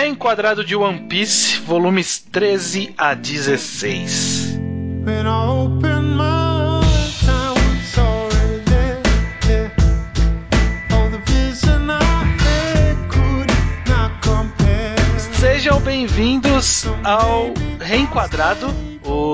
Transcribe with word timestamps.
Reenquadrado 0.00 0.62
de 0.62 0.76
One 0.76 1.08
Piece, 1.08 1.58
volumes 1.58 2.18
13 2.30 2.94
a 2.96 3.16
16. 3.16 5.02
When 5.04 5.26
I 5.26 5.48
open 5.48 6.14
my 6.14 6.82
eyes, 6.84 7.28
I 7.28 7.50
was 7.50 7.98
already 7.98 8.62
there, 8.70 9.02
there. 9.44 9.72
All 10.92 11.10
the 11.10 11.18
vision 11.26 11.90
I 11.90 12.00
had 12.00 12.96
could 13.08 13.50
not 13.88 14.12
compare. 14.22 14.94
Sejam 15.40 15.80
bem-vindos 15.80 16.86
ao 17.02 17.52
Reenquadrado, 17.80 18.72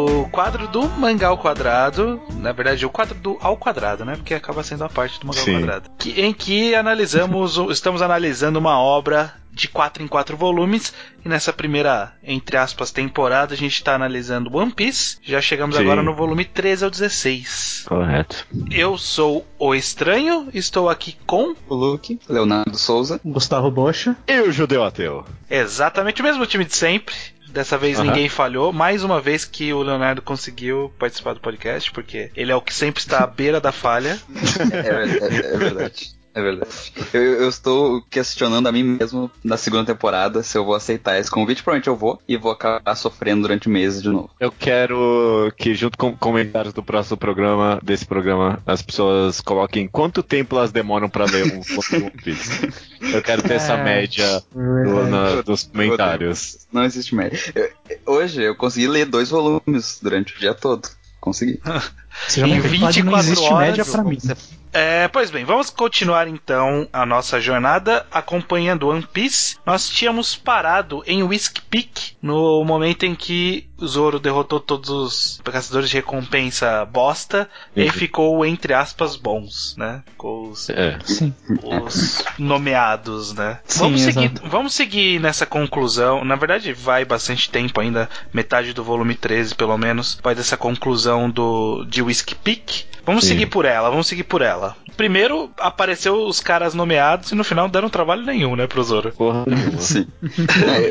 o 0.05 0.29
quadro 0.29 0.69
do 0.69 0.89
Mangá 0.89 1.29
ao 1.29 1.39
Quadrado, 1.39 2.21
na 2.35 2.53
verdade, 2.53 2.85
o 2.85 2.91
quadro 2.91 3.15
do 3.19 3.39
Ao 3.41 3.57
Quadrado, 3.57 4.05
né? 4.05 4.17
Porque 4.17 4.35
acaba 4.35 4.63
sendo 4.63 4.85
a 4.85 4.89
parte 4.89 5.21
do 5.21 5.27
Mangá 5.27 5.41
ao 5.41 5.47
Quadrado. 5.47 5.91
Que, 5.99 6.21
em 6.21 6.33
que 6.33 6.75
analisamos, 6.75 7.57
estamos 7.71 8.03
analisando 8.03 8.59
uma 8.59 8.79
obra 8.79 9.35
de 9.55 9.69
4 9.69 10.03
em 10.03 10.09
4 10.09 10.37
volumes. 10.37 10.93
E 11.25 11.29
nessa 11.29 11.53
primeira, 11.53 12.13
entre 12.23 12.57
aspas, 12.57 12.91
temporada, 12.91 13.55
a 13.55 13.57
gente 13.57 13.75
está 13.75 13.95
analisando 13.95 14.55
One 14.55 14.73
Piece. 14.73 15.19
Já 15.23 15.41
chegamos 15.41 15.77
Sim. 15.77 15.83
agora 15.83 16.03
no 16.03 16.15
volume 16.15 16.45
13 16.45 16.85
ao 16.85 16.91
16. 16.91 17.85
Correto. 17.89 18.47
Eu 18.71 18.99
sou 18.99 19.47
o 19.59 19.75
Estranho, 19.75 20.49
estou 20.53 20.91
aqui 20.91 21.17
com 21.27 21.55
o 21.69 21.75
Luke, 21.75 22.19
Leonardo 22.29 22.77
Souza, 22.77 23.21
Gustavo 23.25 23.71
Bocha 23.71 24.17
e 24.27 24.41
o 24.41 24.53
Judeu 24.53 24.85
Ateu. 24.85 25.25
Exatamente 25.49 26.21
o 26.21 26.25
mesmo 26.25 26.45
time 26.47 26.65
de 26.65 26.75
sempre. 26.75 27.15
Dessa 27.55 27.79
vez 27.79 28.01
uhum. 28.01 28.07
ninguém 28.07 28.29
falhou. 28.29 28.73
Mais 28.73 29.05
uma 29.05 29.21
vez 29.21 29.45
que 29.45 29.73
o 29.73 29.81
Leonardo 29.81 30.21
conseguiu 30.21 30.93
participar 30.99 31.35
do 31.35 31.41
podcast, 31.41 31.93
porque 31.93 32.29
ele 32.35 32.51
é 32.51 32.57
o 32.57 32.61
que 32.61 32.75
sempre 32.75 33.01
está 33.01 33.23
à 33.23 33.27
beira 33.29 33.61
da 33.61 33.71
falha. 33.71 34.19
é, 34.73 35.53
é, 35.53 35.55
é 35.55 35.57
verdade. 35.57 36.17
É 36.35 36.43
verdade. 36.43 36.93
Eu, 37.13 37.23
eu, 37.23 37.49
estou 37.49 38.03
questionando 38.11 38.67
a 38.67 38.73
mim 38.73 38.83
mesmo 38.83 39.31
na 39.43 39.57
segunda 39.57 39.85
temporada 39.85 40.43
se 40.43 40.59
eu 40.59 40.65
vou 40.65 40.75
aceitar 40.75 41.19
esse 41.19 41.31
convite. 41.31 41.63
Provavelmente 41.63 41.87
eu 41.87 41.97
vou 41.97 42.21
e 42.27 42.37
vou 42.37 42.51
acabar 42.51 42.97
sofrendo 42.97 43.43
durante 43.43 43.69
meses 43.69 44.03
de 44.03 44.09
novo. 44.09 44.31
Eu 44.41 44.51
quero 44.51 45.53
que, 45.57 45.75
junto 45.75 45.97
com 45.97 46.17
comentários 46.17 46.75
do 46.75 46.83
próximo 46.83 47.17
programa, 47.17 47.79
desse 47.83 48.05
programa, 48.05 48.61
as 48.67 48.83
pessoas 48.83 49.41
coloquem 49.41 49.87
quanto 49.87 50.25
tempo 50.25 50.57
elas 50.57 50.73
demoram 50.73 51.09
para 51.09 51.25
ler 51.25 51.47
um 51.47 51.61
One 51.95 52.11
Piece. 52.11 52.69
Eu 53.01 53.23
quero 53.23 53.43
ter 53.43 53.55
essa 53.55 53.75
é. 53.75 53.85
média 53.85 54.43
no, 54.53 55.09
na, 55.09 55.43
dos 55.43 55.63
comentários. 55.63 56.67
Não 56.73 56.83
existe 56.83 57.15
média. 57.15 57.39
Eu, 57.55 57.71
hoje 58.07 58.43
eu 58.43 58.57
consegui 58.57 58.89
ler 58.89 59.07
dois 59.07 59.31
volumes 59.31 60.01
durante 60.03 60.35
o 60.35 60.39
dia 60.41 60.53
todo. 60.53 60.89
Consegui. 61.21 61.61
Você 62.29 62.41
já 62.41 62.49
em 62.49 62.61
24 62.61 63.05
não 63.05 63.19
existe 63.19 63.45
horas, 63.45 63.69
média 63.69 63.85
pra 63.85 64.05
mim. 64.05 64.19
É, 64.77 65.07
pois 65.07 65.31
bem, 65.31 65.45
vamos 65.45 65.71
continuar 65.71 66.27
então 66.27 66.89
a 66.93 67.07
nossa 67.07 67.41
jornada 67.41 68.05
acompanhando 68.11 68.89
One 68.89 69.07
Piece. 69.07 69.57
Nós 69.65 69.89
tínhamos 69.89 70.35
parado 70.35 71.01
em 71.07 71.23
Whisk 71.23 71.61
Peak 71.71 72.17
no 72.21 72.65
momento 72.65 73.07
em 73.07 73.15
que 73.15 73.69
Zoro 73.83 74.21
derrotou 74.21 74.61
todos 74.61 74.91
os 74.91 75.41
caçadores 75.45 75.91
de 75.91 75.97
recompensa 75.97 76.85
bosta 76.85 77.49
uhum. 77.77 77.83
e 77.83 77.91
ficou, 77.91 78.47
entre 78.47 78.73
aspas, 78.73 79.17
bons, 79.17 79.75
né? 79.77 80.03
Com 80.17 80.51
os, 80.51 80.71
é. 80.71 80.99
os 81.63 82.25
nomeados, 82.39 83.33
né? 83.33 83.59
Sim, 83.65 83.81
vamos, 83.81 84.01
seguir, 84.01 84.33
vamos 84.45 84.75
seguir 84.75 85.21
nessa 85.21 85.45
conclusão. 85.45 86.25
Na 86.25 86.37
verdade, 86.37 86.73
vai 86.73 87.05
bastante 87.05 87.51
tempo 87.51 87.81
ainda, 87.81 88.09
metade 88.33 88.73
do 88.73 88.85
volume 88.85 89.15
13, 89.15 89.55
pelo 89.55 89.77
menos, 89.77 90.19
vai 90.23 90.35
dessa 90.35 90.57
conclusão 90.57 91.31
do 91.31 91.85
de 91.85 92.03
Whisk 92.03 92.35
Peak. 92.43 92.87
Vamos 93.05 93.25
Sim. 93.25 93.31
seguir 93.31 93.47
por 93.47 93.65
ela, 93.65 93.91
vamos 93.91 94.07
seguir 94.07 94.25
por 94.25 94.41
ela. 94.41 94.77
Primeiro 94.97 95.51
apareceu 95.59 96.27
os 96.27 96.41
caras 96.41 96.75
nomeados 96.75 97.33
e 97.33 97.35
no 97.35 97.45
final 97.45 97.65
não 97.65 97.71
deram 97.71 97.89
trabalho 97.89 98.25
nenhum, 98.25 98.55
né, 98.55 98.67
pro 98.67 98.83
Zoro. 98.83 99.13
Porra 99.13 99.45
Sim. 99.79 100.07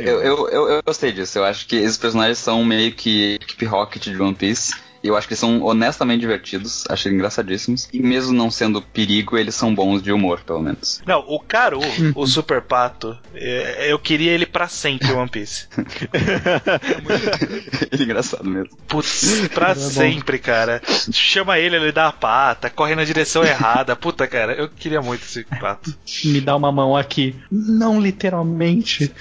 eu, 0.05 0.21
eu, 0.21 0.49
eu, 0.49 0.69
eu, 0.69 0.83
gostei 0.83 1.11
disso. 1.11 1.37
Eu 1.37 1.45
acho 1.45 1.67
que 1.67 1.75
esses 1.75 1.97
personagens 1.97 2.37
são 2.37 2.63
meio 2.63 2.91
que 2.91 3.35
equipe 3.35 3.65
Rocket 3.65 4.09
de 4.09 4.21
One 4.21 4.35
Piece. 4.35 4.73
Eu 5.03 5.17
acho 5.17 5.27
que 5.27 5.33
eles 5.33 5.39
são 5.39 5.61
honestamente 5.63 6.21
divertidos, 6.21 6.85
achei 6.89 7.11
engraçadíssimos. 7.11 7.89
E 7.91 7.99
mesmo 7.99 8.31
não 8.31 8.49
sendo 8.49 8.81
perigo, 8.81 9.37
eles 9.37 9.53
são 9.53 9.75
bons 9.75 10.01
de 10.01 10.13
humor, 10.13 10.39
pelo 10.41 10.61
menos. 10.61 11.01
Não, 11.05 11.19
o 11.27 11.39
Karu, 11.39 11.81
o 12.15 12.25
Super 12.25 12.61
Pato, 12.61 13.17
é, 13.35 13.91
eu 13.91 13.99
queria 13.99 14.31
ele 14.31 14.45
para 14.45 14.69
sempre 14.69 15.11
One 15.11 15.29
Piece. 15.29 15.67
ele 17.91 18.01
é 18.01 18.05
engraçado 18.05 18.49
mesmo. 18.49 18.69
Putz, 18.87 19.49
pra 19.49 19.71
é 19.71 19.75
sempre, 19.75 20.39
cara. 20.39 20.81
Chama 21.11 21.59
ele, 21.59 21.75
ele 21.75 21.91
dá 21.91 22.07
a 22.07 22.13
pata, 22.13 22.69
corre 22.69 22.95
na 22.95 23.03
direção 23.03 23.43
errada. 23.43 23.97
Puta, 23.97 24.25
cara, 24.25 24.53
eu 24.53 24.69
queria 24.69 25.01
muito 25.01 25.23
esse 25.23 25.43
pato. 25.43 25.93
Me 26.23 26.39
dá 26.39 26.55
uma 26.55 26.71
mão 26.71 26.95
aqui. 26.95 27.35
Não 27.51 27.99
literalmente. 27.99 29.11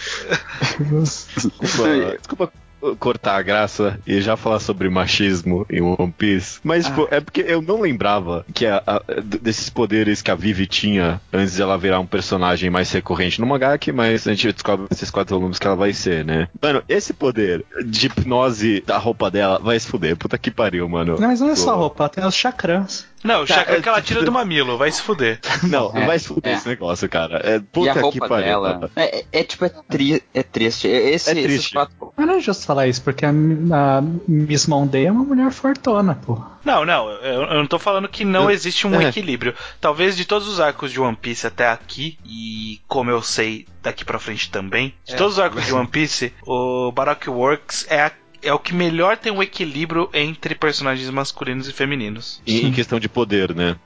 desculpa, 1.37 2.16
desculpa 2.19 2.53
cortar 2.98 3.37
a 3.37 3.43
graça 3.43 3.98
e 4.06 4.20
já 4.20 4.37
falar 4.37 4.60
sobre 4.60 4.88
machismo 4.88 5.66
em 5.70 5.81
One 5.81 6.15
Piece. 6.16 6.60
Mas, 6.62 6.87
tipo, 6.87 7.03
ah. 7.03 7.04
tipo, 7.04 7.15
é 7.15 7.20
porque 7.20 7.41
eu 7.47 7.62
não 7.62 7.81
lembrava 7.81 8.44
que 8.53 8.66
a, 8.66 8.82
a, 8.87 9.03
desses 9.20 9.70
poderes 9.70 10.22
que 10.22 10.31
a 10.31 10.34
Vivi 10.34 10.66
tinha 10.66 11.21
antes 11.32 11.54
de 11.54 11.62
ela 11.62 11.78
virar 11.78 12.00
um 12.00 12.06
personagem 12.06 12.71
mais 12.71 12.91
recorrente 12.91 13.41
no 13.41 13.47
mangá, 13.47 13.76
que 13.78 13.92
mais 13.92 14.26
a 14.26 14.31
gente 14.31 14.53
descobre 14.53 14.87
nesses 14.91 15.10
quatro 15.10 15.37
volumes 15.37 15.59
que 15.59 15.66
ela 15.66 15.76
vai 15.76 15.92
ser, 15.92 16.25
né? 16.25 16.48
Mano, 16.60 16.82
esse 16.88 17.12
poder 17.12 17.65
de 17.84 18.06
hipnose 18.06 18.82
da 18.87 18.98
roupa 18.98 19.31
dela 19.31 19.59
vai 19.59 19.78
se 19.78 19.87
fuder. 19.87 20.16
Puta 20.16 20.38
que 20.38 20.50
pariu, 20.50 20.88
mano. 20.88 21.16
Mas 21.21 21.41
não 21.41 21.50
é 21.50 21.56
só 21.56 21.76
roupa, 21.76 22.09
tem 22.09 22.25
os 22.25 22.34
chakrams. 22.34 23.06
Não, 23.22 23.43
o 23.43 23.47
tá, 23.47 23.55
chakra 23.55 23.78
é, 23.78 23.81
que 23.81 23.88
ela 23.88 24.03
tira 24.03 24.22
do 24.22 24.33
mamilo, 24.33 24.77
vai 24.77 24.91
se 24.91 25.00
fuder. 25.00 25.38
Não, 25.65 25.91
é, 25.94 26.06
vai 26.06 26.19
se 26.19 26.28
fuder 26.28 26.53
é. 26.53 26.56
esse 26.56 26.69
negócio, 26.69 27.09
cara. 27.09 27.41
É, 27.44 27.59
puta 27.60 27.87
e 27.87 27.91
a 27.91 27.93
roupa 27.94 28.12
que 28.12 28.28
pariu. 28.28 28.47
Dela, 28.47 28.91
é, 28.97 29.19
é, 29.19 29.25
é, 29.33 29.44
tipo, 29.44 29.65
é, 29.65 29.69
tri, 29.69 30.22
é 30.34 30.43
triste. 30.43 30.88
Esse, 30.88 31.31
é 31.31 31.34
triste. 31.34 31.72
Quatro... 31.72 32.12
Mas 32.16 32.27
não 32.27 32.34
é 32.34 32.41
justo 32.41 32.66
falar 32.66 32.87
isso, 32.87 33.03
porque 33.03 33.25
a, 33.25 33.31
a 33.31 34.03
Miss 34.27 34.66
Monday 34.66 35.06
é 35.06 35.12
uma 35.12 35.25
mulher 35.25 35.50
fortona, 35.53 36.15
pô. 36.15 36.43
Não, 36.65 36.84
não, 36.84 37.10
eu, 37.10 37.43
eu 37.43 37.55
não 37.55 37.66
tô 37.66 37.78
falando 37.78 38.09
que 38.09 38.25
não 38.25 38.50
existe 38.50 38.87
um 38.87 39.00
é. 39.00 39.09
equilíbrio. 39.09 39.54
Talvez 39.81 40.16
de 40.16 40.25
todos 40.25 40.47
os 40.47 40.60
arcos 40.60 40.93
de 40.93 41.00
One 41.00 41.16
Piece 41.16 41.47
até 41.47 41.69
aqui, 41.69 42.19
e 42.25 42.81
como 42.87 43.10
eu 43.10 43.21
sei 43.21 43.66
daqui 43.83 44.04
pra 44.04 44.19
frente 44.19 44.50
também, 44.50 44.94
de 45.04 45.16
todos 45.16 45.34
os 45.34 45.39
arcos 45.41 45.66
de 45.66 45.75
One 45.75 45.89
Piece, 45.89 46.33
o 46.47 46.93
Baroque 46.93 47.28
Works 47.28 47.87
é 47.91 48.03
a 48.03 48.12
é 48.42 48.53
o 48.53 48.58
que 48.58 48.75
melhor 48.75 49.16
tem 49.16 49.32
um 49.32 49.42
equilíbrio 49.42 50.10
entre 50.12 50.54
personagens 50.54 51.08
masculinos 51.10 51.69
e 51.69 51.72
femininos. 51.72 52.42
E 52.47 52.66
em 52.66 52.72
questão 52.72 52.98
de 52.98 53.08
poder, 53.08 53.54
né? 53.54 53.76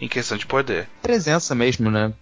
Em 0.00 0.08
questão 0.08 0.36
de 0.36 0.46
poder. 0.46 0.88
Presença 1.02 1.54
mesmo, 1.54 1.90
né? 1.90 2.12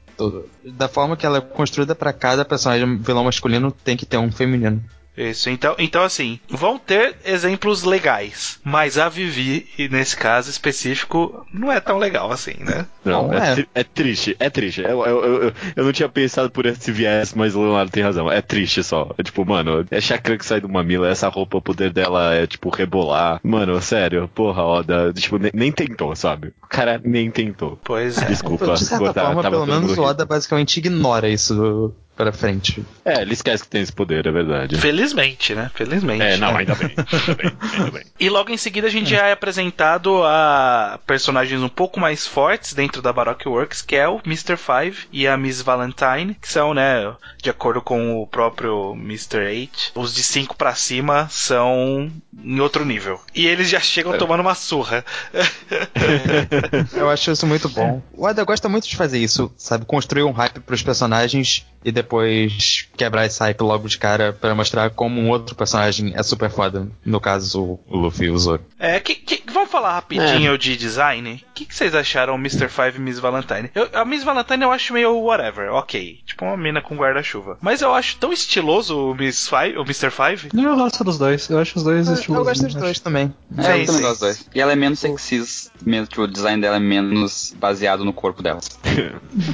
Da 0.64 0.88
forma 0.88 1.16
que 1.16 1.24
ela 1.24 1.38
é 1.38 1.40
construída 1.40 1.94
para 1.94 2.12
cada 2.12 2.44
personagem 2.44 2.98
vilão 2.98 3.24
masculino, 3.24 3.70
tem 3.70 3.96
que 3.96 4.04
ter 4.04 4.18
um 4.18 4.30
feminino. 4.30 4.82
Isso, 5.18 5.50
então, 5.50 5.74
então 5.78 6.02
assim, 6.04 6.38
vão 6.48 6.78
ter 6.78 7.16
exemplos 7.24 7.82
legais, 7.82 8.60
mas 8.62 8.96
a 8.96 9.08
Vivi, 9.08 9.66
nesse 9.90 10.16
caso 10.16 10.48
específico, 10.48 11.44
não 11.52 11.72
é 11.72 11.80
tão 11.80 11.98
legal 11.98 12.30
assim, 12.30 12.54
né? 12.60 12.86
Não, 13.04 13.28
não 13.28 13.34
é, 13.34 13.60
é. 13.60 13.66
é, 13.74 13.84
triste, 13.84 14.36
é 14.38 14.48
triste. 14.48 14.82
Eu, 14.82 15.04
eu, 15.04 15.24
eu, 15.24 15.52
eu, 15.74 15.84
não 15.84 15.92
tinha 15.92 16.08
pensado 16.08 16.50
por 16.50 16.66
esse 16.66 16.92
viés, 16.92 17.34
mas 17.34 17.56
o 17.56 17.62
Leonardo 17.62 17.90
tem 17.90 18.02
razão. 18.02 18.30
É 18.30 18.40
triste 18.40 18.82
só. 18.84 19.12
É 19.18 19.22
tipo, 19.22 19.44
mano, 19.44 19.84
é 19.90 20.00
chakra 20.00 20.36
que 20.38 20.44
sai 20.44 20.60
do 20.60 20.68
mamilo, 20.68 21.04
essa 21.04 21.28
roupa, 21.28 21.58
o 21.58 21.62
poder 21.62 21.92
dela 21.92 22.34
é 22.34 22.46
tipo 22.46 22.68
rebolar. 22.68 23.40
Mano, 23.42 23.80
sério, 23.82 24.28
porra, 24.34 24.62
Oda, 24.62 25.12
tipo, 25.12 25.38
nem, 25.38 25.50
nem 25.54 25.72
tentou, 25.72 26.14
sabe? 26.14 26.48
O 26.62 26.66
cara 26.68 27.00
nem 27.02 27.30
tentou. 27.30 27.78
Pois 27.82 28.18
é. 28.18 28.26
Desculpa. 28.26 28.74
De 28.74 28.84
certa 28.84 29.12
forma, 29.12 29.42
pelo 29.42 29.66
menos 29.66 29.96
o 29.96 30.02
Oda 30.02 30.24
basicamente 30.24 30.76
ignora 30.76 31.28
isso 31.28 31.94
pra 32.18 32.32
frente. 32.32 32.84
É, 33.04 33.22
ele 33.22 33.32
esquece 33.32 33.62
que 33.62 33.68
tem 33.68 33.80
esse 33.80 33.92
poder, 33.92 34.26
é 34.26 34.32
verdade. 34.32 34.76
Felizmente, 34.76 35.54
né? 35.54 35.70
Felizmente. 35.72 36.20
É, 36.20 36.36
não, 36.36 36.56
ainda 36.56 36.74
bem. 36.76 36.92
Ainda 36.96 37.34
bem, 37.36 37.52
ainda 37.62 37.90
bem. 37.92 38.02
E 38.18 38.28
logo 38.28 38.50
em 38.50 38.56
seguida 38.56 38.88
a 38.88 38.90
gente 38.90 39.14
é. 39.14 39.18
já 39.18 39.26
é 39.28 39.32
apresentado 39.32 40.24
a 40.24 40.98
personagens 41.06 41.62
um 41.62 41.68
pouco 41.68 42.00
mais 42.00 42.26
fortes 42.26 42.74
dentro 42.74 43.00
da 43.00 43.12
Baroque 43.12 43.48
Works, 43.48 43.82
que 43.82 43.94
é 43.94 44.08
o 44.08 44.20
Mr. 44.26 44.56
Five 44.56 45.06
e 45.12 45.28
a 45.28 45.36
Miss 45.36 45.62
Valentine, 45.62 46.34
que 46.34 46.48
são, 46.48 46.74
né, 46.74 47.14
de 47.40 47.48
acordo 47.48 47.80
com 47.80 48.20
o 48.20 48.26
próprio 48.26 48.94
Mr. 48.94 49.38
Eight, 49.46 49.92
os 49.94 50.12
de 50.12 50.24
5 50.24 50.56
para 50.56 50.74
cima 50.74 51.28
são 51.30 52.10
em 52.42 52.58
outro 52.58 52.84
nível. 52.84 53.20
E 53.32 53.46
eles 53.46 53.68
já 53.68 53.78
chegam 53.78 54.14
é. 54.14 54.18
tomando 54.18 54.40
uma 54.40 54.56
surra. 54.56 55.04
Eu 56.92 57.08
acho 57.08 57.30
isso 57.30 57.46
muito 57.46 57.68
bom. 57.68 58.02
O 58.12 58.26
Ada 58.26 58.42
gosta 58.42 58.68
muito 58.68 58.88
de 58.88 58.96
fazer 58.96 59.18
isso, 59.18 59.52
sabe? 59.56 59.84
Construir 59.84 60.24
um 60.24 60.32
hype 60.32 60.58
pros 60.60 60.82
personagens 60.82 61.64
e 61.84 61.92
depois 61.92 62.88
quebrar 62.96 63.26
esse 63.26 63.40
hype 63.40 63.60
logo 63.60 63.88
de 63.88 63.98
cara 63.98 64.32
para 64.32 64.54
mostrar 64.54 64.90
como 64.90 65.20
um 65.20 65.30
outro 65.30 65.54
personagem 65.54 66.12
é 66.14 66.22
super 66.22 66.50
foda. 66.50 66.88
No 67.04 67.20
caso, 67.20 67.78
o 67.88 67.96
Luffy 67.96 68.26
e 68.26 68.30
o 68.30 68.38
Zoro. 68.38 68.62
É, 68.78 69.00
que, 69.00 69.14
que, 69.14 69.42
vamos 69.52 69.70
falar 69.70 69.94
rapidinho 69.94 70.54
é. 70.54 70.58
de 70.58 70.76
design? 70.76 71.44
que, 71.58 71.64
que 71.66 71.74
vocês 71.74 71.94
acharam 71.94 72.36
Mr. 72.36 72.68
Five 72.68 72.98
e 72.98 73.00
Miss 73.00 73.18
Valentine? 73.18 73.70
Eu, 73.74 73.88
a 73.92 74.04
Miss 74.04 74.22
Valentine 74.22 74.62
eu 74.62 74.70
acho 74.70 74.92
meio 74.92 75.18
whatever, 75.18 75.72
ok. 75.72 76.20
Tipo 76.24 76.44
uma 76.44 76.56
mina 76.56 76.80
com 76.80 76.96
guarda-chuva. 76.96 77.58
Mas 77.60 77.82
eu 77.82 77.92
acho 77.92 78.16
tão 78.16 78.32
estiloso 78.32 78.96
o 78.96 79.14
Miss 79.14 79.48
Five, 79.48 79.76
o 79.76 79.82
Mr. 79.82 80.10
Five. 80.10 80.48
Não, 80.52 80.64
eu 80.64 80.76
gosto 80.76 81.02
dos 81.02 81.18
dois. 81.18 81.48
Eu 81.48 81.58
acho 81.58 81.78
os 81.78 81.82
dois 81.82 82.08
estilosos. 82.08 82.28
Eu 82.28 82.44
gosto 82.44 82.64
dos 82.64 82.74
dois 82.74 83.00
também. 83.00 83.34
É, 83.56 83.62
Sim, 83.62 83.80
eu 83.80 83.86
também 83.86 84.02
gosto 84.02 84.08
dos 84.10 84.18
dois. 84.20 84.48
E 84.54 84.60
ela 84.60 84.72
é 84.72 84.76
menos 84.76 84.98
sexista, 84.98 85.72
menos, 85.84 86.08
tipo, 86.08 86.22
o 86.22 86.28
design 86.28 86.60
dela 86.60 86.76
é 86.76 86.80
menos 86.80 87.54
baseado 87.58 88.04
no 88.04 88.12
corpo 88.12 88.42
dela. 88.42 88.60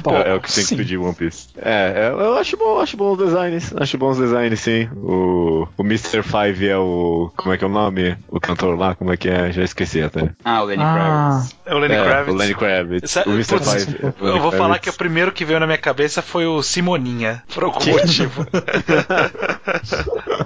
É, 0.05 0.31
é 0.31 0.33
o 0.33 0.41
que 0.41 0.51
tem 0.53 0.63
que 0.63 0.69
sim. 0.69 0.77
pedir 0.77 0.97
One 0.97 1.13
Piece. 1.13 1.47
É, 1.57 2.07
é, 2.07 2.14
eu 2.19 2.37
acho 2.37 2.57
bom, 2.57 2.79
acho 2.79 2.95
bons 2.97 3.17
designs. 3.17 3.73
Acho 3.77 3.97
bons 3.97 4.17
designs, 4.17 4.59
sim. 4.59 4.87
O, 4.95 5.67
o 5.77 5.83
Mr. 5.83 6.21
Five 6.23 6.67
é 6.67 6.77
o. 6.77 7.31
Como 7.35 7.53
é 7.53 7.57
que 7.57 7.63
é 7.63 7.67
o 7.67 7.69
nome? 7.69 8.17
O 8.29 8.39
cantor 8.39 8.77
lá, 8.77 8.95
como 8.95 9.11
é 9.13 9.17
que 9.17 9.29
é? 9.29 9.51
Já 9.51 9.63
esqueci 9.63 10.01
até. 10.01 10.29
Ah, 10.43 10.61
o 10.61 10.65
Lenny 10.65 10.83
Ah, 10.83 10.93
Kravitz. 10.93 11.55
É 11.65 11.73
o 11.75 11.77
Lenny 11.79 11.93
é, 11.95 12.03
Kravitz. 12.03 12.33
O 12.33 12.37
Lenny 12.37 12.55
Kravitz. 12.55 13.11
Sa- 13.11 13.23
o 13.25 13.31
Mr. 13.31 13.47
putz, 13.59 13.71
Five. 13.85 13.97
é 14.03 14.23
o 14.23 14.27
Eu 14.27 14.39
vou 14.39 14.51
falar 14.51 14.65
Kravitz. 14.79 14.83
que 14.83 14.89
o 14.89 14.93
primeiro 14.93 15.31
que 15.31 15.45
veio 15.45 15.59
na 15.59 15.65
minha 15.65 15.77
cabeça 15.77 16.21
foi 16.21 16.45
o 16.45 16.61
Simoninha. 16.61 17.43
Por 17.53 17.63
algum 17.63 17.79
motivo. 17.91 18.45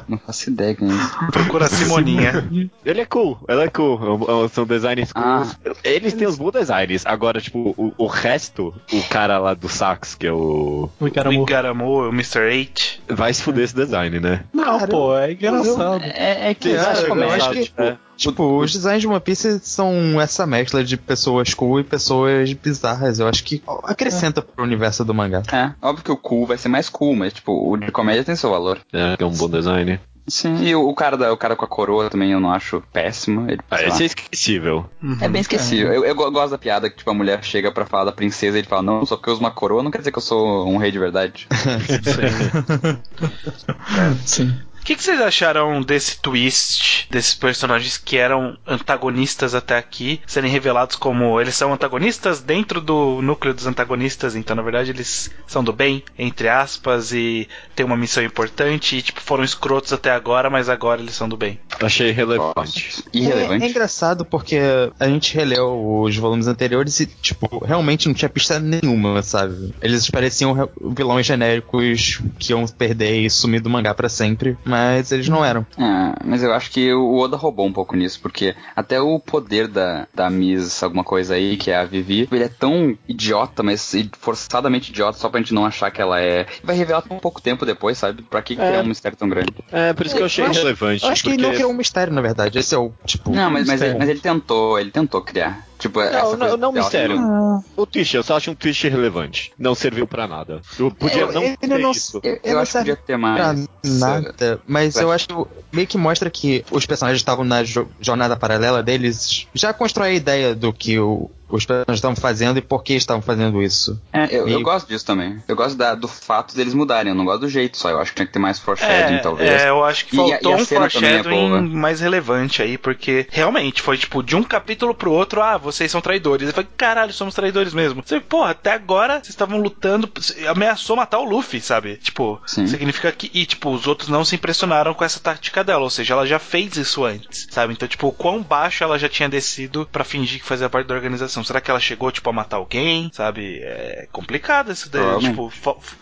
Não 0.07 0.17
faço 0.17 0.49
ideia 0.49 0.75
quem 0.75 0.89
é 0.89 0.93
isso. 0.93 1.17
Procura 1.31 1.67
Simoninha. 1.69 2.47
Ele 2.85 3.01
é 3.01 3.05
cool, 3.05 3.39
ela 3.47 3.63
é 3.63 3.69
cool. 3.69 4.25
É 4.27 4.33
um- 4.33 4.47
São 4.49 4.65
designs 4.65 5.11
Ah. 5.15 5.43
cools. 5.63 5.77
Eles 5.83 6.13
têm 6.13 6.27
os 6.27 6.37
bons 6.37 6.51
designs. 6.51 7.05
Agora, 7.05 7.39
tipo, 7.41 7.73
o, 7.77 7.93
o 7.97 8.07
resto, 8.07 8.73
o 8.91 9.01
cara 9.09 9.37
lá 9.37 9.53
do 9.53 9.69
sax, 9.69 10.15
que 10.15 10.27
é 10.27 10.31
o. 10.31 10.89
O 10.99 11.05
O 11.05 11.45
Igaramu. 11.59 12.07
O 12.07 12.09
Mr. 12.09 12.39
8. 12.39 12.99
Vai 13.09 13.33
se 13.33 13.41
fuder 13.43 13.63
esse 13.65 13.75
design, 13.75 14.19
né? 14.19 14.43
Não, 14.53 14.79
Cara, 14.79 14.87
pô, 14.91 15.15
é 15.17 15.31
engraçado. 15.33 16.03
É, 16.03 16.49
é 16.49 16.53
que 16.53 16.69
Eu 16.69 16.81
acho- 16.81 17.05
eu 17.05 17.31
acho 17.31 17.51
que- 17.51 17.71
É. 17.77 17.97
Tipo, 18.17 18.57
os 18.59 18.73
designs 18.73 18.99
de 18.99 19.07
One 19.07 19.19
Piece 19.21 19.61
são 19.63 20.19
essa 20.19 20.45
mescla 20.45 20.83
de 20.83 20.97
pessoas 20.97 21.53
cool 21.53 21.79
e 21.79 21.85
pessoas 21.85 22.51
bizarras. 22.51 23.17
Eu 23.19 23.29
acho 23.29 23.41
que 23.45 23.63
acrescenta 23.85 24.41
pro 24.41 24.61
universo 24.65 25.05
do 25.05 25.13
mangá. 25.13 25.41
É, 25.53 25.71
óbvio 25.81 26.03
que 26.03 26.11
o 26.11 26.17
cool 26.17 26.45
vai 26.45 26.57
ser 26.57 26.67
mais 26.67 26.89
cool, 26.89 27.15
mas 27.15 27.31
tipo, 27.31 27.53
o 27.53 27.77
de 27.77 27.89
comédia 27.93 28.23
tem 28.25 28.35
seu 28.35 28.49
valor. 28.49 28.77
É, 28.91 29.15
que 29.15 29.23
é 29.23 29.25
um 29.25 29.31
bom 29.31 29.49
design. 29.49 29.97
Sim, 30.29 30.63
e 30.63 30.75
o, 30.75 30.87
o 30.87 30.95
cara 30.95 31.17
da, 31.17 31.31
o 31.33 31.37
cara 31.37 31.55
com 31.55 31.65
a 31.65 31.67
coroa 31.67 32.09
também 32.09 32.31
eu 32.31 32.39
não 32.39 32.51
acho 32.51 32.81
péssimo. 32.93 33.49
Ele, 33.49 33.59
Ah, 33.69 33.75
lá, 33.87 34.01
é 34.01 34.05
esquecível. 34.05 34.85
é 35.21 35.27
bem 35.27 35.41
esquecível. 35.41 35.93
Eu, 35.93 36.05
eu 36.05 36.15
go- 36.15 36.29
gosto 36.31 36.51
da 36.51 36.57
piada 36.57 36.89
que 36.89 36.97
tipo, 36.97 37.09
a 37.09 37.13
mulher 37.13 37.43
chega 37.43 37.71
pra 37.71 37.85
falar 37.85 38.05
da 38.05 38.11
princesa 38.11 38.57
e 38.57 38.61
ele 38.61 38.67
fala, 38.67 38.81
não, 38.81 39.05
só 39.05 39.15
porque 39.15 39.29
eu 39.29 39.33
uso 39.33 39.41
uma 39.43 39.51
coroa 39.51 39.83
não 39.83 39.91
quer 39.91 39.99
dizer 39.99 40.11
que 40.11 40.17
eu 40.17 40.21
sou 40.21 40.67
um 40.67 40.77
rei 40.77 40.91
de 40.91 40.99
verdade. 40.99 41.47
Sim. 44.25 44.53
O 44.65 44.68
que, 44.89 44.95
que 44.95 45.03
vocês 45.03 45.21
acharam 45.21 45.81
desse 45.81 46.19
twist, 46.19 47.07
desses 47.11 47.35
personagens 47.35 47.97
que 47.97 48.17
eram 48.17 48.57
antagonistas 48.65 49.53
até 49.53 49.77
aqui, 49.77 50.19
serem 50.25 50.49
revelados 50.49 50.95
como 50.95 51.39
eles 51.39 51.55
são 51.55 51.71
antagonistas 51.73 52.41
dentro 52.41 52.81
do 52.81 53.21
núcleo 53.21 53.53
dos 53.53 53.67
antagonistas, 53.67 54.35
então 54.35 54.55
na 54.55 54.61
verdade 54.63 54.89
eles 54.89 55.29
são 55.45 55.63
do 55.63 55.71
bem, 55.71 56.03
entre 56.17 56.49
aspas, 56.49 57.11
e 57.13 57.47
têm 57.75 57.85
uma 57.85 57.95
missão 57.95 58.23
importante 58.23 58.95
e 58.95 59.01
tipo 59.01 59.21
foram 59.21 59.43
escrotos 59.43 59.93
até 59.93 60.09
agora, 60.11 60.49
mas 60.49 60.69
agora 60.69 61.01
eles 61.01 61.13
são 61.13 61.29
do 61.29 61.37
bem. 61.37 61.59
Achei 61.81 62.11
relevante. 62.11 63.03
Irrelevante. 63.13 63.63
É, 63.63 63.67
é 63.67 63.69
engraçado 63.69 64.25
porque 64.25 64.57
a 64.99 65.07
gente 65.07 65.35
releu 65.35 66.01
os 66.01 66.15
volumes 66.17 66.47
anteriores 66.47 66.99
e, 66.99 67.05
tipo, 67.05 67.63
realmente 67.63 68.07
não 68.07 68.15
tinha 68.15 68.27
pista 68.29 68.59
nenhuma, 68.59 69.21
sabe? 69.21 69.73
Eles 69.81 70.09
pareciam 70.09 70.51
re- 70.53 70.67
vilões 70.95 71.25
genéricos 71.27 72.21
que 72.39 72.53
iam 72.53 72.65
perder 72.67 73.21
e 73.21 73.29
sumir 73.29 73.61
do 73.61 73.69
mangá 73.69 73.93
pra 73.93 74.09
sempre, 74.09 74.57
mas 74.65 74.78
eles 75.11 75.29
não 75.29 75.43
eram. 75.43 75.65
Ah, 75.77 76.15
mas 76.23 76.43
eu 76.43 76.53
acho 76.53 76.71
que 76.71 76.93
o 76.93 77.17
Oda 77.17 77.37
roubou 77.37 77.65
um 77.65 77.73
pouco 77.73 77.95
nisso, 77.95 78.19
porque 78.21 78.55
até 78.75 78.99
o 79.01 79.19
poder 79.19 79.67
da, 79.67 80.07
da 80.13 80.29
Miss, 80.29 80.81
alguma 80.83 81.03
coisa 81.03 81.35
aí, 81.35 81.57
que 81.57 81.71
é 81.71 81.75
a 81.77 81.85
Vivi, 81.85 82.27
ele 82.31 82.43
é 82.43 82.49
tão 82.49 82.97
idiota, 83.07 83.61
mas 83.63 83.93
forçadamente 84.19 84.91
idiota, 84.91 85.17
só 85.17 85.29
pra 85.29 85.39
gente 85.39 85.53
não 85.53 85.65
achar 85.65 85.91
que 85.91 86.01
ela 86.01 86.19
é. 86.21 86.45
Vai 86.63 86.75
revelar 86.75 87.01
tão 87.01 87.17
pouco 87.19 87.41
tempo 87.41 87.65
depois, 87.65 87.97
sabe? 87.97 88.21
Pra 88.23 88.41
que 88.41 88.55
criar 88.55 88.81
um 88.81 88.87
mistério 88.87 89.17
tão 89.17 89.27
grande? 89.29 89.53
É, 89.71 89.93
por 89.93 90.05
isso 90.05 90.15
que 90.15 90.21
eu 90.21 90.25
achei 90.25 90.43
Eu 90.45 90.49
acho- 90.49 90.59
relevante. 90.59 91.03
Eu 91.03 91.09
acho 91.11 91.23
que 91.23 91.29
porque... 91.29 91.41
ele 91.41 91.47
não 91.47 91.55
criou 91.55 91.71
um 91.71 91.75
mistério, 91.75 92.13
na 92.13 92.21
verdade. 92.21 92.57
Esse 92.59 92.75
é 92.75 92.77
o, 92.77 92.91
tipo. 93.05 93.31
Não, 93.31 93.49
mas, 93.49 93.67
mas, 93.67 93.81
ele, 93.81 93.97
mas 93.97 94.09
ele 94.09 94.19
tentou, 94.19 94.79
ele 94.79 94.91
tentou 94.91 95.21
criar. 95.21 95.65
Tipo, 95.79 96.01
essa 96.01 96.11
Não, 96.21 96.21
coisa 96.37 96.47
não, 96.47 96.57
não 96.57 96.71
mistério. 96.73 97.15
sendo- 97.15 97.63
O 97.77 97.85
twist, 97.85 98.13
eu 98.15 98.21
só 98.21 98.35
acho 98.35 98.51
um 98.51 98.55
twist 98.55 98.85
irrelevante. 98.85 99.51
Não 99.57 99.73
serviu 99.73 100.05
pra 100.05 100.27
nada. 100.27 100.61
Eu 100.77 100.91
podia 100.91 101.21
Eu- 101.21 101.31
não 101.31 101.41
ele 101.43 101.57
ter 101.57 101.67
não- 101.67 101.91
isso. 101.91 102.19
Eu, 102.21 102.31
Ele 102.33 102.39
eu 102.43 102.53
não 102.55 102.61
acho 102.61 102.71
que 102.73 102.77
podia 102.79 102.95
ter 102.97 103.03
pra 103.05 103.17
mais. 103.17 103.67
nada, 103.85 104.59
mas 104.67 104.97
eu 104.97 105.09
acho 105.09 105.27
que 105.27 105.33
meio 105.71 105.87
que 105.87 105.97
mostra 105.97 106.29
que 106.29 106.65
os 106.69 106.85
personagens 106.85 107.21
estavam 107.21 107.45
na 107.45 107.63
jo- 107.63 107.87
jornada 108.01 108.35
paralela 108.35 108.83
deles, 108.83 109.47
já 109.53 109.73
constrói 109.73 110.09
a 110.09 110.13
ideia 110.13 110.53
do 110.53 110.73
que 110.73 110.99
o- 110.99 111.31
os 111.49 111.65
personagens 111.65 111.97
estavam 111.97 112.15
fazendo 112.15 112.57
e 112.57 112.61
por 112.61 112.83
que 112.83 112.93
estavam 112.93 113.21
fazendo 113.21 113.61
isso. 113.61 113.99
É, 114.13 114.25
eu, 114.25 114.39
eu 114.41 114.45
Meio- 114.45 114.61
gosto 114.61 114.87
disso 114.87 115.05
também. 115.05 115.41
Eu 115.47 115.55
gosto 115.55 115.75
da- 115.77 115.95
do 115.95 116.07
fato 116.07 116.55
deles 116.55 116.73
mudarem. 116.73 117.11
Eu 117.11 117.15
não 117.15 117.25
gosto 117.25 117.41
do 117.41 117.49
jeito 117.49 117.77
só. 117.77 117.89
Eu 117.89 117.99
acho 117.99 118.11
que 118.11 118.17
tinha 118.17 118.27
que 118.27 118.33
ter 118.33 118.39
mais 118.39 118.59
foreshadowing, 118.59 119.15
É, 119.15 119.19
talvez. 119.19 119.49
é, 119.63 119.69
eu 119.69 119.83
acho 119.83 120.05
que 120.05 120.15
E 120.15 120.17
faltou 120.17 120.51
e 120.51 120.53
a 120.53 120.57
um 120.57 120.61
é 120.61 120.65
foreshadowing 120.65 121.69
mais 121.75 121.99
relevante 121.99 122.61
aí, 122.61 122.77
porque 122.77 123.27
realmente 123.31 123.81
foi 123.81 123.97
tipo 123.97 124.21
de 124.23 124.35
um 124.35 124.43
capítulo 124.43 124.93
pro 124.93 125.11
outro, 125.11 125.41
ah, 125.41 125.57
vocês 125.57 125.91
são 125.91 126.01
traidores. 126.01 126.47
Eu 126.47 126.53
falei, 126.53 126.69
caralho, 126.77 127.13
somos 127.13 127.33
traidores 127.35 127.73
mesmo. 127.73 128.03
Você, 128.05 128.19
porra, 128.19 128.51
até 128.51 128.73
agora 128.73 129.15
vocês 129.15 129.29
estavam 129.29 129.59
lutando, 129.59 130.09
ameaçou 130.47 130.95
matar 130.95 131.19
o 131.19 131.25
Luffy, 131.25 131.61
sabe? 131.61 131.97
Tipo, 131.97 132.41
Sim. 132.45 132.67
significa 132.67 133.11
que. 133.11 133.29
E, 133.33 133.45
tipo, 133.45 133.71
os 133.71 133.87
outros 133.87 134.09
não 134.09 134.23
se 134.25 134.35
impressionaram 134.35 134.93
com 134.93 135.03
essa 135.03 135.19
tática 135.19 135.63
dela, 135.63 135.83
ou 135.83 135.89
seja, 135.89 136.13
ela 136.13 136.25
já 136.25 136.39
fez 136.39 136.75
isso 136.77 137.03
antes, 137.05 137.47
sabe? 137.49 137.73
Então, 137.73 137.87
tipo, 137.87 138.07
o 138.07 138.11
quão 138.11 138.41
baixo 138.41 138.83
ela 138.83 138.97
já 138.99 139.09
tinha 139.09 139.29
descido 139.29 139.87
pra 139.91 140.03
fingir 140.03 140.39
que 140.39 140.45
fazia 140.45 140.69
parte 140.69 140.87
da 140.87 140.95
organização. 140.95 141.38
Será 141.43 141.61
que 141.61 141.69
ela 141.71 141.79
chegou, 141.79 142.11
tipo, 142.11 142.29
a 142.29 142.33
matar 142.33 142.57
alguém, 142.57 143.09
sabe? 143.13 143.59
É 143.61 144.07
complicado 144.11 144.71
isso 144.71 144.89
daí. 144.89 145.19
Tipo, 145.19 145.51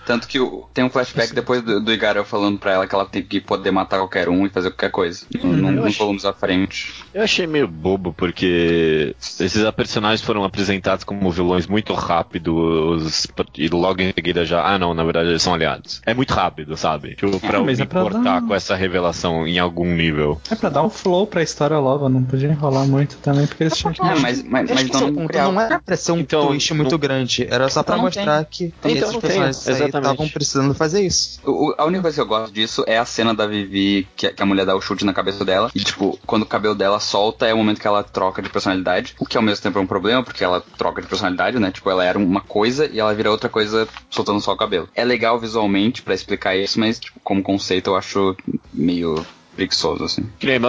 Tanto 0.06 0.28
que 0.28 0.40
o- 0.40 0.68
tem 0.74 0.84
um 0.84 0.90
flashback 0.90 1.34
depois 1.34 1.62
do, 1.62 1.80
do 1.84 1.92
Igaro 1.92 2.24
falando 2.26 2.58
pra 2.60 2.74
ela 2.74 2.88
que 2.88 2.96
ela 2.96 3.06
tem 3.06 3.22
que 3.22 3.40
poder 3.42 3.72
matar 3.72 3.98
qualquer 3.98 4.30
um 4.30 4.46
e 4.46 4.50
fazer 4.50 4.70
qualquer 4.72 4.92
coisa. 4.92 5.26
Eu 5.34 5.50
Nos 5.50 5.86
acho- 5.86 5.98
volumes 6.00 6.26
à 6.26 6.34
frente. 6.34 6.94
Eu 7.14 7.24
achei 7.24 7.46
meio 7.48 7.68
bobo, 7.68 8.14
porque 8.14 9.16
esses 9.20 9.70
personagens 9.72 10.22
foram 10.22 10.44
apresentados 10.44 11.04
como 11.04 11.30
vilões 11.32 11.68
muito 11.68 11.94
rápidos 11.94 13.28
e 13.58 13.68
logo 13.70 14.02
em 14.02 14.14
seguida 14.14 14.46
já, 14.46 14.64
ah 14.66 14.78
não, 14.78 14.94
na 14.94 15.04
verdade 15.04 15.30
eles 15.30 15.42
são 15.42 15.54
aliados. 15.54 16.02
É 16.06 16.14
muito 16.14 16.34
rápido, 16.34 16.76
sabe? 16.78 17.16
Tipo, 17.16 17.40
pra 17.40 17.58
eu 17.58 17.66
mas 17.66 17.78
me 17.78 17.84
é 17.84 17.88
pra 17.88 18.02
importar 18.02 18.24
dar- 18.24 18.42
com 18.48 18.54
essa 18.56 18.76
revelação 18.76 19.48
em 19.48 19.60
algum 19.60 19.86
nível. 19.96 20.40
É 20.50 20.56
pra 20.56 20.70
dar 20.70 20.84
um 20.84 20.90
flow 20.90 21.26
pra 21.28 21.42
história 21.44 21.78
logo, 21.78 22.08
não 22.10 22.24
podia 22.24 22.50
enrolar 22.50 22.86
muito 22.88 23.18
também, 23.18 23.48
porque 23.48 23.64
eles 23.64 23.78
tinham 23.78 23.94
que. 23.94 24.02
É, 24.02 24.16
mas, 24.20 24.44
mas, 24.44 24.70
Eu 24.70 24.76
mas 24.76 24.86
acho 24.86 24.90
é 25.28 25.38
então 25.38 25.52
não 25.52 25.52
criar. 25.52 25.52
não 25.52 25.62
era 25.62 25.80
pra 25.80 25.96
ser 25.98 26.12
um 26.12 26.20
Então, 26.20 26.48
twist 26.48 26.70
não- 26.72 26.78
muito 26.78 26.98
grande, 26.98 27.48
era 27.50 27.70
só 27.70 27.84
pra 27.84 27.96
Então 27.96 27.98
não 27.98 28.04
mostrar 28.06 28.46
que 28.46 28.66
Então 28.66 28.92
esses 28.92 29.02
não 29.04 29.12
tem, 29.14 29.22
personagens 29.22 29.68
estavam 29.68 30.30
precisando 30.30 30.74
fazer 30.74 31.02
isso. 31.06 31.40
O- 31.46 31.74
a 31.78 31.86
única 31.86 32.02
coisa 32.04 32.16
que 32.16 32.22
eu 32.22 32.26
gosto 32.28 32.54
disso 32.54 32.84
é 32.88 32.98
a 32.98 33.06
cena 33.06 33.34
da 33.34 33.46
Vivi, 33.48 34.08
que, 34.16 34.28
a- 34.28 34.34
que 34.34 34.42
a 34.42 34.46
mulher 34.46 34.66
dá 34.66 34.76
o 34.76 34.82
chute 34.82 35.06
na 35.06 35.14
cabeça 35.14 35.44
dela. 35.46 35.70
E, 35.76 35.80
tipo, 35.84 36.18
quando 36.26 36.44
o 36.44 36.46
cabelo 36.46 36.76
dela 36.76 37.00
solta, 37.00 37.46
é 37.46 37.54
o 37.54 37.58
momento 37.58 37.80
que 37.82 37.88
ela 37.88 38.04
troca 38.04 38.42
de 38.42 38.50
personalidade. 38.50 39.16
O 39.20 39.26
que 39.26 39.38
ao 39.38 39.44
mesmo 39.44 39.62
tempo 39.64 39.78
é 39.80 39.82
um 39.82 39.88
problema, 39.88 40.24
porque 40.24 40.44
ela 40.44 40.64
troca 40.78 41.02
de 41.02 41.08
personalidade, 41.08 41.60
né? 41.60 41.72
Tipo, 41.72 41.90
ela 41.90 42.04
era 42.04 42.18
uma 42.18 42.42
coisa 42.42 42.86
e 42.88 43.00
ela 43.00 43.14
vira 43.14 43.32
outra 43.32 43.50
coisa 43.50 43.88
soltando 44.10 44.42
só 44.42 44.54
o 44.54 44.58
cabelo. 44.58 44.88
É 44.96 45.04
legal 45.04 45.40
visualmente 45.40 46.02
pra 46.02 46.14
explicar 46.14 46.56
isso, 46.56 46.80
mas, 46.80 47.00
tipo, 47.00 47.20
como 47.24 47.42
conceito 47.44 47.90
eu 47.92 47.96
acho 47.96 48.36
meio 48.74 49.26
preguiçoso, 49.58 50.04
assim. 50.04 50.24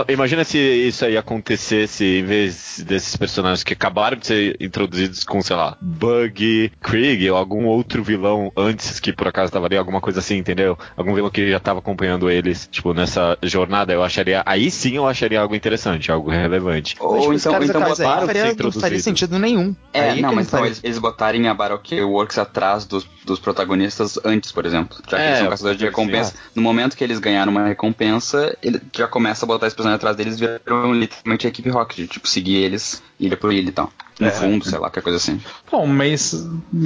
Imagina 0.09 0.42
se 0.45 0.59
isso 0.59 1.04
aí 1.04 1.16
acontecesse 1.16 2.04
em 2.04 2.25
vez 2.25 2.83
desses 2.87 3.14
personagens 3.16 3.62
que 3.62 3.75
acabaram 3.75 4.16
de 4.16 4.26
ser 4.26 4.57
introduzidos 4.61 5.25
com, 5.25 5.40
sei 5.42 5.54
lá, 5.57 5.76
Bug, 5.80 6.73
Krieg 6.83 7.30
ou 7.30 7.37
algum 7.37 7.66
outro 7.66 8.02
vilão 8.02 8.50
antes 8.57 8.99
que 8.99 9.12
por 9.12 9.28
acaso 9.28 9.52
tava 9.52 9.66
ali, 9.66 9.76
alguma 9.76 10.00
coisa 10.00 10.21
assim, 10.21 10.37
entendeu? 10.37 10.76
Algum 10.97 11.14
vilão 11.14 11.30
que 11.30 11.50
já 11.50 11.61
tava 11.61 11.80
acompanhando 11.80 12.30
eles, 12.30 12.66
tipo, 12.71 12.95
nessa 12.95 13.37
jornada, 13.42 13.92
eu 13.92 14.02
acharia. 14.02 14.42
Aí 14.47 14.71
sim 14.71 14.97
eu 14.97 15.07
acharia 15.07 15.40
algo 15.40 15.54
interessante, 15.54 16.11
algo 16.11 16.30
relevante. 16.30 16.97
Ou 16.99 17.12
Mas, 17.12 17.23
tipo, 17.23 17.35
então, 17.35 17.52
caras 17.52 17.68
então 17.68 17.83
atrás 17.83 18.00
aí 18.00 18.07
botaram. 18.07 18.21
não 18.21 18.73
faria, 18.73 18.97
não 18.97 19.00
sentido 19.00 19.38
nenhum. 19.38 19.76
É, 19.92 20.11
Aí 20.11 20.23
não, 20.23 20.35
mas 20.35 20.47
então 20.47 20.61
faria. 20.61 20.68
eles, 20.71 20.80
eles 20.83 20.99
botarem 20.99 21.47
a 21.49 21.54
Baroque 21.54 22.00
Works 22.00 22.38
atrás 22.38 22.85
dos, 22.87 23.07
dos 23.25 23.38
protagonistas 23.38 24.18
antes, 24.25 24.50
por 24.52 24.64
exemplo. 24.64 24.97
Já 25.09 25.16
que 25.16 25.23
É, 25.23 25.26
eles 25.28 25.38
são 25.40 25.49
caçadores 25.49 25.78
de 25.78 25.85
sim. 25.85 25.90
recompensa. 25.90 26.35
No 26.54 26.62
momento 26.62 26.97
que 26.97 27.04
eles 27.04 27.18
ganharam 27.18 27.50
uma 27.52 27.66
recompensa, 27.66 28.57
ele 28.62 28.77
já 28.94 29.06
começa 29.06 29.44
a 29.44 29.49
botar 29.49 29.66
esse 29.66 29.76
personagem 29.76 29.97
atrás 29.97 30.16
deles 30.16 30.38
viram 30.38 30.92
literalmente 30.92 31.47
a 31.47 31.50
equipe 31.50 31.70
Rocket. 31.70 32.11
Tipo, 32.11 32.28
seguir 32.28 32.56
eles 32.56 33.02
ilha 33.19 33.37
por 33.37 33.53
ilha 33.53 33.69
e 33.69 33.73
tal. 33.73 33.91
No 34.21 34.27
É. 34.27 34.31
fundo, 34.33 34.65
sei 34.65 34.73
lá, 34.75 34.81
qualquer 34.89 35.03
coisa 35.03 35.17
assim. 35.17 35.41
Bom, 35.71 35.87
mas 35.87 36.35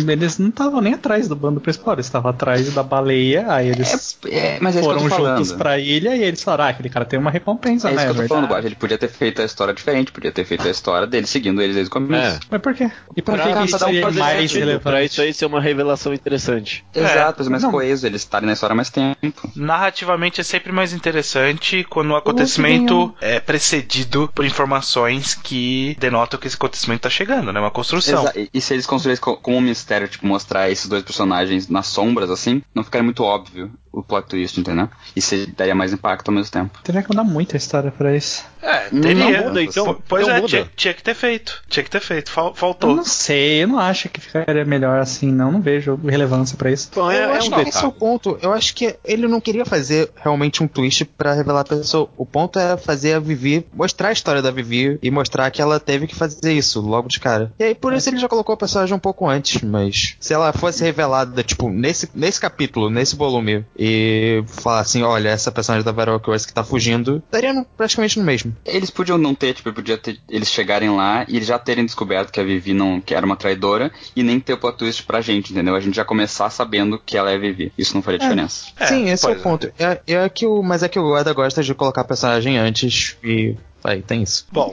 eles 0.07 0.37
não 0.39 0.51
estavam 0.51 0.83
nem 0.83 0.93
atrás 0.93 1.27
do 1.29 1.35
bando 1.35 1.63
principal, 1.63 1.95
eles 1.95 2.05
estavam 2.05 2.31
atrás 2.31 2.71
da 2.75 2.83
baleia, 2.83 3.47
aí 3.51 3.69
eles 3.71 4.19
É, 4.27 4.59
mas 4.61 4.77
é 4.77 4.81
isso 4.81 4.89
que 4.91 4.95
eu 4.95 4.99
foram 5.01 5.09
falando. 5.09 5.37
juntos 5.39 5.53
pra 5.53 5.79
ilha 5.79 6.15
e 6.15 6.23
eles 6.23 6.43
falaram, 6.43 6.65
ah, 6.65 6.69
aquele 6.69 6.91
cara 6.91 7.07
tem 7.07 7.19
uma 7.19 7.31
recompensa, 7.31 7.89
É 7.89 7.93
isso 7.95 8.01
né? 8.01 8.05
que 8.05 8.11
eu 8.11 8.23
tô 8.23 8.29
falando, 8.29 8.43
verdade. 8.43 8.53
Guacha. 8.61 8.69
Ele 8.69 8.75
podia 8.75 8.99
ter 8.99 9.09
feito 9.09 9.41
a 9.41 9.47
história 9.47 9.73
diferente, 9.73 10.13
podia 10.13 10.31
ter 10.31 10.45
feito 10.45 10.69
a 10.69 10.71
história 10.71 11.07
dele 11.07 11.27
seguindo 11.27 11.63
eles 11.63 11.75
desde 11.75 11.89
o 11.89 11.93
começo. 11.93 12.37
É. 12.37 12.41
Mas 12.51 12.61
por 12.61 12.75
quê? 12.75 12.91
E 13.17 13.23
pra, 13.23 13.35
Pra, 13.35 13.45
que 13.47 13.53
que 13.61 13.65
isso 13.65 13.77
um 13.77 13.79
seria 13.79 14.03
fazer 14.03 14.21
mais 14.21 14.39
sentido, 14.43 14.59
relevante? 14.61 14.83
pra 14.83 15.03
isso 15.05 15.23
aí 15.23 15.33
ser 15.33 15.47
uma 15.47 15.61
revelação 15.61 16.13
interessante. 16.13 16.85
Exato, 16.95 17.37
mas 17.39 17.49
mais 17.49 17.63
não. 17.63 17.71
coeso, 17.71 18.07
eles 18.07 18.21
estarem 18.21 18.47
na 18.47 18.53
história 18.53 18.75
há 18.75 18.77
mais 18.77 18.91
tempo. 18.91 19.51
Narrativamente 19.57 20.39
é 20.43 20.45
sempre 20.45 20.71
mais 20.71 20.93
interessante 20.93 21.83
quando 21.89 22.11
o 22.11 22.17
acontecimento 22.17 23.15
é 23.23 23.41
precedido 23.41 24.31
por 24.35 24.45
informações 24.45 25.35
que 25.35 25.97
denotam 25.99 26.22
que 26.27 26.47
esse 26.47 26.57
acontecimento 26.57 27.03
tá 27.03 27.11
chegando, 27.11 27.53
né? 27.53 27.61
Uma 27.61 27.71
construção. 27.71 28.25
E, 28.53 28.61
se 28.61 28.75
eles 28.75 28.87
construíssem 28.87 29.23
como 29.41 29.57
um 29.57 29.61
mistério, 29.61 30.09
tipo, 30.09 30.27
mostrar 30.27 30.71
esses 30.71 30.89
dois 30.89 31.03
personagens 31.03 31.69
nas 31.69 31.87
sombras, 31.87 32.31
assim, 32.31 32.63
não 32.75 32.85
ficaria 32.85 33.05
muito 33.05 33.23
óbvio 33.23 33.73
o 33.93 34.03
plot 34.03 34.27
twist, 34.29 34.59
entendeu? 34.59 34.89
E 35.15 35.21
se 35.21 35.47
daria 35.47 35.75
mais 35.75 35.93
impacto 35.93 36.29
ao 36.29 36.35
mesmo 36.35 36.51
tempo. 36.51 36.79
Teria 36.83 37.03
que 37.03 37.09
mudar 37.09 37.25
muita 37.25 37.57
história 37.57 37.91
pra 37.91 38.17
isso. 38.17 38.45
É, 38.63 38.89
teria. 38.89 39.15
Não 39.15 39.49
muda, 39.49 39.63
então. 39.63 40.01
Pois 40.09 40.27
então 40.27 40.37
é, 40.37 40.43
tinha, 40.43 40.71
tinha, 40.77 40.95
que 40.95 41.03
ter 41.03 41.15
feito. 41.15 41.63
Tinha 41.69 41.83
que 41.83 41.91
ter 41.91 42.01
feito. 42.01 42.31
Faltou. 42.31 42.91
Eu 42.91 42.97
não 42.97 43.05
sei, 43.05 43.65
eu 43.65 43.69
não 43.69 43.79
acho 43.79 44.09
que 44.09 44.21
ficaria 44.21 44.65
melhor 44.65 45.01
assim, 45.01 45.31
não. 45.31 45.53
Não 45.53 45.61
vejo 45.61 45.99
relevância 46.05 46.57
pra 46.57 46.71
isso. 46.71 46.91
Bom, 46.95 47.11
é, 47.11 47.25
eu 47.25 47.35
é 47.35 47.37
acho 47.39 47.49
um 47.49 47.55
que 47.55 47.69
esse 47.69 47.85
é 47.85 47.87
o 47.87 47.93
ponto. 47.93 48.39
Eu 48.41 48.53
acho 48.53 48.75
que 48.75 48.97
ele 49.05 49.27
não 49.27 49.41
queria 49.41 49.65
fazer 49.65 50.11
realmente 50.17 50.63
um 50.63 50.69
twist 50.69 51.05
para 51.05 51.35
revelar 51.35 51.61
a 51.61 51.65
pessoa. 51.65 52.09
O 52.17 52.25
ponto 52.25 52.59
é 52.59 52.77
fazer 52.77 53.15
a 53.15 53.21
Vivi, 53.21 53.67
mostrar 53.75 54.09
a 54.09 54.13
história 54.13 54.41
da 54.41 54.51
Vivi 54.51 54.99
e 55.03 55.11
mostrar 55.11 55.51
que 55.51 55.61
ela 55.61 55.81
teve 55.81 56.07
que 56.07 56.15
fazer 56.15 56.53
isso 56.53 56.81
logo 56.81 57.09
de 57.09 57.19
cara. 57.19 57.53
E 57.59 57.65
aí, 57.65 57.75
por 57.75 57.93
isso 57.93 58.09
ele 58.09 58.19
já 58.19 58.29
colocou 58.29 58.55
a 58.55 58.57
personagem 58.57 58.95
um 58.95 58.99
pouco 58.99 59.29
antes, 59.29 59.61
mas 59.63 60.17
se 60.21 60.33
ela 60.33 60.53
fosse 60.53 60.85
revelada, 60.85 61.43
tipo, 61.43 61.69
nesse, 61.69 62.09
nesse 62.15 62.41
capítulo, 62.41 62.89
nesse 62.89 63.17
volume, 63.17 63.65
e 63.85 64.45
falar 64.47 64.79
assim, 64.79 65.03
olha, 65.03 65.29
essa 65.29 65.51
personagem 65.51 65.85
da 65.85 65.91
Vera 65.91 66.21
West 66.25 66.47
que 66.47 66.55
tá 66.55 66.63
fugindo, 66.63 67.21
no, 67.53 67.65
praticamente 67.77 68.17
no 68.17 68.25
mesmo. 68.25 68.57
Eles 68.65 68.91
podiam 68.91 69.19
não 69.19 69.35
ter, 69.35 69.55
tipo, 69.55 69.73
podia 69.73 69.99
ter 69.99 70.21
eles 70.29 70.49
chegarem 70.49 70.89
lá 70.91 71.27
e 71.27 71.35
eles 71.35 71.49
já 71.49 71.59
terem 71.59 71.85
descoberto 71.85 72.31
que 72.31 72.39
a 72.39 72.45
Vivi 72.45 72.73
não 72.73 73.01
que 73.01 73.13
era 73.13 73.27
uma 73.27 73.35
traidora 73.35 73.91
e 74.15 74.23
nem 74.23 74.39
ter 74.39 74.53
o 74.53 74.59
plot 74.59 74.79
twist 74.79 75.03
pra 75.03 75.21
gente, 75.21 75.53
entendeu? 75.53 75.75
A 75.75 75.81
gente 75.81 75.97
já 75.97 76.05
começar 76.05 76.49
sabendo 76.49 76.97
que 76.97 77.17
ela 77.17 77.33
é 77.33 77.37
Vivi. 77.37 77.73
Isso 77.77 77.95
não 77.95 78.03
faria 78.03 78.19
é, 78.19 78.23
diferença. 78.23 78.67
É, 78.79 78.87
sim, 78.87 79.11
esse 79.11 79.27
é 79.27 79.31
o 79.31 79.41
ponto. 79.41 79.73
É, 79.77 80.01
é 80.07 80.29
que 80.29 80.47
o, 80.47 80.63
mas 80.63 80.85
é 80.85 80.89
que 80.89 81.01
o 81.01 81.09
Guarda 81.09 81.33
gosta 81.33 81.61
de 81.61 81.75
colocar 81.75 82.03
a 82.03 82.05
personagem 82.05 82.59
antes 82.59 83.17
e 83.25 83.57
Aí, 83.85 84.03
tem 84.03 84.23
isso. 84.23 84.47
Bom, 84.51 84.71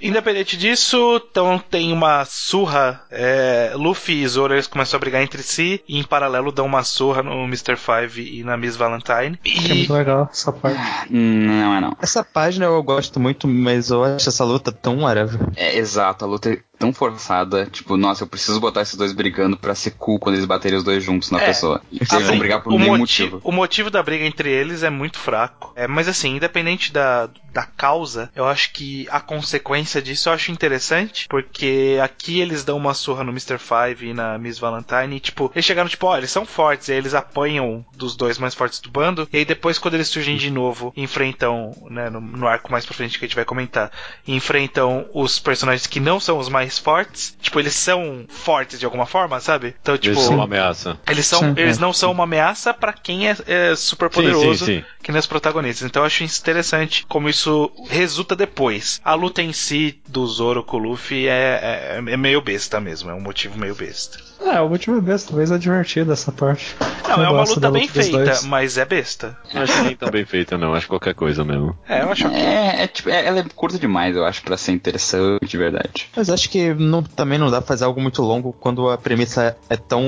independente 0.00 0.56
disso, 0.56 1.22
então 1.30 1.58
tem 1.58 1.92
uma 1.92 2.24
surra. 2.24 3.02
É, 3.10 3.72
Luffy 3.74 4.22
e 4.22 4.28
Zoro 4.28 4.54
eles 4.54 4.66
começam 4.66 4.96
a 4.96 5.00
brigar 5.00 5.22
entre 5.22 5.42
si 5.42 5.82
e 5.88 5.98
em 5.98 6.02
paralelo 6.02 6.52
dão 6.52 6.66
uma 6.66 6.82
surra 6.82 7.22
no 7.22 7.44
Mr. 7.44 7.76
Five 7.76 8.38
e 8.40 8.44
na 8.44 8.56
Miss 8.56 8.76
Valentine. 8.76 9.38
E... 9.44 9.70
É 9.70 9.74
muito 9.74 9.92
legal 9.92 10.28
essa 10.30 10.52
parte. 10.52 10.80
Não 11.10 11.74
é 11.74 11.80
não. 11.80 11.96
Essa 12.00 12.24
página 12.24 12.66
eu 12.66 12.82
gosto 12.82 13.20
muito, 13.20 13.46
mas 13.46 13.90
eu 13.90 14.04
acho 14.04 14.28
essa 14.28 14.44
luta 14.44 14.72
tão 14.72 15.02
whatever. 15.02 15.40
É, 15.56 15.76
exato, 15.76 16.24
a 16.24 16.28
luta 16.28 16.58
tão 16.78 16.92
forçada, 16.92 17.66
tipo, 17.66 17.96
nossa, 17.96 18.24
eu 18.24 18.28
preciso 18.28 18.60
botar 18.60 18.82
esses 18.82 18.96
dois 18.96 19.12
brigando 19.12 19.56
pra 19.56 19.74
ser 19.74 19.92
cool 19.92 20.18
quando 20.18 20.36
eles 20.36 20.46
baterem 20.46 20.78
os 20.78 20.84
dois 20.84 21.02
juntos 21.02 21.30
na 21.30 21.40
é, 21.40 21.46
pessoa. 21.46 21.80
E 21.90 22.02
assim, 22.02 22.16
eles 22.16 22.28
vão 22.28 22.38
brigar 22.38 22.62
por 22.62 22.70
nenhum 22.70 22.98
motivo, 22.98 23.36
motivo. 23.36 23.40
O 23.42 23.52
motivo 23.52 23.90
da 23.90 24.02
briga 24.02 24.24
entre 24.24 24.50
eles 24.50 24.82
é 24.82 24.90
muito 24.90 25.18
fraco. 25.18 25.72
É, 25.74 25.86
mas 25.86 26.08
assim, 26.08 26.36
independente 26.36 26.92
da, 26.92 27.28
da 27.52 27.64
causa, 27.64 28.30
eu 28.34 28.46
acho 28.46 28.72
que 28.72 29.06
a 29.10 29.20
consequência 29.20 30.02
disso 30.02 30.28
eu 30.28 30.32
acho 30.32 30.52
interessante, 30.52 31.26
porque 31.28 31.98
aqui 32.02 32.40
eles 32.40 32.64
dão 32.64 32.76
uma 32.76 32.94
surra 32.94 33.24
no 33.24 33.32
Mr. 33.32 33.58
Five 33.58 34.08
e 34.08 34.14
na 34.14 34.38
Miss 34.38 34.58
Valentine, 34.58 35.16
e, 35.16 35.20
tipo, 35.20 35.50
eles 35.54 35.64
chegaram, 35.64 35.88
tipo, 35.88 36.06
ó, 36.06 36.16
eles 36.16 36.30
são 36.30 36.44
fortes, 36.44 36.88
e 36.88 36.92
aí 36.92 36.98
eles 36.98 37.14
apanham 37.14 37.84
dos 37.96 38.16
dois 38.16 38.38
mais 38.38 38.54
fortes 38.54 38.80
do 38.80 38.90
bando, 38.90 39.28
e 39.32 39.38
aí 39.38 39.44
depois, 39.44 39.78
quando 39.78 39.94
eles 39.94 40.08
surgem 40.08 40.36
de 40.36 40.50
novo, 40.50 40.92
enfrentam, 40.96 41.72
né, 41.88 42.10
no, 42.10 42.20
no 42.20 42.46
arco 42.46 42.70
mais 42.70 42.84
pra 42.84 42.94
frente 42.94 43.18
que 43.18 43.24
a 43.24 43.28
gente 43.28 43.36
vai 43.36 43.44
comentar, 43.44 43.90
enfrentam 44.26 45.06
os 45.14 45.38
personagens 45.38 45.86
que 45.86 46.00
não 46.00 46.20
são 46.20 46.38
os 46.38 46.48
mais 46.48 46.65
mais 46.66 46.78
fortes. 46.78 47.36
Tipo, 47.40 47.60
eles 47.60 47.74
são 47.74 48.24
fortes 48.28 48.78
de 48.78 48.84
alguma 48.84 49.06
forma, 49.06 49.38
sabe? 49.40 49.74
Então, 49.80 49.96
tipo. 49.96 50.14
Eles 50.14 50.24
são 50.24 50.34
uma 50.34 50.44
ameaça. 50.44 50.98
Eles, 51.08 51.26
são, 51.26 51.40
sim, 51.40 51.54
eles 51.56 51.78
é. 51.78 51.80
não 51.80 51.92
são 51.92 52.10
uma 52.10 52.24
ameaça 52.24 52.74
para 52.74 52.92
quem 52.92 53.28
é, 53.28 53.36
é, 53.46 53.76
super 53.76 54.10
poderoso, 54.10 54.64
sim, 54.64 54.78
sim, 54.78 54.84
que 55.02 55.12
nem 55.12 55.18
os 55.18 55.26
protagonistas. 55.26 55.86
Então 55.86 56.02
eu 56.02 56.06
acho 56.06 56.24
interessante 56.24 57.06
como 57.08 57.28
isso 57.28 57.70
resulta 57.88 58.34
depois. 58.34 59.00
A 59.04 59.14
luta 59.14 59.42
em 59.42 59.52
si 59.52 60.00
do 60.08 60.26
Zoro 60.26 60.64
com 60.64 60.76
o 60.76 60.80
Luffy 60.80 61.28
é, 61.28 61.94
é, 61.96 62.12
é 62.12 62.16
meio 62.16 62.40
besta 62.40 62.80
mesmo, 62.80 63.10
é 63.10 63.14
um 63.14 63.20
motivo 63.20 63.58
meio 63.58 63.74
besta. 63.74 64.18
É, 64.40 64.60
o 64.60 64.68
motivo 64.68 64.98
é 64.98 65.00
besta, 65.00 65.28
talvez 65.28 65.50
é 65.50 65.58
divertido 65.58 66.12
essa 66.12 66.30
parte. 66.30 66.76
Não, 67.08 67.24
é 67.24 67.28
uma 67.30 67.44
luta 67.44 67.70
bem 67.70 67.88
feita, 67.88 68.40
mas 68.44 68.76
é 68.76 68.84
besta. 68.84 69.36
Não 69.52 69.62
acho 69.62 69.82
nem 69.82 69.96
tão 69.96 70.10
bem 70.10 70.24
feita, 70.24 70.58
não. 70.58 70.74
Acho 70.74 70.88
qualquer 70.88 71.14
coisa 71.14 71.44
mesmo. 71.44 71.76
É, 71.88 72.02
eu 72.02 72.10
acho 72.10 72.28
que. 72.28 72.36
É, 72.36 72.82
é, 72.82 72.86
tipo, 72.86 73.08
é, 73.08 73.24
ela 73.24 73.40
é 73.40 73.44
curta 73.54 73.78
demais, 73.78 74.14
eu 74.14 74.24
acho, 74.24 74.42
para 74.42 74.56
ser 74.56 74.72
interessante 74.72 75.46
de 75.46 75.56
verdade. 75.56 76.08
Mas 76.14 76.28
acho 76.28 76.50
que 76.50 76.55
não, 76.74 77.02
também 77.02 77.38
não 77.38 77.50
dá 77.50 77.60
pra 77.60 77.68
fazer 77.68 77.84
algo 77.84 78.00
muito 78.00 78.22
longo 78.22 78.52
quando 78.52 78.88
a 78.90 78.98
premissa 78.98 79.56
é 79.68 79.76
tão 79.76 80.02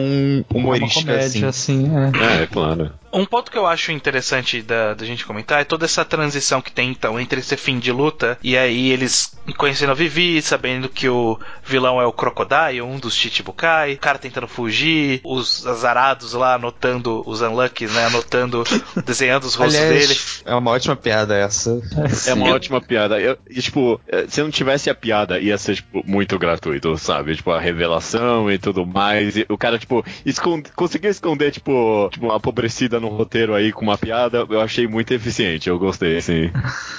humorística 0.53 1.11
é 1.11 1.15
uma 1.15 1.21
comédia, 1.21 1.49
assim. 1.49 1.87
assim 1.87 1.97
é. 1.97 2.43
é, 2.43 2.47
claro. 2.47 2.93
Um 3.13 3.25
ponto 3.25 3.51
que 3.51 3.59
eu 3.59 3.67
acho 3.67 3.93
interessante 3.93 4.63
da, 4.63 4.95
da 4.95 5.05
gente 5.05 5.25
comentar 5.25 5.61
é 5.61 5.65
toda 5.65 5.85
essa 5.85 6.05
transição 6.05 6.61
que 6.61 6.73
tem 6.73 6.91
então 6.91 7.19
entre 7.19 7.41
esse 7.41 7.57
fim 7.57 7.79
de 7.79 7.91
luta 7.91 8.39
e 8.43 8.57
aí 8.57 8.91
eles 8.91 9.37
conhecendo 9.57 9.93
a 9.93 9.95
Vivi, 9.95 10.41
sabendo 10.43 10.89
que 10.89 11.09
o 11.09 11.39
vilão 11.65 12.01
é 12.01 12.07
o 12.07 12.13
Crocodile, 12.13 12.83
um 12.83 12.99
dos 12.99 13.15
Chichibukai, 13.15 13.95
o 13.95 13.99
cara 13.99 14.19
tentando 14.19 14.47
fugir, 14.47 15.21
os 15.25 15.67
azarados 15.67 16.33
lá 16.33 16.55
anotando 16.55 17.23
os 17.27 17.41
unluckies, 17.41 17.93
né? 17.93 18.07
Anotando, 18.07 18.65
desenhando 19.05 19.45
os 19.45 19.55
rostos 19.55 19.77
Aliás, 19.77 20.09
dele. 20.09 20.21
É 20.45 20.55
uma 20.55 20.71
ótima 20.71 20.97
piada 20.97 21.37
essa. 21.37 21.81
É 22.27 22.35
uma 22.35 22.51
ótima 22.51 22.81
piada. 22.81 23.21
Eu, 23.21 23.37
tipo, 23.61 24.01
eh, 24.09 24.27
se 24.29 24.43
não 24.43 24.51
tivesse 24.51 24.91
a 24.91 24.95
piada, 24.95 25.39
ia 25.39 25.57
ser, 25.59 25.77
tipo, 25.77 26.03
muito 26.07 26.39
gratuito, 26.39 26.97
sabe? 26.99 27.37
Tipo, 27.37 27.53
a 27.53 27.61
revelação 27.61 28.51
e 28.51 28.59
tudo 28.59 28.87
mais. 28.87 29.37
E 29.37 29.47
o 29.49 29.57
cara, 29.57 29.79
tipo, 29.79 30.05
esconde, 30.25 30.71
conseguiu 30.73 31.11
esconder, 31.11 31.51
tipo, 31.51 32.09
tipo, 32.11 32.27
uma 32.27 32.37
apobrecida 32.37 32.98
no 33.01 33.09
roteiro 33.09 33.55
aí 33.55 33.73
com 33.73 33.83
uma 33.83 33.99
piada, 33.99 34.47
eu 34.49 34.61
achei 34.61 34.87
muito 34.87 35.13
eficiente, 35.13 35.69
eu 35.69 35.79
gostei, 35.79 36.21
sim. 36.21 36.51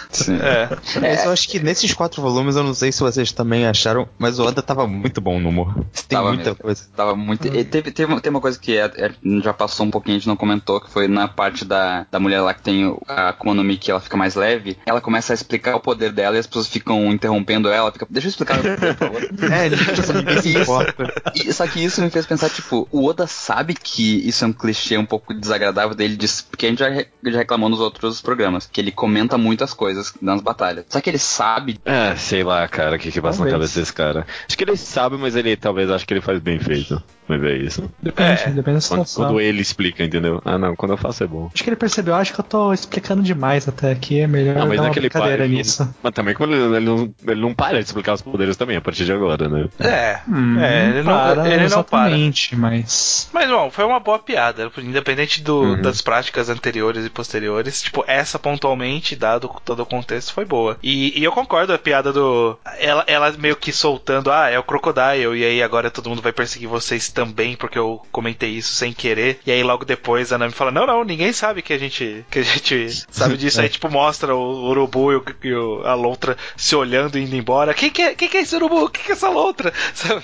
sim. 0.10 0.38
É. 0.42 0.70
é. 1.06 1.26
eu 1.26 1.32
acho 1.32 1.48
que 1.48 1.60
nesses 1.60 1.94
quatro 1.94 2.22
volumes, 2.22 2.56
eu 2.56 2.64
não 2.64 2.74
sei 2.74 2.92
se 2.92 3.00
vocês 3.00 3.32
também 3.32 3.66
acharam, 3.66 4.08
mas 4.18 4.40
o 4.40 4.44
Oda 4.44 4.62
tava 4.62 4.88
muito 4.88 5.22
bom 5.22 5.40
no 5.40 5.50
humor. 5.50 5.74
Tem 6.08 6.18
tava 6.18 6.30
muita 6.30 6.50
mesmo. 6.52 6.64
coisa. 6.64 6.84
Tava 6.96 7.16
muito. 7.16 7.48
E 7.48 7.64
teve, 7.64 7.92
teve, 7.92 8.16
teve 8.16 8.30
uma 8.30 8.42
coisa 8.42 8.60
que 8.60 8.78
é, 8.78 8.86
é, 8.86 9.12
já 9.42 9.54
passou 9.54 9.86
um 9.86 9.92
pouquinho, 9.92 10.18
a 10.18 10.20
gente 10.20 10.28
não 10.28 10.36
comentou, 10.36 10.82
que 10.82 10.90
foi 10.90 11.08
na 11.08 11.28
parte 11.28 11.66
da, 11.66 12.06
da 12.10 12.20
mulher 12.20 12.42
lá 12.42 12.54
que 12.54 12.62
tem 12.62 12.98
a 13.08 13.30
Akuma 13.30 13.54
no 13.54 13.64
Mi, 13.64 13.78
que 13.78 13.92
ela 13.92 14.00
fica 14.00 14.18
mais 14.18 14.36
leve, 14.36 14.78
ela 14.86 15.02
começa 15.02 15.34
a 15.34 15.36
explicar 15.36 15.76
o 15.76 15.80
poder 15.80 16.12
dela 16.12 16.36
e 16.36 16.40
as 16.40 16.48
pessoas 16.48 16.68
ficam 16.68 17.12
interrompendo 17.12 17.70
ela, 17.70 17.92
fica, 17.92 18.08
deixa 18.10 18.28
eu 18.28 18.30
explicar 18.30 18.60
o 18.60 18.62
poder, 18.62 18.96
por 18.96 19.08
favor. 19.08 19.24
é, 19.52 19.70
ninguém 20.14 20.42
se 20.42 20.58
importa. 20.58 21.14
Só 21.52 21.68
que 21.68 21.84
isso 21.84 22.02
me 22.02 22.10
fez 22.10 22.26
pensar, 22.26 22.50
tipo, 22.50 22.88
o 22.92 23.06
Oda 23.06 23.28
sabe 23.28 23.74
que 23.74 24.28
isso 24.28 24.44
é 24.44 24.48
um 24.48 24.54
clichê 24.54 24.98
um 24.98 25.06
pouco 25.06 25.34
desagradável 25.34 25.89
dele 25.96 26.16
diz, 26.16 26.42
porque 26.42 26.66
a 26.66 26.70
gente 26.70 26.80
já, 26.80 26.90
já 26.92 27.38
reclamou 27.38 27.70
nos 27.70 27.80
outros 27.80 28.22
programas, 28.22 28.70
que 28.72 28.80
ele 28.80 28.92
comenta 28.92 29.38
muitas 29.38 29.74
coisas 29.74 30.14
nas 30.22 30.42
batalhas. 30.42 30.86
Só 30.90 31.02
que 31.02 31.10
ele 31.10 31.20
sabe. 31.20 31.80
É, 31.86 32.16
sei 32.16 32.44
lá, 32.44 32.68
cara, 32.68 32.96
o 32.96 33.00
que 33.00 33.12
que 33.12 33.22
passa 33.22 33.44
na 33.44 33.52
cabeça 33.52 33.80
desse 33.80 33.94
cara. 33.94 34.26
Acho 34.48 34.58
que 34.58 34.64
ele 34.64 34.78
sabe, 34.78 35.18
mas 35.18 35.36
ele 35.36 35.56
talvez 35.56 35.90
acho 35.90 36.06
que 36.06 36.14
ele 36.14 36.22
faz 36.22 36.40
bem 36.40 36.60
feito. 36.60 37.02
Mas 37.30 37.44
é 37.44 37.56
isso. 37.56 37.90
Depende, 38.02 38.42
é, 38.42 38.50
depende 38.50 38.78
da 38.78 38.82
situação. 38.82 39.24
Quando, 39.24 39.34
quando, 39.34 39.42
ele 39.42 39.62
explica, 39.62 40.04
entendeu? 40.04 40.42
Ah, 40.44 40.58
não, 40.58 40.76
quando 40.76 40.94
eu 40.94 40.98
faço 40.98 41.24
é 41.24 41.28
bom. 41.28 41.52
Acho 41.54 41.64
que 41.64 41.70
ele 41.70 41.76
percebeu, 41.76 42.16
acho 42.16 42.34
que 42.34 42.40
eu 42.40 42.44
tô 42.44 42.74
explicando 42.74 43.22
demais 43.22 43.68
até 43.68 43.92
aqui, 43.92 44.20
é 44.20 44.26
melhor 44.26 44.56
não, 44.56 44.68
mas 44.68 44.78
dar 44.78 44.84
uma 44.86 44.92
que 44.92 44.98
ele 44.98 45.12
para, 45.12 45.48
nisso. 45.48 45.94
Mas 46.02 46.12
também 46.12 46.34
como 46.34 46.52
ele, 46.52 46.76
ele, 46.78 46.86
não, 46.86 47.14
ele 47.28 47.42
não 47.42 47.54
para 47.54 47.78
de 47.78 47.86
explicar 47.86 48.14
os 48.14 48.24
poderes 48.24 48.58
também 48.58 48.78
a 48.78 48.82
partir 48.82 49.06
de 49.06 49.14
agora, 49.14 49.48
né? 49.48 49.70
É, 49.80 50.20
hum, 50.28 50.60
é 50.60 50.90
ele, 50.90 51.04
para, 51.04 51.36
não, 51.36 51.46
ele 51.46 51.70
não 51.70 51.84
para. 51.84 52.18
mas... 52.58 53.30
Mas, 53.32 53.48
bom, 53.48 53.70
foi 53.70 53.86
uma 53.86 54.00
boa 54.00 54.18
piada, 54.18 54.72
independente 54.80 55.44
do, 55.44 55.62
uhum. 55.62 55.82
das 55.84 56.02
práticas 56.02 56.50
anteriores 56.50 57.06
e 57.06 57.12
posteriores, 57.12 57.84
tipo, 57.84 58.04
essa 58.08 58.40
pontualmente, 58.40 59.16
dado 59.16 59.52
todo 59.64 59.84
o 59.84 59.86
contexto, 59.86 60.34
foi 60.34 60.46
boa. 60.46 60.80
E, 60.82 61.20
e 61.20 61.24
eu 61.24 61.32
concordo, 61.32 61.74
a 61.74 61.78
piada 61.78 62.12
do... 62.12 62.58
Ela, 62.80 63.04
ela 63.06 63.32
meio 63.34 63.56
que 63.56 63.72
soltando, 63.72 64.32
ah, 64.32 64.50
é 64.50 64.58
o 64.58 64.64
Crocodile, 64.64 65.38
e 65.38 65.46
aí 65.46 65.62
agora 65.62 65.92
todo 65.92 66.10
mundo 66.10 66.24
vai 66.24 66.34
perseguir 66.34 66.68
vocês 66.68 67.10
também, 67.20 67.54
porque 67.54 67.78
eu 67.78 68.02
comentei 68.14 68.52
isso 68.52 68.74
sem 68.74 68.94
querer. 68.94 69.40
E 69.46 69.52
aí 69.52 69.62
logo 69.62 69.84
depois 69.84 70.32
a 70.32 70.38
Nami 70.38 70.54
fala: 70.54 70.72
Não, 70.72 70.88
não, 70.88 71.04
ninguém 71.04 71.34
sabe 71.34 71.62
que 71.62 71.74
a 71.74 71.78
gente, 71.78 72.24
que 72.32 72.40
a 72.40 72.44
gente 72.44 73.04
sabe 73.12 73.36
disso. 73.36 73.60
aí, 73.60 73.68
tipo, 73.68 73.90
mostra 73.90 74.34
o 74.34 74.70
urubu 74.70 75.12
e, 75.12 75.16
o, 75.18 75.24
e 75.44 75.54
o, 75.54 75.82
a 75.86 75.94
lontra 75.94 76.38
se 76.56 76.76
olhando 76.78 77.18
e 77.18 77.24
indo 77.24 77.36
embora. 77.36 77.74
Quem 77.74 77.90
que 77.90 78.02
é, 78.02 78.16
quem 78.16 78.30
que 78.30 78.38
é 78.38 78.42
esse 78.42 78.56
urubu? 78.56 78.90
Quem 78.90 79.04
que 79.04 79.12
é 79.12 79.16
essa 79.16 79.30
lontra? 79.30 79.74
Sabe? 79.94 80.24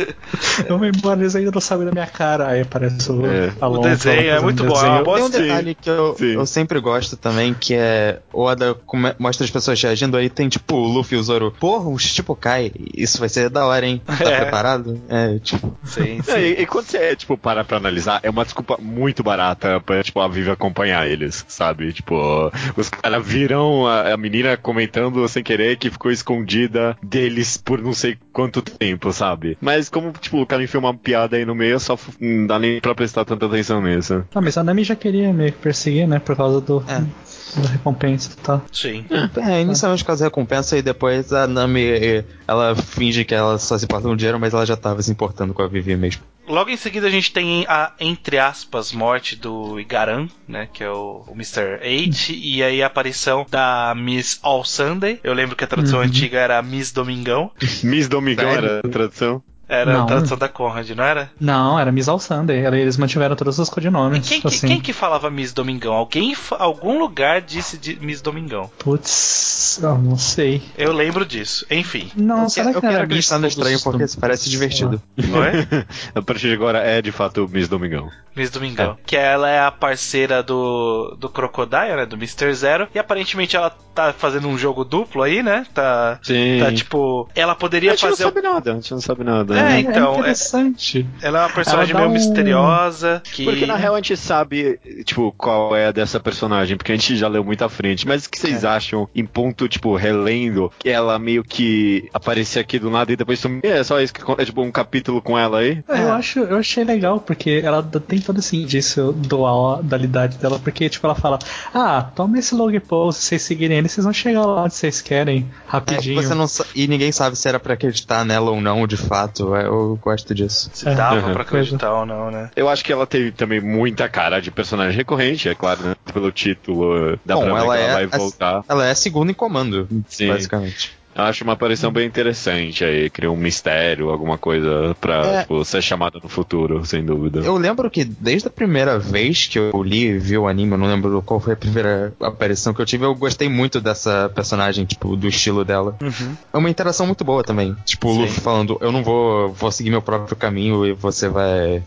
Eu 0.66 0.78
vou 0.78 0.86
embora, 0.86 1.20
eles 1.20 1.36
ainda 1.36 1.50
não 1.50 1.60
sabem 1.60 1.84
da 1.84 1.92
minha 1.92 2.06
cara. 2.06 2.48
Aí 2.48 2.62
aparece 2.62 3.12
o, 3.12 3.26
é. 3.26 3.52
a 3.60 3.66
lontra. 3.66 3.92
O 3.92 3.94
desenho 3.94 4.30
é 4.30 4.40
muito 4.40 4.64
bom. 4.64 4.76
É 4.78 5.02
Tem 5.02 5.22
um 5.22 5.30
detalhe 5.30 5.74
que 5.74 5.90
eu, 5.90 6.16
eu 6.18 6.46
sempre 6.46 6.80
gosto 6.80 7.16
também, 7.16 7.52
que 7.52 7.74
é 7.74 8.20
o 8.32 8.42
Oda 8.42 8.76
mostra 9.18 9.44
as 9.44 9.50
pessoas 9.50 9.80
reagindo 9.82 10.16
aí, 10.16 10.30
tem 10.30 10.48
tipo 10.48 10.76
o 10.76 10.86
Luffy 10.86 11.16
e 11.16 11.20
o 11.20 11.22
Zoro. 11.22 11.52
Porra, 11.52 11.88
o 11.88 11.98
Shichibukai, 11.98 12.72
isso 12.94 13.18
vai 13.18 13.28
ser 13.28 13.50
da 13.50 13.66
hora, 13.66 13.86
hein? 13.86 14.00
Tá 14.04 14.30
é. 14.30 14.40
preparado? 14.40 15.00
É, 15.08 15.38
tipo. 15.38 15.76
Sim, 15.84 16.21
É, 16.28 16.40
e, 16.40 16.62
e, 16.62 16.66
quando 16.66 16.86
você, 16.86 17.14
tipo, 17.16 17.36
para 17.36 17.64
pra 17.64 17.76
analisar, 17.76 18.20
é 18.22 18.30
uma 18.30 18.44
desculpa 18.44 18.76
muito 18.80 19.22
barata 19.22 19.80
pra, 19.80 20.02
tipo, 20.02 20.20
a 20.20 20.28
Vivi 20.28 20.50
acompanhar 20.50 21.08
eles, 21.08 21.44
sabe? 21.48 21.92
Tipo, 21.92 22.50
os 22.76 22.88
caras 22.88 23.26
viram 23.26 23.86
a, 23.86 24.12
a, 24.12 24.16
menina 24.16 24.56
comentando 24.56 25.26
sem 25.28 25.42
querer 25.42 25.76
que 25.76 25.90
ficou 25.90 26.10
escondida 26.10 26.96
deles 27.02 27.56
por 27.56 27.80
não 27.80 27.92
sei 27.92 28.16
quanto 28.32 28.62
tempo, 28.62 29.12
sabe? 29.12 29.56
Mas 29.60 29.88
como, 29.88 30.12
tipo, 30.12 30.40
o 30.40 30.46
cara 30.46 30.62
enfia 30.62 30.80
uma 30.80 30.94
piada 30.94 31.36
aí 31.36 31.44
no 31.44 31.54
meio, 31.54 31.78
só 31.78 31.98
não 32.20 32.46
dá 32.46 32.58
nem 32.58 32.80
pra 32.80 32.94
prestar 32.94 33.24
tanta 33.24 33.46
atenção 33.46 33.82
nisso. 33.82 34.24
Ah, 34.34 34.40
mas 34.40 34.56
a 34.56 34.64
Nami 34.64 34.84
já 34.84 34.96
queria 34.96 35.32
meio 35.32 35.52
que 35.52 35.58
perseguir, 35.58 36.06
né? 36.06 36.18
Por 36.18 36.36
causa 36.36 36.60
do. 36.60 36.82
É 36.88 37.31
da 37.56 37.68
recompensa 37.68 38.30
e 38.32 38.36
tal. 38.36 38.62
Sim. 38.72 39.04
É, 39.36 39.60
inicialmente 39.60 40.02
por 40.02 40.08
causa 40.08 40.24
da 40.24 40.28
recompensa 40.28 40.76
e 40.76 40.82
depois 40.82 41.32
a 41.32 41.46
Nami, 41.46 42.24
ela 42.46 42.74
finge 42.74 43.24
que 43.24 43.34
ela 43.34 43.58
só 43.58 43.76
se 43.76 43.84
importa 43.84 44.08
com 44.08 44.16
dinheiro, 44.16 44.38
mas 44.38 44.54
ela 44.54 44.64
já 44.64 44.76
tava 44.76 45.02
se 45.02 45.10
importando 45.10 45.52
com 45.54 45.62
a 45.62 45.68
Vivi 45.68 45.96
mesmo. 45.96 46.22
Logo 46.46 46.70
em 46.70 46.76
seguida 46.76 47.06
a 47.06 47.10
gente 47.10 47.32
tem 47.32 47.64
a, 47.68 47.92
entre 48.00 48.38
aspas, 48.38 48.92
morte 48.92 49.36
do 49.36 49.78
Igaran, 49.78 50.28
né? 50.46 50.68
Que 50.72 50.82
é 50.82 50.90
o, 50.90 51.24
o 51.28 51.32
Mr. 51.34 51.76
H. 51.76 52.32
e 52.32 52.62
aí 52.62 52.82
a 52.82 52.86
aparição 52.86 53.46
da 53.48 53.94
Miss 53.96 54.40
All 54.42 54.64
Sunday. 54.64 55.20
Eu 55.22 55.34
lembro 55.34 55.54
que 55.54 55.62
a 55.62 55.68
tradução 55.68 56.00
uhum. 56.00 56.04
antiga 56.04 56.38
era 56.38 56.60
Miss 56.60 56.90
Domingão. 56.90 57.50
Miss 57.84 58.08
Domingão 58.08 58.48
era 58.48 58.80
a 58.80 58.88
tradução. 58.88 59.42
Era 59.72 59.90
não. 59.90 60.02
a 60.02 60.06
tradução 60.06 60.36
da 60.36 60.50
Conrad, 60.50 60.90
não 60.90 61.02
era? 61.02 61.30
Não, 61.40 61.80
era 61.80 61.90
Miss 61.90 62.06
Alsander. 62.06 62.74
Eles 62.74 62.98
mantiveram 62.98 63.34
todos 63.34 63.58
os 63.58 63.70
codinomes. 63.70 64.28
Quem, 64.28 64.42
assim. 64.44 64.66
quem, 64.66 64.80
que 64.80 64.92
falava 64.92 65.30
Miss 65.30 65.54
Domingão? 65.54 65.94
Alguém, 65.94 66.36
algum 66.58 66.98
lugar 66.98 67.40
disse 67.40 67.78
de 67.78 67.96
Miss 67.96 68.20
Domingão. 68.20 68.70
Putz, 68.78 69.80
eu 69.82 69.96
não 69.96 70.18
sei. 70.18 70.60
Eu 70.76 70.92
lembro 70.92 71.24
disso. 71.24 71.64
Enfim. 71.70 72.10
Não, 72.14 72.50
será 72.50 72.70
que 72.70 72.76
eu 72.76 72.82
quero 72.82 73.04
acreditar 73.04 73.38
no 73.38 73.46
estranho 73.46 73.80
porque 73.82 74.04
parece 74.20 74.50
divertido. 74.50 75.00
Não 75.16 75.42
é? 75.42 75.66
a 76.14 76.20
partir 76.20 76.48
de 76.48 76.54
agora 76.54 76.78
é 76.80 77.00
de 77.00 77.10
fato 77.10 77.48
Miss 77.50 77.66
Domingão. 77.66 78.10
Miss 78.36 78.50
Domingão. 78.50 78.92
É. 78.92 78.96
Que 79.06 79.16
ela 79.16 79.48
é 79.48 79.60
a 79.60 79.70
parceira 79.70 80.42
do, 80.42 81.16
do 81.18 81.28
Crocodile, 81.28 81.96
né? 81.96 82.06
Do 82.06 82.16
Mr. 82.16 82.52
Zero. 82.52 82.88
E 82.94 82.98
aparentemente 82.98 83.56
ela 83.56 83.70
tá 83.94 84.12
fazendo 84.12 84.48
um 84.48 84.56
jogo 84.56 84.84
duplo 84.84 85.22
aí, 85.22 85.42
né? 85.42 85.66
Tá, 85.72 86.18
Sim. 86.22 86.58
tá 86.60 86.72
tipo. 86.72 87.28
Ela 87.34 87.54
poderia 87.54 87.96
fazer. 87.96 88.06
A 88.06 88.10
gente 88.10 88.20
não 88.20 88.28
sabe 88.28 88.42
nada, 88.42 88.70
a 88.70 88.74
gente 88.74 88.92
não 88.92 89.00
sabe 89.00 89.24
nada. 89.24 89.58
É, 89.58 89.61
então. 89.80 90.14
É 90.14 90.18
interessante. 90.18 91.06
É, 91.20 91.26
ela 91.26 91.40
é 91.40 91.42
uma 91.42 91.52
personagem 91.52 91.94
meio 91.94 92.08
um... 92.08 92.12
misteriosa. 92.12 93.22
Que... 93.24 93.44
Porque 93.44 93.66
na 93.66 93.76
real 93.76 93.94
a 93.94 93.98
gente 93.98 94.16
sabe, 94.16 94.78
tipo, 95.04 95.32
qual 95.36 95.74
é 95.76 95.92
dessa 95.92 96.20
personagem, 96.20 96.76
porque 96.76 96.92
a 96.92 96.96
gente 96.96 97.16
já 97.16 97.28
leu 97.28 97.44
muito 97.44 97.64
à 97.64 97.68
frente. 97.68 98.06
Mas 98.06 98.26
o 98.26 98.30
que 98.30 98.38
vocês 98.38 98.64
é. 98.64 98.68
acham, 98.68 99.08
em 99.14 99.24
ponto, 99.24 99.68
tipo, 99.68 99.94
relendo, 99.96 100.72
que 100.78 100.88
ela 100.88 101.18
meio 101.18 101.42
que 101.42 102.08
aparecia 102.12 102.62
aqui 102.62 102.78
do 102.78 102.90
nada 102.90 103.12
e 103.12 103.16
depois 103.16 103.38
sumia? 103.38 103.60
É 103.64 103.84
só 103.84 104.00
isso 104.00 104.12
que 104.12 104.22
é 104.38 104.44
tipo 104.44 104.62
um 104.62 104.70
capítulo 104.70 105.20
com 105.20 105.38
ela 105.38 105.58
aí? 105.58 105.82
É, 105.88 106.02
eu 106.02 106.12
acho, 106.12 106.40
eu 106.40 106.56
achei 106.56 106.84
legal, 106.84 107.20
porque 107.20 107.62
ela 107.64 107.82
tem 107.82 108.20
todo 108.20 108.38
esse 108.38 108.56
indício 108.56 109.12
dual 109.12 109.82
da 109.82 109.96
idade 109.98 110.38
dela, 110.38 110.58
porque, 110.58 110.88
tipo, 110.88 111.06
ela 111.06 111.14
fala: 111.14 111.38
Ah, 111.72 112.10
toma 112.14 112.38
esse 112.38 112.54
log 112.54 112.78
post, 112.80 113.22
se 113.22 113.28
vocês 113.28 113.42
seguirem 113.42 113.78
ele, 113.78 113.88
vocês 113.88 114.04
vão 114.04 114.12
chegar 114.12 114.44
lá 114.44 114.64
onde 114.64 114.74
vocês 114.74 115.00
querem, 115.00 115.50
rapidinho. 115.66 116.20
É, 116.20 116.22
você 116.22 116.34
não, 116.34 116.46
e 116.74 116.86
ninguém 116.86 117.12
sabe 117.12 117.36
se 117.36 117.48
era 117.48 117.60
pra 117.60 117.74
acreditar 117.74 118.24
nela 118.24 118.50
ou 118.50 118.60
não, 118.60 118.86
de 118.86 118.96
fato. 118.96 119.51
É, 119.56 119.66
eu 119.66 119.98
gosto 120.00 120.34
disso. 120.34 120.70
Se 120.72 120.88
é. 120.88 120.94
dava 120.94 121.26
uhum. 121.26 121.32
pra 121.32 121.42
acreditar 121.42 121.92
ou 121.92 122.06
não, 122.06 122.30
né? 122.30 122.50
Eu 122.56 122.68
acho 122.68 122.84
que 122.84 122.92
ela 122.92 123.06
teve 123.06 123.32
também 123.32 123.60
muita 123.60 124.08
cara 124.08 124.40
de 124.40 124.50
personagem 124.50 124.96
recorrente, 124.96 125.48
é 125.48 125.54
claro, 125.54 125.82
né? 125.82 125.94
Pelo 126.12 126.30
título, 126.30 127.18
dá 127.24 127.34
Bom, 127.34 127.44
pra 127.44 127.54
ver 127.54 127.60
ela, 127.60 127.76
que 127.76 127.82
ela 127.82 128.00
é 128.00 128.06
vai 128.06 128.18
voltar. 128.18 128.64
ela 128.68 128.86
é 128.86 128.94
segunda 128.94 129.30
em 129.30 129.34
comando, 129.34 129.88
Sim. 130.08 130.28
basicamente. 130.28 131.01
Acho 131.14 131.44
uma 131.44 131.52
aparição 131.52 131.92
bem 131.92 132.06
interessante 132.06 132.84
aí, 132.84 133.10
cria 133.10 133.30
um 133.30 133.36
mistério, 133.36 134.10
alguma 134.10 134.38
coisa 134.38 134.96
pra 135.00 135.26
é, 135.26 135.40
tipo, 135.42 135.64
ser 135.64 135.82
chamada 135.82 136.18
no 136.22 136.28
futuro, 136.28 136.84
sem 136.86 137.04
dúvida. 137.04 137.40
Eu 137.40 137.56
lembro 137.56 137.90
que 137.90 138.04
desde 138.04 138.48
a 138.48 138.50
primeira 138.50 138.98
vez 138.98 139.46
que 139.46 139.58
eu 139.58 139.82
li 139.82 140.06
e 140.06 140.18
vi 140.18 140.38
o 140.38 140.46
anime, 140.46 140.72
eu 140.72 140.78
não 140.78 140.86
lembro 140.86 141.22
qual 141.22 141.40
foi 141.40 141.52
a 141.52 141.56
primeira 141.56 142.14
aparição 142.20 142.72
que 142.72 142.80
eu 142.80 142.86
tive, 142.86 143.04
eu 143.04 143.14
gostei 143.14 143.48
muito 143.48 143.80
dessa 143.80 144.30
personagem, 144.34 144.84
tipo, 144.84 145.16
do 145.16 145.28
estilo 145.28 145.64
dela. 145.64 145.96
Uhum. 146.00 146.36
É 146.52 146.56
uma 146.56 146.70
interação 146.70 147.06
muito 147.06 147.24
boa 147.24 147.42
também. 147.42 147.76
Tipo, 147.84 148.08
o 148.08 148.20
Luffy 148.22 148.40
falando, 148.40 148.78
eu 148.80 148.90
não 148.90 149.02
vou, 149.02 149.52
vou 149.52 149.70
seguir 149.70 149.90
meu 149.90 150.02
próprio 150.02 150.36
caminho 150.36 150.86
e 150.86 150.92
você 150.92 151.28
vai. 151.28 151.82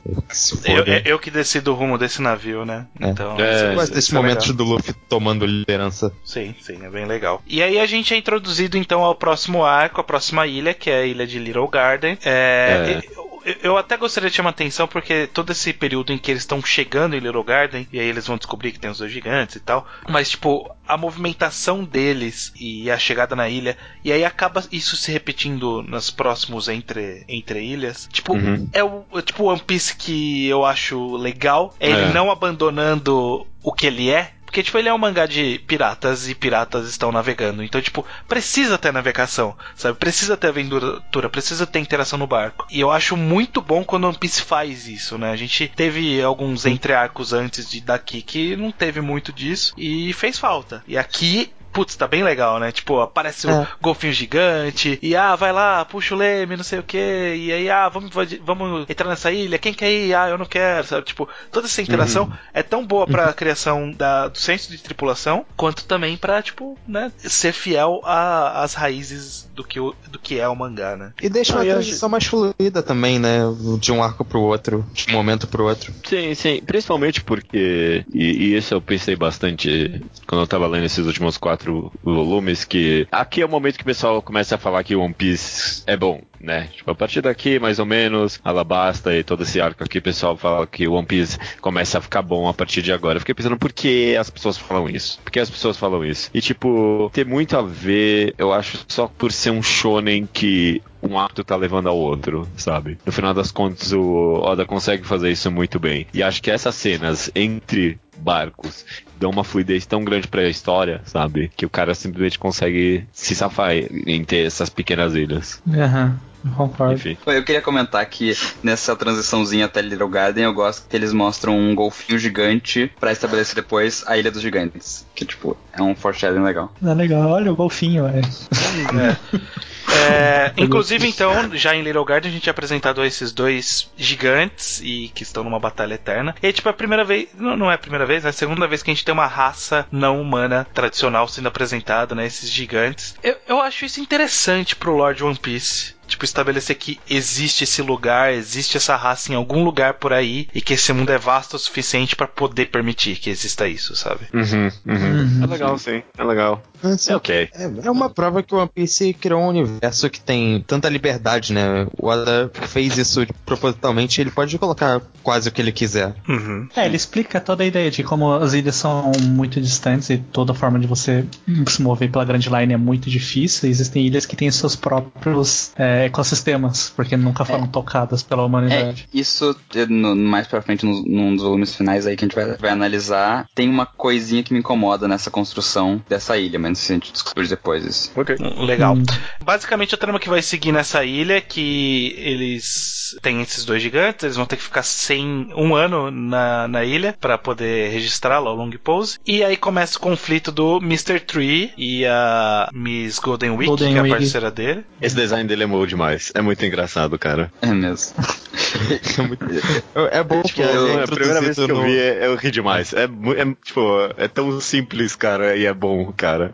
Eu, 0.65 0.83
eu, 1.05 1.19
que 1.19 1.31
decido 1.31 1.71
o 1.71 1.75
rumo 1.75 1.97
desse 1.97 2.21
navio, 2.21 2.65
né? 2.65 2.85
É. 2.99 3.09
Então, 3.09 3.39
é, 3.39 3.71
eu 3.71 3.75
gosto 3.75 3.93
desses 3.93 4.11
é 4.11 4.15
momentos 4.15 4.51
do 4.51 4.63
Luffy 4.63 4.93
tomando 5.09 5.45
liderança. 5.45 6.11
Sim, 6.23 6.53
sim, 6.61 6.77
é 6.83 6.89
bem 6.89 7.05
legal. 7.05 7.41
E 7.47 7.63
aí 7.63 7.79
a 7.79 7.85
gente 7.85 8.13
é 8.13 8.17
introduzido 8.17 8.77
então 8.77 9.01
ao 9.01 9.14
próximo 9.15 9.63
arco, 9.63 10.01
a 10.01 10.03
próxima 10.03 10.47
ilha, 10.47 10.73
que 10.73 10.89
é 10.89 11.01
a 11.01 11.05
ilha 11.05 11.25
de 11.25 11.39
Little 11.39 11.67
Garden. 11.67 12.17
É, 12.23 13.01
é 13.01 13.25
eu 13.61 13.77
até 13.77 13.95
gostaria 13.95 14.29
de 14.29 14.35
chamar 14.35 14.49
atenção 14.49 14.87
porque 14.87 15.27
todo 15.27 15.51
esse 15.51 15.71
período 15.71 16.11
em 16.11 16.17
que 16.17 16.31
eles 16.31 16.41
estão 16.41 16.63
chegando 16.63 17.15
em 17.15 17.19
Little 17.19 17.43
Garden, 17.43 17.87
e 17.93 17.99
aí 17.99 18.07
eles 18.07 18.25
vão 18.25 18.37
descobrir 18.37 18.71
que 18.71 18.79
tem 18.79 18.89
os 18.89 18.97
dois 18.97 19.11
gigantes 19.11 19.55
e 19.55 19.59
tal, 19.59 19.85
mas 20.09 20.31
tipo, 20.31 20.73
a 20.87 20.97
movimentação 20.97 21.83
deles 21.83 22.51
e 22.59 22.89
a 22.89 22.97
chegada 22.97 23.35
na 23.35 23.47
ilha, 23.47 23.77
e 24.03 24.11
aí 24.11 24.25
acaba 24.25 24.63
isso 24.71 24.97
se 24.97 25.11
repetindo 25.11 25.83
nos 25.83 26.09
próximos 26.09 26.67
entre, 26.67 27.23
entre 27.27 27.63
ilhas. 27.63 28.09
Tipo, 28.11 28.33
uhum. 28.33 28.67
é 28.73 28.83
o 28.83 29.05
é 29.13 29.21
tipo 29.21 29.43
One 29.43 29.61
Piece 29.61 29.95
que 29.95 30.47
eu 30.47 30.65
acho 30.65 31.15
legal, 31.15 31.75
é 31.79 31.89
ele 31.89 32.01
é. 32.01 32.13
não 32.13 32.31
abandonando 32.31 33.45
o 33.61 33.71
que 33.71 33.85
ele 33.85 34.09
é, 34.09 34.31
porque, 34.55 34.63
tipo, 34.63 34.77
ele 34.77 34.87
é 34.87 34.93
um 34.93 34.97
mangá 34.97 35.25
de 35.25 35.59
piratas 35.67 36.29
e 36.29 36.33
piratas 36.33 36.87
estão 36.87 37.11
navegando. 37.11 37.61
Então, 37.61 37.81
tipo, 37.81 38.05
precisa 38.25 38.77
ter 38.77 38.93
navegação, 38.93 39.53
sabe? 39.75 39.97
Precisa 39.97 40.37
ter 40.37 40.47
aventura, 40.47 41.29
precisa 41.29 41.67
ter 41.67 41.79
interação 41.79 42.17
no 42.17 42.25
barco. 42.25 42.65
E 42.71 42.79
eu 42.79 42.89
acho 42.89 43.17
muito 43.17 43.61
bom 43.61 43.83
quando 43.83 44.05
One 44.05 44.17
Piece 44.17 44.41
faz 44.41 44.87
isso, 44.87 45.17
né? 45.17 45.31
A 45.31 45.35
gente 45.35 45.69
teve 45.75 46.21
alguns 46.21 46.65
entre-arcos 46.65 47.33
antes 47.33 47.69
de 47.69 47.81
daqui 47.81 48.21
que 48.21 48.55
não 48.55 48.71
teve 48.71 49.01
muito 49.01 49.33
disso 49.33 49.73
e 49.77 50.13
fez 50.13 50.39
falta. 50.39 50.81
E 50.87 50.97
aqui 50.97 51.51
putz, 51.75 51.97
tá 51.97 52.07
bem 52.07 52.23
legal, 52.23 52.57
né? 52.57 52.71
Tipo, 52.71 53.01
aparece 53.01 53.45
o 53.47 53.51
é. 53.51 53.67
golfinho 53.81 54.13
gigante, 54.13 54.97
e 55.01 55.13
ah, 55.13 55.35
vai 55.35 55.51
lá, 55.51 55.83
puxa 55.83 56.15
o 56.15 56.17
leme, 56.17 56.55
não 56.55 56.63
sei 56.63 56.79
o 56.79 56.83
que, 56.83 56.97
e 56.97 57.51
aí, 57.51 57.69
ah, 57.69 57.89
vamos, 57.89 58.11
vamos 58.41 58.89
entrar 58.89 59.09
nessa 59.09 59.29
ilha, 59.29 59.59
quem 59.59 59.73
quer 59.73 59.91
ir? 59.91 60.15
Ah, 60.15 60.29
eu 60.29 60.37
não 60.37 60.45
quero, 60.45 60.87
sabe? 60.87 61.05
Tipo, 61.05 61.27
toda 61.51 61.67
essa 61.67 61.81
interação 61.81 62.23
uhum. 62.23 62.33
é 62.53 62.63
tão 62.63 62.87
boa 62.87 63.05
pra 63.05 63.27
uhum. 63.27 63.33
criação 63.33 63.91
da, 63.91 64.29
do 64.29 64.37
senso 64.37 64.71
de 64.71 64.77
tripulação, 64.77 65.45
quanto 65.57 65.83
também 65.83 66.15
pra, 66.15 66.41
tipo, 66.41 66.77
né, 66.87 67.11
ser 67.17 67.51
fiel 67.51 68.01
às 68.05 68.73
raízes 68.73 69.49
do 69.53 69.63
que, 69.63 69.79
do 69.79 70.17
que 70.17 70.39
é 70.39 70.47
o 70.47 70.55
mangá, 70.55 70.95
né? 70.95 71.11
E 71.21 71.27
deixa 71.27 71.55
uma 71.55 71.65
transição 71.65 72.07
mais 72.07 72.25
fluida 72.25 72.81
também, 72.81 73.19
né? 73.19 73.39
De 73.79 73.91
um 73.91 74.01
arco 74.01 74.23
pro 74.23 74.41
outro, 74.41 74.85
de 74.93 75.09
um 75.09 75.13
momento 75.13 75.45
pro 75.47 75.65
outro. 75.65 75.93
Sim, 76.07 76.33
sim. 76.35 76.61
Principalmente 76.65 77.21
porque, 77.21 78.05
e, 78.13 78.23
e 78.23 78.55
isso 78.55 78.73
eu 78.73 78.81
pensei 78.81 79.15
bastante 79.15 80.01
quando 80.25 80.41
eu 80.41 80.47
tava 80.47 80.67
lendo 80.67 80.85
esses 80.85 81.05
últimos 81.05 81.37
quatro 81.37 81.64
quatro 81.65 81.91
volumes 82.03 82.63
que 82.63 83.07
aqui 83.11 83.41
é 83.41 83.45
o 83.45 83.49
momento 83.49 83.77
que 83.77 83.81
o 83.81 83.85
pessoal 83.85 84.21
começa 84.21 84.55
a 84.55 84.57
falar 84.57 84.83
que 84.83 84.95
One 84.95 85.13
Piece 85.13 85.83
é 85.87 85.97
bom, 85.97 86.21
né? 86.39 86.69
Tipo, 86.75 86.91
a 86.91 86.95
partir 86.95 87.21
daqui, 87.21 87.59
mais 87.59 87.79
ou 87.79 87.85
menos, 87.85 88.39
Alabasta 88.43 89.15
e 89.15 89.23
todo 89.23 89.43
esse 89.43 89.59
arco 89.59 89.83
aqui, 89.83 89.97
o 89.97 90.01
pessoal 90.01 90.37
fala 90.37 90.67
que 90.67 90.87
One 90.87 91.05
Piece 91.05 91.37
começa 91.59 91.97
a 91.97 92.01
ficar 92.01 92.21
bom 92.21 92.47
a 92.47 92.53
partir 92.53 92.81
de 92.81 92.91
agora. 92.91 93.17
Eu 93.17 93.21
fiquei 93.21 93.35
pensando 93.35 93.57
por 93.57 93.73
que 93.73 94.15
as 94.15 94.29
pessoas 94.29 94.57
falam 94.57 94.89
isso? 94.89 95.19
Por 95.23 95.31
que 95.31 95.39
as 95.39 95.49
pessoas 95.49 95.77
falam 95.77 96.05
isso? 96.05 96.29
E, 96.33 96.41
tipo, 96.41 97.09
tem 97.11 97.25
muito 97.25 97.57
a 97.57 97.61
ver, 97.61 98.35
eu 98.37 98.53
acho, 98.53 98.85
só 98.87 99.07
por 99.07 99.31
ser 99.31 99.51
um 99.51 99.63
shonen 99.63 100.27
que 100.31 100.81
um 101.01 101.19
ato 101.19 101.43
tá 101.43 101.55
levando 101.55 101.87
ao 101.87 101.97
outro, 101.97 102.47
sabe? 102.57 102.97
No 103.05 103.11
final 103.11 103.33
das 103.33 103.51
contas, 103.51 103.93
o 103.93 104.41
Oda 104.43 104.65
consegue 104.65 105.05
fazer 105.05 105.31
isso 105.31 105.51
muito 105.51 105.79
bem. 105.79 106.07
E 106.13 106.23
acho 106.23 106.41
que 106.41 106.49
essas 106.49 106.75
cenas 106.75 107.29
entre 107.35 107.99
barcos 108.17 108.85
dão 109.19 109.29
uma 109.29 109.43
fluidez 109.43 109.85
tão 109.85 110.03
grande 110.03 110.27
para 110.27 110.41
a 110.41 110.49
história, 110.49 111.01
sabe? 111.05 111.49
Que 111.55 111.65
o 111.65 111.69
cara 111.69 111.93
simplesmente 111.93 112.39
consegue 112.39 113.05
se 113.11 113.35
safar 113.35 113.73
em 113.75 114.23
ter 114.23 114.45
essas 114.45 114.69
pequenas 114.69 115.15
ilhas. 115.15 115.61
Aham. 115.67 116.19
Concordo. 116.55 116.93
Enfim. 116.93 117.17
Eu 117.25 117.43
queria 117.43 117.61
comentar 117.61 118.05
que 118.05 118.33
nessa 118.61 118.95
transiçãozinha 118.95 119.65
até 119.65 119.81
Little 119.81 120.07
Garden, 120.07 120.43
eu 120.43 120.53
gosto 120.53 120.87
que 120.87 120.95
eles 120.95 121.13
mostram 121.13 121.57
um 121.57 121.73
golfinho 121.73 122.19
gigante 122.19 122.91
para 122.99 123.11
estabelecer 123.11 123.55
depois 123.55 124.03
a 124.07 124.17
Ilha 124.17 124.31
dos 124.31 124.41
Gigantes. 124.41 125.05
Que, 125.15 125.25
tipo, 125.25 125.57
é 125.73 125.81
um 125.81 125.95
foreshadowing 125.95 126.43
legal. 126.43 126.71
É 126.83 126.93
legal, 126.93 127.29
olha 127.29 127.51
o 127.51 127.55
golfinho, 127.55 128.05
é. 128.05 128.21
é. 128.21 129.65
É, 129.87 130.53
inclusive, 130.57 131.07
então, 131.07 131.55
já 131.55 131.75
em 131.75 131.81
Little 131.81 132.03
Garden 132.03 132.29
a 132.29 132.33
gente 132.33 132.49
é 132.49 132.51
apresentado 132.51 133.01
a 133.01 133.07
esses 133.07 133.31
dois 133.31 133.89
gigantes 133.95 134.81
e 134.83 135.09
que 135.13 135.23
estão 135.23 135.43
numa 135.43 135.59
batalha 135.59 135.93
eterna. 135.93 136.35
E 136.41 136.51
tipo, 136.51 136.67
é 136.67 136.71
a 136.71 136.73
primeira 136.73 137.03
vez. 137.03 137.29
Não, 137.37 137.55
não 137.55 137.71
é 137.71 137.75
a 137.75 137.79
primeira 137.79 138.05
vez, 138.05 138.25
é 138.25 138.29
a 138.29 138.33
segunda 138.33 138.67
vez 138.67 138.83
que 138.83 138.91
a 138.91 138.93
gente 138.93 139.05
tem 139.05 139.13
uma 139.13 139.27
raça 139.27 139.85
não 139.91 140.21
humana 140.21 140.67
tradicional 140.73 141.27
sendo 141.27 141.47
apresentada, 141.47 142.15
né? 142.15 142.25
Esses 142.25 142.49
gigantes. 142.49 143.15
Eu, 143.23 143.35
eu 143.47 143.61
acho 143.61 143.85
isso 143.85 144.01
interessante 144.01 144.75
pro 144.75 144.95
Lord 144.95 145.23
One 145.23 145.37
Piece 145.37 145.94
tipo, 146.07 146.25
estabelecer 146.25 146.75
que 146.75 146.99
existe 147.09 147.63
esse 147.63 147.81
lugar, 147.81 148.33
existe 148.33 148.77
essa 148.77 148.95
raça 148.95 149.31
em 149.31 149.35
algum 149.35 149.63
lugar 149.63 149.95
por 149.95 150.13
aí 150.13 150.47
e 150.53 150.61
que 150.61 150.73
esse 150.73 150.91
mundo 150.93 151.11
é 151.11 151.17
vasto 151.17 151.55
o 151.55 151.59
suficiente 151.59 152.15
para 152.15 152.27
poder 152.27 152.67
permitir 152.67 153.17
que 153.17 153.29
exista 153.29 153.67
isso, 153.67 153.95
sabe? 153.95 154.27
Uhum, 154.33 154.71
uhum. 154.85 154.95
Uhum. 154.95 155.43
É 155.43 155.47
legal, 155.47 155.77
sim. 155.77 156.03
É 156.17 156.23
legal. 156.23 156.61
É, 156.89 157.13
é 157.13 157.15
ok. 157.15 157.49
É, 157.53 157.63
é, 157.83 157.91
uma 157.91 158.09
prova 158.09 158.43
que 158.43 158.53
o 158.53 158.57
One 158.57 158.69
Piece 158.73 159.13
criou 159.13 159.41
um 159.41 159.47
universo 159.47 160.09
que 160.09 160.19
tem 160.19 160.63
tanta 160.65 160.89
liberdade, 160.89 161.53
né? 161.53 161.87
O 161.97 162.07
Oda 162.07 162.51
fez 162.67 162.97
isso 162.97 163.25
propositalmente 163.45 164.21
ele 164.21 164.31
pode 164.31 164.57
colocar 164.57 165.01
quase 165.23 165.49
o 165.49 165.51
que 165.51 165.61
ele 165.61 165.71
quiser. 165.71 166.13
Uhum. 166.27 166.67
É, 166.75 166.85
ele 166.85 166.95
explica 166.95 167.39
toda 167.39 167.63
a 167.63 167.65
ideia 167.65 167.89
de 167.89 168.03
como 168.03 168.33
as 168.33 168.53
ilhas 168.53 168.75
são 168.75 169.11
muito 169.23 169.59
distantes 169.59 170.09
e 170.09 170.17
toda 170.17 170.53
forma 170.53 170.79
de 170.79 170.87
você 170.87 171.25
se 171.67 171.81
mover 171.81 172.11
pela 172.11 172.25
Grand 172.25 172.39
Line 172.39 172.73
é 172.73 172.77
muito 172.77 173.09
difícil. 173.09 173.69
Existem 173.69 174.05
ilhas 174.05 174.25
que 174.25 174.35
têm 174.35 174.49
seus 174.51 174.75
próprios 174.75 175.71
é, 175.75 176.05
ecossistemas, 176.05 176.91
porque 176.95 177.17
nunca 177.17 177.45
foram 177.45 177.65
é. 177.65 177.67
tocadas 177.67 178.23
pela 178.23 178.45
humanidade. 178.45 179.07
É, 179.13 179.17
isso, 179.17 179.55
no, 179.89 180.15
mais 180.15 180.47
pra 180.47 180.61
frente, 180.61 180.85
no, 180.85 181.03
num 181.03 181.35
dos 181.35 181.43
volumes 181.43 181.75
finais 181.75 182.05
aí 182.05 182.15
que 182.15 182.25
a 182.25 182.27
gente 182.27 182.35
vai, 182.35 182.57
vai 182.57 182.69
analisar, 182.69 183.47
tem 183.53 183.69
uma 183.69 183.85
coisinha 183.85 184.43
que 184.43 184.53
me 184.53 184.59
incomoda 184.59 185.07
nessa 185.07 185.29
construção 185.29 186.01
dessa 186.07 186.37
ilha, 186.37 186.59
mas 186.59 186.74
a 186.75 186.95
gente 186.95 187.11
descobre 187.11 187.47
depois 187.47 187.85
isso. 187.85 188.11
Ok. 188.15 188.35
Legal. 188.57 188.95
Hum. 188.95 189.03
Basicamente, 189.43 189.95
a 189.95 189.97
trama 189.97 190.19
que 190.19 190.29
vai 190.29 190.41
seguir 190.41 190.71
nessa 190.71 191.03
ilha 191.03 191.37
é 191.37 191.41
que 191.41 192.15
eles 192.17 193.15
têm 193.21 193.41
esses 193.41 193.65
dois 193.65 193.81
gigantes, 193.81 194.23
eles 194.23 194.35
vão 194.35 194.45
ter 194.45 194.57
que 194.57 194.63
ficar 194.63 194.83
sem 194.83 195.49
um 195.55 195.75
ano 195.75 196.09
na, 196.11 196.67
na 196.67 196.83
ilha 196.83 197.15
para 197.19 197.37
poder 197.37 197.91
registrar 197.91 198.39
lá 198.39 198.51
o 198.51 198.55
Long 198.55 198.71
Pose. 198.71 199.17
E 199.25 199.43
aí 199.43 199.57
começa 199.57 199.97
o 199.97 200.01
conflito 200.01 200.51
do 200.51 200.77
Mr. 200.77 201.19
Tree 201.19 201.71
e 201.77 202.05
a 202.05 202.69
Miss 202.73 203.19
Golden 203.19 203.51
Week, 203.51 203.67
Golden 203.67 203.93
que 203.93 203.99
é 203.99 204.01
a 204.01 204.17
parceira 204.17 204.51
dele. 204.51 204.83
Esse 205.01 205.15
design 205.15 205.47
dele 205.47 205.63
é 205.63 205.67
bom 205.67 205.85
demais. 205.85 206.31
É 206.35 206.41
muito 206.41 206.65
engraçado, 206.65 207.17
cara. 207.17 207.51
É 207.61 207.67
mesmo. 207.67 208.15
é, 210.11 210.23
bom 210.23 210.41
tipo, 210.43 210.61
eu, 210.61 211.03
a 211.03 211.07
primeira 211.07 211.41
vez 211.41 211.55
que 211.55 211.61
eu 211.61 211.81
vi, 211.81 211.95
eu 211.95 212.35
ri 212.35 212.51
demais. 212.51 212.93
É, 212.93 213.03
é, 213.03 213.55
tipo, 213.63 213.81
é 214.17 214.27
tão 214.27 214.59
simples, 214.59 215.15
cara, 215.15 215.55
e 215.55 215.65
é 215.65 215.73
bom, 215.73 216.11
cara. 216.15 216.53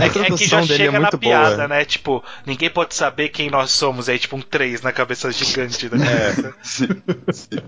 É 0.00 0.08
que, 0.08 0.18
é 0.18 0.24
que 0.30 0.46
já 0.46 0.60
é 0.60 0.66
chega 0.66 0.96
é 0.96 1.00
na 1.00 1.10
piada, 1.10 1.56
boa. 1.56 1.68
né? 1.68 1.84
Tipo, 1.84 2.24
ninguém 2.46 2.70
pode 2.70 2.94
saber 2.94 3.28
quem 3.30 3.50
nós 3.50 3.70
somos. 3.70 4.08
Aí, 4.08 4.18
tipo, 4.18 4.36
um 4.36 4.40
3 4.40 4.82
na 4.82 4.92
cabeça 4.92 5.30
gigante 5.32 5.88
da 5.88 5.96
é. 5.96 6.52
sim, 6.62 6.88
sim. 7.32 7.58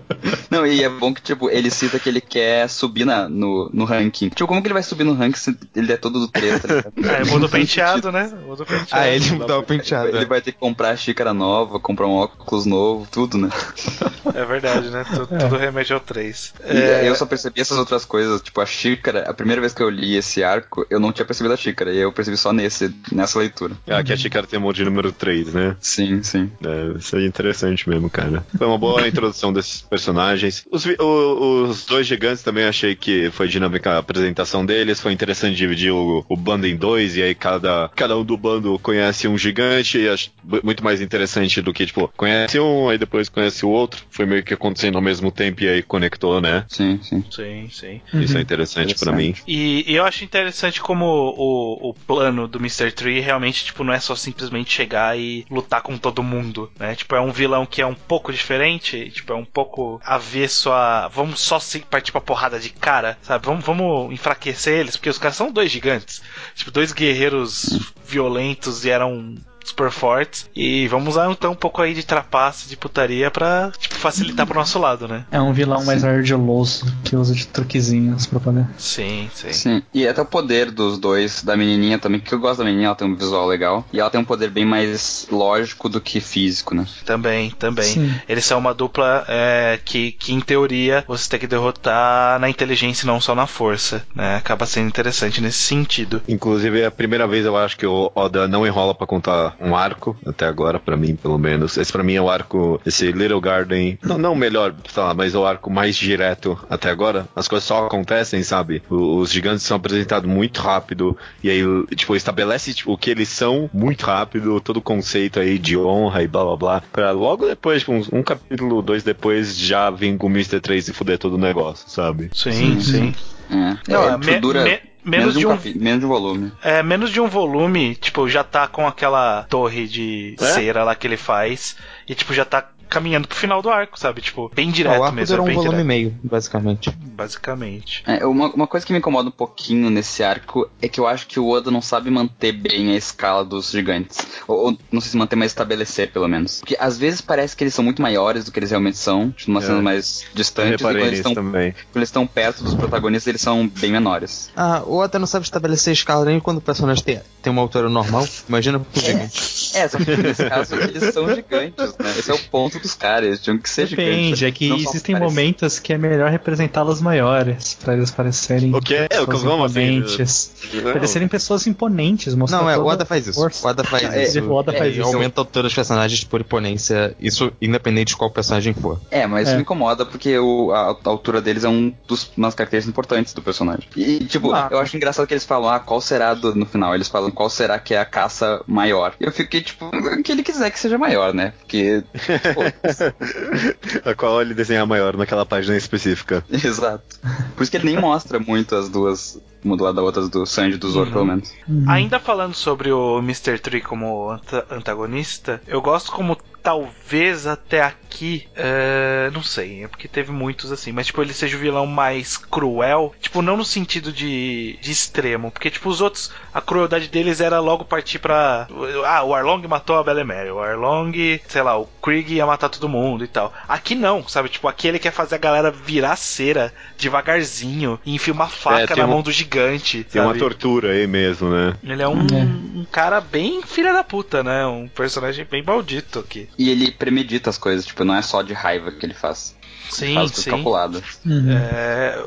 Não, 0.49 0.65
e 0.65 0.83
é 0.83 0.89
bom 0.89 1.13
que, 1.13 1.21
tipo, 1.21 1.49
ele 1.49 1.69
cita 1.69 1.99
que 1.99 2.09
ele 2.09 2.21
quer 2.21 2.69
subir 2.69 3.05
na, 3.05 3.27
no, 3.27 3.69
no 3.73 3.85
ranking. 3.85 4.29
Tipo, 4.29 4.47
como 4.47 4.61
que 4.61 4.67
ele 4.67 4.73
vai 4.73 4.83
subir 4.83 5.03
no 5.03 5.13
ranking 5.13 5.37
se 5.37 5.57
ele 5.75 5.91
é 5.91 5.97
todo 5.97 6.19
do 6.19 6.27
3, 6.27 6.61
tá 6.61 6.67
É, 7.11 7.23
muda 7.25 7.45
o 7.45 7.49
penteado, 7.49 8.11
né? 8.11 8.31
Muda 8.45 8.63
o 8.63 8.65
penteado. 8.65 8.87
Ah, 8.91 9.07
ele 9.07 9.31
mudou 9.31 9.59
o 9.59 9.63
penteado. 9.63 10.07
Ele 10.09 10.25
vai 10.25 10.41
ter 10.41 10.51
que 10.53 10.59
comprar 10.59 10.95
xícara 10.97 11.33
nova, 11.33 11.79
comprar 11.79 12.07
um 12.07 12.15
óculos 12.15 12.65
novo, 12.65 13.07
tudo, 13.11 13.37
né? 13.37 13.49
É 14.33 14.45
verdade, 14.45 14.89
né? 14.89 15.03
Tudo, 15.03 15.35
é. 15.35 15.37
tudo 15.39 15.57
remédio 15.57 15.95
ao 15.95 15.99
3. 15.99 16.53
É... 16.63 17.09
eu 17.09 17.15
só 17.15 17.25
percebi 17.25 17.59
essas 17.59 17.77
outras 17.77 18.05
coisas, 18.05 18.41
tipo, 18.41 18.61
a 18.61 18.65
xícara, 18.65 19.29
a 19.29 19.33
primeira 19.33 19.59
vez 19.59 19.73
que 19.73 19.81
eu 19.81 19.89
li 19.89 20.15
esse 20.15 20.43
arco, 20.43 20.85
eu 20.89 20.99
não 20.99 21.11
tinha 21.11 21.25
percebido 21.25 21.53
a 21.53 21.57
xícara 21.57 21.80
xícara, 21.81 21.93
e 21.93 21.97
eu 21.97 22.11
percebi 22.11 22.37
só 22.37 22.53
nesse, 22.53 22.93
nessa 23.11 23.39
leitura. 23.39 23.75
Ah, 23.87 23.99
aqui 23.99 24.13
a 24.13 24.17
xícara 24.17 24.45
tem 24.45 24.61
o 24.61 24.73
de 24.73 24.85
número 24.85 25.11
3, 25.11 25.53
né? 25.53 25.75
Sim, 25.79 26.23
sim. 26.23 26.49
É, 26.63 26.97
isso 26.97 27.15
é 27.15 27.25
interessante 27.25 27.89
mesmo, 27.89 28.09
cara. 28.09 28.45
Foi 28.57 28.67
uma 28.67 28.77
boa 28.77 29.05
introdução 29.07 29.51
desses 29.51 29.81
personagens. 29.81 30.65
Os, 30.71 30.85
o, 30.85 31.65
os 31.69 31.85
dois 31.85 32.07
gigantes 32.07 32.43
também 32.43 32.65
achei 32.65 32.95
que 32.95 33.29
foi 33.31 33.47
dinâmica 33.47 33.91
a 33.91 33.97
apresentação 33.97 34.65
deles, 34.65 34.99
foi 34.99 35.11
interessante 35.11 35.55
dividir 35.55 35.91
o, 35.91 36.25
o 36.27 36.37
bando 36.37 36.67
em 36.67 36.75
dois, 36.75 37.17
e 37.17 37.23
aí 37.23 37.35
cada, 37.35 37.89
cada 37.95 38.17
um 38.17 38.23
do 38.23 38.37
bando 38.37 38.77
conhece 38.79 39.27
um 39.27 39.37
gigante, 39.37 39.97
e 39.97 40.07
acho 40.07 40.31
muito 40.63 40.83
mais 40.83 41.01
interessante 41.01 41.61
do 41.61 41.73
que, 41.73 41.85
tipo, 41.85 42.11
conhece 42.15 42.59
um, 42.59 42.89
aí 42.89 42.97
depois 42.97 43.29
conhece 43.29 43.65
o 43.65 43.69
outro. 43.69 44.03
Foi 44.09 44.25
meio 44.25 44.43
que 44.43 44.53
acontecendo 44.53 44.95
ao 44.95 45.01
mesmo 45.01 45.31
tempo 45.31 45.63
e 45.63 45.67
aí 45.67 45.83
conectou, 45.83 46.39
né? 46.39 46.65
Sim, 46.69 46.99
sim. 47.01 47.23
Sim, 47.31 47.69
sim. 47.71 48.01
Isso 48.13 48.33
é 48.33 48.35
uhum. 48.35 48.41
interessante, 48.41 48.91
interessante. 48.91 48.95
para 48.99 49.11
mim. 49.13 49.33
E, 49.47 49.91
e, 49.91 49.95
eu 49.95 50.05
acho 50.05 50.23
interessante 50.23 50.81
como 50.81 51.05
o, 51.05 51.70
o 51.73 51.93
plano 51.93 52.47
do 52.47 52.59
Mr. 52.59 52.91
Tree 52.91 53.19
realmente, 53.19 53.65
tipo, 53.65 53.83
não 53.83 53.93
é 53.93 53.99
só 53.99 54.15
simplesmente 54.15 54.71
chegar 54.71 55.17
e 55.17 55.45
lutar 55.49 55.81
com 55.81 55.97
todo 55.97 56.23
mundo, 56.23 56.71
né? 56.77 56.95
Tipo, 56.95 57.15
é 57.15 57.21
um 57.21 57.31
vilão 57.31 57.65
que 57.65 57.81
é 57.81 57.85
um 57.85 57.95
pouco 57.95 58.31
diferente, 58.31 59.09
tipo, 59.11 59.33
é 59.33 59.35
um 59.35 59.45
pouco 59.45 60.01
avesso 60.03 60.71
a. 60.71 61.07
Vamos 61.07 61.39
só 61.41 61.59
se 61.59 61.79
partir 61.79 62.11
pra 62.11 62.21
porrada 62.21 62.59
de 62.59 62.69
cara, 62.69 63.17
sabe? 63.21 63.45
Vamos, 63.45 63.65
vamos 63.65 64.13
enfraquecer 64.13 64.79
eles, 64.79 64.95
porque 64.95 65.09
os 65.09 65.17
caras 65.17 65.35
são 65.35 65.51
dois 65.51 65.71
gigantes. 65.71 66.21
Tipo, 66.55 66.71
dois 66.71 66.91
guerreiros 66.91 67.93
violentos 68.05 68.85
e 68.85 68.89
eram 68.89 69.35
super 69.63 69.91
fortes. 69.91 70.49
E 70.55 70.87
vamos 70.87 71.09
usar 71.09 71.29
então 71.31 71.51
um 71.51 71.55
pouco 71.55 71.81
aí 71.81 71.93
de 71.93 72.03
trapaça, 72.03 72.67
de 72.67 72.75
putaria 72.75 73.29
pra 73.31 73.71
tipo, 73.77 73.95
facilitar 73.95 74.45
pro 74.45 74.59
nosso 74.59 74.79
lado, 74.79 75.07
né? 75.07 75.25
É 75.31 75.39
um 75.39 75.53
vilão 75.53 75.83
mais 75.83 76.03
ardiloso 76.03 76.85
que 77.03 77.15
usa 77.15 77.33
de 77.33 77.47
truquezinhos 77.47 78.25
pra 78.25 78.39
poder. 78.39 78.67
Sim, 78.77 79.29
sim. 79.33 79.53
Sim. 79.53 79.83
E 79.93 80.07
até 80.07 80.21
o 80.21 80.25
poder 80.25 80.71
dos 80.71 80.97
dois, 80.97 81.43
da 81.43 81.55
menininha 81.55 81.99
também, 81.99 82.19
que 82.19 82.33
eu 82.33 82.39
gosto 82.39 82.59
da 82.59 82.65
menininha, 82.65 82.87
ela 82.87 82.95
tem 82.95 83.07
um 83.07 83.15
visual 83.15 83.47
legal. 83.47 83.85
E 83.91 83.99
ela 83.99 84.09
tem 84.09 84.19
um 84.19 84.25
poder 84.25 84.49
bem 84.49 84.65
mais 84.65 85.27
lógico 85.31 85.89
do 85.89 86.01
que 86.01 86.19
físico, 86.19 86.73
né? 86.75 86.85
Também, 87.05 87.51
também. 87.51 87.85
Sim. 87.85 88.13
Eles 88.27 88.45
são 88.45 88.59
uma 88.59 88.73
dupla 88.73 89.25
é, 89.27 89.79
que, 89.83 90.11
que, 90.13 90.33
em 90.33 90.39
teoria, 90.39 91.03
você 91.07 91.29
tem 91.29 91.39
que 91.39 91.47
derrotar 91.47 92.39
na 92.39 92.49
inteligência 92.49 93.05
e 93.05 93.07
não 93.07 93.19
só 93.19 93.35
na 93.35 93.47
força, 93.47 94.03
né? 94.15 94.35
Acaba 94.35 94.65
sendo 94.65 94.87
interessante 94.87 95.41
nesse 95.41 95.59
sentido. 95.59 96.21
Inclusive, 96.27 96.81
é 96.81 96.85
a 96.85 96.91
primeira 96.91 97.27
vez 97.27 97.45
eu 97.45 97.57
acho 97.57 97.77
que 97.77 97.85
o 97.85 98.11
Oda 98.15 98.47
não 98.47 98.65
enrola 98.65 98.93
para 98.95 99.07
contar 99.07 99.50
um 99.59 99.75
arco, 99.75 100.15
até 100.25 100.45
agora, 100.45 100.79
para 100.79 100.97
mim, 100.97 101.15
pelo 101.15 101.37
menos. 101.37 101.77
Esse 101.77 101.91
para 101.91 102.03
mim 102.03 102.15
é 102.15 102.21
o 102.21 102.29
arco, 102.29 102.81
esse 102.85 103.11
Little 103.11 103.41
Garden, 103.41 103.97
não, 104.03 104.17
não 104.17 104.33
o 104.33 104.35
melhor, 104.35 104.73
sei 104.89 105.03
lá, 105.03 105.13
mas 105.13 105.35
o 105.35 105.45
arco 105.45 105.69
mais 105.69 105.95
direto 105.95 106.57
até 106.69 106.89
agora. 106.89 107.27
As 107.35 107.47
coisas 107.47 107.67
só 107.67 107.85
acontecem, 107.85 108.43
sabe? 108.43 108.81
Os 108.89 109.31
gigantes 109.31 109.63
são 109.63 109.77
apresentados 109.77 110.29
muito 110.29 110.61
rápido, 110.61 111.17
e 111.43 111.49
aí, 111.49 111.61
tipo, 111.95 112.15
estabelece 112.15 112.73
tipo, 112.73 112.93
o 112.93 112.97
que 112.97 113.09
eles 113.09 113.29
são 113.29 113.69
muito 113.73 114.05
rápido, 114.05 114.59
todo 114.61 114.77
o 114.77 114.81
conceito 114.81 115.39
aí 115.39 115.57
de 115.57 115.77
honra 115.77 116.23
e 116.23 116.27
blá 116.27 116.43
blá 116.43 116.55
blá, 116.55 116.83
pra 116.91 117.11
logo 117.11 117.47
depois, 117.47 117.79
tipo, 117.79 117.93
um, 117.93 118.03
um 118.11 118.23
capítulo, 118.23 118.81
dois 118.81 119.03
depois, 119.03 119.57
já 119.57 119.89
vir 119.89 120.17
com 120.17 120.27
o 120.27 120.29
Mr. 120.29 120.59
3 120.59 120.89
e 120.89 120.93
fuder 120.93 121.17
todo 121.17 121.35
o 121.35 121.37
negócio, 121.37 121.89
sabe? 121.89 122.29
Sim, 122.33 122.79
sim. 122.79 122.81
sim. 122.81 123.15
É, 123.51 123.77
não, 123.91 124.09
é, 124.09 124.17
me, 124.17 124.39
dura... 124.39 124.63
Me 124.63 124.90
menos, 125.03 125.35
de 125.35 125.45
um, 125.45 125.49
capi, 125.49 125.77
menos 125.77 125.99
de 125.99 126.05
um 126.05 126.09
volume. 126.09 126.51
É, 126.63 126.83
menos 126.83 127.09
de 127.11 127.19
um 127.19 127.27
volume, 127.27 127.95
tipo, 127.95 128.27
já 128.29 128.43
tá 128.43 128.67
com 128.67 128.87
aquela 128.87 129.43
torre 129.49 129.87
de 129.87 130.35
é? 130.39 130.45
cera 130.45 130.83
lá 130.83 130.95
que 130.95 131.07
ele 131.07 131.17
faz. 131.17 131.75
E, 132.07 132.15
tipo, 132.15 132.33
já 132.33 132.45
tá 132.45 132.69
caminhando 132.91 133.25
pro 133.25 133.37
final 133.37 133.61
do 133.61 133.69
arco, 133.69 133.97
sabe? 133.97 134.21
Tipo, 134.21 134.51
bem 134.53 134.69
direto 134.69 134.99
o 134.99 135.03
arco 135.03 135.15
mesmo. 135.15 135.37
Durou 135.37 135.47
é 135.47 135.51
um 135.51 135.55
volume 135.55 135.69
direto. 135.69 135.85
e 135.85 135.87
meio, 135.87 136.19
basicamente. 136.21 136.89
Basicamente. 136.89 138.03
É, 138.05 138.25
uma, 138.25 138.49
uma 138.49 138.67
coisa 138.67 138.85
que 138.85 138.91
me 138.91 138.99
incomoda 138.99 139.29
um 139.29 139.31
pouquinho 139.31 139.89
nesse 139.89 140.21
arco 140.21 140.69
é 140.81 140.89
que 140.89 140.99
eu 140.99 141.07
acho 141.07 141.25
que 141.25 141.39
o 141.39 141.47
Oda 141.47 141.71
não 141.71 141.81
sabe 141.81 142.11
manter 142.11 142.51
bem 142.51 142.91
a 142.91 142.97
escala 142.97 143.45
dos 143.45 143.71
gigantes. 143.71 144.19
Ou, 144.45 144.65
ou 144.65 144.77
não 144.91 144.99
sei 144.99 145.11
se 145.11 145.17
manter, 145.17 145.37
mas 145.37 145.51
estabelecer, 145.51 146.11
pelo 146.11 146.27
menos. 146.27 146.59
Porque 146.59 146.75
às 146.77 146.97
vezes 146.97 147.21
parece 147.21 147.55
que 147.55 147.63
eles 147.63 147.73
são 147.73 147.83
muito 147.83 148.01
maiores 148.01 148.43
do 148.43 148.51
que 148.51 148.59
eles 148.59 148.71
realmente 148.71 148.97
são, 148.97 149.31
tipo, 149.31 149.49
numa 149.49 149.63
é. 149.63 149.65
cena 149.65 149.81
mais 149.81 150.25
distante. 150.33 150.75
E 150.75 150.77
quando 150.83 150.97
eles, 150.97 151.19
estão, 151.19 151.33
também. 151.33 151.71
quando 151.71 151.97
eles 151.97 152.09
estão 152.09 152.27
perto 152.27 152.63
dos 152.63 152.73
protagonistas, 152.75 153.27
eles 153.27 153.41
são 153.41 153.67
bem 153.67 153.91
menores. 153.91 154.51
Ah, 154.55 154.83
o 154.85 154.97
Oda 154.97 155.17
não 155.17 155.27
sabe 155.27 155.45
estabelecer 155.45 155.91
a 155.91 155.93
escala 155.93 156.25
nem 156.25 156.41
quando 156.41 156.57
o 156.57 156.61
personagem 156.61 157.03
tem, 157.03 157.21
tem 157.41 157.53
uma 157.53 157.61
altura 157.61 157.87
normal. 157.87 158.27
Imagina 158.49 158.79
pro 158.79 159.01
é, 159.01 159.05
gigante. 159.05 159.77
É, 159.77 159.87
só 159.87 159.97
que 159.97 160.17
nesse 160.17 160.49
caso 160.49 160.75
eles 160.75 161.13
são 161.13 161.33
gigantes, 161.33 161.95
né? 161.97 162.11
Esse 162.17 162.31
é 162.31 162.33
o 162.33 162.39
ponto 162.49 162.80
dos 162.81 162.93
caras. 162.93 163.39
Tinham 163.39 163.57
que 163.57 163.69
ser 163.69 163.87
Depende, 163.87 164.35
gigantes. 164.35 164.43
é 164.43 164.51
que 164.51 164.71
existem 164.71 165.19
momentos 165.19 165.79
que 165.79 165.93
é 165.93 165.97
melhor 165.97 166.29
representá-los 166.31 167.01
maiores, 167.01 167.77
para 167.81 167.93
eles 167.93 168.11
parecerem. 168.11 168.73
O 168.73 168.81
que 168.81 168.95
é? 168.95 169.07
O 169.21 169.27
que 169.27 169.35
imponentes. 169.37 170.51
Eles 170.73 171.09
serem 171.09 171.27
pessoas 171.27 171.65
imponentes, 171.67 172.35
mostrar 172.35 172.59
Não, 172.59 172.69
é, 172.69 172.77
o 172.77 172.85
Oda 172.85 173.05
faz 173.05 173.27
isso. 173.27 173.39
O 173.39 173.67
Oda 173.67 173.83
faz 173.83 174.03
é, 174.13 174.23
isso. 174.23 174.41
O 174.41 174.53
Oda 174.53 174.71
faz 174.71 174.95
é, 174.95 174.99
isso. 174.99 175.15
aumenta 175.15 175.41
a 175.41 175.43
altura 175.43 175.63
dos 175.63 175.73
personagens 175.73 176.23
por 176.23 176.41
imponência, 176.41 177.15
isso 177.19 177.51
independente 177.61 178.09
de 178.09 178.17
qual 178.17 178.29
personagem 178.29 178.73
for. 178.73 178.99
É, 179.09 179.25
mas 179.27 179.43
isso 179.43 179.53
é. 179.53 179.55
me 179.57 179.61
incomoda 179.61 180.05
porque 180.05 180.37
o, 180.37 180.71
a, 180.71 180.91
a, 180.91 181.09
altura 181.09 181.41
deles 181.41 181.63
é 181.63 181.69
um 181.69 181.93
dos, 182.07 182.31
umas 182.35 182.55
características 182.55 182.89
importantes 182.89 183.33
do 183.33 183.41
personagem. 183.41 183.87
E, 183.95 184.19
tipo, 184.25 184.51
ah. 184.53 184.69
eu 184.71 184.79
acho 184.79 184.95
engraçado 184.95 185.27
que 185.27 185.33
eles 185.33 185.45
falam, 185.45 185.69
ah, 185.69 185.79
qual 185.79 186.01
será 186.01 186.33
do, 186.33 186.55
no 186.55 186.65
final? 186.65 186.93
Eles 186.95 187.07
falam 187.07 187.31
qual 187.31 187.49
será 187.49 187.79
que 187.79 187.93
é 187.93 187.99
a 187.99 188.05
caça 188.05 188.61
maior. 188.67 189.13
Eu 189.19 189.31
fiquei, 189.31 189.61
tipo, 189.61 189.85
o 189.85 190.23
que 190.23 190.31
ele 190.31 190.43
quiser 190.43 190.71
que 190.71 190.79
seja 190.79 190.97
maior, 190.97 191.33
né? 191.33 191.53
Porque. 191.59 192.03
a 194.05 194.13
qual 194.15 194.41
ele 194.41 194.53
desenhar 194.53 194.85
maior 194.85 195.15
naquela 195.17 195.45
página 195.45 195.77
específica. 195.77 196.43
Exato. 196.51 197.19
Por 197.55 197.63
isso 197.63 197.71
que 197.71 197.77
ele 197.77 197.91
nem 197.91 197.99
mostra 197.99 198.39
muito 198.39 198.75
as 198.75 198.89
duas 198.89 199.39
uma 199.63 199.77
do 199.77 199.83
lado 199.83 199.95
da 199.95 200.01
outra 200.01 200.27
do 200.27 200.45
Sanji 200.45 200.75
e 200.75 200.79
do 200.79 200.89
Zoro, 200.89 201.07
uhum. 201.07 201.13
pelo 201.13 201.25
menos. 201.25 201.53
Uhum. 201.67 201.85
Ainda 201.87 202.19
falando 202.19 202.55
sobre 202.55 202.91
o 202.91 203.19
Mr. 203.19 203.59
Tree 203.59 203.81
como 203.81 204.31
anta 204.31 204.65
antagonista, 204.71 205.61
eu 205.67 205.81
gosto 205.81 206.11
como 206.11 206.37
talvez 206.61 207.47
até 207.47 207.81
aqui, 207.81 208.47
uh, 208.51 209.31
não 209.31 209.41
sei, 209.41 209.83
é 209.83 209.87
porque 209.87 210.07
teve 210.07 210.31
muitos 210.31 210.71
assim, 210.71 210.91
mas 210.91 211.07
tipo, 211.07 211.21
ele 211.21 211.33
seja 211.33 211.57
o 211.57 211.59
vilão 211.59 211.85
mais 211.85 212.37
cruel, 212.37 213.13
tipo, 213.19 213.41
não 213.41 213.57
no 213.57 213.65
sentido 213.65 214.11
de, 214.11 214.77
de 214.81 214.91
extremo, 214.91 215.51
porque 215.51 215.69
tipo, 215.69 215.89
os 215.89 216.01
outros, 216.01 216.31
a 216.53 216.61
crueldade 216.61 217.07
deles 217.07 217.41
era 217.41 217.59
logo 217.59 217.85
partir 217.85 218.19
pra. 218.19 218.67
Ah, 219.05 219.23
o 219.23 219.33
Arlong 219.33 219.65
matou 219.67 219.97
a 219.97 220.03
Belemere, 220.03 220.51
o 220.51 220.59
Arlong, 220.59 221.39
sei 221.47 221.61
lá, 221.61 221.77
o 221.77 221.87
Krieg 222.01 222.33
ia 222.33 222.45
matar 222.45 222.69
todo 222.69 222.89
mundo 222.89 223.23
e 223.23 223.27
tal. 223.27 223.53
Aqui 223.67 223.95
não, 223.95 224.27
sabe? 224.27 224.49
Tipo, 224.49 224.67
aqui 224.67 224.87
ele 224.87 224.99
quer 224.99 225.11
fazer 225.11 225.35
a 225.35 225.39
galera 225.39 225.71
virar 225.71 226.15
cera 226.15 226.73
devagarzinho 226.97 227.99
e 228.05 228.15
enfiar 228.15 228.33
uma 228.33 228.47
faca 228.47 228.93
é, 228.93 228.95
na 228.95 229.07
mão 229.07 229.21
do 229.21 229.31
gigante. 229.31 230.03
Tem 230.03 230.21
sabe? 230.21 230.25
uma 230.25 230.37
tortura 230.37 230.91
aí 230.91 231.07
mesmo, 231.07 231.49
né? 231.49 231.75
Ele 231.83 232.01
é 232.01 232.07
um, 232.07 232.21
é. 232.21 232.79
um 232.79 232.85
cara 232.89 233.19
bem 233.19 233.61
filha 233.63 233.93
da 233.93 234.03
puta, 234.03 234.43
né? 234.43 234.65
Um 234.65 234.87
personagem 234.87 235.45
bem 235.49 235.63
maldito 235.63 236.19
aqui. 236.19 236.47
E 236.57 236.69
ele 236.69 236.91
premedita 236.91 237.49
as 237.49 237.57
coisas, 237.57 237.85
tipo, 237.85 238.03
não 238.03 238.15
é 238.15 238.21
só 238.21 238.41
de 238.41 238.53
raiva 238.53 238.91
que 238.91 239.05
ele 239.05 239.13
faz. 239.13 239.55
Sim, 239.89 240.13
faz 240.13 240.31
sim. 240.31 240.49
calculado. 240.49 241.03
Uhum. 241.25 241.51
É, 241.51 242.23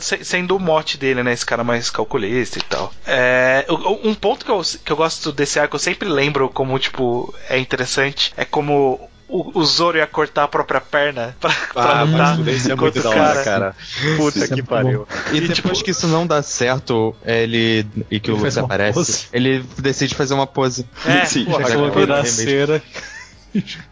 sendo 0.00 0.56
o 0.56 0.60
mote 0.60 0.98
dele, 0.98 1.22
né? 1.22 1.32
Esse 1.32 1.46
cara 1.46 1.62
mais 1.62 1.90
calculista 1.90 2.58
e 2.58 2.62
tal. 2.62 2.92
É, 3.06 3.66
um 4.02 4.14
ponto 4.14 4.44
que 4.44 4.50
eu, 4.50 4.60
que 4.84 4.92
eu 4.92 4.96
gosto 4.96 5.30
desse 5.30 5.60
arco, 5.60 5.76
eu 5.76 5.80
sempre 5.80 6.08
lembro 6.08 6.48
como, 6.48 6.78
tipo, 6.78 7.32
é 7.48 7.58
interessante, 7.58 8.32
é 8.36 8.44
como 8.44 9.08
o, 9.28 9.60
o 9.60 9.64
Zoro 9.64 9.98
ia 9.98 10.06
cortar 10.06 10.44
a 10.44 10.48
própria 10.48 10.80
perna 10.80 11.36
pra, 11.40 11.52
ah, 11.76 12.02
lutar. 12.02 12.38
Mas 12.38 12.56
isso 12.56 12.72
é 12.72 12.74
muito 12.74 13.02
da 13.02 13.10
hora, 13.10 13.44
cara. 13.44 13.76
Puta 14.16 14.38
isso 14.38 14.52
é 14.52 14.54
que 14.54 14.60
é 14.60 14.64
pariu. 14.64 15.06
E, 15.32 15.36
e 15.36 15.40
depois 15.42 15.56
tipo, 15.56 15.84
que 15.84 15.90
isso 15.90 16.08
não 16.08 16.26
dá 16.26 16.42
certo, 16.42 17.14
ele. 17.24 17.86
E 18.10 18.18
que 18.18 18.30
ele 18.30 18.40
o 18.40 18.44
Luffy 18.44 18.58
aparece, 18.58 19.28
ele 19.32 19.64
decide 19.78 20.14
fazer 20.14 20.34
uma 20.34 20.46
pose. 20.46 20.86
É, 21.04 21.26
Sim, 21.26 21.44
porra, 21.44 21.68
já 21.68 21.90
virar 21.90 22.24
cera. 22.24 22.82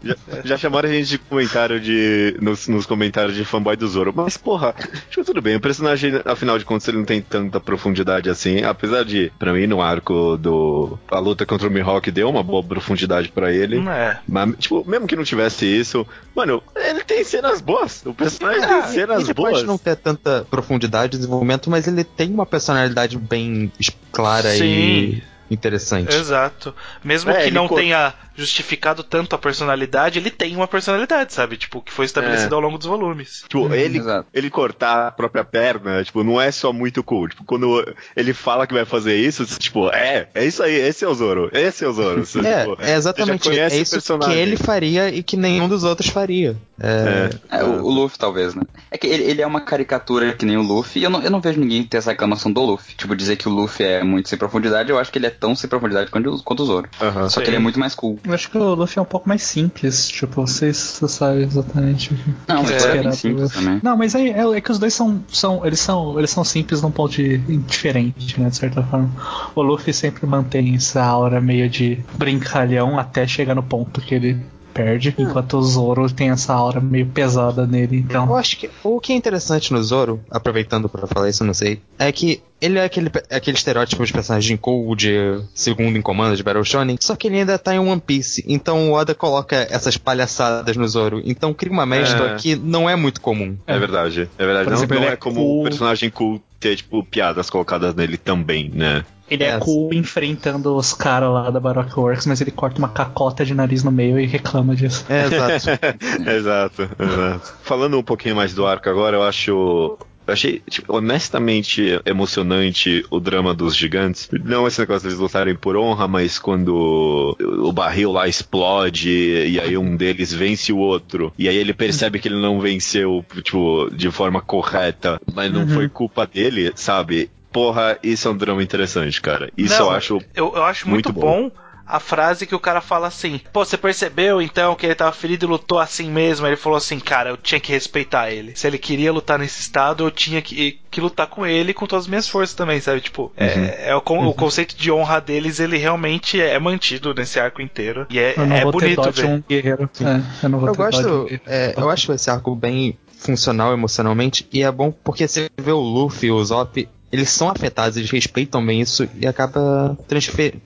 Já, 0.03 0.15
já, 0.43 0.57
chamaram 0.57 0.89
a 0.89 0.91
gente 0.91 1.09
de 1.09 1.17
comentário 1.17 1.79
de. 1.79 2.37
Nos, 2.41 2.67
nos, 2.67 2.85
comentários 2.85 3.35
de 3.35 3.45
fanboy 3.45 3.75
do 3.75 3.87
Zoro. 3.87 4.13
Mas, 4.15 4.37
porra, 4.37 4.73
tipo, 5.09 5.23
tudo 5.23 5.41
bem. 5.41 5.55
O 5.55 5.61
personagem, 5.61 6.21
afinal 6.25 6.57
de 6.57 6.65
contas, 6.65 6.87
ele 6.87 6.97
não 6.97 7.05
tem 7.05 7.21
tanta 7.21 7.59
profundidade 7.59 8.29
assim. 8.29 8.63
Apesar 8.63 9.03
de, 9.03 9.31
pra 9.37 9.53
mim, 9.53 9.67
no 9.67 9.81
arco 9.81 10.37
do. 10.37 10.97
A 11.09 11.19
luta 11.19 11.45
contra 11.45 11.67
o 11.67 11.71
Mihawk 11.71 12.09
deu 12.11 12.29
uma 12.29 12.43
boa 12.43 12.63
profundidade 12.63 13.29
para 13.29 13.53
ele. 13.53 13.77
É. 13.87 14.17
Mas, 14.27 14.55
tipo, 14.57 14.83
mesmo 14.87 15.07
que 15.07 15.15
não 15.15 15.23
tivesse 15.23 15.65
isso, 15.65 16.05
mano, 16.35 16.61
ele 16.75 17.03
tem 17.03 17.23
cenas 17.23 17.61
boas. 17.61 18.03
O 18.05 18.13
personagem 18.13 18.63
é, 18.63 18.67
tem 18.67 18.81
cenas 18.91 19.23
ele 19.23 19.33
boas. 19.33 19.49
Ele 19.49 19.57
pode 19.57 19.65
não 19.65 19.77
ter 19.77 19.95
tanta 19.95 20.45
profundidade 20.49 21.11
de 21.11 21.17
desenvolvimento, 21.17 21.69
mas 21.69 21.87
ele 21.87 22.03
tem 22.03 22.31
uma 22.33 22.45
personalidade 22.45 23.17
bem 23.17 23.71
clara 24.11 24.49
Sim. 24.51 24.63
e 24.65 25.23
interessante. 25.49 26.15
Exato. 26.15 26.73
Mesmo 27.03 27.31
é, 27.31 27.45
que 27.45 27.51
não 27.51 27.67
tenha 27.67 28.13
justificado 28.37 29.03
tanto 29.03 29.35
a 29.35 29.39
personalidade, 29.39 30.19
ele 30.19 30.29
tem 30.29 30.55
uma 30.55 30.67
personalidade, 30.67 31.33
sabe? 31.33 31.57
Tipo, 31.57 31.81
que 31.81 31.91
foi 31.91 32.05
estabelecida 32.05 32.53
é. 32.53 32.55
ao 32.55 32.61
longo 32.61 32.77
dos 32.77 32.85
volumes. 32.85 33.43
Tipo, 33.47 33.65
hum, 33.65 33.73
ele, 33.73 33.99
ele 34.33 34.49
cortar 34.49 35.07
a 35.07 35.11
própria 35.11 35.43
perna, 35.43 36.03
tipo, 36.03 36.23
não 36.23 36.39
é 36.39 36.51
só 36.51 36.71
muito 36.71 37.03
cool. 37.03 37.27
Tipo, 37.27 37.43
quando 37.43 37.83
ele 38.15 38.33
fala 38.33 38.67
que 38.67 38.73
vai 38.73 38.85
fazer 38.85 39.15
isso, 39.15 39.45
tipo, 39.57 39.89
é, 39.89 40.29
é 40.35 40.45
isso 40.45 40.61
aí, 40.61 40.75
esse 40.75 41.03
é 41.03 41.07
o 41.07 41.13
Zoro, 41.15 41.49
esse 41.51 41.83
é 41.83 41.87
o 41.87 41.93
Zoro. 41.93 42.23
Você, 42.27 42.39
é, 42.39 42.65
tipo, 42.65 42.77
é 42.81 42.93
exatamente 42.93 43.59
é 43.59 43.75
isso 43.75 43.99
que 44.19 44.31
ele 44.31 44.55
faria 44.55 45.09
e 45.09 45.23
que 45.23 45.35
nenhum 45.35 45.67
dos 45.67 45.83
outros 45.83 46.09
faria. 46.09 46.55
É, 46.79 47.29
é, 47.49 47.59
é 47.59 47.63
o, 47.63 47.83
o, 47.83 47.89
Luffy, 47.89 48.19
talvez, 48.19 48.53
né? 48.53 48.61
É 48.91 48.97
que 48.97 49.07
ele, 49.07 49.23
ele, 49.23 49.41
é 49.41 49.47
uma 49.47 49.61
caricatura 49.61 50.33
que 50.33 50.45
nem 50.45 50.57
o 50.57 50.61
Luffy, 50.61 51.01
e 51.01 51.03
eu 51.03 51.09
não, 51.09 51.21
eu 51.23 51.31
não 51.31 51.41
vejo 51.41 51.59
ninguém 51.59 51.83
ter 51.83 51.97
essa 51.97 52.11
reclamação 52.11 52.51
do 52.51 52.61
Luffy. 52.61 52.95
Tipo, 52.95 53.15
dizer 53.15 53.35
que 53.35 53.47
o 53.47 53.51
Luffy 53.51 53.85
é 53.85 54.03
muito 54.03 54.29
sem 54.29 54.37
profundidade, 54.37 54.91
eu 54.91 54.99
acho 54.99 55.11
que 55.11 55.17
ele 55.17 55.25
é 55.25 55.31
tão 55.31 55.55
sem 55.55 55.67
profundidade 55.67 56.11
quanto, 56.11 56.43
quanto 56.43 56.63
o 56.63 56.65
Zoro. 56.65 56.87
Uhum, 57.01 57.29
Só 57.29 57.39
sim. 57.39 57.41
que 57.41 57.49
ele 57.49 57.57
é 57.57 57.59
muito 57.59 57.79
mais 57.79 57.95
cool. 57.95 58.19
Eu 58.27 58.33
acho 58.33 58.51
que 58.51 58.57
o 58.57 58.75
Luffy 58.75 58.99
é 58.99 59.01
um 59.01 59.05
pouco 59.05 59.27
mais 59.27 59.41
simples, 59.41 60.09
tipo, 60.09 60.45
vocês, 60.45 60.99
sabem 61.07 61.43
exatamente 61.43 62.13
o 62.13 62.17
que 62.17 62.35
Não, 62.45 62.65
que 62.65 62.73
é, 62.73 63.01
bem 63.01 63.11
simples 63.13 63.53
também. 63.53 63.79
Não, 63.81 63.95
mas 63.95 64.13
é, 64.15 64.27
é, 64.27 64.57
é, 64.57 64.61
que 64.61 64.69
os 64.69 64.77
dois 64.77 64.93
são, 64.93 65.23
são, 65.29 65.65
eles 65.65 65.79
são. 65.79 66.17
Eles 66.17 66.29
são 66.29 66.43
simples 66.43 66.81
num 66.81 66.91
ponto 66.91 67.13
de, 67.13 67.37
diferente, 67.37 68.37
né? 68.39 68.49
De 68.49 68.57
certa 68.57 68.83
forma. 68.83 69.09
O 69.55 69.61
Luffy 69.61 69.93
sempre 69.93 70.25
mantém 70.25 70.75
essa 70.75 71.01
aura 71.01 71.39
meio 71.39 71.69
de 71.69 72.03
brincalhão 72.17 72.99
até 72.99 73.25
chegar 73.25 73.55
no 73.55 73.63
ponto 73.63 74.01
que 74.01 74.13
ele 74.13 74.37
perde, 74.73 75.15
hum. 75.17 75.23
enquanto 75.23 75.57
o 75.57 75.63
Zoro 75.63 76.11
tem 76.11 76.29
essa 76.29 76.53
aura 76.53 76.79
meio 76.79 77.07
pesada 77.07 77.65
nele. 77.65 77.97
Então, 77.97 78.27
eu 78.27 78.35
acho 78.35 78.57
que 78.57 78.69
o 78.83 78.99
que 78.99 79.13
é 79.13 79.15
interessante 79.15 79.73
no 79.73 79.81
Zoro, 79.81 80.19
aproveitando 80.29 80.87
para 80.87 81.07
falar 81.07 81.29
isso, 81.29 81.43
não 81.43 81.53
sei, 81.53 81.81
é 81.97 82.11
que 82.11 82.43
ele 82.59 82.79
é 82.79 82.83
aquele, 82.83 83.11
aquele 83.29 83.57
estereótipo 83.57 84.05
de 84.05 84.11
personagem 84.11 84.57
cool 84.57 84.95
de 84.95 85.41
segundo 85.53 85.97
em 85.97 86.01
comando 86.01 86.35
de 86.35 86.43
Battle 86.43 86.63
Shonen, 86.63 86.97
só 86.99 87.15
que 87.15 87.27
ele 87.27 87.39
ainda 87.39 87.57
tá 87.57 87.75
em 87.75 87.79
One 87.79 88.01
Piece. 88.01 88.43
Então 88.47 88.89
o 88.89 88.93
Oda 88.93 89.13
coloca 89.13 89.67
essas 89.69 89.97
palhaçadas 89.97 90.75
no 90.75 90.87
Zoro. 90.87 91.21
Então 91.23 91.53
cria 91.53 91.71
uma 91.71 91.85
mescla 91.85 92.31
é. 92.31 92.35
que 92.35 92.55
não 92.55 92.89
é 92.89 92.95
muito 92.95 93.21
comum. 93.21 93.55
É 93.67 93.77
verdade. 93.77 94.29
É 94.37 94.45
verdade. 94.45 94.65
Por 94.65 94.71
não, 94.71 94.77
exemplo, 94.77 94.99
não 94.99 95.03
é, 95.03 95.13
é 95.13 95.15
como 95.15 95.35
cool. 95.35 95.63
personagem 95.63 96.09
cool 96.09 96.41
ter, 96.59 96.75
tipo, 96.75 97.03
piadas 97.03 97.49
colocadas 97.49 97.93
nele 97.93 98.17
também, 98.17 98.71
né? 98.73 99.05
Ele 99.29 99.43
é, 99.43 99.49
é 99.49 99.59
cool 99.59 99.93
enfrentando 99.93 100.75
os 100.75 100.93
caras 100.93 101.29
lá 101.29 101.49
da 101.51 101.59
Baroque 101.59 101.99
Works, 101.99 102.25
mas 102.25 102.39
ele 102.39 102.49
corta 102.49 102.79
uma 102.79 102.87
cacota 102.87 103.45
de 103.45 103.53
nariz 103.53 103.83
no 103.83 103.91
meio 103.91 104.17
e 104.19 104.25
reclama 104.25 104.73
disso. 104.73 105.05
É, 105.09 105.25
exato. 105.25 105.69
exato, 106.31 106.89
exato. 106.97 107.53
Falando 107.61 107.99
um 107.99 108.03
pouquinho 108.03 108.35
mais 108.35 108.53
do 108.53 108.65
arco 108.65 108.89
agora, 108.89 109.17
eu 109.17 109.23
acho 109.23 109.97
eu 110.27 110.33
achei, 110.33 110.61
tipo, 110.69 110.95
honestamente 110.95 111.99
emocionante 112.05 113.05
o 113.09 113.19
drama 113.19 113.53
dos 113.53 113.75
gigantes. 113.75 114.29
Não 114.43 114.67
esse 114.67 114.79
negócio 114.79 115.03
de 115.03 115.07
eles 115.07 115.19
lutarem 115.19 115.55
por 115.55 115.77
honra, 115.77 116.07
mas 116.07 116.37
quando 116.37 117.35
o 117.39 117.71
barril 117.71 118.11
lá 118.11 118.27
explode 118.27 119.09
e 119.09 119.59
aí 119.59 119.77
um 119.77 119.95
deles 119.95 120.33
vence 120.33 120.73
o 120.73 120.77
outro. 120.77 121.33
E 121.37 121.47
aí 121.47 121.55
ele 121.55 121.73
percebe 121.73 122.19
que 122.19 122.27
ele 122.27 122.41
não 122.41 122.59
venceu, 122.59 123.25
tipo, 123.41 123.89
de 123.91 124.11
forma 124.11 124.41
correta, 124.41 125.19
mas 125.33 125.51
não 125.51 125.61
uhum. 125.61 125.69
foi 125.69 125.87
culpa 125.87 126.27
dele, 126.27 126.71
sabe? 126.75 127.29
Porra, 127.51 127.97
isso 128.03 128.27
é 128.27 128.31
um 128.31 128.37
drama 128.37 128.61
interessante, 128.61 129.21
cara. 129.21 129.49
Isso 129.57 129.79
não, 129.79 129.87
eu 129.87 129.91
acho. 129.91 130.21
Eu, 130.35 130.53
eu 130.55 130.63
acho 130.63 130.87
muito, 130.87 131.11
muito 131.11 131.19
bom. 131.19 131.49
bom 131.49 131.51
a 131.87 131.99
frase 131.99 132.45
que 132.45 132.55
o 132.55 132.59
cara 132.59 132.81
fala 132.81 133.07
assim: 133.07 133.39
Pô, 133.53 133.63
você 133.63 133.77
percebeu 133.77 134.41
então 134.41 134.75
que 134.75 134.85
ele 134.85 134.95
tava 134.95 135.11
ferido 135.11 135.45
e 135.45 135.49
lutou 135.49 135.79
assim 135.79 136.11
mesmo? 136.11 136.45
Ele 136.45 136.55
falou 136.55 136.77
assim: 136.77 136.99
Cara, 136.99 137.29
eu 137.29 137.37
tinha 137.37 137.59
que 137.59 137.71
respeitar 137.71 138.29
ele. 138.31 138.53
Se 138.55 138.67
ele 138.67 138.77
queria 138.77 139.11
lutar 139.11 139.39
nesse 139.39 139.61
estado, 139.61 140.03
eu 140.03 140.11
tinha 140.11 140.41
que, 140.41 140.79
que 140.91 140.99
lutar 140.99 141.27
com 141.27 141.45
ele 141.45 141.73
com 141.73 141.87
todas 141.87 142.05
as 142.05 142.09
minhas 142.09 142.27
forças 142.27 142.55
também, 142.55 142.81
sabe? 142.81 142.99
Tipo, 142.99 143.31
é, 143.37 143.45
uhum. 143.45 143.63
é, 143.63 143.89
é 143.89 143.95
o, 143.95 144.03
uhum. 144.09 144.27
o, 144.27 144.33
conceito 144.33 144.75
de 144.75 144.91
honra 144.91 145.21
deles, 145.21 145.59
ele 145.59 145.77
realmente 145.77 146.41
é 146.41 146.59
mantido 146.59 147.13
nesse 147.13 147.39
arco 147.39 147.61
inteiro. 147.61 148.05
E 148.09 148.19
é, 148.19 148.35
é 148.37 148.65
bonito 148.65 149.11
ver. 149.11 149.25
Um 149.25 149.43
guerreiro. 149.47 149.89
É, 150.01 150.45
eu 150.45 150.49
não 150.49 150.59
vou 150.59 150.69
eu 150.69 150.75
gosto, 150.75 151.27
é, 151.45 151.73
eu 151.77 151.89
acho 151.89 152.11
esse 152.11 152.29
arco 152.29 152.53
bem 152.55 152.97
funcional 153.17 153.73
emocionalmente 153.73 154.47
e 154.53 154.61
é 154.61 154.71
bom 154.71 154.91
porque 154.91 155.27
você 155.27 155.49
vê 155.57 155.71
o 155.71 155.79
Luffy, 155.79 156.31
o 156.31 156.43
Zop, 156.43 156.87
eles 157.11 157.29
são 157.29 157.49
afetados, 157.49 157.97
eles 157.97 158.11
respeitam 158.11 158.65
bem 158.65 158.81
isso 158.81 159.07
e 159.19 159.25
acaba 159.25 159.97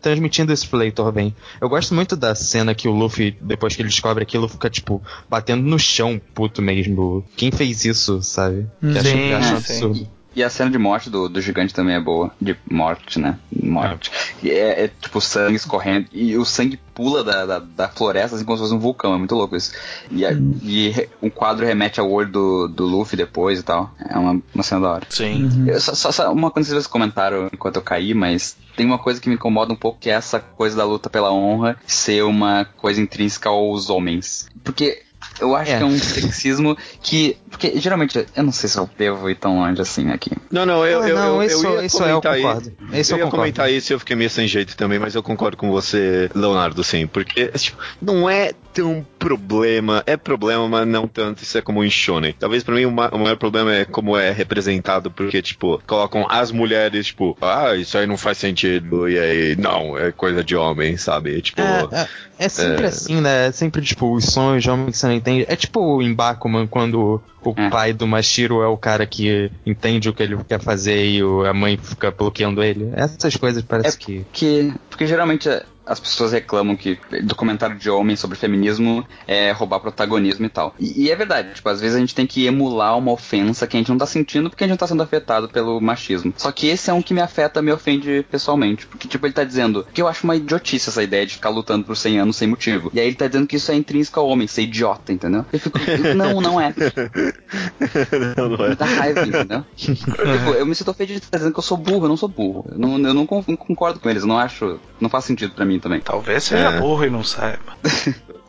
transmitindo 0.02 0.52
esse 0.52 0.68
Fleitor 0.68 1.12
bem. 1.12 1.36
Eu 1.60 1.70
gosto 1.70 1.94
muito 1.94 2.16
da 2.16 2.34
cena 2.34 2.74
que 2.74 2.88
o 2.88 2.92
Luffy, 2.92 3.38
depois 3.42 3.76
que 3.76 3.82
ele 3.82 3.90
descobre 3.90 4.24
aquilo, 4.24 4.48
fica, 4.48 4.70
tipo, 4.70 5.02
batendo 5.30 5.64
no 5.64 5.78
chão, 5.78 6.20
puto 6.34 6.62
mesmo. 6.62 7.24
Quem 7.36 7.52
fez 7.52 7.86
isso, 7.86 8.22
sabe? 8.24 8.68
Que 8.80 9.02
sim, 9.02 9.34
acho, 9.34 9.36
acho 9.36 9.54
um 9.54 9.58
absurdo. 9.58 10.08
E 10.36 10.44
a 10.44 10.50
cena 10.50 10.72
de 10.72 10.78
morte 10.78 11.10
do, 11.10 11.28
do 11.28 11.42
gigante 11.42 11.74
também 11.74 11.96
é 11.96 12.00
boa. 12.00 12.32
De 12.40 12.56
morte, 12.70 13.20
né? 13.20 13.38
Morte. 13.62 14.12
É. 14.44 14.50
É, 14.50 14.84
é, 14.86 14.88
tipo 14.88 15.20
sangue 15.20 15.56
escorrendo. 15.56 16.08
E 16.12 16.38
o 16.38 16.46
sangue 16.46 16.80
pula 16.94 17.24
da, 17.24 17.46
da, 17.46 17.60
da, 17.60 17.90
floresta 17.90 18.36
assim 18.36 18.46
como 18.46 18.58
se 18.58 18.64
fosse 18.64 18.74
um 18.74 18.80
vulcão. 18.80 19.14
É 19.14 19.18
muito 19.18 19.36
louco 19.36 19.56
isso. 19.56 19.74
E, 20.10 20.26
hum. 20.26 20.58
e 20.64 21.10
um 21.22 21.30
quadro 21.30 21.66
remete 21.66 22.00
ao 22.00 22.10
olho 22.10 22.32
do, 22.32 22.68
do 22.68 22.86
Luffy 22.86 23.18
depois 23.18 23.60
e 23.60 23.64
tal. 23.64 23.92
É 24.10 24.18
uma, 24.18 24.42
uma 24.54 24.64
cena 24.64 24.82
da 24.82 24.92
hora. 24.92 25.08
Sim. 25.10 25.46
Uhum. 25.46 25.68
Eu, 25.68 25.82
só, 25.82 26.12
só, 26.12 26.32
uma 26.32 26.50
coisa 26.50 26.70
que 26.70 26.76
vocês 26.76 26.88
comentaram 26.88 27.50
enquanto 27.52 27.76
eu 27.76 27.82
caí, 27.82 28.14
mas 28.14 28.56
tem 28.76 28.86
uma 28.86 28.98
coisa 28.98 29.20
que 29.20 29.28
me 29.28 29.36
incomoda 29.36 29.74
um 29.74 29.76
pouco 29.78 30.00
que 30.00 30.10
é 30.10 30.14
essa 30.14 30.40
coisa 30.40 30.78
da 30.78 30.86
luta 30.86 31.10
pela 31.10 31.32
honra 31.32 31.78
ser 31.86 32.24
uma 32.24 32.66
coisa 32.78 33.02
intrínseca 33.02 33.50
aos 33.50 33.90
homens. 33.90 34.48
Porque 34.64 35.04
eu 35.40 35.56
acho 35.56 35.72
é. 35.72 35.78
que 35.78 35.84
é 35.84 35.86
um 35.86 35.98
sexismo 35.98 36.78
que. 37.02 37.38
Porque 37.50 37.80
geralmente, 37.80 38.26
eu 38.36 38.44
não 38.44 38.52
sei 38.52 38.70
se 38.70 38.78
eu 38.78 38.90
devo 38.98 39.30
ir 39.30 39.36
tão 39.36 39.60
longe 39.60 39.82
assim 39.82 40.10
aqui. 40.10 40.32
Não, 40.52 40.66
não, 40.66 40.86
eu, 40.86 41.04
eu, 41.04 41.16
não, 41.16 41.42
eu, 41.42 41.48
isso, 41.48 41.66
eu 41.66 41.76
ia 41.76 41.86
isso 41.86 42.04
é, 42.04 42.12
eu 42.12 42.22
concordo. 42.22 42.74
Isso 42.94 43.14
eu, 43.14 43.18
eu 43.18 43.26
ia 43.26 43.32
comentar 43.32 43.72
isso 43.72 43.92
e 43.92 43.94
eu 43.94 44.00
fiquei 44.00 44.16
meio 44.16 44.30
sem 44.30 44.48
jeito 44.48 44.76
também, 44.76 45.00
mas 45.00 45.16
eu 45.16 45.24
concordo 45.24 45.58
com 45.58 45.70
você, 45.70 46.30
Leonardo, 46.34 46.84
sim. 46.84 47.08
Porque 47.08 47.48
tipo, 47.50 47.78
não 48.02 48.30
é 48.30 48.54
tão 48.74 49.06
problema. 49.20 50.04
É 50.06 50.18
problema, 50.18 50.68
mas 50.68 50.88
não 50.88 51.08
tanto. 51.08 51.44
Isso 51.44 51.58
é 51.58 51.62
como 51.62 51.84
em 51.84 51.90
Shonen. 51.90 52.34
Talvez 52.38 52.64
para 52.64 52.76
mim 52.76 52.86
o, 52.86 52.92
maior 52.92 53.38
problema 53.38 53.74
é 53.74 53.86
como 53.86 54.18
é 54.18 54.32
representado, 54.32 55.12
porque, 55.12 55.42
tipo, 55.42 55.82
colocam 55.86 56.26
as 56.30 56.52
mulheres, 56.52 57.08
tipo, 57.08 57.38
ah, 57.42 57.76
isso 57.76 57.98
aí 57.98 58.08
não 58.08 58.18
faz 58.18 58.38
sentido. 58.38 59.08
E 59.08 59.20
aí, 59.20 59.56
não, 59.56 59.98
é 59.98 60.12
coisa 60.12 60.44
de 60.44 60.56
homem, 60.56 60.98
sabe? 60.98 61.42
Tipo. 61.42 61.62
É, 61.62 61.88
é, 61.92 62.08
é 62.46 62.50
sempre 62.50 62.86
é... 62.86 62.88
assim, 62.88 63.22
né? 63.22 63.48
É 63.48 63.52
sempre, 63.52 63.82
tipo, 63.82 64.14
os 64.14 64.26
sonhos 64.26 64.64
de 64.64 64.70
homem 64.70 64.88
que 64.88 64.98
você 64.98 65.08
não 65.08 65.14
entende. 65.22 65.46
É 65.48 65.56
tipo 65.56 66.02
em 66.02 66.14
Bakuman, 66.14 66.68
quando 66.68 67.22
o 67.44 67.54
é. 67.56 67.70
pai 67.70 67.94
do 67.94 68.06
Mashiro 68.06 68.62
é 68.62 68.68
o 68.68 68.78
cara 68.78 69.06
que 69.06 69.52
entende 69.66 70.10
o 70.10 70.14
que 70.14 70.24
ele 70.24 70.38
quer 70.44 70.60
fazer 70.60 71.06
e 71.06 71.22
a 71.48 71.54
mãe 71.54 71.78
fica 71.78 72.12
bloqueando 72.12 72.62
ele. 72.64 72.92
Essas 72.94 73.36
coisas 73.36 73.64
parece 73.64 73.98
é 73.98 74.00
que. 74.00 74.26
que. 74.32 74.74
Porque 74.90 75.08
geralmente 75.08 75.50
as 75.92 76.00
pessoas 76.00 76.32
reclamam 76.32 76.76
que 76.76 76.98
documentário 77.24 77.76
de 77.76 77.90
homem 77.90 78.16
sobre 78.16 78.38
feminismo 78.38 79.06
é 79.28 79.52
roubar 79.52 79.80
protagonismo 79.80 80.46
e 80.46 80.50
tal. 80.50 80.74
E, 80.80 81.04
e, 81.06 81.12
é 81.12 81.16
verdade, 81.16 81.56
tipo, 81.56 81.68
às 81.68 81.82
vezes 81.82 81.98
a 81.98 82.00
gente 82.00 82.16
tem 82.16 82.26
que 82.26 82.46
emular 82.46 82.98
uma 82.98 83.12
ofensa 83.12 83.68
que 83.68 83.76
a 83.76 83.80
gente 83.80 83.90
não 83.90 83.98
tá 83.98 84.06
sentindo 84.06 84.50
porque 84.50 84.64
a 84.64 84.68
gente 84.68 84.72
não 84.72 84.78
tá 84.78 84.88
sendo 84.88 85.04
afetado 85.04 85.50
pelo 85.50 85.82
machismo. 85.82 86.34
Só 86.38 86.52
que 86.52 86.68
esse 86.68 86.90
é 86.90 86.94
um 86.94 87.02
que 87.02 87.14
me 87.14 87.20
afeta, 87.20 87.62
me 87.62 87.72
ofende 87.72 88.26
pessoalmente. 88.32 88.88
Porque, 88.88 89.08
tipo, 89.08 89.26
ele 89.26 89.34
tá 89.34 89.44
dizendo 89.44 89.86
que 89.94 90.02
eu 90.02 90.08
acho 90.08 90.24
uma 90.24 90.36
idiotice 90.36 90.90
essa 90.90 91.04
ideia 91.04 91.26
de 91.26 91.34
ficar 91.34 91.50
lutando 91.50 91.86
por 91.86 91.98
100 91.98 92.20
anos 92.20 92.38
sem 92.38 92.48
motivo. 92.48 92.90
E 92.94 93.00
aí 93.00 93.08
ele 93.08 93.16
tá 93.16 93.28
dizendo 93.28 93.48
que 93.48 93.58
isso 93.58 93.72
é 93.72 93.76
intrínseco 93.76 94.20
ao 94.20 94.28
homem, 94.28 94.48
ser 94.48 94.62
idiota, 94.64 95.12
entendeu? 95.12 95.46
Eu 95.52 95.60
fico, 95.60 95.78
não, 96.16 96.40
não 96.40 96.62
é. 96.62 96.74
não, 98.38 98.50
não 98.50 98.66
é. 98.66 98.70
Me 98.70 98.76
dá 98.76 98.86
raiva, 98.86 99.28
entendeu? 99.28 99.66
tipo, 99.76 100.12
eu 100.58 100.66
me 100.66 100.74
sinto 100.74 100.92
ofendido 100.92 101.20
de 101.20 101.26
estar 101.26 101.38
dizendo 101.38 101.54
que 101.54 101.60
eu 101.60 101.64
sou 101.64 101.78
burro, 101.78 102.06
eu 102.06 102.10
não 102.10 102.18
sou 102.18 102.30
burro. 102.30 102.66
Eu 102.72 102.80
não, 102.80 102.98
eu 102.98 103.14
não 103.14 103.26
concordo 103.26 104.00
com 104.00 104.10
eles, 104.10 104.24
eu 104.24 104.28
não 104.28 104.38
acho. 104.38 104.80
Não 105.00 105.10
faz 105.10 105.26
sentido 105.26 105.54
para 105.54 105.66
mim 105.66 105.81
também. 105.82 106.00
Talvez 106.00 106.44
seja 106.44 106.70
é. 106.70 106.80
burro 106.80 107.06
e 107.06 107.10
não 107.10 107.24
saiba. 107.24 107.76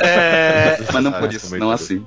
é... 0.00 0.78
Mas 0.92 1.04
não 1.04 1.12
por 1.12 1.32
isso, 1.32 1.56
não 1.56 1.70
assim. 1.70 2.02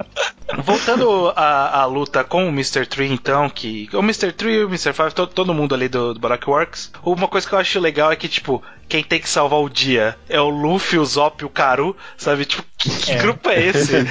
Voltando 0.64 1.32
à, 1.36 1.82
à, 1.82 1.86
luta 1.86 2.24
com 2.24 2.46
o 2.46 2.50
Mr. 2.50 2.86
Tree, 2.86 3.12
então, 3.12 3.50
que. 3.50 3.90
O 3.94 4.00
Mr. 4.00 4.32
Tree, 4.32 4.64
o 4.64 4.68
Mr. 4.68 4.94
Five, 4.94 5.14
todo, 5.14 5.32
todo 5.32 5.54
mundo 5.54 5.74
ali 5.74 5.88
do, 5.88 6.14
do 6.14 6.20
Baroque 6.20 6.50
Works. 6.50 6.92
Uma 7.04 7.28
coisa 7.28 7.48
que 7.48 7.54
eu 7.54 7.60
acho 7.60 7.80
legal 7.80 8.12
é 8.12 8.16
que, 8.16 8.28
tipo, 8.28 8.62
quem 8.92 9.02
tem 9.02 9.22
que 9.22 9.30
salvar 9.30 9.62
o 9.62 9.70
dia 9.70 10.18
é 10.28 10.42
o 10.42 10.50
Luffy, 10.50 11.00
o 11.00 11.06
Zop 11.06 11.42
e 11.42 11.46
o 11.46 11.50
Karu, 11.50 11.96
sabe? 12.18 12.44
Tipo, 12.44 12.64
que, 12.78 12.90
que 12.90 13.12
é. 13.14 13.18
grupo 13.18 13.50
é 13.50 13.68
esse? 13.68 13.94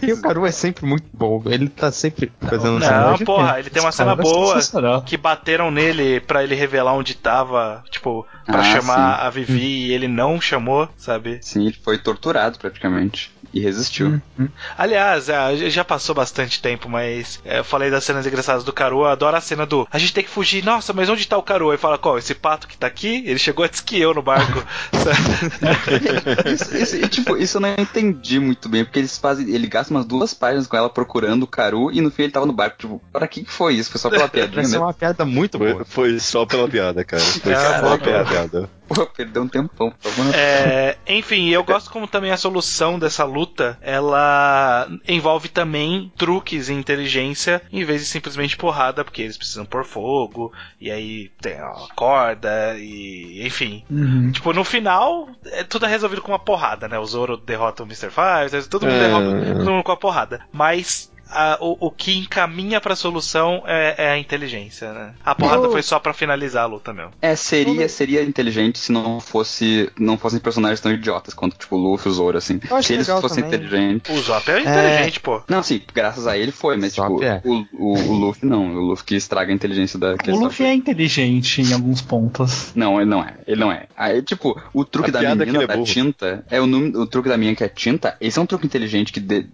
E 0.00 0.12
o 0.12 0.22
Karu 0.22 0.46
é 0.46 0.52
sempre 0.52 0.86
muito 0.86 1.06
bom, 1.12 1.42
ele 1.46 1.68
tá 1.68 1.90
sempre 1.90 2.30
fazendo 2.40 2.78
Não, 2.78 3.10
não 3.10 3.18
porra, 3.18 3.58
ele 3.58 3.70
tem 3.70 3.82
uma 3.82 3.90
cena 3.90 4.14
boa 4.14 4.60
que 5.04 5.16
bateram 5.16 5.70
nele 5.70 6.20
pra 6.20 6.44
ele 6.44 6.54
revelar 6.54 6.92
onde 6.92 7.14
tava, 7.14 7.82
tipo, 7.90 8.24
pra 8.48 8.60
ah, 8.60 8.64
chamar 8.64 9.18
sim. 9.18 9.26
a 9.26 9.30
Vivi 9.30 9.86
e 9.86 9.92
ele 9.92 10.08
não 10.08 10.40
chamou, 10.40 10.88
sabe? 10.96 11.38
Sim, 11.42 11.66
ele 11.66 11.78
foi 11.82 11.98
torturado 11.98 12.58
praticamente 12.58 13.30
e 13.52 13.60
resistiu. 13.60 14.20
Uhum. 14.38 14.48
Aliás, 14.76 15.28
é, 15.28 15.70
já 15.70 15.84
passou 15.84 16.14
bastante 16.14 16.60
tempo, 16.60 16.88
mas 16.88 17.40
é, 17.44 17.58
eu 17.58 17.64
falei 17.64 17.90
das 17.90 18.04
cenas 18.04 18.26
engraçadas 18.26 18.64
do 18.64 18.72
Caru, 18.72 19.00
eu 19.00 19.06
adoro 19.06 19.36
a 19.36 19.40
cena 19.40 19.66
do 19.66 19.86
a 19.90 19.98
gente 19.98 20.12
tem 20.12 20.24
que 20.24 20.30
fugir, 20.30 20.64
nossa, 20.64 20.92
mas 20.92 21.08
onde 21.08 21.26
tá 21.26 21.36
o 21.36 21.42
Caru? 21.42 21.70
Aí 21.70 21.78
fala, 21.78 21.98
qual? 21.98 22.18
Esse 22.18 22.34
pato 22.34 22.66
que 22.66 22.76
tá 22.76 22.86
aqui? 22.86 23.22
Ele 23.26 23.38
chegou 23.38 23.64
antes 23.64 23.80
que 23.80 23.98
eu 23.98 24.14
no 24.14 24.22
barco. 24.22 24.62
isso, 26.46 26.76
isso, 26.76 27.08
tipo, 27.08 27.36
isso 27.36 27.56
eu 27.56 27.60
não 27.60 27.74
entendi 27.78 28.38
muito 28.40 28.68
bem, 28.68 28.84
porque 28.84 28.98
eles 28.98 29.16
fazem. 29.16 29.48
Ele 29.50 29.66
gasta 29.66 29.92
umas 29.92 30.06
duas 30.06 30.34
páginas 30.34 30.66
com 30.66 30.76
ela 30.76 30.90
procurando 30.90 31.42
o 31.44 31.46
Caru 31.46 31.90
e 31.92 32.00
no 32.00 32.10
fim 32.10 32.24
ele 32.24 32.32
tava 32.32 32.46
no 32.46 32.52
barco. 32.52 32.78
Tipo, 32.78 33.02
para 33.12 33.26
que 33.26 33.44
foi 33.44 33.74
isso? 33.74 33.90
Foi 33.90 34.00
só 34.00 34.10
pela 34.10 34.28
piada. 34.28 34.60
Isso 34.60 34.76
é 34.76 34.78
uma 34.78 34.94
piada 34.94 35.24
muito 35.24 35.58
boa. 35.58 35.84
Foi, 35.84 35.84
foi 35.84 36.20
só 36.20 36.44
pela 36.46 36.68
piada, 36.68 37.04
cara. 37.04 37.22
Foi 37.22 37.54
só 37.54 37.80
pela 37.80 37.98
piada. 37.98 38.37
Pô, 38.88 39.06
perdeu 39.06 39.42
um 39.42 39.48
tempão. 39.48 39.92
É, 40.34 40.96
enfim, 41.06 41.50
eu 41.50 41.62
gosto 41.62 41.90
como 41.90 42.06
também 42.06 42.30
a 42.30 42.38
solução 42.38 42.98
dessa 42.98 43.22
luta, 43.24 43.78
ela 43.82 44.88
envolve 45.06 45.48
também 45.48 46.10
truques 46.16 46.68
e 46.68 46.72
inteligência, 46.72 47.60
em 47.70 47.84
vez 47.84 48.00
de 48.00 48.06
simplesmente 48.06 48.56
porrada, 48.56 49.04
porque 49.04 49.22
eles 49.22 49.36
precisam 49.36 49.66
pôr 49.66 49.84
fogo, 49.84 50.52
e 50.80 50.90
aí 50.90 51.30
tem 51.40 51.54
a 51.54 51.74
corda, 51.94 52.76
e 52.78 53.46
enfim. 53.46 53.84
Uhum. 53.90 54.32
Tipo, 54.32 54.54
no 54.54 54.64
final, 54.64 55.28
é, 55.46 55.62
tudo 55.64 55.84
é 55.84 55.88
resolvido 55.88 56.22
com 56.22 56.32
uma 56.32 56.38
porrada, 56.38 56.88
né? 56.88 56.98
O 56.98 57.04
Zoro 57.04 57.36
derrota 57.36 57.82
o 57.82 57.86
Mr. 57.86 58.10
Five, 58.10 58.68
todo 58.68 58.86
mundo 58.86 58.94
é... 58.94 59.00
derrota 59.00 59.58
todo 59.58 59.70
mundo 59.70 59.84
com 59.84 59.92
a 59.92 59.96
porrada. 59.96 60.40
Mas 60.50 61.12
a, 61.30 61.58
o, 61.60 61.76
o, 61.86 61.90
que 61.90 62.16
encaminha 62.16 62.80
pra 62.80 62.96
solução 62.96 63.62
é, 63.66 63.94
é 63.98 64.10
a 64.10 64.18
inteligência, 64.18 64.92
né? 64.92 65.14
A 65.24 65.34
porrada 65.34 65.64
eu... 65.66 65.70
foi 65.70 65.82
só 65.82 65.98
para 65.98 66.12
finalizar 66.12 66.64
a 66.64 66.66
luta 66.66 66.92
mesmo. 66.92 67.12
É, 67.20 67.34
seria, 67.36 67.88
seria 67.88 68.22
inteligente 68.22 68.78
se 68.78 68.92
não 68.92 69.20
fosse 69.20 69.90
não 69.98 70.16
fossem 70.16 70.38
personagens 70.38 70.80
tão 70.80 70.92
idiotas 70.92 71.34
quanto, 71.34 71.56
tipo, 71.56 71.76
o 71.76 71.78
Luffy 71.78 72.08
e 72.08 72.10
o 72.10 72.14
Zoro, 72.14 72.38
assim. 72.38 72.60
Se 72.82 72.94
eles 72.94 73.06
fossem 73.06 73.44
também. 73.44 73.60
inteligentes. 73.60 74.16
O 74.16 74.22
Zop 74.22 74.50
é 74.50 74.60
inteligente, 74.60 75.18
é... 75.18 75.20
pô. 75.20 75.42
Não, 75.48 75.62
sim, 75.62 75.80
graças 75.94 76.26
a 76.26 76.36
ele 76.36 76.52
foi, 76.52 76.76
mas, 76.76 76.94
tipo, 76.94 77.22
é. 77.22 77.40
o, 77.44 77.64
o, 77.72 77.98
o, 77.98 78.12
Luffy 78.12 78.48
não. 78.48 78.74
O 78.74 78.80
Luffy 78.80 79.04
que 79.04 79.16
estraga 79.16 79.52
a 79.52 79.54
inteligência 79.54 79.98
da. 79.98 80.14
O 80.28 80.38
Luffy 80.38 80.66
é 80.66 80.74
inteligente 80.74 81.62
em 81.62 81.72
alguns 81.72 82.00
pontos. 82.00 82.72
Não, 82.74 83.00
ele 83.00 83.10
não 83.10 83.22
é. 83.22 83.34
Ele 83.46 83.60
não 83.60 83.72
é. 83.72 83.86
Aí, 83.96 84.22
tipo, 84.22 84.60
o 84.72 84.84
truque 84.84 85.10
a 85.10 85.12
da 85.12 85.20
menina 85.20 85.64
é 85.64 85.66
da 85.66 85.82
tinta 85.82 86.44
é 86.50 86.60
o, 86.60 86.64
o 86.64 87.06
truque 87.06 87.28
da 87.28 87.36
menina 87.36 87.56
que 87.56 87.64
é 87.64 87.68
tinta. 87.68 88.16
Esse 88.20 88.38
é 88.38 88.42
um 88.42 88.46
truque 88.46 88.66
inteligente 88.66 89.12
que 89.12 89.20
de, 89.20 89.46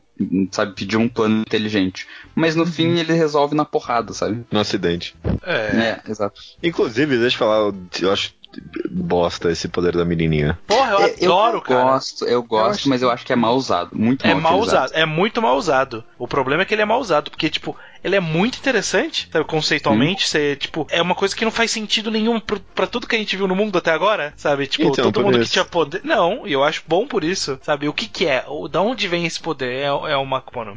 sabe, 0.51 0.73
pedir 0.75 0.97
um 0.97 1.09
plano 1.09 1.41
inteligente. 1.41 2.07
Mas 2.35 2.55
no 2.55 2.65
uhum. 2.65 2.71
fim 2.71 2.99
ele 2.99 3.13
resolve 3.13 3.55
na 3.55 3.65
porrada, 3.65 4.13
sabe? 4.13 4.45
No 4.51 4.61
acidente. 4.61 5.15
É. 5.43 5.55
é, 5.55 6.11
exato. 6.11 6.41
Inclusive, 6.63 7.19
deixa 7.19 7.37
eu 7.37 7.39
falar, 7.39 7.73
eu 8.01 8.13
acho 8.13 8.33
bosta 8.91 9.51
esse 9.51 9.69
poder 9.69 9.97
da 9.97 10.05
menininha. 10.05 10.59
Porra, 10.67 10.93
eu, 10.93 10.99
eu 11.01 11.33
adoro, 11.33 11.57
eu 11.59 11.63
cara. 11.63 11.83
Gosto, 11.85 12.25
eu 12.25 12.43
gosto, 12.43 12.87
eu 12.87 12.91
mas 12.91 13.03
eu 13.03 13.11
acho 13.11 13.25
que 13.25 13.33
é 13.33 13.37
mal 13.37 13.57
usado. 13.57 13.91
Muito 13.93 14.27
é 14.27 14.35
mal, 14.35 14.53
mal 14.53 14.61
usado. 14.61 14.93
É 14.95 15.05
muito 15.05 15.43
mal 15.43 15.57
usado. 15.57 16.05
O 16.19 16.29
problema 16.29 16.63
é 16.63 16.65
que 16.65 16.75
ele 16.75 16.83
é 16.83 16.87
mal 16.87 17.01
usado, 17.01 17.31
porque, 17.31 17.51
tipo, 17.51 17.77
ele 18.05 18.17
é 18.17 18.21
muito 18.21 18.59
interessante, 18.59 19.29
sabe, 19.33 19.47
conceitualmente, 19.47 20.29
ser, 20.29 20.59
tipo, 20.59 20.87
é 20.91 21.01
uma 21.01 21.15
coisa 21.15 21.35
que 21.35 21.45
não 21.45 21.51
faz 21.51 21.71
sentido 21.71 22.11
nenhum 22.11 22.39
para 22.39 22.87
tudo 22.87 23.07
que 23.07 23.17
a 23.17 23.19
gente 23.19 23.35
viu 23.35 23.49
no 23.49 23.57
mundo 23.57 23.79
até 23.79 23.91
agora, 23.91 24.35
sabe? 24.37 24.67
Tipo, 24.67 24.89
então, 24.89 25.11
todo 25.11 25.25
mundo 25.25 25.39
isso. 25.39 25.47
que 25.47 25.53
tinha 25.53 25.65
poder. 25.65 26.03
Não, 26.05 26.47
e 26.47 26.53
eu 26.53 26.63
acho 26.63 26.83
bom 26.87 27.07
por 27.07 27.25
isso, 27.25 27.59
sabe? 27.63 27.89
O 27.89 27.95
que 27.95 28.07
que 28.07 28.27
é? 28.27 28.45
O, 28.47 28.69
da 28.69 28.83
onde 28.83 29.09
vem 29.09 29.25
esse 29.25 29.41
poder? 29.41 29.73
É, 29.73 29.87
é 29.87 30.17
uma 30.17 30.39
Akuma 30.39 30.75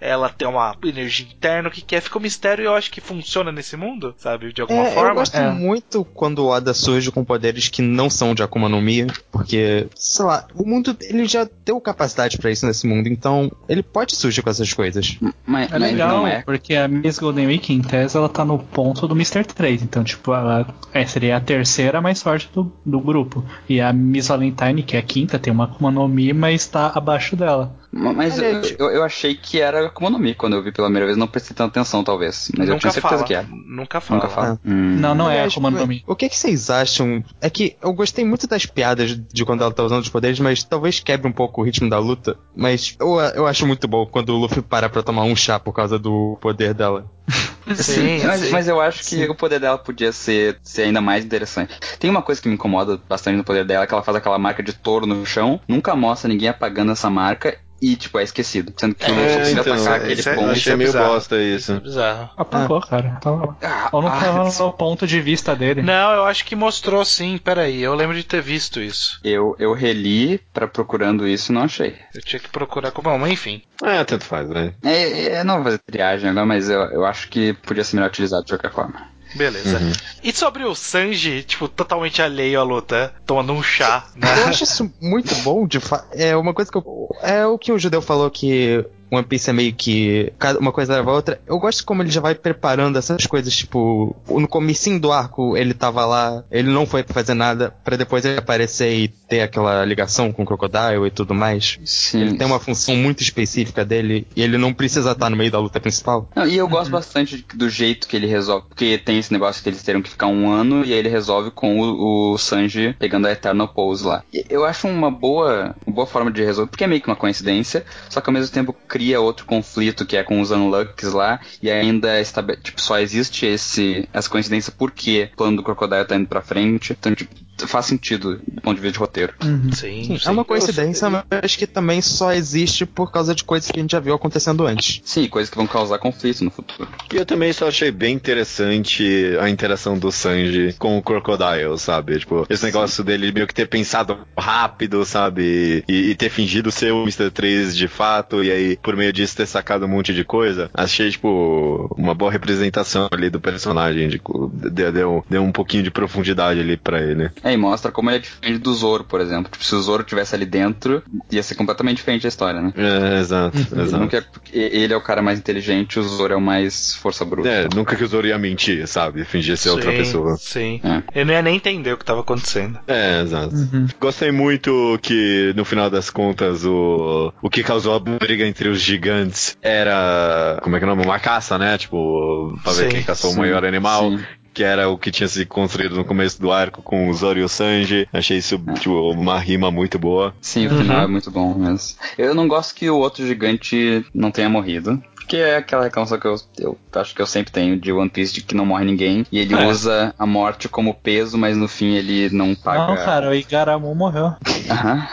Ela 0.00 0.30
tem 0.30 0.48
uma 0.48 0.74
energia 0.82 1.26
interna? 1.26 1.68
O 1.68 1.72
que 1.72 1.82
que 1.82 1.94
é? 1.94 2.00
Fica 2.00 2.18
um 2.18 2.22
mistério 2.22 2.62
e 2.62 2.66
eu 2.66 2.74
acho 2.74 2.90
que 2.90 3.00
funciona 3.00 3.52
nesse 3.52 3.76
mundo, 3.76 4.14
sabe? 4.16 4.50
De 4.50 4.62
alguma 4.62 4.86
é, 4.86 4.90
forma. 4.92 5.10
Eu 5.10 5.14
gosto 5.16 5.36
é. 5.36 5.50
muito 5.50 6.04
quando 6.04 6.46
o 6.46 6.52
Ada 6.52 6.72
surge 6.72 7.12
com 7.12 7.22
poderes 7.22 7.68
que 7.68 7.82
não 7.82 8.08
são 8.08 8.34
de 8.34 8.42
Akuma 8.42 8.70
no 8.70 8.80
Mi, 8.80 9.06
porque, 9.30 9.86
sei 9.94 10.24
lá, 10.24 10.46
o 10.54 10.66
mundo, 10.66 10.96
ele 11.02 11.26
já 11.26 11.46
deu 11.64 11.78
capacidade 11.78 12.38
para 12.38 12.50
isso 12.50 12.66
nesse 12.66 12.86
mundo, 12.86 13.08
então 13.08 13.52
ele 13.68 13.82
pode 13.82 14.16
surgir 14.16 14.40
com 14.40 14.48
essas 14.48 14.72
coisas. 14.72 15.18
Mas, 15.44 15.70
é 15.70 15.78
legal, 15.78 16.26
é. 16.26 16.42
porque 16.42 16.69
a 16.76 16.88
Miss 16.88 17.18
Golden 17.18 17.46
Week, 17.46 17.72
em 17.72 17.82
tese, 17.82 18.16
ela 18.16 18.28
tá 18.28 18.44
no 18.44 18.58
ponto 18.58 19.08
do 19.08 19.14
Mr. 19.14 19.44
3. 19.44 19.82
Então, 19.82 20.04
tipo, 20.04 20.32
ela 20.32 20.66
é, 20.92 21.04
seria 21.06 21.36
a 21.36 21.40
terceira 21.40 22.00
mais 22.00 22.22
forte 22.22 22.50
do, 22.52 22.72
do 22.84 23.00
grupo. 23.00 23.44
E 23.68 23.80
a 23.80 23.92
Miss 23.92 24.28
Valentine, 24.28 24.82
que 24.82 24.96
é 24.96 25.00
a 25.00 25.02
quinta, 25.02 25.38
tem 25.38 25.52
uma 25.52 25.64
Akuma 25.64 25.90
no 25.90 26.06
Mi, 26.08 26.32
mas 26.32 26.66
tá 26.66 26.92
abaixo 26.94 27.36
dela. 27.36 27.79
Mas 27.92 28.38
eu, 28.38 28.62
eu, 28.78 28.90
eu, 28.90 29.02
achei 29.02 29.34
que 29.34 29.60
era 29.60 29.86
Akuma 29.86 30.10
no 30.10 30.18
Mi 30.18 30.32
quando 30.32 30.54
eu 30.54 30.62
vi 30.62 30.70
pela 30.70 30.86
primeira 30.86 31.06
vez, 31.06 31.18
não 31.18 31.26
prestei 31.26 31.56
tanta 31.56 31.80
atenção, 31.80 32.04
talvez. 32.04 32.50
Mas 32.56 32.68
Nunca 32.68 32.76
eu 32.76 32.80
tinha 32.80 32.92
certeza 32.92 33.14
fala. 33.16 33.26
que 33.26 33.34
era. 33.34 33.48
Nunca 33.50 34.00
fala. 34.00 34.20
Nunca 34.20 34.32
fala. 34.32 34.60
É. 34.64 34.70
Hum. 34.70 34.96
Não, 35.00 35.14
não 35.14 35.30
é 35.30 35.44
Akuma 35.44 35.70
no 35.70 35.86
Mi. 35.86 36.04
O 36.06 36.14
que, 36.14 36.28
que 36.28 36.36
vocês 36.36 36.70
acham? 36.70 37.24
É 37.40 37.50
que 37.50 37.76
eu 37.82 37.92
gostei 37.92 38.24
muito 38.24 38.46
das 38.46 38.64
piadas 38.64 39.18
de 39.18 39.44
quando 39.44 39.62
ela 39.62 39.72
tá 39.72 39.82
usando 39.82 40.02
os 40.02 40.08
poderes, 40.08 40.38
mas 40.38 40.62
talvez 40.62 41.00
quebre 41.00 41.26
um 41.26 41.32
pouco 41.32 41.60
o 41.60 41.64
ritmo 41.64 41.90
da 41.90 41.98
luta. 41.98 42.36
Mas 42.54 42.96
eu, 43.00 43.18
eu 43.34 43.46
acho 43.46 43.66
muito 43.66 43.88
bom 43.88 44.06
quando 44.06 44.30
o 44.30 44.38
Luffy 44.38 44.62
para 44.62 44.88
pra 44.88 45.02
tomar 45.02 45.24
um 45.24 45.34
chá 45.34 45.58
por 45.58 45.72
causa 45.72 45.98
do 45.98 46.38
poder 46.40 46.74
dela. 46.74 47.10
Sim, 47.74 48.24
mas, 48.24 48.50
mas, 48.50 48.68
eu 48.68 48.80
acho 48.80 48.98
que 48.98 49.04
sim. 49.04 49.24
o 49.28 49.34
poder 49.34 49.60
dela 49.60 49.78
podia 49.78 50.10
ser, 50.10 50.58
ser 50.62 50.82
ainda 50.82 51.00
mais 51.00 51.24
interessante. 51.24 51.78
Tem 52.00 52.10
uma 52.10 52.22
coisa 52.22 52.40
que 52.40 52.48
me 52.48 52.54
incomoda 52.54 53.00
bastante 53.08 53.36
no 53.36 53.44
poder 53.44 53.64
dela, 53.64 53.86
que 53.86 53.94
ela 53.94 54.02
faz 54.02 54.16
aquela 54.16 54.38
marca 54.38 54.60
de 54.60 54.72
touro 54.72 55.06
no 55.06 55.24
chão, 55.24 55.60
nunca 55.68 55.94
mostra 55.94 56.28
ninguém 56.28 56.48
apagando 56.48 56.90
essa 56.90 57.08
marca 57.08 57.58
e, 57.80 57.96
tipo, 57.96 58.18
é 58.18 58.22
esquecido. 58.22 58.72
Sendo 58.76 58.94
que 58.94 59.10
é, 59.10 59.12
o 59.12 59.48
então, 59.48 59.74
atacar 59.74 59.94
aquele 59.96 60.20
é, 60.20 60.34
ponto. 60.34 60.50
Achei 60.50 60.72
é 60.72 60.76
meio 60.76 60.92
bosta 60.92 61.36
isso. 61.40 61.56
Isso 61.56 61.72
é 61.72 61.80
bizarro. 61.80 62.30
Apagou, 62.36 62.78
ah. 62.78 62.86
cara. 62.86 63.18
Tava... 63.20 63.56
Ah, 63.62 63.88
Ou 63.92 64.02
não 64.02 64.10
tava 64.10 64.48
ah, 64.48 64.52
no 64.58 64.72
ponto 64.72 65.06
de 65.06 65.20
vista 65.20 65.56
dele. 65.56 65.82
Não, 65.82 66.12
eu 66.12 66.24
acho 66.24 66.44
que 66.44 66.54
mostrou 66.54 67.04
sim. 67.04 67.38
Peraí, 67.38 67.80
eu 67.80 67.94
lembro 67.94 68.16
de 68.16 68.24
ter 68.24 68.42
visto 68.42 68.80
isso. 68.80 69.18
Eu, 69.24 69.56
eu 69.58 69.72
reli 69.72 70.38
pra 70.52 70.68
procurando 70.68 71.26
isso 71.26 71.50
e 71.50 71.54
não 71.54 71.62
achei. 71.62 71.96
Eu 72.14 72.20
tinha 72.20 72.40
que 72.40 72.48
procurar 72.48 72.90
como. 72.90 73.10
Bom, 73.10 73.26
enfim. 73.26 73.62
É, 73.82 74.04
tanto 74.04 74.24
faz, 74.24 74.48
né? 74.48 74.74
É, 74.84 75.34
é, 75.34 75.44
não 75.44 75.56
vou 75.56 75.64
fazer 75.64 75.78
triagem 75.78 76.30
agora, 76.30 76.46
mas 76.46 76.68
eu, 76.68 76.80
eu 76.80 77.04
aito 77.04 77.28
que 77.28 77.54
podia 77.54 77.82
ser 77.82 77.96
melhor 77.96 78.08
utilizado 78.08 78.44
de 78.44 78.52
qualquer 78.52 78.72
forma. 78.72 79.08
Beleza. 79.34 79.78
Uhum. 79.78 79.92
E 80.22 80.32
sobre 80.32 80.64
o 80.64 80.74
Sanji, 80.74 81.42
tipo, 81.42 81.68
totalmente 81.68 82.20
alheio 82.20 82.60
à 82.60 82.62
luta, 82.62 83.14
tomando 83.26 83.52
um 83.52 83.62
chá. 83.62 84.06
Né? 84.16 84.28
Eu 84.40 84.48
acho 84.48 84.64
isso 84.64 84.92
muito 85.00 85.34
bom, 85.36 85.66
de 85.66 85.80
fa 85.80 86.04
É 86.12 86.36
uma 86.36 86.52
coisa 86.52 86.70
que 86.70 86.78
eu. 86.78 87.08
É 87.22 87.46
o 87.46 87.58
que 87.58 87.72
o 87.72 87.78
judeu 87.78 88.02
falou 88.02 88.30
que 88.30 88.84
One 89.10 89.24
Piece 89.24 89.50
é 89.50 89.52
meio 89.52 89.72
que 89.72 90.32
uma 90.58 90.72
coisa 90.72 90.94
leva 90.94 91.10
a 91.10 91.14
outra. 91.14 91.40
Eu 91.46 91.58
gosto 91.58 91.84
como 91.84 92.02
ele 92.02 92.10
já 92.10 92.20
vai 92.20 92.34
preparando 92.34 92.98
essas 92.98 93.26
coisas, 93.26 93.54
tipo, 93.54 94.16
no 94.28 94.48
comecinho 94.48 95.00
do 95.00 95.12
arco 95.12 95.56
ele 95.56 95.74
tava 95.74 96.04
lá, 96.04 96.44
ele 96.50 96.70
não 96.70 96.86
foi 96.86 97.02
pra 97.02 97.14
fazer 97.14 97.34
nada, 97.34 97.74
para 97.84 97.96
depois 97.96 98.24
ele 98.24 98.38
aparecer 98.38 98.92
e 98.92 99.08
ter 99.08 99.42
aquela 99.42 99.84
ligação 99.84 100.32
com 100.32 100.42
o 100.42 100.46
Crocodile 100.46 101.06
e 101.06 101.10
tudo 101.10 101.34
mais. 101.34 101.78
Sim. 101.84 102.20
Ele 102.20 102.38
tem 102.38 102.46
uma 102.46 102.60
função 102.60 102.96
muito 102.96 103.22
específica 103.22 103.84
dele 103.84 104.26
e 104.34 104.42
ele 104.42 104.58
não 104.58 104.72
precisa 104.72 105.12
estar 105.12 105.30
no 105.30 105.36
meio 105.36 105.50
da 105.50 105.58
luta 105.58 105.80
principal. 105.80 106.28
Não, 106.34 106.46
e 106.46 106.56
eu 106.56 106.68
gosto 106.68 106.86
uhum. 106.86 106.92
bastante 106.92 107.44
do 107.54 107.68
jeito 107.68 108.08
que 108.08 108.16
ele 108.16 108.26
resolve, 108.26 108.66
porque 108.68 108.98
tem 108.98 109.18
esse 109.18 109.32
negócio 109.32 109.62
que 109.62 109.68
eles 109.68 109.82
teriam 109.82 110.02
que 110.02 110.10
ficar 110.10 110.26
um 110.26 110.50
ano 110.50 110.84
e 110.84 110.92
aí 110.92 110.98
ele 110.98 111.08
resolve 111.08 111.50
com 111.50 111.80
o, 111.80 112.32
o 112.32 112.38
Sanji 112.38 112.94
pegando 112.98 113.26
a 113.26 113.32
Eternal 113.32 113.68
Pose 113.68 114.04
lá. 114.04 114.22
Eu 114.48 114.64
acho 114.64 114.86
uma 114.88 115.10
boa, 115.10 115.74
uma 115.86 115.94
boa 115.94 116.06
forma 116.06 116.30
de 116.30 116.44
resolver, 116.44 116.70
porque 116.70 116.84
é 116.84 116.86
meio 116.86 117.00
que 117.00 117.08
uma 117.08 117.16
coincidência, 117.16 117.84
só 118.08 118.20
que 118.20 118.28
ao 118.28 118.34
mesmo 118.34 118.52
tempo 118.52 118.74
cria 118.86 118.99
outro 119.20 119.46
conflito 119.46 120.06
que 120.06 120.16
é 120.16 120.22
com 120.22 120.40
os 120.40 120.50
Unlucks 120.50 121.12
lá, 121.12 121.40
e 121.62 121.70
ainda 121.70 122.20
tipo, 122.56 122.80
só 122.80 122.98
existe 122.98 123.46
esse, 123.46 124.08
essa 124.12 124.28
coincidência 124.28 124.72
porque 124.76 125.30
o 125.32 125.36
plano 125.36 125.56
do 125.56 125.62
Crocodile 125.62 126.04
tá 126.04 126.16
indo 126.16 126.28
pra 126.28 126.42
frente. 126.42 126.92
Então, 126.92 127.14
tipo, 127.14 127.34
faz 127.66 127.86
sentido 127.86 128.36
do 128.46 128.60
ponto 128.60 128.76
de 128.76 128.82
vista 128.82 128.92
de 128.94 128.98
roteiro. 128.98 129.34
Uhum. 129.42 129.72
Sim, 129.72 130.04
Sim, 130.04 130.18
sim. 130.18 130.28
é 130.28 130.30
uma 130.30 130.44
coincidência, 130.44 131.08
mas 131.10 131.56
que 131.56 131.66
também 131.66 132.00
só 132.00 132.32
existe 132.32 132.84
por 132.86 133.10
causa 133.10 133.34
de 133.34 133.44
coisas 133.44 133.70
que 133.70 133.78
a 133.78 133.82
gente 133.82 133.92
já 133.92 134.00
viu 134.00 134.14
acontecendo 134.14 134.66
antes. 134.66 135.00
Sim, 135.04 135.28
coisas 135.28 135.50
que 135.50 135.56
vão 135.56 135.66
causar 135.66 135.98
conflito 135.98 136.44
no 136.44 136.50
futuro. 136.50 136.88
E 137.12 137.16
eu 137.16 137.26
também 137.26 137.52
só 137.52 137.68
achei 137.68 137.90
bem 137.90 138.14
interessante 138.14 139.36
a 139.40 139.48
interação 139.48 139.98
do 139.98 140.10
Sanji 140.10 140.74
com 140.78 140.98
o 140.98 141.02
Crocodile, 141.02 141.78
sabe? 141.78 142.18
Tipo, 142.18 142.46
esse 142.48 142.64
negócio 142.64 143.02
dele 143.04 143.32
meio 143.32 143.46
que 143.46 143.54
ter 143.54 143.66
pensado 143.66 144.18
rápido, 144.38 145.04
sabe? 145.04 145.84
E, 145.88 146.10
e 146.10 146.14
ter 146.14 146.30
fingido 146.30 146.70
ser 146.70 146.92
o 146.92 147.02
Mr. 147.02 147.30
3 147.30 147.76
de 147.76 147.88
fato, 147.88 148.42
e 148.42 148.50
aí, 148.50 148.76
por 148.82 148.96
meio 148.96 149.12
disso, 149.12 149.36
ter 149.36 149.46
sacado 149.46 149.84
um 149.84 149.88
monte 149.88 150.14
de 150.14 150.24
coisa. 150.24 150.70
Achei, 150.74 151.10
tipo, 151.10 151.92
uma 151.96 152.14
boa 152.14 152.30
representação 152.30 153.08
ali 153.10 153.30
do 153.30 153.40
personagem. 153.40 154.08
Tipo, 154.08 154.50
deu, 154.54 154.92
deu, 154.92 155.24
deu 155.28 155.42
um 155.42 155.52
pouquinho 155.52 155.82
de 155.82 155.90
profundidade 155.90 156.60
ali 156.60 156.76
pra 156.76 157.00
ele. 157.00 157.30
É, 157.42 157.49
e 157.52 157.56
mostra 157.56 157.90
como 157.92 158.10
ele 158.10 158.16
é 158.18 158.20
diferente 158.20 158.58
do 158.58 158.72
Zoro, 158.74 159.04
por 159.04 159.20
exemplo. 159.20 159.50
Tipo, 159.50 159.64
se 159.64 159.74
o 159.74 159.80
Zoro 159.82 160.02
tivesse 160.04 160.34
ali 160.34 160.46
dentro, 160.46 161.02
ia 161.30 161.42
ser 161.42 161.54
completamente 161.54 161.96
diferente 161.98 162.26
a 162.26 162.28
história, 162.28 162.60
né? 162.60 162.72
É, 162.76 163.20
exato, 163.20 163.56
Ele, 163.72 163.82
exato. 163.82 164.02
nunca 164.02 164.16
é- 164.18 164.24
ele 164.52 164.92
é 164.92 164.96
o 164.96 165.00
cara 165.00 165.22
mais 165.22 165.38
inteligente, 165.38 165.98
o 165.98 166.02
Zoro 166.02 166.32
é 166.32 166.36
o 166.36 166.40
mais 166.40 166.94
força 166.94 167.24
bruta. 167.24 167.48
É, 167.48 167.68
nunca 167.74 167.96
que 167.96 168.04
o 168.04 168.06
Zoro 168.06 168.26
ia 168.26 168.38
mentir, 168.38 168.86
sabe? 168.86 169.24
Fingir 169.24 169.56
ser 169.56 169.70
outra 169.70 169.90
Sim, 169.90 169.96
pessoa. 169.98 170.36
Sim. 170.38 170.80
É. 170.84 171.20
Eu 171.20 171.26
não 171.26 171.32
ia 171.34 171.42
nem 171.42 171.56
entender 171.56 171.92
o 171.92 171.98
que 171.98 172.04
tava 172.04 172.20
acontecendo. 172.20 172.78
É, 172.86 173.22
exato. 173.22 173.54
Uhum. 173.54 173.86
Gostei 174.00 174.30
muito 174.32 174.98
que, 175.02 175.52
no 175.56 175.64
final 175.64 175.90
das 175.90 176.10
contas, 176.10 176.64
o, 176.64 177.32
o 177.42 177.50
que 177.50 177.62
causou 177.62 177.94
a 177.94 177.98
briga 177.98 178.46
entre 178.46 178.68
os 178.68 178.80
gigantes 178.80 179.56
era. 179.62 180.58
Como 180.62 180.76
é 180.76 180.78
que 180.78 180.84
é 180.84 180.88
o 180.88 180.90
nome? 180.90 181.04
Uma 181.04 181.18
caça, 181.18 181.58
né? 181.58 181.76
Tipo, 181.78 182.58
pra 182.62 182.72
ver 182.72 182.84
Sim, 182.84 182.88
quem 182.90 183.02
caçou 183.02 183.30
sim, 183.30 183.36
o 183.36 183.38
maior 183.40 183.64
animal. 183.64 184.10
Que 184.52 184.64
era 184.64 184.88
o 184.88 184.98
que 184.98 185.10
tinha 185.10 185.28
se 185.28 185.46
construído 185.46 185.94
no 185.94 186.04
começo 186.04 186.40
do 186.40 186.50
arco 186.50 186.82
com 186.82 187.08
o 187.08 187.14
Zoro 187.14 187.38
e 187.38 187.42
o 187.42 187.48
Sanji. 187.48 188.08
Achei 188.12 188.38
isso 188.38 188.58
tipo, 188.74 189.10
uma 189.12 189.38
rima 189.38 189.70
muito 189.70 189.98
boa. 189.98 190.34
Sim, 190.40 190.66
o 190.66 190.70
final 190.70 191.02
é 191.02 191.06
muito 191.06 191.30
bom 191.30 191.54
mesmo. 191.54 191.96
Eu 192.18 192.34
não 192.34 192.48
gosto 192.48 192.74
que 192.74 192.90
o 192.90 192.96
outro 192.98 193.26
gigante 193.26 194.04
não 194.12 194.30
tenha 194.30 194.48
morrido. 194.48 195.00
Porque 195.14 195.36
é 195.36 195.58
aquela 195.58 195.84
reclamação 195.84 196.18
que 196.18 196.26
eu, 196.26 196.34
eu 196.58 196.76
acho 196.96 197.14
que 197.14 197.22
eu 197.22 197.26
sempre 197.26 197.52
tenho 197.52 197.78
de 197.78 197.92
One 197.92 198.10
Piece 198.10 198.32
de 198.34 198.42
que 198.42 198.52
não 198.56 198.66
morre 198.66 198.84
ninguém. 198.84 199.24
E 199.30 199.38
ele 199.38 199.54
É. 199.54 199.68
usa 199.68 200.12
a 200.18 200.26
morte 200.26 200.68
como 200.68 200.92
peso, 200.92 201.38
mas 201.38 201.56
no 201.56 201.68
fim 201.68 201.94
ele 201.94 202.28
não 202.30 202.52
paga. 202.56 202.88
Não, 202.88 202.96
cara, 202.96 203.30
o 203.30 203.34
Igaramu 203.34 203.94
morreu. 203.94 204.32
Aham. 204.68 205.06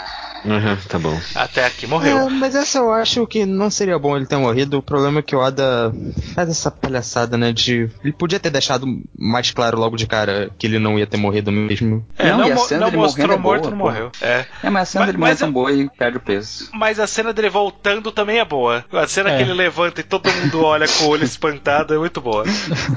Uhum, 0.47 0.77
tá 0.87 0.97
bom. 0.97 1.19
Até 1.35 1.65
aqui 1.65 1.85
morreu. 1.85 2.17
É, 2.19 2.29
mas 2.29 2.55
essa 2.55 2.77
eu 2.79 2.91
acho 2.93 3.27
que 3.27 3.45
não 3.45 3.69
seria 3.69 3.99
bom 3.99 4.15
ele 4.15 4.25
ter 4.25 4.37
morrido. 4.37 4.77
O 4.77 4.81
problema 4.81 5.19
é 5.19 5.21
que 5.21 5.35
o 5.35 5.39
Oda 5.39 5.93
faz 6.33 6.49
essa 6.49 6.71
palhaçada, 6.71 7.37
né? 7.37 7.51
De. 7.51 7.89
Ele 8.03 8.13
podia 8.13 8.39
ter 8.39 8.49
deixado 8.49 8.87
mais 9.17 9.51
claro 9.51 9.77
logo 9.77 9.97
de 9.97 10.07
cara 10.07 10.49
que 10.57 10.65
ele 10.65 10.79
não 10.79 10.97
ia 10.97 11.05
ter 11.05 11.17
morrido 11.17 11.51
mesmo. 11.51 12.05
É, 12.17 12.29
Não, 12.31 12.37
não, 12.39 12.47
e 12.47 12.51
a 12.53 12.57
cena 12.57 12.81
não 12.81 12.87
dele 12.91 13.01
mostrou 13.01 13.27
morrendo 13.27 13.39
é 13.39 13.43
morto, 13.43 13.61
boa, 13.63 13.71
não 13.71 13.77
morreu. 13.77 14.11
É. 14.21 14.45
É, 14.63 14.69
mas 14.69 14.83
a 14.83 14.91
cena 14.91 15.05
Mas- 15.05 15.07
dele 15.13 15.17
mas 15.21 15.39
tão 15.39 15.51
boa 15.51 15.71
e 15.71 15.89
perde 15.89 16.17
o 16.17 16.21
peso. 16.21 16.69
Mas 16.73 16.99
a 16.99 17.07
cena 17.07 17.33
dele 17.33 17.49
voltando 17.49 18.11
também 18.11 18.39
é 18.39 18.45
boa. 18.45 18.85
A 18.93 19.07
cena 19.07 19.31
É. 19.31 19.37
que 19.37 19.43
ele 19.43 19.53
levanta 19.53 19.99
e 19.99 20.03
todo 20.03 20.31
mundo 20.31 20.63
olha 20.63 20.87
com 20.87 21.03
o 21.05 21.07
olho 21.09 21.23
espantado 21.25 21.93
é 21.93 21.97
muito 21.97 22.21
boa. 22.21 22.43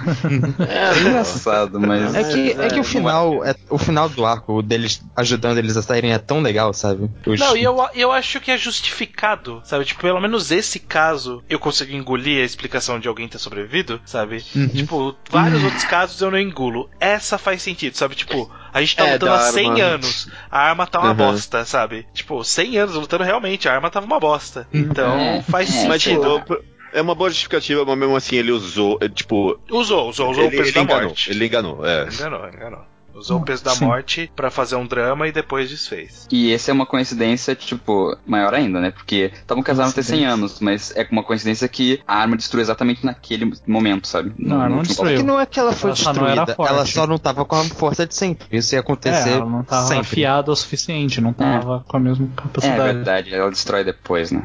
É 0.68 1.00
engraçado, 1.00 1.80
mas. 1.80 2.14
É 2.14 2.24
que, 2.24 2.50
é 2.52 2.68
que 2.68 2.80
o 2.80 2.84
final, 2.84 3.44
é, 3.44 3.54
o 3.68 3.78
final 3.78 4.08
do 4.08 4.24
arco 4.24 4.62
deles 4.62 5.02
ajudando 5.16 5.58
eles 5.58 5.76
a 5.76 5.82
saírem 5.82 6.12
é 6.12 6.18
tão 6.18 6.40
legal, 6.40 6.72
sabe? 6.72 7.10
Os- 7.26 7.39
Não, 7.40 7.56
e 7.56 7.62
eu, 7.62 7.76
eu 7.94 8.12
acho 8.12 8.40
que 8.40 8.50
é 8.50 8.56
justificado, 8.58 9.60
sabe? 9.64 9.84
Tipo, 9.84 10.00
pelo 10.02 10.20
menos 10.20 10.50
esse 10.50 10.78
caso 10.78 11.42
eu 11.48 11.58
consigo 11.58 11.92
engolir 11.92 12.42
a 12.42 12.44
explicação 12.44 12.98
de 13.00 13.08
alguém 13.08 13.26
ter 13.28 13.38
sobrevivido, 13.38 14.00
sabe? 14.04 14.40
Tipo, 14.74 15.16
vários 15.28 15.62
outros 15.62 15.84
casos 15.84 16.20
eu 16.20 16.30
não 16.30 16.38
engulo. 16.38 16.88
Essa 17.00 17.38
faz 17.38 17.62
sentido, 17.62 17.96
sabe? 17.96 18.14
Tipo, 18.14 18.50
a 18.72 18.80
gente 18.80 18.96
tá 18.96 19.06
É, 19.06 19.12
lutando 19.14 19.32
há 19.32 19.38
100 19.40 19.70
arma. 19.70 19.84
anos, 19.84 20.28
a 20.50 20.58
arma 20.60 20.86
tá 20.86 20.98
uma 21.00 21.08
Uhum. 21.10 21.14
bosta, 21.16 21.64
sabe? 21.64 22.06
Tipo, 22.14 22.44
100 22.44 22.78
anos 22.78 22.94
lutando 22.94 23.24
realmente, 23.24 23.68
a 23.68 23.74
arma 23.74 23.90
tava 23.90 24.06
uma 24.06 24.20
bosta. 24.20 24.68
Então, 24.72 25.16
É, 25.16 25.42
faz 25.42 25.68
é, 25.84 25.88
Mas, 25.88 26.02
sentido. 26.02 26.38
tipo, 26.40 26.58
é 26.92 27.00
uma 27.00 27.14
boa 27.14 27.30
justificativa, 27.30 27.84
mas 27.84 27.96
mesmo 27.98 28.16
assim 28.16 28.36
ele 28.36 28.50
usou, 28.52 28.98
é, 29.00 29.08
tipo. 29.08 29.58
Usou, 29.70 30.08
usou, 30.08 30.30
usou 30.30 30.44
ele, 30.44 30.54
o 30.54 30.58
peso 30.58 30.62
ele 30.70 30.72
da 30.72 30.80
enganou, 30.82 31.04
morte. 31.08 31.30
ele 31.30 31.46
enganou, 31.46 31.86
é. 31.86 32.08
Enganou, 32.08 32.48
enganou. 32.48 32.84
Usou 33.14 33.38
o 33.40 33.44
peso 33.44 33.62
da 33.64 33.74
morte 33.76 34.30
pra 34.34 34.50
fazer 34.50 34.76
um 34.76 34.86
drama 34.86 35.28
e 35.28 35.32
depois 35.32 35.68
desfez. 35.68 36.26
E 36.30 36.52
essa 36.52 36.70
é 36.70 36.74
uma 36.74 36.86
coincidência, 36.86 37.54
tipo, 37.54 38.16
maior 38.26 38.54
ainda, 38.54 38.80
né? 38.80 38.90
Porque 38.90 39.30
estavam 39.34 39.62
casados 39.62 39.92
até 39.92 40.02
100 40.02 40.24
anos, 40.26 40.60
mas 40.60 40.92
é 40.96 41.06
uma 41.10 41.22
coincidência 41.22 41.68
que 41.68 42.00
a 42.06 42.16
arma 42.16 42.36
destruiu 42.36 42.62
exatamente 42.62 43.04
naquele 43.04 43.52
momento, 43.66 44.06
sabe? 44.08 44.32
Não, 44.38 44.56
não 44.58 44.64
último 44.78 44.82
destruiu. 44.84 45.14
É 45.14 45.16
que 45.18 45.22
não 45.22 45.40
é 45.40 45.46
que 45.46 45.58
ela 45.60 45.72
foi 45.72 45.90
Ela 45.90 45.96
só 45.96 46.12
não 46.12 46.22
era 46.26 46.44
destruída, 46.44 46.54
forte. 46.56 46.72
ela 46.72 46.86
só 46.86 47.06
não 47.06 47.18
tava 47.18 47.44
com 47.44 47.56
a 47.56 47.64
força 47.64 48.06
de 48.06 48.14
sempre. 48.14 48.46
Isso 48.56 48.74
ia 48.74 48.80
acontecer 48.80 49.30
É, 49.30 49.32
ela 49.34 49.46
não 49.46 49.62
tava 49.64 49.86
sempre. 49.86 50.00
afiada 50.00 50.50
o 50.50 50.56
suficiente, 50.56 51.20
não 51.20 51.32
tava 51.32 51.84
com 51.86 51.96
a 51.96 52.00
mesma 52.00 52.26
É 52.36 52.40
capacidade. 52.42 52.82
verdade, 52.94 53.34
ela 53.34 53.50
destrói 53.50 53.84
depois, 53.84 54.30
né? 54.30 54.42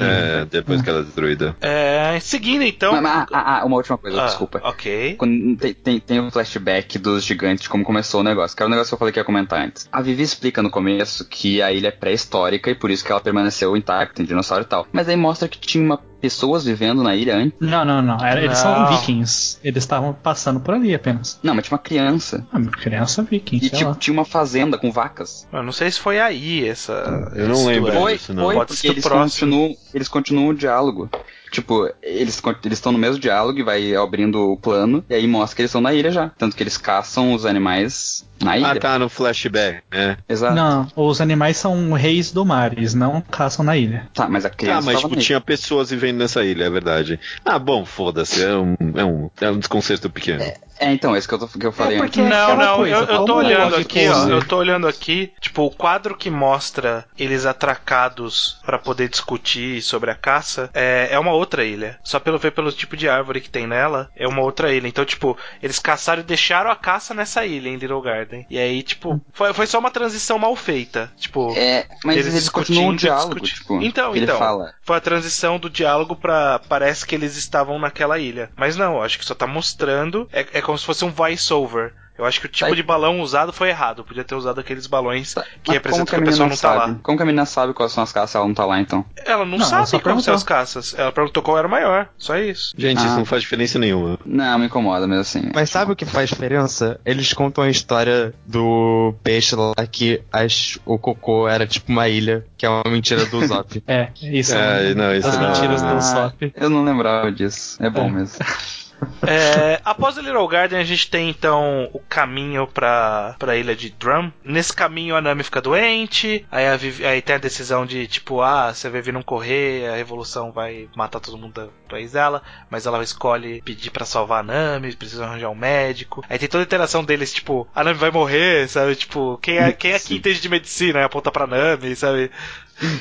É, 0.00 0.44
depois 0.44 0.82
que 0.82 0.90
ela 0.90 1.00
é 1.00 1.02
destruída. 1.02 1.56
É, 1.60 2.18
seguindo 2.20 2.62
então. 2.62 2.92
Mas, 2.92 3.02
mas, 3.02 3.26
ah, 3.32 3.60
ah, 3.60 3.64
uma 3.64 3.76
última 3.76 3.96
coisa, 3.96 4.22
Ah, 4.22 4.26
desculpa. 4.26 4.60
Ok. 4.64 5.16
Quando 5.16 5.56
tem, 5.56 5.74
tem, 5.74 6.00
tem 6.00 6.20
um 6.20 6.30
flashback 6.30 6.98
dos 6.98 7.24
gigantes, 7.24 7.68
como 7.68 7.84
começou 7.84 8.17
o 8.20 8.24
negócio, 8.24 8.56
que 8.56 8.62
era 8.62 8.68
o 8.68 8.70
negócio 8.70 8.90
que 8.90 8.94
eu 8.94 8.98
falei 8.98 9.12
que 9.12 9.18
ia 9.20 9.24
comentar 9.24 9.60
antes. 9.60 9.88
A 9.92 10.00
Vivi 10.00 10.22
explica 10.22 10.62
no 10.62 10.70
começo 10.70 11.24
que 11.24 11.60
a 11.62 11.72
ilha 11.72 11.88
é 11.88 11.90
pré-histórica 11.90 12.70
e 12.70 12.74
por 12.74 12.90
isso 12.90 13.04
que 13.04 13.10
ela 13.12 13.20
permaneceu 13.20 13.76
intacta, 13.76 14.14
tem 14.16 14.26
dinossauro 14.26 14.64
e 14.64 14.66
tal. 14.66 14.86
Mas 14.92 15.08
aí 15.08 15.16
mostra 15.16 15.48
que 15.48 15.58
tinha 15.58 15.84
uma, 15.84 15.98
pessoas 16.20 16.64
vivendo 16.64 17.02
na 17.02 17.14
ilha 17.14 17.36
antes. 17.36 17.58
Não, 17.60 17.84
não, 17.84 18.02
não. 18.02 18.16
Era- 18.24 18.42
eles 18.42 18.62
Não. 18.62 18.74
são 18.86 18.96
vikings. 18.96 19.58
Eles 19.62 19.82
estavam 19.84 20.12
passando 20.12 20.60
por 20.60 20.74
ali 20.74 20.94
apenas. 20.94 21.38
Não, 21.42 21.54
mas 21.54 21.64
tinha 21.64 21.74
uma 21.76 21.82
criança. 21.82 22.46
Ah, 22.52 22.60
criança 22.60 23.22
viking, 23.22 23.56
E 23.56 23.70
tipo, 23.70 23.94
tinha 23.94 24.12
uma 24.12 24.24
fazenda 24.24 24.76
com 24.78 24.90
vacas. 24.90 25.46
Eu 25.52 25.62
não 25.62 25.72
sei 25.72 25.90
se 25.90 26.00
foi 26.00 26.18
aí 26.20 26.68
essa. 26.68 27.30
Eu 27.34 27.48
não 27.48 27.66
lembro. 27.66 27.92
Foi, 27.92 28.14
isso 28.14 28.34
não. 28.34 28.44
foi, 28.44 28.54
Pode 28.56 28.68
porque 28.74 28.88
eles 28.88 29.02
próximo. 29.04 29.50
continuam, 29.52 29.76
eles 29.94 30.08
continuam 30.08 30.48
o 30.48 30.54
diálogo. 30.54 31.08
Tipo, 31.50 31.90
eles 32.02 32.40
eles 32.64 32.78
estão 32.78 32.92
no 32.92 32.98
mesmo 32.98 33.18
diálogo 33.18 33.58
e 33.58 33.62
vai 33.62 33.94
abrindo 33.94 34.52
o 34.52 34.56
plano, 34.56 35.04
e 35.08 35.14
aí 35.14 35.26
mostra 35.26 35.56
que 35.56 35.62
eles 35.62 35.70
estão 35.70 35.80
na 35.80 35.94
ilha 35.94 36.10
já. 36.10 36.30
Tanto 36.30 36.56
que 36.56 36.62
eles 36.62 36.76
caçam 36.76 37.32
os 37.32 37.46
animais 37.46 38.27
na 38.42 38.56
ilha. 38.56 38.70
Ah, 38.72 38.76
tá, 38.76 38.98
no 38.98 39.08
flashback, 39.08 39.82
né? 39.90 40.16
Exato. 40.28 40.54
Não, 40.54 40.86
os 40.96 41.20
animais 41.20 41.56
são 41.56 41.92
reis 41.92 42.30
do 42.32 42.44
mar, 42.44 42.72
eles 42.72 42.94
não 42.94 43.20
caçam 43.20 43.64
na 43.64 43.76
ilha. 43.76 44.08
Tá, 44.14 44.28
mas 44.28 44.44
a 44.44 44.48
Ah, 44.48 44.50
criança 44.50 44.86
mas 44.86 44.96
tava 45.00 45.08
tipo, 45.08 45.20
tinha 45.22 45.40
pessoas 45.40 45.90
vivendo 45.90 46.18
nessa 46.18 46.44
ilha, 46.44 46.64
é 46.64 46.70
verdade. 46.70 47.18
Ah, 47.44 47.58
bom, 47.58 47.84
foda-se, 47.84 48.42
é 48.42 48.54
um, 48.56 48.76
é, 48.94 49.04
um, 49.04 49.30
é 49.40 49.50
um 49.50 49.58
desconcerto 49.58 50.08
pequeno. 50.10 50.42
É, 50.80 50.92
então, 50.92 51.16
esse 51.16 51.26
que 51.26 51.34
eu, 51.34 51.38
tô, 51.40 51.48
que 51.48 51.66
eu 51.66 51.72
falei 51.72 51.98
porque- 51.98 52.20
antes. 52.20 52.32
É 52.32 52.38
Não, 52.38 52.56
não, 52.56 52.76
coisa, 52.76 52.94
eu, 52.94 53.00
eu 53.00 53.06
tô 53.06 53.26
como 53.26 53.34
olhando 53.38 53.74
aqui, 53.74 54.06
ó. 54.08 54.28
Eu 54.28 54.44
tô 54.44 54.56
olhando 54.58 54.86
aqui, 54.86 55.32
tipo, 55.40 55.62
o 55.64 55.70
quadro 55.72 56.16
que 56.16 56.30
mostra 56.30 57.04
eles 57.18 57.44
atracados 57.82 58.58
pra 58.64 58.78
poder 58.78 59.08
discutir 59.08 59.82
sobre 59.82 60.10
a 60.10 60.14
caça 60.14 60.70
é, 60.74 61.08
é 61.10 61.18
uma 61.18 61.32
outra 61.32 61.64
ilha. 61.64 61.98
Só 62.04 62.20
pelo 62.20 62.38
ver 62.38 62.52
pelo 62.52 62.70
tipo 62.70 62.96
de 62.96 63.08
árvore 63.08 63.40
que 63.40 63.50
tem 63.50 63.66
nela, 63.66 64.08
é 64.14 64.28
uma 64.28 64.40
outra 64.42 64.72
ilha. 64.72 64.86
Então, 64.86 65.04
tipo, 65.04 65.36
eles 65.62 65.78
caçaram 65.78 66.20
e 66.22 66.24
deixaram 66.24 66.70
a 66.70 66.76
caça 66.76 67.12
nessa 67.12 67.44
ilha, 67.44 67.68
em 67.68 67.76
Little 67.76 68.00
Garden. 68.00 68.27
E 68.50 68.58
aí, 68.58 68.82
tipo, 68.82 69.20
foi, 69.32 69.52
foi 69.52 69.66
só 69.66 69.78
uma 69.78 69.90
transição 69.90 70.38
mal 70.38 70.54
feita. 70.56 71.10
Tipo, 71.16 71.52
É, 71.56 71.86
mas 72.04 72.16
Eles 72.16 72.34
eles, 72.34 72.48
continuam 72.48 72.90
o 72.90 72.96
diálogo, 72.96 73.40
tipo. 73.40 73.80
Então, 73.82 74.14
ele 74.14 74.24
então. 74.24 74.38
fala. 74.38 74.74
foi 74.82 74.96
a 74.96 75.00
transição 75.00 75.58
do 75.58 75.70
diálogo 75.70 76.16
pra. 76.16 76.60
Parece 76.68 77.06
que 77.06 77.14
eles 77.14 77.36
estavam 77.36 77.78
naquela 77.78 78.18
ilha. 78.18 78.50
Mas 78.56 78.76
não, 78.76 79.02
acho 79.02 79.18
que 79.18 79.24
só 79.24 79.34
tá 79.34 79.46
mostrando. 79.46 80.28
É, 80.32 80.46
é 80.52 80.60
como 80.60 80.78
se 80.78 80.84
fosse 80.84 81.04
um 81.04 81.10
voice-over. 81.10 81.92
Eu 82.18 82.24
acho 82.24 82.40
que 82.40 82.46
o 82.46 82.48
tipo 82.48 82.70
Tá. 82.70 82.74
de 82.76 82.82
balão 82.82 83.20
usado 83.20 83.52
foi 83.52 83.68
errado. 83.68 84.02
Podia 84.04 84.24
ter 84.24 84.34
usado 84.34 84.58
aqueles 84.58 84.86
balões 84.86 85.34
que 85.34 85.40
Mas 85.68 85.74
representam 85.74 86.06
que 86.06 86.14
a 86.16 86.18
menina 86.18 86.30
pessoa 86.32 86.48
não 86.48 86.56
tá 86.56 86.80
sabe? 86.80 86.92
lá. 86.92 86.98
Como 87.02 87.16
que 87.16 87.22
a 87.22 87.26
menina 87.26 87.46
sabe 87.46 87.72
quais 87.72 87.92
são 87.92 88.02
as 88.02 88.12
caças 88.12 88.34
ela 88.34 88.46
não 88.46 88.54
tá 88.54 88.64
lá, 88.64 88.80
então? 88.80 89.04
Ela 89.24 89.44
não, 89.44 89.58
Não, 89.58 89.64
sabe 89.64 90.02
como 90.02 90.20
são 90.20 90.34
as 90.34 90.42
caças. 90.42 90.94
Ela 90.98 91.12
perguntou 91.12 91.42
qual 91.42 91.56
era 91.58 91.66
o 91.68 91.70
maior. 91.70 92.08
Só 92.18 92.36
isso. 92.36 92.74
Gente, 92.76 93.00
Ah. 93.00 93.06
isso 93.06 93.16
não 93.16 93.24
faz 93.24 93.42
diferença 93.42 93.78
nenhuma. 93.78 94.18
Não, 94.26 94.58
me 94.58 94.66
incomoda 94.66 95.06
mesmo 95.06 95.20
assim. 95.22 95.50
Mas 95.54 95.70
sabe 95.70 95.92
o 95.92 95.96
que 95.96 96.04
faz 96.04 96.28
diferença? 96.30 97.00
Eles 97.06 97.32
contam 97.32 97.62
a 97.64 97.70
história 97.70 98.34
do 98.46 99.14
peixe 99.22 99.54
lá 99.54 99.74
que 99.90 100.20
as, 100.32 100.78
o 100.84 100.98
cocô 100.98 101.48
era 101.48 101.66
tipo 101.66 101.92
uma 101.92 102.08
ilha, 102.08 102.44
que 102.56 102.66
é 102.66 102.68
uma 102.68 102.82
mentira 102.88 103.24
do 103.26 103.46
Zop. 103.46 103.82
É, 103.86 104.08
isso 104.22 104.54
É, 104.54 104.94
não, 104.94 105.14
isso 105.14 105.28
as 105.28 105.38
não. 105.38 105.48
mentiras 105.48 105.82
Ah. 105.82 105.94
do 105.94 106.00
Sop. 106.02 106.52
Eu 106.56 106.68
não 106.68 106.84
lembrava 106.84 107.30
disso. 107.30 107.76
É 107.82 107.88
bom 107.88 108.08
É. 108.08 108.10
mesmo. 108.10 108.36
É, 109.26 109.80
após 109.84 110.16
a 110.16 110.22
Little 110.22 110.46
Garden, 110.48 110.78
a 110.78 110.84
gente 110.84 111.10
tem 111.10 111.28
então 111.28 111.88
o 111.92 112.00
caminho 112.08 112.66
pra, 112.66 113.34
pra 113.38 113.56
ilha 113.56 113.74
de 113.76 113.90
Drum. 113.90 114.30
Nesse 114.44 114.72
caminho, 114.72 115.16
a 115.16 115.20
Nami 115.20 115.42
fica 115.42 115.60
doente. 115.60 116.46
Aí, 116.50 116.66
a 116.66 116.76
Vivi- 116.76 117.04
aí 117.04 117.20
tem 117.20 117.36
a 117.36 117.38
decisão 117.38 117.84
de 117.84 118.06
tipo, 118.06 118.40
ah, 118.40 118.72
se 118.74 118.86
a 118.86 118.90
Vivi 118.90 119.12
não 119.12 119.22
correr, 119.22 119.88
a 119.88 119.96
revolução 119.96 120.52
vai 120.52 120.88
matar 120.96 121.20
todo 121.20 121.38
mundo 121.38 121.64
do 121.64 121.72
país 121.88 122.12
dela. 122.12 122.42
Mas 122.70 122.86
ela 122.86 123.02
escolhe 123.02 123.60
pedir 123.62 123.90
pra 123.90 124.04
salvar 124.04 124.40
a 124.40 124.42
Nami, 124.42 124.94
precisa 124.94 125.24
arranjar 125.26 125.50
um 125.50 125.54
médico. 125.54 126.24
Aí 126.28 126.38
tem 126.38 126.48
toda 126.48 126.62
a 126.64 126.66
interação 126.66 127.04
deles, 127.04 127.32
tipo, 127.32 127.68
a 127.74 127.84
Nami 127.84 127.98
vai 127.98 128.10
morrer, 128.10 128.68
sabe? 128.68 128.94
Tipo, 128.96 129.38
quem 129.42 129.58
é, 129.58 129.72
quem 129.72 129.92
é 129.92 129.98
que 129.98 130.14
entende 130.16 130.40
de 130.40 130.48
medicina? 130.48 131.04
Aponta 131.04 131.30
pra 131.30 131.46
Nami, 131.46 131.94
sabe? 131.96 132.30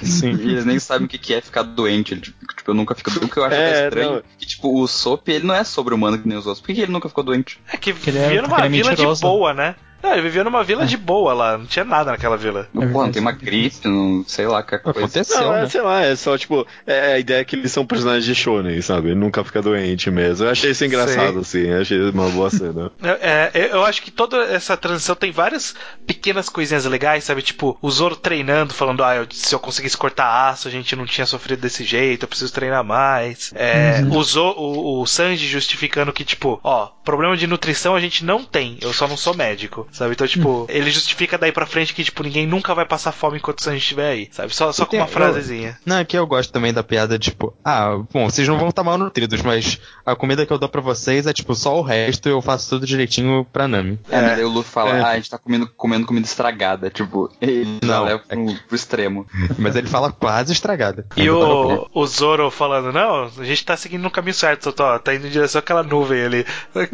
Sim. 0.04 0.30
E 0.32 0.50
eles 0.52 0.66
nem 0.66 0.80
sabem 0.80 1.06
o 1.06 1.10
que 1.10 1.18
que 1.18 1.34
é 1.34 1.42
ficar 1.42 1.64
doente. 1.64 2.14
Ele, 2.14 2.22
Tipo, 2.22 2.48
tipo, 2.56 2.72
eu 2.72 2.76
nunca 2.76 2.96
fico 2.96 3.12
doente. 3.12 3.26
O 3.26 3.30
que 3.30 3.38
eu 3.40 3.44
acho 3.46 3.56
É, 3.56 3.70
até 3.70 3.84
estranho 3.86 4.12
não. 4.16 4.22
que, 4.38 4.46
tipo, 4.46 4.82
o 4.82 4.88
Sop, 4.88 5.28
ele 5.30 5.46
não 5.46 5.54
é 5.56 5.64
sobre-humano 5.64 6.18
que 6.18 6.28
nem 6.28 6.38
os 6.38 6.46
outros. 6.48 6.62
Por 6.62 6.68
que 6.68 6.74
que 6.76 6.82
ele 6.82 6.92
nunca 6.92 7.08
ficou 7.10 7.24
doente? 7.24 7.60
É 7.72 7.78
que 7.78 7.94
Porque 7.94 8.10
ele 8.10 8.18
é- 8.20 8.42
numa 8.42 8.58
é 8.66 8.70
vila 8.70 8.84
de 8.84 8.90
mentiroso. 8.90 9.22
boa, 9.22 9.54
né? 9.54 9.76
Não, 10.08 10.14
ele 10.14 10.22
vivia 10.22 10.44
numa 10.44 10.64
vila 10.64 10.86
de 10.86 10.96
boa 10.98 11.34
lá, 11.34 11.58
não 11.58 11.66
tinha 11.66 11.84
nada 11.86 12.12
naquela 12.12 12.38
vila. 12.38 12.68
Não, 12.74 12.88
pô, 12.92 13.04
não 13.04 13.12
tem 13.12 13.22
uma 13.22 13.32
gripe, 13.32 13.88
não 13.88 14.24
sei 14.28 14.48
lá, 14.48 14.64
que 14.64 14.78
coisa. 14.80 15.00
Aconteceu, 15.00 15.42
Não, 15.42 15.54
é, 15.56 15.62
né? 15.64 15.70
sei 15.70 15.82
lá, 15.82 16.02
é 16.04 16.16
só, 16.16 16.38
tipo, 16.38 16.66
é 16.86 17.14
a 17.14 17.20
ideia 17.20 17.44
que 17.44 17.56
eles 17.56 17.72
são 17.72 17.86
personagens 17.86 18.26
de 18.26 18.34
shonen, 18.36 18.82
sabe? 18.82 19.08
Ele 19.10 19.16
nunca 19.20 19.44
fica 19.44 19.62
doente 19.62 20.10
mesmo. 20.10 20.46
Eu 20.46 20.52
achei 20.52 20.72
isso 20.72 20.86
engraçado, 20.86 21.40
assim, 21.40 21.68
eu 21.68 21.82
achei 21.82 22.00
uma 22.10 22.30
boa 22.30 22.50
cena. 22.50 22.92
É, 23.20 23.52
é, 23.54 23.70
eu 23.74 23.84
acho 23.86 24.02
que 24.02 24.12
toda 24.12 24.38
essa 24.46 24.76
transição 24.78 25.16
tem 25.16 25.32
várias 25.32 25.76
pequenas 26.06 26.50
coisinhas 26.50 26.86
legais, 26.86 27.24
sabe? 27.24 27.42
Tipo, 27.42 27.78
o 27.82 27.90
Zoro 27.90 28.16
treinando, 28.16 28.74
falando, 28.74 29.04
ah, 29.04 29.16
eu- 29.16 29.28
se 29.32 29.54
eu 29.54 29.60
conseguisse 29.60 29.98
cortar 29.98 30.50
aço, 30.50 30.68
a 30.68 30.72
gente 30.72 30.96
não 30.96 31.06
tinha 31.06 31.26
sofrido 31.26 31.60
desse 31.62 31.84
jeito, 31.84 32.24
eu 32.24 32.28
preciso 32.28 32.54
treinar 32.54 32.84
mais. 32.84 33.52
É, 33.56 34.04
o, 34.10 34.24
Zo- 34.24 34.54
o, 34.58 35.02
o 35.02 35.06
Sanji 35.08 35.48
justificando 35.48 36.14
que, 36.14 36.24
tipo, 36.24 36.60
ó, 36.64 36.90
problema 37.08 37.38
de 37.38 37.48
nutrição 37.48 37.96
a 37.96 38.02
gente 38.02 38.26
não 38.26 38.44
tem, 38.44 38.78
eu 38.82 38.92
só 38.92 39.08
não 39.08 39.16
sou 39.16 39.34
médico, 39.34 39.88
sabe? 39.94 40.12
Então, 40.12 40.28
tipo, 40.28 40.66
ele 40.68 40.92
justifica 40.92 41.38
daí 41.38 41.54
pra 41.54 41.66
frente 41.66 41.94
que, 41.94 42.04
tipo, 42.04 42.22
ninguém 42.22 42.46
nunca 42.46 42.76
vai 42.76 42.86
passar 42.86 43.14
fome 43.14 43.38
enquanto 43.38 43.60
o 43.60 43.64
Sanji 43.64 43.78
estiver 43.78 44.10
aí, 44.12 44.28
sabe? 44.30 44.54
Só, 44.54 44.74
só 44.74 44.86
com 44.86 44.98
uma 44.98 45.08
frasezinha. 45.08 45.80
Não, 45.86 46.00
é 46.00 46.04
que 46.04 46.18
eu 46.18 46.28
gosto 46.28 46.52
também 46.52 46.74
da 46.74 46.84
piada, 46.84 47.18
tipo, 47.18 47.54
ah, 47.64 47.98
bom, 48.12 48.30
vocês 48.30 48.46
não 48.46 48.58
vão 48.58 48.68
estar 48.68 48.84
mal 48.84 48.98
nutridos, 48.98 49.42
mas 49.42 49.80
a 50.06 50.18
comida 50.18 50.46
que 50.46 50.52
eu 50.52 50.58
dou 50.58 50.68
pra 50.68 50.82
vocês 50.82 51.26
é, 51.26 51.32
tipo, 51.32 51.56
só 51.56 51.78
o 51.80 51.82
resto 51.82 52.28
eu 52.28 52.42
faço 52.42 52.70
tudo 52.72 52.86
direitinho 52.86 53.46
pra 53.54 53.70
Nami. 53.70 53.98
É, 54.10 54.22
mas 54.22 54.36
daí 54.36 54.44
o 54.44 54.50
Luffy 54.50 54.70
fala, 54.74 54.98
É. 54.98 55.02
ah, 55.02 55.08
a 55.12 55.16
gente 55.16 55.30
tá 55.30 55.38
comendo, 55.38 55.66
comendo 55.78 56.06
comida 56.06 56.28
estragada. 56.28 56.90
Tipo, 56.90 57.32
ele 57.40 57.80
já 57.82 57.88
Não, 57.88 58.04
leva 58.04 58.22
é 58.28 58.36
pro, 58.36 58.56
pro 58.68 58.76
extremo. 58.76 59.26
Mas 59.58 59.76
ele 59.78 59.88
fala 59.88 60.12
quase 60.12 60.52
estragada. 60.52 61.06
E 61.16 61.30
o, 61.30 61.88
o 61.94 62.06
Zoro 62.06 62.52
falando, 62.52 62.92
não, 62.92 63.32
a 63.38 63.44
gente 63.46 63.64
tá 63.66 63.78
seguindo 63.78 64.02
no 64.02 64.12
caminho 64.12 64.34
certo, 64.34 64.66
só 64.66 64.72
tô, 64.72 65.00
tá 65.00 65.16
indo 65.16 65.28
em 65.28 65.30
direção 65.30 65.60
àquela 65.60 65.84
nuvem 65.84 66.24
ali. 66.24 66.46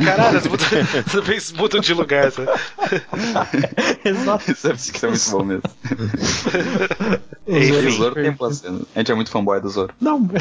Caralho, 0.05 0.37
as 0.37 0.47
muda- 0.47 0.65
as 1.05 1.25
vezes 1.27 1.51
mudam 1.51 1.79
de 1.81 1.93
lugar. 1.93 2.31
Sabe? 2.31 2.49
Exato. 4.05 4.51
Isso 4.51 4.67
é, 4.67 4.73
isso 4.73 5.05
é 5.05 5.09
muito 5.09 5.31
bom 5.31 5.43
mesmo. 5.43 5.63
O 7.47 7.51
E 7.55 7.65
Zoro 7.65 7.87
o 7.87 7.91
Zoro 7.91 8.15
tem 8.15 8.23
super- 8.25 8.31
boa 8.37 8.53
cena. 8.53 8.81
A 8.95 8.99
gente 8.99 9.11
é 9.11 9.15
muito 9.15 9.31
fanboy 9.31 9.59
do 9.61 9.69
Zoro. 9.69 9.93
Não. 9.99 10.29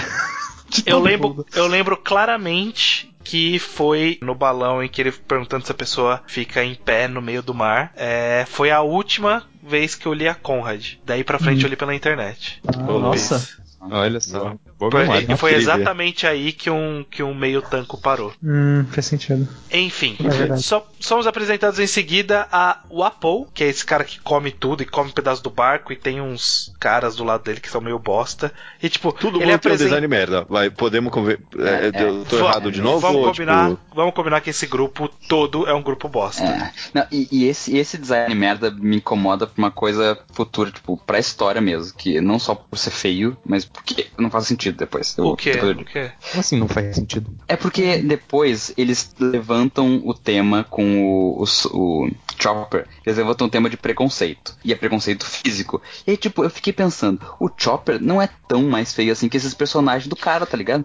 Eu 0.86 1.00
lembro, 1.00 1.44
eu 1.54 1.66
lembro 1.66 1.98
claramente 1.98 3.14
que 3.22 3.58
foi 3.58 4.16
no 4.22 4.34
balão 4.34 4.82
em 4.82 4.88
que 4.88 5.02
ele 5.02 5.12
perguntando 5.12 5.66
se 5.66 5.70
a 5.70 5.74
pessoa 5.74 6.22
fica 6.26 6.64
em 6.64 6.74
pé 6.74 7.06
no 7.06 7.20
meio 7.20 7.42
do 7.42 7.52
mar. 7.52 7.92
É, 7.94 8.46
foi 8.48 8.70
a 8.70 8.80
última 8.80 9.42
vez 9.62 9.94
que 9.94 10.06
eu 10.06 10.14
li 10.14 10.26
a 10.26 10.34
Conrad. 10.34 10.94
Daí 11.04 11.22
pra 11.22 11.38
frente 11.38 11.62
eu 11.64 11.68
li 11.68 11.76
pela 11.76 11.94
internet. 11.94 12.62
Ah, 12.66 12.76
nossa. 12.80 13.46
Olha 13.82 14.18
só. 14.18 14.54
Foi, 14.90 15.02
memória. 15.02 15.26
e 15.32 15.36
foi 15.36 15.54
exatamente 15.54 16.26
aí 16.26 16.52
que 16.52 16.70
um, 16.70 17.04
que 17.10 17.22
um 17.22 17.34
meio 17.34 17.62
tanco 17.62 18.00
parou. 18.00 18.32
Hum, 18.42 18.84
faz 18.90 19.06
sentido. 19.06 19.48
Enfim, 19.70 20.16
É 20.50 20.56
so- 20.56 20.82
somos 21.00 21.26
apresentados 21.26 21.78
em 21.78 21.86
seguida 21.86 22.46
a 22.50 22.80
Wapol, 22.90 23.48
que 23.52 23.64
é 23.64 23.68
esse 23.68 23.84
cara 23.84 24.04
que 24.04 24.20
come 24.20 24.50
tudo 24.50 24.82
e 24.82 24.86
come 24.86 25.10
um 25.10 25.12
pedaço 25.12 25.42
do 25.42 25.50
barco, 25.50 25.92
e 25.92 25.96
tem 25.96 26.20
uns 26.20 26.72
caras 26.78 27.16
do 27.16 27.24
lado 27.24 27.42
dele 27.44 27.60
que 27.60 27.70
são 27.70 27.80
meio 27.80 27.98
bosta. 27.98 28.52
E 28.82 28.88
tipo, 28.88 29.12
Tudo 29.12 29.38
ele 29.38 29.46
mundo 29.46 29.46
tem 29.46 29.52
um 29.52 29.56
apresenta. 29.56 29.84
design 29.84 30.06
merda. 30.08 30.46
Vai, 30.48 30.70
podemos 30.70 31.12
conver... 31.12 31.40
é, 31.58 31.90
É, 31.98 32.02
eu 32.04 32.24
tô 32.24 32.38
errado 32.38 32.70
de 32.70 32.80
novo? 32.80 33.00
Vamos 33.00 33.16
ou, 33.18 33.24
combinar, 33.26 33.70
tipo, 33.70 33.80
vamos 33.94 34.14
combinar 34.14 34.40
que 34.40 34.50
esse 34.50 34.66
grupo 34.66 35.08
todo 35.28 35.66
é 35.68 35.74
um 35.74 35.82
grupo 35.82 36.08
bosta. 36.08 36.42
É. 36.44 36.72
Não, 36.94 37.06
e 37.10 37.28
e 37.32 37.44
esse, 37.46 37.76
esse 37.76 37.96
design 37.98 38.34
merda 38.34 38.70
me 38.70 38.96
incomoda 38.96 39.46
pra 39.46 39.54
uma 39.62 39.70
coisa 39.70 40.18
futura, 40.32 40.70
tipo, 40.70 40.96
pra 40.98 41.18
história 41.18 41.60
mesmo. 41.60 41.94
Que 41.96 42.20
não 42.20 42.38
só 42.38 42.54
por 42.54 42.76
ser 42.76 42.90
feio, 42.90 43.36
mas 43.44 43.64
porque 43.64 44.08
não 44.18 44.30
faz 44.30 44.46
sentido 44.46 44.71
depois. 44.78 45.16
Eu- 45.18 45.26
O 45.28 45.36
que? 45.36 45.52
depois 45.52 45.76
eu 45.76 45.82
O 45.82 45.84
que? 45.84 46.10
Como 46.30 46.40
assim 46.40 46.58
não 46.58 46.68
faz 46.68 46.94
sentido? 46.94 47.30
É 47.48 47.56
porque 47.56 47.98
depois 47.98 48.72
eles 48.76 49.14
levantam 49.18 50.00
o 50.04 50.14
tema 50.14 50.64
com 50.68 51.04
o, 51.04 51.42
o, 51.42 52.04
o 52.04 52.10
Chopper. 52.38 52.86
Eles 53.06 53.18
levantam 53.18 53.46
o 53.46 53.50
tema 53.50 53.68
de 53.70 53.76
preconceito. 53.76 54.54
E 54.64 54.72
é 54.72 54.76
preconceito 54.76 55.24
físico. 55.24 55.80
E 56.06 56.10
aí, 56.12 56.16
tipo, 56.16 56.42
eu 56.44 56.50
fiquei 56.50 56.72
pensando, 56.72 57.20
o 57.38 57.48
Chopper 57.56 58.00
não 58.02 58.20
é 58.20 58.28
tão 58.48 58.62
mais 58.64 58.92
feio 58.92 59.12
assim 59.12 59.28
que 59.28 59.36
esses 59.36 59.54
personagens 59.54 60.08
do 60.08 60.16
cara, 60.16 60.44
tá 60.46 60.56
ligado? 60.56 60.84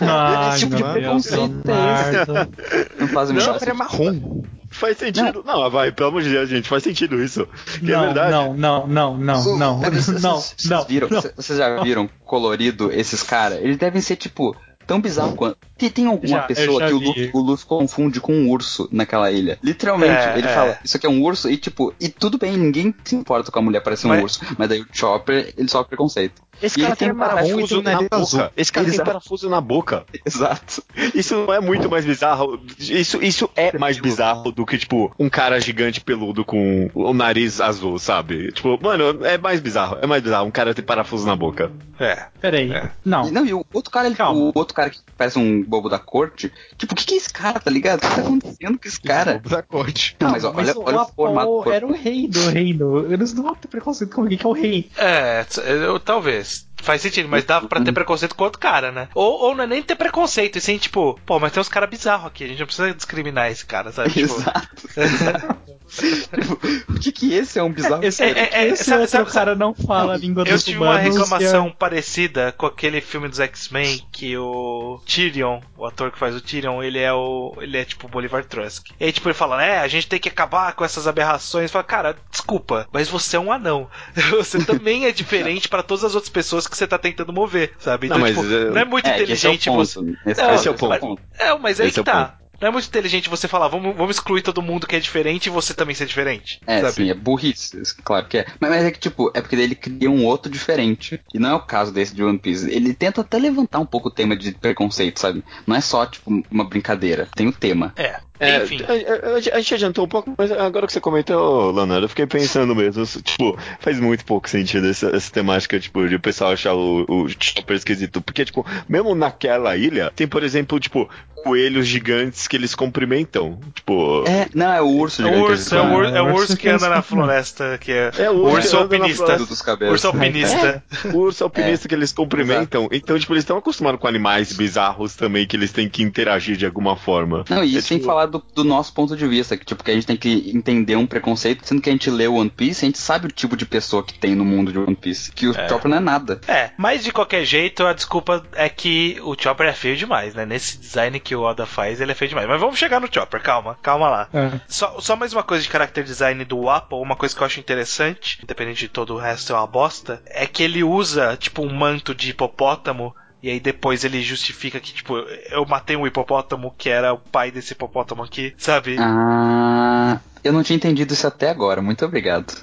Ai, 0.00 0.50
esse 0.50 0.60
tipo 0.60 0.76
de 0.76 0.82
preconceito 0.84 1.70
é 1.70 2.22
esse? 2.22 3.00
Não 3.00 3.08
faz 3.08 3.28
o 3.30 3.32
O 3.32 3.36
menor 3.36 3.54
Chopper 3.54 3.68
é 3.68 3.72
sentido. 3.72 3.76
marrom. 3.78 4.42
Faz 4.70 4.98
sentido. 4.98 5.42
Não, 5.46 5.70
vai, 5.70 5.90
pelo 5.92 6.10
amor 6.10 6.22
de 6.22 6.30
Deus, 6.30 6.48
gente, 6.48 6.68
faz 6.68 6.82
sentido 6.82 7.22
isso. 7.22 7.46
Que 7.80 7.90
é 7.92 7.96
Não, 7.96 8.04
verdade. 8.04 8.30
não, 8.30 8.54
não, 8.56 8.86
não, 8.86 9.16
não, 9.16 9.56
não, 9.58 9.84
é, 9.84 9.90
vocês- 9.90 10.20
não, 10.22 10.36
vocês 10.36 10.68
não, 10.70 10.84
viram, 10.84 11.08
não. 11.10 11.22
Vocês 11.36 11.58
já 11.58 11.82
viram 11.82 12.08
colorido 12.24 12.92
esses 12.92 13.22
caras? 13.22 13.58
Eles 13.60 13.76
devem 13.78 14.00
ser, 14.02 14.16
tipo, 14.16 14.54
tão 14.86 15.00
bizarro 15.00 15.34
quanto. 15.34 15.56
Tem, 15.76 15.88
tem 15.90 16.06
alguma 16.06 16.26
Já, 16.28 16.42
pessoa 16.42 16.80
já 16.80 16.86
que 16.88 16.92
o. 16.94 16.98
Luffy, 16.98 17.30
o 17.32 17.38
Luffy 17.40 17.66
confunde 17.66 18.20
com 18.20 18.32
um 18.34 18.50
urso 18.50 18.88
naquela 18.92 19.30
ilha. 19.30 19.58
Literalmente, 19.62 20.12
É, 20.12 20.38
ele 20.38 20.46
é. 20.48 20.54
fala, 20.54 20.78
isso 20.84 20.96
aqui 20.96 21.06
é 21.06 21.10
um 21.10 21.22
urso, 21.22 21.48
e 21.50 21.56
tipo, 21.56 21.94
e 22.00 22.08
tudo 22.08 22.36
bem, 22.38 22.56
ninguém 22.56 22.94
se 23.04 23.14
importa 23.14 23.50
com 23.52 23.58
a 23.58 23.62
mulher 23.62 23.80
parecer 23.80 24.06
um 24.06 24.10
Mas- 24.10 24.22
urso. 24.22 24.40
Mas 24.58 24.68
daí 24.68 24.80
o 24.80 24.86
Chopper, 24.92 25.52
ele 25.56 25.68
sofre 25.68 25.88
preconceito. 25.88 26.42
Esse 26.62 26.80
cara 26.80 26.96
tem 26.96 27.08
tem 27.08 27.16
parafuso 27.16 27.82
tem 27.82 27.92
na 27.94 28.02
boca. 28.02 28.16
azul. 28.16 28.50
Esse 28.56 28.72
cara 28.72 28.84
tem 28.86 28.94
Exato. 28.94 29.06
parafuso 29.10 29.48
na 29.50 29.60
boca. 29.60 30.04
Exato. 30.24 30.82
Isso 31.14 31.34
não 31.36 31.52
é 31.54 31.60
muito 31.60 31.88
mais 31.90 32.04
bizarro. 32.04 32.60
Isso, 32.78 33.22
isso 33.22 33.48
é 33.56 33.76
mais 33.78 33.98
bizarro 33.98 34.50
do 34.52 34.66
que, 34.66 34.76
tipo, 34.78 35.12
um 35.18 35.28
cara 35.28 35.60
gigante 35.60 36.00
peludo 36.00 36.44
com 36.44 36.90
o 36.94 37.12
nariz 37.14 37.60
azul, 37.60 37.98
sabe? 37.98 38.52
Tipo, 38.52 38.78
mano, 38.82 39.24
é 39.24 39.38
mais 39.38 39.60
bizarro. 39.60 39.98
É 40.02 40.06
mais 40.06 40.22
bizarro. 40.22 40.46
Um 40.46 40.50
cara 40.50 40.74
ter 40.74 40.82
parafuso 40.82 41.26
na 41.26 41.36
boca. 41.36 41.70
É. 41.98 42.26
Peraí, 42.40 42.72
É. 42.72 42.90
não. 43.04 43.28
E, 43.28 43.30
não, 43.32 43.44
e 43.46 43.52
o 43.52 43.64
outro 43.72 43.90
cara, 43.90 44.06
ele, 44.06 44.14
Calma. 44.14 44.38
o 44.40 44.52
outro 44.54 44.74
cara 44.74 44.90
que 44.90 44.98
parece 45.16 45.38
um 45.38 45.62
bobo 45.64 45.88
da 45.88 45.98
corte, 45.98 46.52
tipo, 46.76 46.92
o 46.92 46.96
que, 46.96 47.04
que 47.04 47.14
é 47.14 47.16
esse 47.16 47.32
cara, 47.32 47.58
tá 47.58 47.70
ligado? 47.70 47.98
O 48.04 48.08
que 48.08 48.14
tá 48.14 48.20
acontecendo 48.20 48.78
com 48.78 48.88
esse 48.88 49.00
cara? 49.00 49.40
Da 49.44 49.62
corte. 49.62 50.16
Não, 50.20 50.30
mas, 50.30 50.44
ó, 50.44 50.52
olha, 50.54 50.78
o 50.78 50.84
olha 50.84 51.02
o 51.02 51.06
formato 51.06 51.72
era 51.72 51.86
o 51.86 51.92
rei 51.92 52.28
do 52.28 52.48
reino. 52.50 53.12
Eles 53.12 53.34
não 53.34 53.42
vão 53.42 53.54
ter 53.54 53.66
preconceito 53.68 54.14
com 54.14 54.22
alguém 54.22 54.38
que 54.38 54.46
é 54.46 54.48
o 54.48 54.52
rei. 54.52 54.88
É, 54.96 55.44
eu, 55.66 55.98
talvez. 55.98 56.47
Faz 56.82 57.02
sentido, 57.02 57.28
mas 57.28 57.44
dava 57.44 57.66
pra 57.68 57.80
ter 57.80 57.92
preconceito 57.92 58.34
com 58.34 58.44
outro 58.44 58.58
cara, 58.58 58.90
né? 58.92 59.08
Ou, 59.14 59.42
ou 59.42 59.54
não 59.54 59.64
é 59.64 59.66
nem 59.66 59.82
ter 59.82 59.96
preconceito, 59.96 60.56
e 60.56 60.60
sim, 60.60 60.78
tipo, 60.78 61.18
pô, 61.26 61.38
mas 61.38 61.52
tem 61.52 61.60
uns 61.60 61.68
caras 61.68 61.90
bizarros 61.90 62.26
aqui, 62.26 62.44
a 62.44 62.46
gente 62.46 62.58
não 62.60 62.66
precisa 62.66 62.94
discriminar 62.94 63.50
esse 63.50 63.66
cara, 63.66 63.92
sabe? 63.92 64.10
Tipo, 64.10 64.34
Exato. 64.34 64.68
tipo, 65.88 66.92
o 66.92 66.98
que 67.00 67.12
que 67.12 67.34
esse 67.34 67.58
é 67.58 67.62
um 67.62 67.72
bizarro? 67.72 68.04
Esse, 68.04 68.22
É, 68.22 68.30
é, 68.30 68.48
é, 68.62 68.68
esse 68.68 68.84
sabe- 68.84 69.02
outro 69.02 69.10
sabe- 69.18 69.30
cara 69.32 69.54
não 69.54 69.74
fala 69.74 70.14
a 70.14 70.16
língua 70.16 70.44
Eu 70.46 70.54
dos 70.54 70.64
tive 70.64 70.78
uma 70.78 70.90
humanos. 70.90 71.16
reclamação 71.16 71.70
parecida 71.70 72.52
com 72.52 72.66
aquele 72.66 73.00
filme 73.00 73.28
dos 73.28 73.40
X-Men 73.40 74.00
que 74.18 74.36
o 74.36 75.00
Tyrion, 75.06 75.60
o 75.76 75.86
ator 75.86 76.10
que 76.10 76.18
faz 76.18 76.34
o 76.34 76.40
Tyrion, 76.40 76.82
ele 76.82 76.98
é 76.98 77.12
o. 77.12 77.54
ele 77.60 77.76
é 77.78 77.84
tipo 77.84 78.08
o 78.08 78.10
Bolivar 78.10 78.44
Trusk. 78.44 78.88
E 78.98 79.04
aí, 79.04 79.12
tipo, 79.12 79.28
ele 79.28 79.34
fala, 79.34 79.56
né, 79.58 79.78
a 79.78 79.86
gente 79.86 80.08
tem 80.08 80.18
que 80.18 80.28
acabar 80.28 80.72
com 80.72 80.84
essas 80.84 81.06
aberrações. 81.06 81.70
Fala, 81.70 81.84
cara, 81.84 82.16
desculpa, 82.28 82.88
mas 82.92 83.08
você 83.08 83.36
é 83.36 83.40
um 83.40 83.52
anão. 83.52 83.88
Você 84.36 84.58
também 84.66 85.06
é 85.06 85.12
diferente 85.12 85.68
pra 85.68 85.82
todas 85.84 86.02
as 86.04 86.14
outras 86.14 86.30
pessoas 86.30 86.66
que 86.66 86.76
você 86.76 86.86
tá 86.86 86.98
tentando 86.98 87.32
mover, 87.32 87.74
sabe? 87.78 88.06
Então, 88.06 88.18
Não, 88.18 88.26
mas, 88.26 88.36
tipo, 88.36 88.52
é- 88.52 88.70
não 88.70 88.80
é 88.80 88.84
muito 88.84 89.06
É, 89.06 89.14
que 89.24 89.32
esse 89.32 89.46
é 89.46 89.50
o 89.50 89.54
inteligente 89.54 89.70
ponto. 89.70 89.78
você. 89.78 90.30
Esse, 90.30 90.42
Não, 90.42 90.54
esse 90.54 90.68
é 90.68 90.70
o 90.70 90.74
ponto. 90.74 91.20
É, 91.38 91.58
mas 91.58 91.80
aí 91.80 91.86
Esse 91.88 92.00
é 92.00 92.02
que 92.02 92.10
o 92.10 92.12
tá. 92.12 92.38
Não 92.60 92.68
é 92.68 92.70
muito 92.70 92.88
inteligente 92.88 93.28
você 93.28 93.46
falar, 93.46 93.68
vamos, 93.68 93.96
vamos 93.96 94.16
excluir 94.16 94.42
todo 94.42 94.62
mundo 94.62 94.86
que 94.86 94.96
é 94.96 95.00
diferente 95.00 95.46
e 95.46 95.50
você 95.50 95.72
também 95.72 95.94
ser 95.94 96.06
diferente. 96.06 96.60
É, 96.66 96.80
sabe? 96.80 96.92
sim, 96.92 97.10
é 97.10 97.14
burrice, 97.14 97.80
claro 98.04 98.26
que 98.26 98.38
é. 98.38 98.46
Mas, 98.58 98.70
mas 98.70 98.84
é 98.84 98.90
que, 98.90 98.98
tipo, 98.98 99.30
é 99.34 99.40
porque 99.40 99.56
ele 99.56 99.74
cria 99.74 100.10
um 100.10 100.24
outro 100.24 100.50
diferente. 100.50 101.20
E 101.32 101.38
não 101.38 101.50
é 101.50 101.54
o 101.54 101.60
caso 101.60 101.92
desse 101.92 102.14
de 102.14 102.22
One 102.22 102.38
Piece. 102.38 102.70
Ele 102.70 102.92
tenta 102.94 103.20
até 103.20 103.38
levantar 103.38 103.78
um 103.78 103.86
pouco 103.86 104.08
o 104.08 104.12
tema 104.12 104.36
de 104.36 104.52
preconceito, 104.52 105.20
sabe? 105.20 105.44
Não 105.66 105.76
é 105.76 105.80
só, 105.80 106.04
tipo, 106.06 106.42
uma 106.50 106.64
brincadeira. 106.64 107.28
Tem 107.34 107.46
o 107.46 107.52
tema. 107.52 107.92
É. 107.96 108.20
É, 108.40 108.62
Enfim. 108.62 108.78
a, 108.82 109.30
a- 109.34 109.56
a 109.56 109.60
gente 109.60 109.74
adiantou 109.74 110.04
um 110.04 110.08
pouco, 110.08 110.32
mas 110.36 110.50
agora 110.52 110.86
que 110.86 110.92
você 110.92 111.00
comentou, 111.00 111.70
Leonardo, 111.72 112.04
eu 112.04 112.08
fiquei 112.08 112.26
pensando 112.26 112.74
mesmo. 112.74 113.04
Tipo, 113.22 113.58
faz 113.80 113.98
muito 114.00 114.24
pouco 114.24 114.48
sentido 114.48 114.88
essa, 114.88 115.08
essa 115.14 115.30
temática, 115.32 115.78
tipo, 115.80 116.06
de 116.08 116.14
o 116.16 116.20
pessoal 116.20 116.52
achar 116.52 116.74
o, 116.74 117.04
o 117.08 117.28
Chopper 117.28 117.76
esquisito. 117.76 118.20
Porque, 118.20 118.44
tipo, 118.44 118.64
mesmo 118.88 119.14
naquela 119.14 119.76
ilha, 119.76 120.12
tem, 120.14 120.26
por 120.28 120.42
exemplo, 120.42 120.78
tipo, 120.80 121.08
coelhos 121.44 121.86
gigantes 121.86 122.46
que 122.48 122.56
eles 122.56 122.74
cumprimentam. 122.74 123.58
Tipo. 123.74 124.24
É, 124.26 124.48
não, 124.54 124.72
é 124.72 124.82
o 124.82 124.86
urso 124.88 125.22
É 125.22 125.24
o 125.24 125.28
gigante, 125.28 125.50
urso, 125.52 125.74
é 125.76 125.80
o, 125.80 125.84
ur- 125.84 126.04
chamam. 126.04 126.04
é 126.04 126.10
o 126.12 126.16
É 126.16 126.22
o 126.22 126.26
urso 126.34 126.38
urso 126.42 126.56
que 126.56 126.68
anda 126.68 126.88
na 126.88 127.02
floresta, 127.02 127.78
que 127.80 127.92
é. 127.92 128.10
É 128.18 128.30
o 128.30 128.34
urso 128.42 128.56
urso 128.56 128.76
alpinista. 128.78 129.36
dos. 129.36 129.62
Urso 129.90 130.06
alpinista. 130.08 130.82
O 131.12 131.16
urso 131.18 131.44
alpinista 131.44 131.88
que 131.88 131.94
eles 131.94 132.12
cumprimentam. 132.12 132.88
Então, 132.92 133.18
tipo, 133.18 133.32
eles 133.32 133.42
estão 133.42 133.56
acostumados 133.58 134.00
com 134.00 134.06
animais 134.08 134.52
bizarros 134.52 135.14
também, 135.14 135.46
que 135.46 135.56
eles 135.56 135.72
têm 135.72 135.88
que 135.88 136.02
interagir 136.02 136.56
de 136.56 136.66
alguma 136.66 136.96
forma. 136.96 137.44
Não, 137.48 137.62
e 137.64 137.74
É, 137.74 137.78
isso 137.78 137.88
sem 137.88 137.98
tipo, 137.98 138.08
falar 138.08 138.26
do, 138.28 138.42
do 138.54 138.64
nosso 138.64 138.92
ponto 138.92 139.16
de 139.16 139.26
vista, 139.26 139.56
que 139.56 139.64
tipo, 139.64 139.82
que 139.82 139.90
a 139.90 139.94
gente 139.94 140.06
tem 140.06 140.16
que 140.16 140.52
entender 140.54 140.96
um 140.96 141.06
preconceito, 141.06 141.66
sendo 141.66 141.80
que 141.80 141.88
a 141.88 141.92
gente 141.92 142.10
lê 142.10 142.28
One 142.28 142.50
Piece, 142.50 142.84
a 142.84 142.88
gente 142.88 142.98
sabe 142.98 143.26
o 143.26 143.30
tipo 143.30 143.56
de 143.56 143.66
pessoa 143.66 144.02
que 144.02 144.18
tem 144.18 144.34
no 144.34 144.44
mundo 144.44 144.72
de 144.72 144.78
One 144.78 144.96
Piece, 144.96 145.32
que 145.32 145.46
o 145.46 145.54
Chopper 145.68 145.88
não 145.90 145.96
é 145.98 146.00
nada. 146.00 146.40
É, 146.46 146.70
mas 146.76 147.02
de 147.02 147.12
qualquer 147.12 147.44
jeito, 147.44 147.84
a 147.84 147.92
desculpa 147.92 148.44
é 148.54 148.68
que 148.68 149.18
o 149.22 149.34
Chopper 149.38 149.66
é 149.66 149.72
feio 149.72 149.96
demais, 149.96 150.34
né? 150.34 150.44
Nesse 150.46 150.78
design 150.78 151.18
que 151.20 151.34
o 151.34 151.42
Oda 151.42 151.66
faz, 151.66 152.00
ele 152.00 152.12
é 152.12 152.14
feio 152.14 152.28
demais. 152.28 152.48
Mas 152.48 152.60
vamos 152.60 152.78
chegar 152.78 153.00
no 153.00 153.12
Chopper, 153.12 153.42
calma, 153.42 153.76
calma 153.82 154.08
lá. 154.08 154.28
É. 154.32 154.60
Só, 154.68 155.00
só 155.00 155.16
mais 155.16 155.32
uma 155.32 155.42
coisa 155.42 155.62
de 155.62 155.70
character 155.70 156.04
design 156.04 156.44
do 156.44 156.68
Apple, 156.68 156.98
uma 156.98 157.16
coisa 157.16 157.34
que 157.34 157.42
eu 157.42 157.46
acho 157.46 157.60
interessante, 157.60 158.38
independente 158.42 158.80
de 158.80 158.88
todo 158.88 159.14
o 159.14 159.18
resto 159.18 159.48
ser 159.48 159.52
uma 159.54 159.66
bosta, 159.66 160.22
é 160.26 160.46
que 160.46 160.62
ele 160.62 160.84
usa, 160.84 161.36
tipo, 161.36 161.62
um 161.62 161.72
manto 161.72 162.14
de 162.14 162.30
hipopótamo 162.30 163.14
E 163.42 163.50
aí 163.50 163.60
depois 163.60 164.04
ele 164.04 164.20
justifica 164.20 164.80
que, 164.80 164.92
tipo, 164.92 165.16
eu 165.16 165.64
matei 165.64 165.96
um 165.96 166.06
hipopótamo 166.06 166.74
que 166.76 166.88
era 166.88 167.12
o 167.12 167.18
pai 167.18 167.50
desse 167.50 167.72
hipopótamo 167.72 168.22
aqui, 168.22 168.52
sabe? 168.58 168.96
Ah, 168.98 170.20
eu 170.48 170.52
não 170.52 170.62
tinha 170.62 170.76
entendido 170.76 171.12
isso 171.12 171.26
até 171.26 171.50
agora, 171.50 171.82
muito 171.82 172.02
obrigado. 172.04 172.54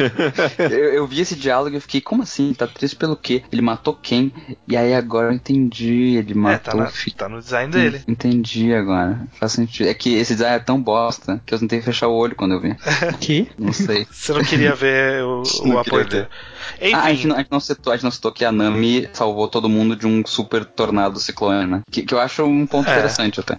eu, 0.58 0.94
eu, 0.94 1.06
vi 1.06 1.20
esse 1.20 1.36
diálogo 1.36 1.76
e 1.76 1.80
fiquei, 1.80 2.00
como 2.00 2.22
assim? 2.22 2.54
Tá 2.54 2.66
triste 2.66 2.96
pelo 2.96 3.14
quê? 3.14 3.42
Ele 3.52 3.60
matou 3.60 3.94
quem? 3.94 4.32
E 4.66 4.74
aí 4.74 4.94
agora 4.94 5.28
eu 5.28 5.32
entendi, 5.32 6.16
ele 6.16 6.32
matou. 6.32 6.54
É, 6.54 6.58
tá, 6.58 6.74
na, 6.74 7.14
tá 7.16 7.28
no 7.28 7.38
design 7.38 7.70
dele. 7.70 8.02
Entendi 8.08 8.72
agora. 8.72 9.20
Faz 9.38 9.52
sentido. 9.52 9.88
É 9.88 9.94
que 9.94 10.14
esse 10.14 10.34
design 10.34 10.56
é 10.56 10.58
tão 10.58 10.80
bosta 10.80 11.40
que 11.44 11.52
eu 11.52 11.58
tentei 11.58 11.82
fechar 11.82 12.08
o 12.08 12.14
olho 12.14 12.34
quando 12.34 12.54
eu 12.54 12.60
vi. 12.60 12.74
Que? 13.20 13.48
Não 13.58 13.72
sei. 13.72 14.06
Você 14.10 14.32
não 14.32 14.42
queria 14.42 14.74
ver 14.74 15.22
o, 15.22 15.42
o 15.66 15.78
apoio 15.78 16.08
dele. 16.08 16.28
Enfim. 16.80 16.94
Ah, 16.94 17.04
a, 17.04 17.12
gente 17.12 17.26
não, 17.26 17.36
a, 17.36 17.38
gente 17.40 17.50
não 17.50 17.60
citou, 17.60 17.92
a 17.92 17.96
gente 17.96 18.04
não 18.04 18.10
citou 18.10 18.32
que 18.32 18.44
a 18.44 18.52
Nami 18.52 19.08
salvou 19.12 19.48
todo 19.48 19.68
mundo 19.68 19.94
de 19.94 20.06
um 20.06 20.24
super 20.24 20.64
tornado 20.64 21.20
ciclone, 21.20 21.66
né? 21.66 21.82
Que, 21.90 22.02
que 22.02 22.14
eu 22.14 22.20
acho 22.20 22.42
um 22.44 22.66
ponto 22.66 22.88
é. 22.88 22.92
interessante 22.92 23.38
até. 23.40 23.58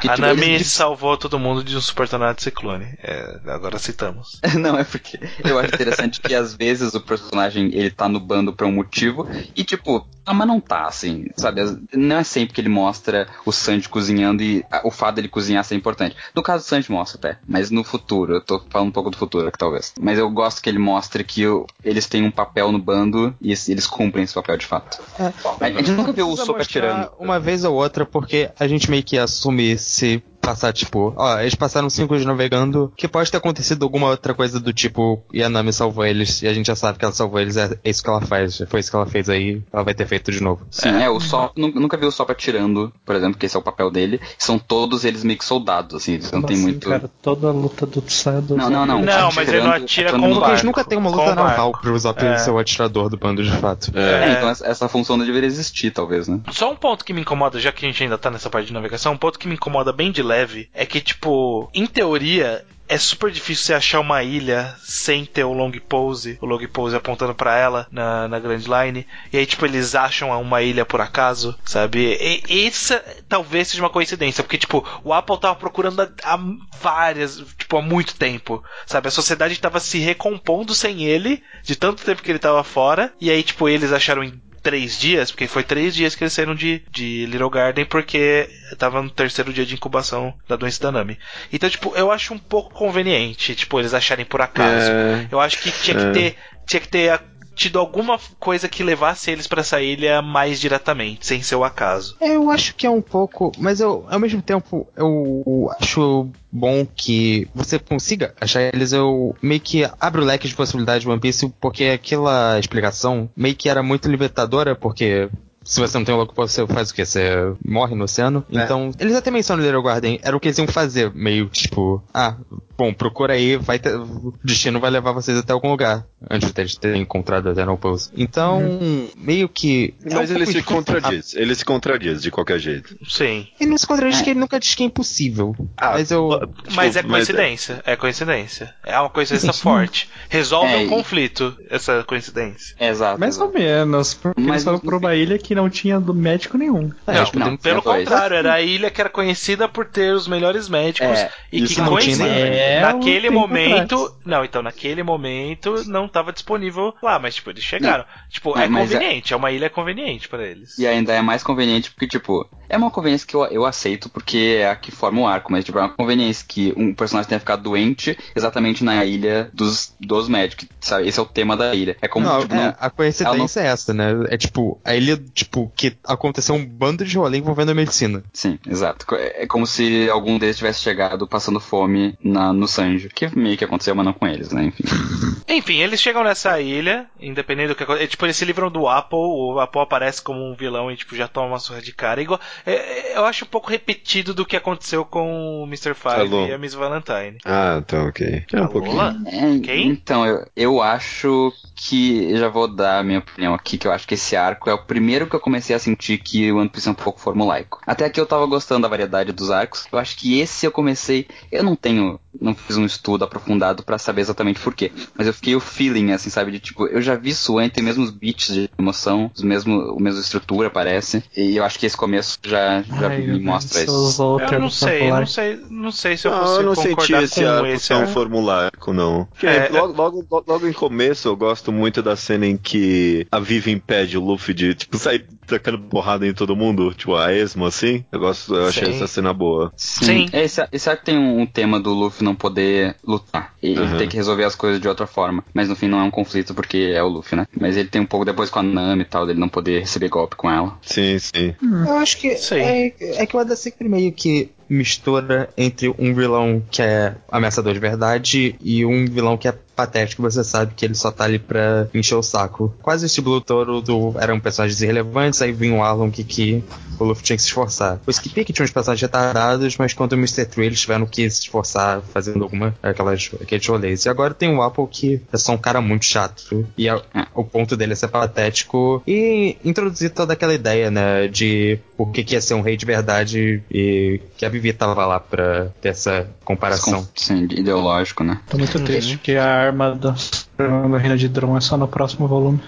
Que, 0.00 0.08
a 0.08 0.14
tipo, 0.14 0.26
Nami 0.26 0.50
eles... 0.50 0.68
salvou 0.68 1.16
todo 1.16 1.38
mundo 1.38 1.62
de 1.64 1.76
um 1.76 1.80
super 1.80 2.08
tornado 2.08 2.40
ciclone. 2.40 2.86
É, 3.02 3.40
agora 3.46 3.78
citamos. 3.78 4.40
Não, 4.58 4.78
é 4.78 4.84
porque 4.84 5.18
eu 5.44 5.58
acho 5.58 5.74
interessante 5.74 6.20
que 6.20 6.34
às 6.34 6.54
vezes 6.54 6.94
o 6.94 7.00
personagem 7.00 7.70
ele 7.74 7.90
tá 7.90 8.08
no 8.08 8.20
bando 8.20 8.52
por 8.52 8.66
um 8.66 8.72
motivo 8.72 9.26
e 9.56 9.64
tipo, 9.64 10.06
ah, 10.24 10.34
mas 10.34 10.46
não 10.46 10.60
tá 10.60 10.86
assim, 10.86 11.26
sabe? 11.36 11.60
Não 11.92 12.16
é 12.16 12.24
sempre 12.24 12.54
que 12.54 12.60
ele 12.60 12.68
mostra 12.68 13.26
o 13.44 13.50
Sanji 13.50 13.88
cozinhando 13.88 14.42
e 14.42 14.64
o 14.84 14.90
fato 14.90 15.16
dele 15.16 15.28
cozinhar 15.28 15.64
ser 15.64 15.74
importante. 15.74 16.14
No 16.34 16.42
caso 16.42 16.64
do 16.64 16.68
Sanji 16.68 16.90
mostra 16.92 17.18
até, 17.18 17.38
mas 17.48 17.70
no 17.70 17.82
futuro, 17.82 18.34
eu 18.34 18.40
tô 18.40 18.62
falando 18.70 18.88
um 18.88 18.92
pouco 18.92 19.10
do 19.10 19.16
futuro 19.16 19.48
aqui 19.48 19.58
talvez. 19.58 19.92
Mas 20.00 20.18
eu 20.18 20.30
gosto 20.30 20.62
que 20.62 20.68
ele 20.68 20.78
mostre 20.78 21.24
que 21.24 21.42
eles 21.82 22.06
têm 22.06 22.24
um 22.24 22.30
papel 22.30 22.70
no 22.70 22.78
bando 22.78 23.34
e 23.40 23.50
eles 23.50 23.86
cumprem 23.86 24.24
esse 24.24 24.34
papel 24.34 24.56
de 24.56 24.66
fato. 24.66 25.02
É. 25.18 25.32
A 25.64 25.70
gente 25.70 25.90
nunca 25.92 26.12
viu 26.12 26.28
o 26.28 26.36
Sopra 26.36 26.64
tirando. 26.64 27.10
Uma 27.18 27.40
vez 27.40 27.64
ou 27.64 27.74
outra, 27.74 28.06
porque 28.06 28.50
a 28.58 28.68
gente 28.68 28.90
meio 28.90 29.02
que 29.02 29.18
assume 29.18 29.76
se 29.80 30.22
passar, 30.40 30.72
tipo, 30.72 31.12
ó, 31.16 31.38
eles 31.40 31.54
passaram 31.54 31.90
cinco 31.90 32.14
dias 32.14 32.26
navegando, 32.26 32.92
que 32.96 33.06
pode 33.06 33.30
ter 33.30 33.36
acontecido 33.36 33.82
alguma 33.82 34.08
outra 34.08 34.34
coisa 34.34 34.58
do 34.58 34.72
tipo, 34.72 35.22
e 35.32 35.42
a 35.42 35.48
Nami 35.48 35.72
salvou 35.72 36.04
eles, 36.04 36.42
e 36.42 36.48
a 36.48 36.54
gente 36.54 36.66
já 36.66 36.76
sabe 36.76 36.98
que 36.98 37.04
ela 37.04 37.14
salvou 37.14 37.40
eles, 37.40 37.56
é, 37.56 37.78
é 37.84 37.90
isso 37.90 38.02
que 38.02 38.08
ela 38.08 38.20
faz, 38.20 38.62
foi 38.68 38.80
isso 38.80 38.90
que 38.90 38.96
ela 38.96 39.06
fez 39.06 39.28
aí, 39.28 39.62
ela 39.72 39.82
vai 39.82 39.94
ter 39.94 40.06
feito 40.06 40.32
de 40.32 40.42
novo. 40.42 40.66
Sim, 40.70 40.88
é, 40.88 41.04
é 41.04 41.10
o 41.10 41.20
Sop, 41.20 41.56
nunca 41.56 41.96
vi 41.96 42.06
o 42.06 42.10
Sop 42.10 42.30
atirando, 42.30 42.92
por 43.04 43.14
exemplo, 43.14 43.38
que 43.38 43.46
esse 43.46 43.56
é 43.56 43.58
o 43.58 43.62
papel 43.62 43.90
dele, 43.90 44.20
são 44.38 44.58
todos 44.58 45.04
eles 45.04 45.22
meio 45.22 45.38
que 45.38 45.44
soldados, 45.44 45.94
assim, 45.94 46.14
eles 46.14 46.30
não 46.32 46.42
tem 46.42 46.56
assim, 46.56 46.64
muito... 46.64 46.88
cara, 46.88 47.10
toda 47.22 47.48
a 47.48 47.52
luta 47.52 47.86
do 47.86 48.00
Tsado... 48.00 48.56
Não, 48.56 48.70
não, 48.70 48.86
não. 48.86 49.02
Não, 49.02 49.32
mas 49.32 49.48
ele 49.48 49.62
não 49.62 49.72
atira 49.72 50.12
com 50.12 50.20
Porque 50.20 50.50
eles 50.50 50.62
nunca 50.62 50.84
tem 50.84 50.98
uma 50.98 51.10
luta 51.10 51.34
naval 51.34 51.72
pro 51.72 51.98
Zop 51.98 52.24
é. 52.24 52.38
ser 52.38 52.50
o 52.50 52.58
atirador 52.58 53.08
do 53.08 53.16
bando 53.16 53.42
de 53.42 53.50
fato. 53.52 53.90
É, 53.94 54.30
é 54.30 54.32
então 54.32 54.48
essa 54.48 54.88
função 54.88 55.16
não 55.16 55.24
deveria 55.24 55.46
existir, 55.46 55.90
talvez, 55.90 56.28
né? 56.28 56.40
Só 56.52 56.70
um 56.70 56.76
ponto 56.76 57.04
que 57.04 57.12
me 57.12 57.20
incomoda, 57.20 57.58
já 57.58 57.72
que 57.72 57.84
a 57.84 57.88
gente 57.88 58.02
ainda 58.02 58.18
tá 58.18 58.30
nessa 58.30 58.48
parte 58.48 58.66
de 58.66 58.72
navegação, 58.72 59.12
um 59.12 59.16
ponto 59.16 59.38
que 59.38 59.48
me 59.48 59.54
incomoda 59.54 59.92
bem 59.92 60.10
de 60.10 60.22
leve 60.30 60.70
é 60.72 60.86
que, 60.86 61.00
tipo, 61.00 61.70
em 61.74 61.86
teoria, 61.86 62.64
é 62.90 62.98
super 62.98 63.30
difícil 63.30 63.66
você 63.66 63.74
achar 63.74 64.00
uma 64.00 64.20
ilha 64.24 64.74
sem 64.82 65.24
ter 65.24 65.44
o 65.44 65.52
long 65.52 65.70
pose, 65.70 66.36
o 66.40 66.46
long 66.46 66.66
pose 66.66 66.96
apontando 66.96 67.32
para 67.32 67.56
ela 67.56 67.86
na, 67.88 68.26
na 68.26 68.40
Grand 68.40 68.64
Line. 68.64 69.06
E 69.32 69.38
aí, 69.38 69.46
tipo, 69.46 69.64
eles 69.64 69.94
acham 69.94 70.28
uma 70.42 70.60
ilha 70.60 70.84
por 70.84 71.00
acaso, 71.00 71.56
sabe? 71.64 72.18
E 72.48 72.66
essa 72.66 72.98
talvez 73.28 73.68
seja 73.68 73.80
uma 73.80 73.90
coincidência, 73.90 74.42
porque, 74.42 74.58
tipo, 74.58 74.84
o 75.04 75.14
Apple 75.14 75.38
tava 75.38 75.54
procurando 75.54 76.00
há 76.00 76.38
várias, 76.80 77.36
tipo, 77.56 77.76
há 77.76 77.82
muito 77.82 78.16
tempo, 78.16 78.60
sabe? 78.84 79.06
A 79.06 79.12
sociedade 79.12 79.60
tava 79.60 79.78
se 79.78 80.00
recompondo 80.00 80.74
sem 80.74 81.04
ele, 81.04 81.40
de 81.62 81.76
tanto 81.76 82.04
tempo 82.04 82.22
que 82.22 82.30
ele 82.32 82.40
tava 82.40 82.64
fora, 82.64 83.12
e 83.20 83.30
aí, 83.30 83.44
tipo, 83.44 83.68
eles 83.68 83.92
acharam 83.92 84.24
três 84.62 84.98
dias, 84.98 85.30
porque 85.30 85.46
foi 85.46 85.62
três 85.62 85.94
dias 85.94 86.14
que 86.14 86.22
eles 86.22 86.32
saíram 86.32 86.54
de, 86.54 86.82
de 86.90 87.26
Little 87.26 87.50
Garden, 87.50 87.84
porque 87.84 88.48
tava 88.78 89.02
no 89.02 89.10
terceiro 89.10 89.52
dia 89.52 89.66
de 89.66 89.74
incubação 89.74 90.34
da 90.48 90.56
doença 90.56 90.82
da 90.82 90.92
Nami. 90.92 91.18
Então, 91.52 91.68
tipo, 91.68 91.94
eu 91.96 92.10
acho 92.10 92.34
um 92.34 92.38
pouco 92.38 92.72
conveniente, 92.72 93.54
tipo, 93.54 93.78
eles 93.78 93.94
acharem 93.94 94.24
por 94.24 94.40
acaso. 94.40 94.90
É, 94.90 95.28
eu 95.30 95.40
acho 95.40 95.58
que 95.58 95.70
tinha 95.70 95.96
é. 95.96 96.00
que 96.04 96.12
ter, 96.12 96.36
tinha 96.66 96.80
que 96.80 96.88
ter 96.88 97.20
tido 97.60 97.78
alguma 97.78 98.18
coisa 98.38 98.70
que 98.70 98.82
levasse 98.82 99.30
eles 99.30 99.46
para 99.46 99.60
essa 99.60 99.82
ilha 99.82 100.22
mais 100.22 100.58
diretamente, 100.58 101.26
sem 101.26 101.42
ser 101.42 101.56
o 101.56 101.62
acaso. 101.62 102.16
Eu 102.18 102.50
acho 102.50 102.74
que 102.74 102.86
é 102.86 102.90
um 102.90 103.02
pouco, 103.02 103.52
mas 103.58 103.80
eu, 103.80 104.06
ao 104.08 104.18
mesmo 104.18 104.40
tempo, 104.40 104.88
eu 104.96 105.70
acho 105.78 106.30
bom 106.50 106.86
que 106.86 107.46
você 107.54 107.78
consiga 107.78 108.34
achar 108.40 108.62
eles. 108.62 108.94
Eu 108.94 109.36
meio 109.42 109.60
que 109.60 109.86
abro 110.00 110.22
o 110.22 110.24
leque 110.24 110.48
de 110.48 110.54
possibilidades 110.54 111.02
de 111.02 111.08
One 111.10 111.20
Piece, 111.20 111.52
porque 111.60 111.84
aquela 111.84 112.58
explicação 112.58 113.28
meio 113.36 113.54
que 113.54 113.68
era 113.68 113.82
muito 113.82 114.08
libertadora, 114.08 114.74
porque 114.74 115.28
se 115.70 115.78
você 115.78 115.96
não 115.96 116.04
tem 116.04 116.12
um 116.12 116.18
louco, 116.18 116.34
você 116.34 116.66
faz 116.66 116.90
o 116.90 116.94
quê? 116.94 117.04
Você 117.04 117.54
morre 117.64 117.94
no 117.94 118.02
oceano? 118.02 118.44
É. 118.50 118.64
Então, 118.64 118.90
eles 118.98 119.14
até 119.14 119.30
mencionam 119.30 119.64
Little 119.64 119.84
Garden, 119.84 120.18
era 120.20 120.36
o 120.36 120.40
que 120.40 120.48
eles 120.48 120.58
iam 120.58 120.66
fazer, 120.66 121.14
meio 121.14 121.46
tipo, 121.46 122.02
ah, 122.12 122.34
bom, 122.76 122.92
procura 122.92 123.34
aí, 123.34 123.56
vai 123.56 123.78
ter, 123.78 123.94
o 123.94 124.34
destino 124.42 124.80
vai 124.80 124.90
levar 124.90 125.12
vocês 125.12 125.38
até 125.38 125.52
algum 125.52 125.70
lugar, 125.70 126.04
antes 126.28 126.50
de 126.50 126.60
eles 126.60 126.74
terem 126.74 127.02
encontrado 127.02 127.48
a 127.48 127.52
Eternal 127.52 127.78
Pulse. 127.78 128.10
Então, 128.16 128.58
uhum. 128.58 129.08
meio 129.16 129.48
que... 129.48 129.94
É 130.04 130.12
Mas 130.12 130.32
é 130.32 130.34
um 130.34 130.36
ele 130.38 130.46
se 130.46 130.60
contradiz, 130.60 131.34
ele 131.36 131.54
se 131.54 131.64
contradiz 131.64 132.20
de 132.20 132.32
qualquer 132.32 132.58
jeito. 132.58 132.96
Sim. 133.08 133.46
Ele 133.60 133.70
não 133.70 133.78
se 133.78 133.86
contradiz 133.86 134.20
é. 134.20 134.24
que 134.24 134.30
ele 134.30 134.40
nunca 134.40 134.58
diz 134.58 134.74
que 134.74 134.82
é 134.82 134.86
impossível. 134.86 135.54
Ah, 135.76 135.92
mas 135.92 136.10
eu... 136.10 136.30
Tipo, 136.30 136.74
mas 136.74 136.96
é 136.96 137.04
coincidência, 137.04 137.76
mas 137.76 137.86
é... 137.86 137.92
é... 137.92 137.96
coincidência. 137.96 138.74
É 138.84 138.98
uma 138.98 139.10
coincidência 139.10 139.52
sim, 139.52 139.60
forte. 139.60 140.08
Resolve 140.28 140.74
um 140.74 140.88
conflito, 140.88 141.56
essa 141.70 142.02
coincidência. 142.02 142.74
Exato. 142.80 143.20
Mais 143.20 143.36
exato. 143.36 143.52
ou 143.52 143.54
menos, 143.54 144.14
porque 144.14 144.40
mas, 144.40 144.50
eles 144.50 144.64
foram 144.64 144.80
por 144.80 144.94
uma 144.94 145.14
ilha 145.14 145.38
que 145.38 145.54
não 145.54 145.59
tinha 145.68 146.00
médico 146.00 146.56
nenhum. 146.56 146.90
Não, 147.06 147.50
não, 147.50 147.56
pelo 147.56 147.82
contrário, 147.82 148.36
era 148.36 148.54
a 148.54 148.62
ilha 148.62 148.90
que 148.90 149.00
era 149.00 149.10
conhecida 149.10 149.68
por 149.68 149.86
ter 149.86 150.14
os 150.14 150.28
melhores 150.28 150.68
médicos 150.68 151.18
é, 151.18 151.30
e 151.52 151.62
que 151.62 151.76
coincide. 151.76 152.22
É, 152.22 152.80
naquele 152.80 153.30
momento. 153.30 154.16
Não, 154.24 154.44
então 154.44 154.62
naquele 154.62 155.02
momento 155.02 155.82
não 155.86 156.06
estava 156.06 156.32
disponível 156.32 156.94
lá, 157.02 157.18
mas 157.18 157.34
tipo, 157.34 157.50
eles 157.50 157.62
chegaram. 157.62 158.04
Não. 158.04 158.28
Tipo, 158.30 158.58
é, 158.58 158.64
é 158.64 158.68
conveniente, 158.68 159.32
é... 159.32 159.34
é... 159.34 159.36
uma 159.36 159.50
ilha 159.50 159.68
conveniente 159.68 160.28
para 160.28 160.46
eles. 160.46 160.78
E 160.78 160.86
ainda 160.86 161.12
é 161.12 161.20
mais 161.20 161.42
conveniente 161.42 161.90
porque, 161.90 162.06
tipo, 162.06 162.48
é 162.70 162.76
uma 162.76 162.90
conveniência 162.90 163.26
que 163.26 163.34
eu, 163.34 163.44
eu 163.46 163.66
aceito 163.66 164.08
porque 164.08 164.58
é 164.60 164.70
a 164.70 164.76
que 164.76 164.90
forma 164.90 165.22
o 165.22 165.26
arco, 165.26 165.52
mas 165.52 165.64
tipo, 165.64 165.78
é 165.78 165.82
uma 165.82 165.90
conveniência 165.90 166.44
que 166.46 166.72
um 166.76 166.94
personagem 166.94 167.28
tenha 167.28 167.40
ficado 167.40 167.62
doente 167.62 168.16
exatamente 168.34 168.84
na 168.84 169.04
ilha 169.04 169.50
dos, 169.52 169.94
dos 170.00 170.28
médicos, 170.28 170.68
sabe? 170.80 171.08
Esse 171.08 171.18
é 171.18 171.22
o 171.22 171.26
tema 171.26 171.56
da 171.56 171.74
ilha. 171.74 171.96
É 172.00 172.08
como, 172.08 172.26
não, 172.26 172.40
tipo, 172.40 172.54
é, 172.54 172.56
não, 172.56 172.74
a 172.78 172.90
coincidência 172.90 173.62
não... 173.62 173.68
é 173.68 173.72
essa, 173.72 173.92
né? 173.92 174.06
É 174.28 174.36
tipo, 174.36 174.80
a 174.84 174.94
ilha, 174.94 175.16
tipo, 175.34 175.70
que 175.74 175.96
aconteceu 176.04 176.54
um 176.54 176.64
bando 176.64 177.04
de 177.04 177.16
rolê 177.16 177.38
envolvendo 177.38 177.70
a 177.70 177.74
medicina. 177.74 178.22
Sim, 178.32 178.58
exato. 178.66 179.06
É 179.14 179.46
como 179.46 179.66
se 179.66 180.08
algum 180.08 180.38
deles 180.38 180.56
tivesse 180.56 180.80
chegado 180.80 181.26
passando 181.26 181.60
fome 181.60 182.16
na, 182.22 182.52
no 182.52 182.68
Sanji, 182.68 183.08
que 183.08 183.36
meio 183.36 183.58
que 183.58 183.64
aconteceu, 183.64 183.94
mas 183.94 184.06
não 184.06 184.12
com 184.12 184.26
eles, 184.26 184.52
né? 184.52 184.64
Enfim. 184.64 184.84
Enfim, 185.48 185.78
eles 185.78 186.00
chegam 186.00 186.22
nessa 186.22 186.60
ilha, 186.60 187.06
independente 187.20 187.68
do 187.68 187.74
que 187.74 187.82
acontece. 187.82 188.08
Tipo, 188.08 188.26
eles 188.26 188.36
se 188.36 188.44
livram 188.44 188.70
do 188.70 188.88
Apple, 188.88 189.18
o 189.18 189.58
Apple 189.58 189.80
aparece 189.80 190.22
como 190.22 190.40
um 190.40 190.54
vilão 190.54 190.90
e, 190.90 190.96
tipo, 190.96 191.16
já 191.16 191.26
toma 191.26 191.48
uma 191.48 191.58
surra 191.58 191.82
de 191.82 191.92
cara. 191.92 192.22
Igual, 192.22 192.40
é, 192.66 192.72
é 192.72 193.00
eu 193.20 193.26
acho 193.26 193.44
um 193.44 193.48
pouco 193.48 193.70
repetido 193.70 194.32
do 194.32 194.46
que 194.46 194.56
aconteceu 194.56 195.04
com 195.04 195.62
o 195.62 195.66
Mr. 195.66 195.94
Five 195.94 196.20
Alô. 196.20 196.46
e 196.46 196.52
a 196.52 196.58
Miss 196.58 196.74
Valentine. 196.74 197.38
Ah, 197.44 197.80
então 197.84 198.06
ok. 198.06 198.44
É 198.52 198.62
um 198.62 198.68
pouquinho. 198.68 199.00
É, 199.26 199.58
Quem? 199.60 199.88
Então, 199.88 200.26
eu, 200.26 200.46
eu 200.56 200.82
acho 200.82 201.52
que. 201.76 202.30
Eu 202.30 202.38
já 202.38 202.48
vou 202.48 202.68
dar 202.68 202.98
a 202.98 203.02
minha 203.02 203.18
opinião 203.18 203.54
aqui, 203.54 203.76
que 203.76 203.86
eu 203.86 203.92
acho 203.92 204.06
que 204.06 204.14
esse 204.14 204.36
arco 204.36 204.70
é 204.70 204.74
o 204.74 204.84
primeiro 204.84 205.26
que 205.26 205.34
eu 205.34 205.40
comecei 205.40 205.74
a 205.74 205.78
sentir 205.78 206.18
que 206.18 206.50
o 206.50 206.58
One 206.58 206.68
Piece 206.68 206.88
é 206.88 206.92
um 206.92 206.94
pouco 206.94 207.20
formulaico. 207.20 207.80
Até 207.86 208.04
aqui 208.04 208.20
eu 208.20 208.26
tava 208.26 208.46
gostando 208.46 208.82
da 208.82 208.88
variedade 208.88 209.32
dos 209.32 209.50
arcos. 209.50 209.86
Eu 209.92 209.98
acho 209.98 210.16
que 210.16 210.40
esse 210.40 210.66
eu 210.66 210.72
comecei. 210.72 211.26
Eu 211.50 211.62
não 211.62 211.76
tenho. 211.76 212.18
Não 212.40 212.54
fiz 212.54 212.76
um 212.76 212.86
estudo 212.86 213.24
aprofundado 213.24 213.82
para 213.82 213.98
saber 213.98 214.20
exatamente 214.20 214.60
por 214.60 214.74
quê. 214.74 214.92
Mas 215.16 215.26
eu 215.26 215.34
fiquei 215.34 215.56
o 215.56 215.60
feeling, 215.60 216.12
assim, 216.12 216.30
sabe? 216.30 216.52
De 216.52 216.60
tipo, 216.60 216.86
eu 216.86 217.02
já 217.02 217.16
vi 217.16 217.30
isso 217.30 217.58
antes, 217.58 217.74
tem 217.74 217.84
mesmos 217.84 218.10
beats 218.10 218.54
de 218.54 218.70
emoção, 218.78 219.30
os 219.34 219.42
mesmo, 219.42 219.92
o 219.92 220.00
mesmo 220.00 220.20
estrutura, 220.20 220.70
parece. 220.70 221.24
E 221.36 221.56
eu 221.56 221.64
acho 221.64 221.78
que 221.78 221.86
esse 221.86 221.96
começo 221.96 222.38
já, 222.50 222.82
já 222.82 223.08
Ai, 223.08 223.18
me 223.20 223.40
mostra 223.40 223.82
isso. 223.82 224.38
Eu 224.50 224.60
não 224.60 224.70
sei, 224.70 225.08
eu 225.08 225.14
não 225.14 225.26
sei, 225.26 225.60
não 225.70 225.92
sei 225.92 226.16
se 226.16 226.26
eu 226.26 226.32
não, 226.32 226.40
consigo 226.40 226.60
eu 226.60 226.62
não 226.64 226.74
senti 226.74 227.14
esse 227.14 227.44
arco 227.44 227.66
esse 227.66 227.88
tão 227.88 228.06
formulaico, 228.08 228.92
não. 228.92 229.28
É, 229.42 229.68
logo, 229.68 229.92
logo, 229.92 230.44
logo 230.46 230.66
em 230.66 230.72
começo 230.72 231.28
eu 231.28 231.36
gosto 231.36 231.70
muito 231.70 232.02
da 232.02 232.16
cena 232.16 232.46
em 232.46 232.56
que 232.56 233.26
a 233.30 233.38
Vivi 233.38 233.70
impede 233.70 234.18
o 234.18 234.24
Luffy 234.24 234.52
de, 234.52 234.74
tipo, 234.74 234.98
sair 234.98 235.26
tacando 235.50 235.78
porrada 235.78 236.26
em 236.26 236.32
todo 236.32 236.56
mundo, 236.56 236.92
tipo, 236.94 237.14
a 237.14 237.32
esmo, 237.34 237.66
assim. 237.66 238.04
Eu 238.10 238.20
gosto, 238.20 238.54
eu 238.54 238.68
achei 238.68 238.86
Sim. 238.86 238.94
essa 238.94 239.06
cena 239.06 239.32
boa. 239.32 239.72
Sim. 239.76 240.04
Sim. 240.04 240.28
Esse, 240.32 240.66
esse 240.72 240.90
arco 240.90 241.04
tem 241.04 241.18
um, 241.18 241.40
um, 241.40 241.46
tema 241.46 241.80
do 241.80 241.92
Luffy 241.92 242.24
não 242.24 242.34
poder 242.34 242.96
lutar. 243.04 243.54
E 243.62 243.76
uhum. 243.76 243.84
ele 243.84 243.98
tem 243.98 244.08
que 244.08 244.16
resolver 244.16 244.44
as 244.44 244.54
coisas 244.54 244.80
de 244.80 244.88
outra 244.88 245.06
forma. 245.06 245.44
Mas 245.54 245.68
no 245.68 245.76
fim 245.76 245.88
não 245.88 246.00
é 246.00 246.02
um 246.02 246.10
conflito 246.10 246.54
porque 246.54 246.92
é 246.94 247.02
o 247.02 247.08
Luffy, 247.08 247.36
né? 247.36 247.46
Mas 247.58 247.76
ele 247.76 247.88
tem 247.88 248.00
um 248.00 248.06
pouco 248.06 248.24
depois 248.24 248.50
com 248.50 248.58
a 248.58 248.62
Nami 248.62 249.02
e 249.02 249.06
tal, 249.06 249.26
dele 249.26 249.40
não 249.40 249.48
poder 249.48 249.80
receber 249.80 250.08
golpe 250.08 250.36
com 250.36 250.50
ela. 250.50 250.78
Sim, 250.82 251.18
sim. 251.18 251.54
Hum. 251.62 251.84
Eu 251.86 251.96
acho 251.98 252.18
que 252.18 252.28
é, 252.28 252.94
é, 253.00 253.26
que 253.26 253.36
o 253.36 253.40
Oda 253.40 253.56
sempre 253.56 253.88
meio 253.88 254.12
que 254.12 254.50
mistura 254.68 255.50
entre 255.56 255.88
um 255.98 256.14
vilão 256.14 256.62
que 256.70 256.80
é 256.80 257.16
ameaçador 257.30 257.72
de 257.72 257.80
verdade 257.80 258.54
e 258.60 258.86
um 258.86 259.04
vilão 259.04 259.36
que 259.36 259.48
é 259.48 259.54
patético, 259.80 260.22
você 260.22 260.44
sabe 260.44 260.74
que 260.74 260.84
ele 260.84 260.94
só 260.94 261.10
tá 261.10 261.24
ali 261.24 261.38
pra 261.38 261.88
encher 261.94 262.14
o 262.14 262.22
saco. 262.22 262.74
Quase 262.82 263.06
esse 263.06 263.20
Blue 263.20 263.40
Toro 263.40 263.80
do, 263.80 264.14
eram 264.18 264.38
personagens 264.38 264.80
irrelevantes, 264.82 265.40
aí 265.40 265.52
vinha 265.52 265.74
o 265.74 265.82
Arlong 265.82 266.10
que, 266.10 266.22
que 266.22 266.64
o 266.98 267.04
Luffy 267.04 267.24
tinha 267.24 267.36
que 267.36 267.42
se 267.42 267.48
esforçar. 267.48 267.98
O 268.06 268.10
Skip 268.10 268.44
que 268.44 268.52
tinha 268.52 268.64
uns 268.64 268.70
personagens 268.70 269.00
retardados, 269.00 269.76
mas 269.78 269.94
quando 269.94 270.12
o 270.12 270.16
Mr. 270.16 270.44
Tree 270.44 270.66
eles 270.66 270.80
tiveram 270.80 271.06
que 271.06 271.28
se 271.30 271.40
esforçar 271.40 272.02
fazendo 272.12 272.42
alguma 272.42 272.74
aquelas, 272.82 273.30
aqueles 273.40 273.66
rolês. 273.66 274.04
E 274.04 274.08
agora 274.08 274.34
tem 274.34 274.54
o 274.54 274.62
Apple 274.62 274.86
que 274.90 275.20
é 275.32 275.36
só 275.38 275.52
um 275.52 275.58
cara 275.58 275.80
muito 275.80 276.04
chato. 276.04 276.66
E 276.76 276.88
a, 276.88 277.00
o 277.34 277.42
ponto 277.42 277.76
dele 277.76 277.94
é 277.94 277.96
ser 277.96 278.08
patético 278.08 279.02
e 279.06 279.56
introduzir 279.64 280.10
toda 280.10 280.34
aquela 280.34 280.52
ideia, 280.52 280.90
né, 280.90 281.26
de 281.28 281.78
o 281.96 282.06
que, 282.06 282.22
que 282.22 282.34
ia 282.34 282.40
ser 282.40 282.54
um 282.54 282.60
rei 282.60 282.76
de 282.76 282.84
verdade 282.84 283.62
e 283.70 284.20
que 284.36 284.44
a 284.44 284.48
Vivi 284.48 284.72
tava 284.72 285.06
lá 285.06 285.20
pra 285.20 285.68
ter 285.80 285.90
essa 285.90 286.28
comparação. 286.44 287.06
Sim, 287.14 287.44
ideológico, 287.44 288.24
né? 288.24 288.40
Tô 288.48 288.58
muito 288.58 288.78
triste 288.80 289.18
que 289.18 289.36
a 289.36 289.69
arma 289.70 289.94
da, 289.94 290.14
da 290.56 290.98
Reina 290.98 291.16
de 291.16 291.28
Dron 291.28 291.56
é 291.56 291.60
só 291.60 291.76
no 291.76 291.88
próximo 291.88 292.28
volume. 292.28 292.60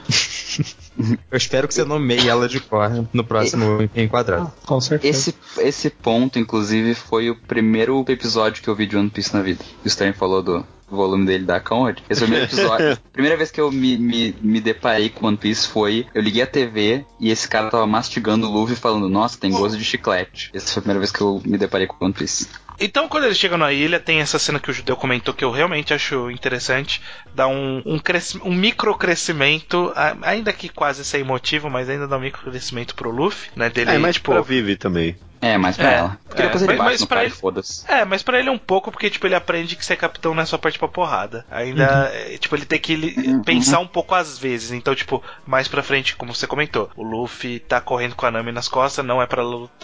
Eu 1.31 1.37
espero 1.37 1.67
que 1.67 1.75
você 1.75 1.85
nomeie 1.85 2.29
ela 2.29 2.49
de 2.49 2.61
cor 2.61 2.91
no 3.13 3.25
próximo 3.25 3.89
enquadrado. 3.95 4.53
Com 4.67 4.81
certeza. 4.81 5.31
Esse, 5.31 5.35
esse 5.59 5.91
ponto, 5.91 6.39
inclusive, 6.39 6.95
foi 6.95 7.31
o 7.31 7.37
primeiro 7.37 8.05
episódio 8.09 8.63
que 8.63 8.69
eu 8.69 8.77
vi 8.77 8.87
de 8.87 8.97
One 8.97 9.11
Piece 9.11 9.35
na 9.35 9.43
vida. 9.43 9.65
O 9.85 9.89
Stern 9.89 10.15
falou 10.15 10.43
do 10.43 10.65
volume 10.91 11.27
dele 11.27 11.45
da 11.45 11.59
Conrad. 11.59 11.99
Esse 12.09 12.21
foi 12.21 12.29
o 12.29 12.31
primeiro 12.31 12.45
episódio. 12.45 12.99
primeira 13.13 13.37
vez 13.37 13.51
que 13.51 13.61
eu 13.61 13.73
me, 13.73 13.97
me, 13.97 14.37
me 14.41 14.61
deparei 14.61 15.09
com 15.09 15.27
One 15.27 15.37
Piece 15.37 15.67
foi. 15.67 16.07
Eu 16.15 16.23
liguei 16.23 16.43
a 16.43 16.47
TV 16.47 17.05
e 17.19 17.31
esse 17.31 17.49
cara 17.49 17.71
tava 17.71 17.87
mastigando 17.87 18.47
o 18.47 18.53
Luffy 18.53 18.77
falando: 18.77 19.09
Nossa, 19.09 19.39
tem 19.39 19.51
gosto 19.51 19.79
de 19.79 19.85
chiclete. 19.85 20.51
Essa 20.53 20.73
foi 20.73 20.81
a 20.81 20.83
primeira 20.83 21.01
vez 21.01 21.11
que 21.11 21.21
eu 21.21 21.41
me 21.45 21.57
deparei 21.57 21.87
com 21.87 22.05
One 22.05 22.13
Piece. 22.15 22.47
Então, 22.85 23.09
quando 23.09 23.25
eles 23.25 23.39
chegam 23.39 23.57
na 23.57 23.73
ilha, 23.73 24.01
tem 24.01 24.21
essa 24.21 24.39
cena 24.39 24.59
que 24.59 24.71
o 24.71 24.75
judeu 24.75 24.97
comentou 24.97 25.33
que 25.33 25.45
eu 25.45 25.53
realmente 25.53 25.95
acho 25.95 26.31
interessante. 26.31 27.01
Dá 27.33 27.47
um, 27.47 27.81
um, 27.87 28.01
um 28.45 28.53
micro 28.53 28.93
crescimento, 28.97 29.93
ainda 30.23 30.53
que 30.53 30.69
quase 30.69 31.05
sem 31.05 31.23
motivo, 31.23 31.71
mas 31.71 31.89
ainda 31.89 32.09
dá 32.09 32.17
um 32.17 32.21
micro 32.21 32.51
crescimento 32.51 32.95
pro 32.97 33.11
Luffy, 33.11 33.51
né? 33.55 33.71
Dele, 33.71 33.93
é, 33.93 33.99
mas 33.99 34.17
tipo, 34.17 34.33
pra 34.33 34.41
Vivi 34.41 34.77
também. 34.77 35.17
É, 35.43 35.59
mais 35.59 35.77
pra 35.77 35.91
é, 35.91 35.95
ela. 35.97 36.19
Porque 36.29 36.41
é, 36.41 36.45
depois 36.45 36.63
ele 36.63 36.69
mas, 36.69 36.79
bate 36.79 36.91
mas 36.91 37.01
no 37.01 37.07
cara 37.09 37.25
ele, 37.25 37.31
foda-se. 37.31 37.85
É, 37.91 38.05
mas 38.05 38.23
pra 38.23 38.39
ele 38.39 38.49
é 38.49 38.53
um 38.53 38.59
pouco, 38.59 38.93
porque, 38.93 39.11
tipo, 39.11 39.27
ele 39.27 39.35
aprende 39.35 39.75
que 39.75 39.85
ser 39.85 39.97
capitão 39.97 40.35
não 40.35 40.43
é 40.45 40.47
só 40.47 40.57
parte 40.57 40.79
pra 40.79 40.87
porrada. 40.87 41.45
Ainda, 41.51 42.13
uhum. 42.31 42.39
tipo, 42.39 42.55
ele 42.55 42.65
tem 42.65 42.79
que 42.79 42.95
uhum. 42.95 43.43
pensar 43.43 43.81
um 43.81 43.87
pouco 43.87 44.15
às 44.15 44.39
vezes. 44.39 44.71
Então, 44.71 44.95
tipo, 44.95 45.21
mais 45.45 45.67
pra 45.67 45.83
frente, 45.83 46.15
como 46.15 46.33
você 46.33 46.47
comentou, 46.47 46.89
o 46.97 47.03
Luffy 47.03 47.59
tá 47.59 47.81
correndo 47.81 48.15
com 48.15 48.25
a 48.25 48.31
Nami 48.31 48.53
nas 48.53 48.69
costas, 48.69 49.05
não 49.05 49.21
é 49.21 49.27
pra, 49.27 49.43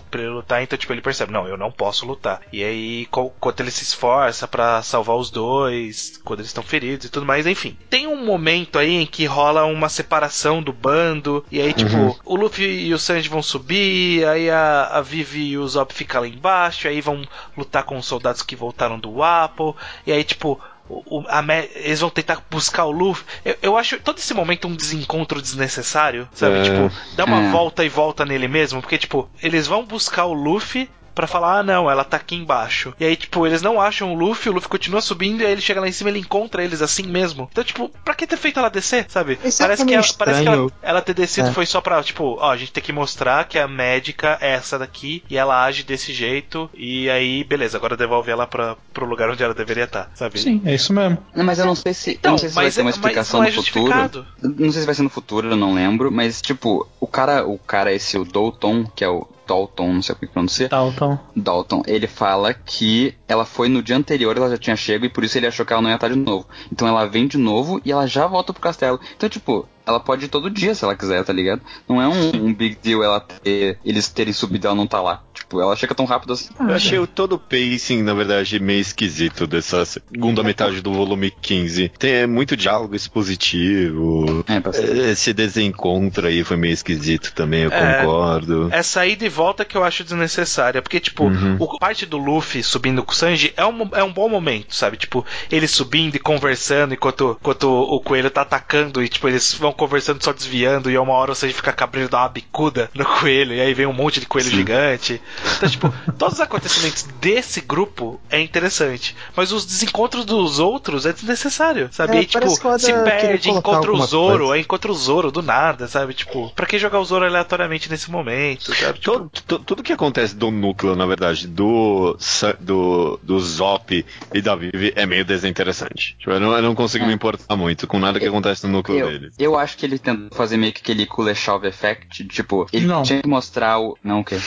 pra 0.09 0.21
ele 0.21 0.31
lutar, 0.31 0.63
então, 0.63 0.79
tipo, 0.79 0.93
ele 0.93 1.03
percebe, 1.03 1.33
não, 1.33 1.49
eu 1.49 1.57
não 1.57 1.73
posso 1.73 2.07
lutar. 2.07 2.41
E 2.53 2.63
aí, 2.63 3.07
quando 3.11 3.61
ele 3.61 3.73
se 3.73 3.83
esforça 3.83 4.47
para 4.47 4.81
salvar 4.83 5.17
os 5.17 5.29
dois, 5.29 6.21
quando 6.25 6.39
eles 6.39 6.51
estão 6.51 6.63
feridos 6.63 7.07
e 7.07 7.11
tudo 7.11 7.27
mais, 7.27 7.49
enfim. 7.49 7.77
Tem 7.91 8.07
um 8.07 8.25
momento 8.25 8.79
aí 8.79 8.95
em 8.95 9.07
que 9.07 9.27
rola 9.27 9.65
uma 9.65 9.89
separação 9.89 10.63
do 10.63 10.73
bando, 10.73 11.45
e 11.51 11.61
aí, 11.61 11.73
tipo, 11.73 11.97
uhum. 11.97 12.15
o 12.25 12.37
Luffy 12.37 12.87
e 12.87 12.95
o 12.95 12.99
Sanji 12.99 13.29
vão 13.29 13.43
subir, 13.43 14.25
aí 14.25 14.49
a, 14.49 14.91
a 14.93 15.01
Vivi 15.01 15.48
e 15.49 15.59
o 15.59 15.67
Zop 15.67 15.93
ficam 15.93 16.23
lá 16.23 16.29
embaixo, 16.29 16.89
aí 16.89 17.01
vão 17.01 17.27
lutar 17.57 17.83
com 17.85 17.97
os 17.97 18.07
soldados 18.07 18.43
que 18.43 18.57
voltaram 18.57 18.99
do 18.99 19.23
Apple, 19.23 19.75
e 20.07 20.13
aí, 20.13 20.25
tipo, 20.25 20.61
o, 20.89 21.23
a, 21.29 21.45
eles 21.75 22.01
vão 22.01 22.11
tentar 22.11 22.43
buscar 22.51 22.85
o 22.85 22.91
Luffy. 22.91 23.25
Eu, 23.45 23.57
eu, 23.63 23.77
acho 23.77 24.01
todo 24.01 24.19
esse 24.19 24.33
momento 24.33 24.67
um 24.67 24.75
desencontro 24.75 25.41
desnecessário, 25.41 26.29
sabe? 26.33 26.59
É. 26.59 26.63
Tipo, 26.63 26.91
dá 27.15 27.25
uma 27.25 27.43
é. 27.43 27.51
volta 27.51 27.85
e 27.85 27.89
volta 27.89 28.25
nele 28.25 28.49
mesmo, 28.49 28.81
porque, 28.81 28.99
tipo, 28.99 29.29
eles 29.43 29.67
vão 29.67 29.85
buscar 29.85 30.25
o 30.25 30.33
Luffy 30.33 30.89
para 31.19 31.27
falar, 31.27 31.59
ah, 31.59 31.63
não, 31.65 31.91
ela 31.91 32.05
tá 32.05 32.17
aqui 32.17 32.37
embaixo. 32.37 32.95
E 33.01 33.05
aí, 33.05 33.17
tipo, 33.17 33.45
eles 33.45 33.61
não 33.61 33.81
acham 33.81 34.13
o 34.13 34.15
Luffy, 34.15 34.51
o 34.51 34.55
Luffy 34.55 34.69
continua 34.69 35.01
subindo, 35.01 35.41
e 35.41 35.47
aí 35.47 35.51
ele 35.51 35.61
chega 35.61 35.81
lá 35.81 35.89
em 35.89 35.93
cima 35.93 36.11
e 36.11 36.13
ele 36.13 36.21
encontra 36.21 36.63
eles 36.63 36.81
assim 36.81 37.03
mesmo. 37.03 37.49
Então, 37.51 37.65
tipo, 37.65 37.91
pra 38.05 38.15
que 38.15 38.25
ter 38.25 38.37
feito 38.37 38.61
ela 38.61 38.69
descer, 38.69 39.05
sabe? 39.09 39.37
Isso 39.45 39.61
é 39.61 39.67
parece, 39.67 39.83
é 39.83 39.85
que 39.85 39.95
ela, 39.95 40.07
parece 40.17 40.43
que 40.43 40.49
ela, 40.49 40.71
ela 40.81 41.03
ter 41.03 41.15
descido 41.15 41.49
é. 41.49 41.53
foi 41.53 41.67
só 41.67 41.81
pra, 41.81 42.01
tipo, 42.05 42.39
ó, 42.41 42.53
a 42.53 42.57
gente 42.57 42.71
tem 42.71 42.85
que 42.85 42.93
mostrar 42.93 43.49
que 43.49 43.59
a 43.59 43.67
médica 43.67 44.39
é 44.41 44.53
essa 44.53 44.79
daqui 44.79 45.25
e 45.29 45.37
ela 45.37 45.65
age 45.65 45.83
desse 45.83 46.13
jeito, 46.13 46.71
e 46.73 47.11
aí, 47.11 47.43
beleza, 47.43 47.77
agora 47.77 47.97
devolve 47.97 48.31
ela 48.31 48.47
pra, 48.47 48.77
pro 48.93 49.05
lugar 49.05 49.29
onde 49.29 49.43
ela 49.43 49.55
deveria 49.55 49.85
estar, 49.85 50.05
tá, 50.05 50.11
sabe? 50.15 50.39
Sim, 50.39 50.63
é 50.65 50.73
isso 50.73 50.93
mesmo. 50.93 51.19
Não, 51.35 51.45
mas 51.45 51.59
eu 51.59 51.67
não 51.67 51.75
sei 51.75 51.95
se, 51.95 52.13
então, 52.13 52.31
não 52.31 52.39
sei 52.39 52.49
se 52.49 52.55
vai 52.55 52.71
ter 52.71 52.81
uma 52.83 52.91
é, 52.91 52.93
explicação 52.93 53.43
é 53.43 53.51
no 53.51 53.61
futuro. 53.61 54.25
Não 54.41 54.71
sei 54.71 54.83
se 54.83 54.87
vai 54.87 54.95
ser 54.95 55.03
no 55.03 55.11
futuro, 55.11 55.51
eu 55.51 55.57
não 55.57 55.75
lembro, 55.75 56.13
mas, 56.13 56.41
tipo, 56.41 56.87
o 57.01 57.09
cara, 57.09 57.45
o 57.45 57.59
cara 57.59 57.93
esse, 57.93 58.17
o 58.17 58.25
Douton, 58.25 58.85
que 58.95 59.03
é 59.03 59.09
o 59.09 59.27
Dalton, 59.49 59.95
não 59.95 60.03
sei 60.03 60.15
como 60.15 60.31
pronuncia. 60.31 60.69
Dalton. 60.69 61.19
Dalton, 61.35 61.83
ele 61.87 62.07
fala 62.07 62.53
que 62.53 63.15
ela 63.27 63.47
foi 63.47 63.69
no 63.69 63.83
dia 63.83 63.97
anterior, 63.97 64.37
ela 64.37 64.51
já 64.51 64.59
tinha 64.59 64.77
chego 64.77 65.07
e 65.07 65.09
por 65.09 65.25
isso 65.25 65.39
ele 65.39 65.47
achou 65.47 65.65
que 65.65 65.73
ela 65.73 65.81
não 65.81 65.89
ia 65.89 65.97
estar 65.97 66.09
de 66.09 66.17
novo. 66.17 66.47
Então 66.71 66.87
ela 66.87 67.07
vem 67.07 67.27
de 67.27 67.39
novo 67.39 67.81
e 67.85 67.91
ela 67.91 68.07
já 68.07 68.27
volta 68.27 68.53
pro 68.53 68.61
castelo. 68.61 69.01
Então, 69.17 69.29
tipo, 69.29 69.67
ela 69.89 69.99
pode 69.99 70.27
ir 70.27 70.29
todo 70.29 70.51
dia 70.51 70.75
se 70.75 70.85
ela 70.85 70.95
quiser, 70.95 71.25
tá 71.25 71.33
ligado? 71.33 71.63
Não 71.89 72.01
é 72.01 72.07
um, 72.07 72.47
um 72.47 72.55
big 72.55 72.79
deal 72.83 73.03
ela 73.03 73.21
ter, 73.21 73.79
eles 73.85 74.09
terem 74.09 74.33
subido 74.33 74.67
e 74.67 74.69
ela 74.69 74.77
não 74.77 74.87
tá 74.87 75.01
lá. 75.01 75.23
Tipo, 75.33 75.61
ela 75.61 75.75
chega 75.77 75.95
tão 75.95 76.05
rápido 76.05 76.33
assim. 76.33 76.51
Eu 76.61 76.75
achei 76.75 77.07
todo 77.07 77.35
o 77.35 77.39
pacing, 77.39 78.03
na 78.03 78.13
verdade, 78.13 78.61
meio 78.61 78.81
esquisito 78.81 79.47
dessa 79.47 79.85
segunda 79.85 80.43
metade 80.43 80.83
do 80.83 80.93
volume 80.93 81.31
15. 81.31 81.93
Tem 81.99 82.13
é, 82.13 82.27
muito 82.27 82.57
diálogo 82.57 82.95
expositivo. 82.95 84.45
É, 84.47 85.11
Esse 85.11 85.33
desencontro 85.33 86.27
aí 86.27 86.45
foi 86.45 86.57
meio 86.57 86.75
esquisito 86.75 87.33
também, 87.35 87.63
eu 87.63 87.73
é, 87.73 88.01
concordo. 88.01 88.69
Essa 88.73 89.07
ida 89.07 89.25
e 89.25 89.29
volta 89.29 89.65
que 89.65 89.77
eu 89.77 89.85
acho 89.85 90.05
desnecessária. 90.05 90.83
Porque, 90.83 91.01
tipo, 91.01 91.25
uhum. 91.25 91.57
o 91.59 91.79
parte 91.79 92.05
do 92.05 92.19
Luffy 92.19 92.63
subindo 92.63 93.03
com 93.03 93.13
o 93.13 93.15
Sanji 93.15 93.53
é 93.57 93.65
um, 93.65 93.89
é 93.93 94.03
um 94.03 94.13
bom 94.13 94.29
momento, 94.29 94.75
sabe? 94.75 94.97
Tipo, 94.97 95.25
ele 95.51 95.67
subindo 95.67 96.17
e 96.17 96.19
conversando 96.19 96.95
enquanto, 96.95 97.39
enquanto 97.41 97.65
o 97.71 98.01
coelho 98.01 98.31
tá 98.31 98.43
atacando 98.43 99.03
e, 99.03 99.09
tipo, 99.09 99.29
eles 99.29 99.55
vão 99.55 99.73
conversando 99.79 100.23
só 100.23 100.33
desviando, 100.33 100.91
e 100.91 100.97
a 100.97 101.01
uma 101.01 101.13
hora 101.13 101.35
você 101.35 101.49
fica 101.51 101.73
cabreiro 101.73 102.11
dar 102.11 102.23
uma 102.23 102.29
bicuda 102.29 102.91
no 102.93 103.05
coelho, 103.21 103.55
e 103.55 103.61
aí 103.61 103.73
vem 103.73 103.87
um 103.87 103.93
monte 103.93 104.19
de 104.19 104.27
coelho 104.27 104.51
Sim. 104.51 104.57
gigante. 104.57 105.23
Então, 105.57 105.69
tipo, 105.69 105.95
todos 106.19 106.35
os 106.35 106.41
acontecimentos 106.41 107.05
desse 107.21 107.61
grupo 107.61 108.21
é 108.29 108.41
interessante. 108.41 109.15
Mas 109.37 109.53
os 109.53 109.65
desencontros 109.65 110.25
dos 110.25 110.59
outros 110.59 111.07
é 111.07 111.13
desnecessário, 111.13 111.89
sabe? 111.93 112.17
É, 112.17 112.19
aí, 112.19 112.27
tipo, 112.27 112.49
se 112.79 112.93
perde, 112.93 113.51
encontra 113.51 113.93
o 113.93 114.05
Zoro, 114.05 114.39
coisa. 114.39 114.55
aí 114.55 114.61
encontra 114.61 114.91
o 114.91 114.95
Zoro 114.95 115.31
do 115.31 115.43
nada, 115.43 115.87
sabe? 115.87 116.13
Tipo, 116.13 116.51
pra 116.55 116.67
que 116.67 116.79
jogar 116.79 116.99
o 116.99 117.05
Zoro 117.05 117.25
aleatoriamente 117.25 117.89
nesse 117.89 118.11
momento, 118.11 118.75
sabe? 118.75 118.99
Tipo, 118.99 119.31
tudo, 119.31 119.65
tudo 119.65 119.83
que 119.83 119.93
acontece 119.93 120.35
do 120.35 120.51
núcleo, 120.51 120.97
na 120.97 121.07
verdade, 121.07 121.47
do, 121.47 122.17
do, 122.59 123.21
do 123.23 123.41
Zop 123.41 124.05
e 124.35 124.43
da 124.43 124.57
Vivi 124.57 124.93
é 124.97 125.07
meio 125.07 125.25
desinteressante. 125.25 126.17
Tipo, 126.19 126.33
eu 126.33 126.41
não, 126.41 126.53
eu 126.53 126.63
não 126.63 126.75
consigo 126.75 127.05
é. 127.05 127.09
me 127.09 127.15
importar 127.15 127.57
muito 127.57 127.87
com 127.87 127.99
nada 127.99 128.19
que 128.19 128.27
acontece 128.27 128.67
no 128.67 128.73
núcleo 128.73 128.99
eu, 128.99 129.07
dele. 129.07 129.31
Eu 129.39 129.58
acho 129.59 129.69
acho 129.69 129.77
que 129.77 129.85
ele 129.85 129.99
tentou 129.99 130.37
fazer 130.37 130.57
meio 130.57 130.73
que 130.73 130.81
aquele 130.81 131.05
Kuleshov 131.05 131.65
Effect, 131.67 132.25
tipo, 132.25 132.67
ele 132.73 132.87
não. 132.87 133.03
tinha 133.03 133.21
que 133.21 133.29
mostrar 133.29 133.79
o. 133.79 133.97
Não, 134.03 134.21
o 134.21 134.25
quê? 134.25 134.39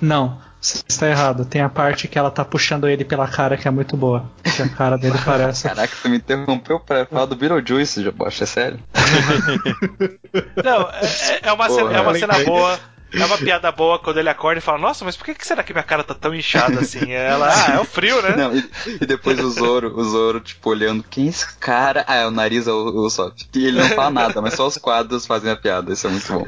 Não. 0.00 0.38
Você 0.60 0.84
está 0.86 1.08
errado. 1.08 1.46
Tem 1.46 1.62
a 1.62 1.70
parte 1.70 2.06
que 2.06 2.18
ela 2.18 2.30
tá 2.30 2.44
puxando 2.44 2.86
ele 2.86 3.02
pela 3.02 3.26
cara 3.26 3.56
que 3.56 3.66
é 3.66 3.70
muito 3.70 3.96
boa. 3.96 4.30
Que 4.42 4.60
a 4.60 4.68
cara 4.68 4.98
dele 4.98 5.16
parece. 5.24 5.66
Caraca, 5.66 5.94
você 5.94 6.08
me 6.08 6.18
interrompeu 6.18 6.78
pra 6.78 7.06
falar 7.06 7.24
do 7.24 7.34
Beetlejuice, 7.34 8.02
já 8.02 8.12
é 8.28 8.46
sério? 8.46 8.78
Não, 10.62 10.82
é, 10.90 11.40
é 11.44 11.52
uma, 11.52 11.66
Porra, 11.66 11.80
cena, 11.80 11.96
é 11.96 12.00
uma 12.02 12.14
cena 12.14 12.44
boa. 12.44 12.78
É 13.12 13.24
uma 13.24 13.38
piada 13.38 13.70
boa 13.72 13.98
quando 13.98 14.18
ele 14.18 14.28
acorda 14.28 14.58
e 14.58 14.62
fala, 14.62 14.78
nossa, 14.78 15.04
mas 15.04 15.16
por 15.16 15.24
que, 15.24 15.34
que 15.34 15.46
será 15.46 15.62
que 15.62 15.72
minha 15.72 15.82
cara 15.82 16.04
tá 16.04 16.14
tão 16.14 16.34
inchada 16.34 16.80
assim? 16.80 17.10
Ela, 17.12 17.48
ah, 17.52 17.74
é 17.74 17.80
o 17.80 17.84
frio, 17.84 18.20
né? 18.22 18.36
Não, 18.36 18.56
e, 18.56 18.70
e, 19.00 19.06
depois 19.06 19.38
o 19.40 19.50
Zoro, 19.50 19.98
o 19.98 20.04
Zoro, 20.04 20.40
tipo, 20.40 20.70
olhando, 20.70 21.02
quem 21.02 21.26
é 21.26 21.28
esse 21.30 21.56
cara? 21.58 22.04
Ah, 22.06 22.16
é 22.16 22.26
o 22.26 22.30
nariz 22.30 22.66
é 22.66 22.72
o, 22.72 23.04
o 23.04 23.10
Sop. 23.10 23.36
E 23.54 23.66
ele 23.66 23.80
não 23.80 23.88
fala 23.90 24.10
nada, 24.10 24.40
mas 24.40 24.54
só 24.54 24.66
os 24.66 24.76
quadros 24.76 25.26
fazem 25.26 25.50
a 25.50 25.56
piada, 25.56 25.92
isso 25.92 26.06
é 26.06 26.10
muito 26.10 26.32
bom. 26.32 26.46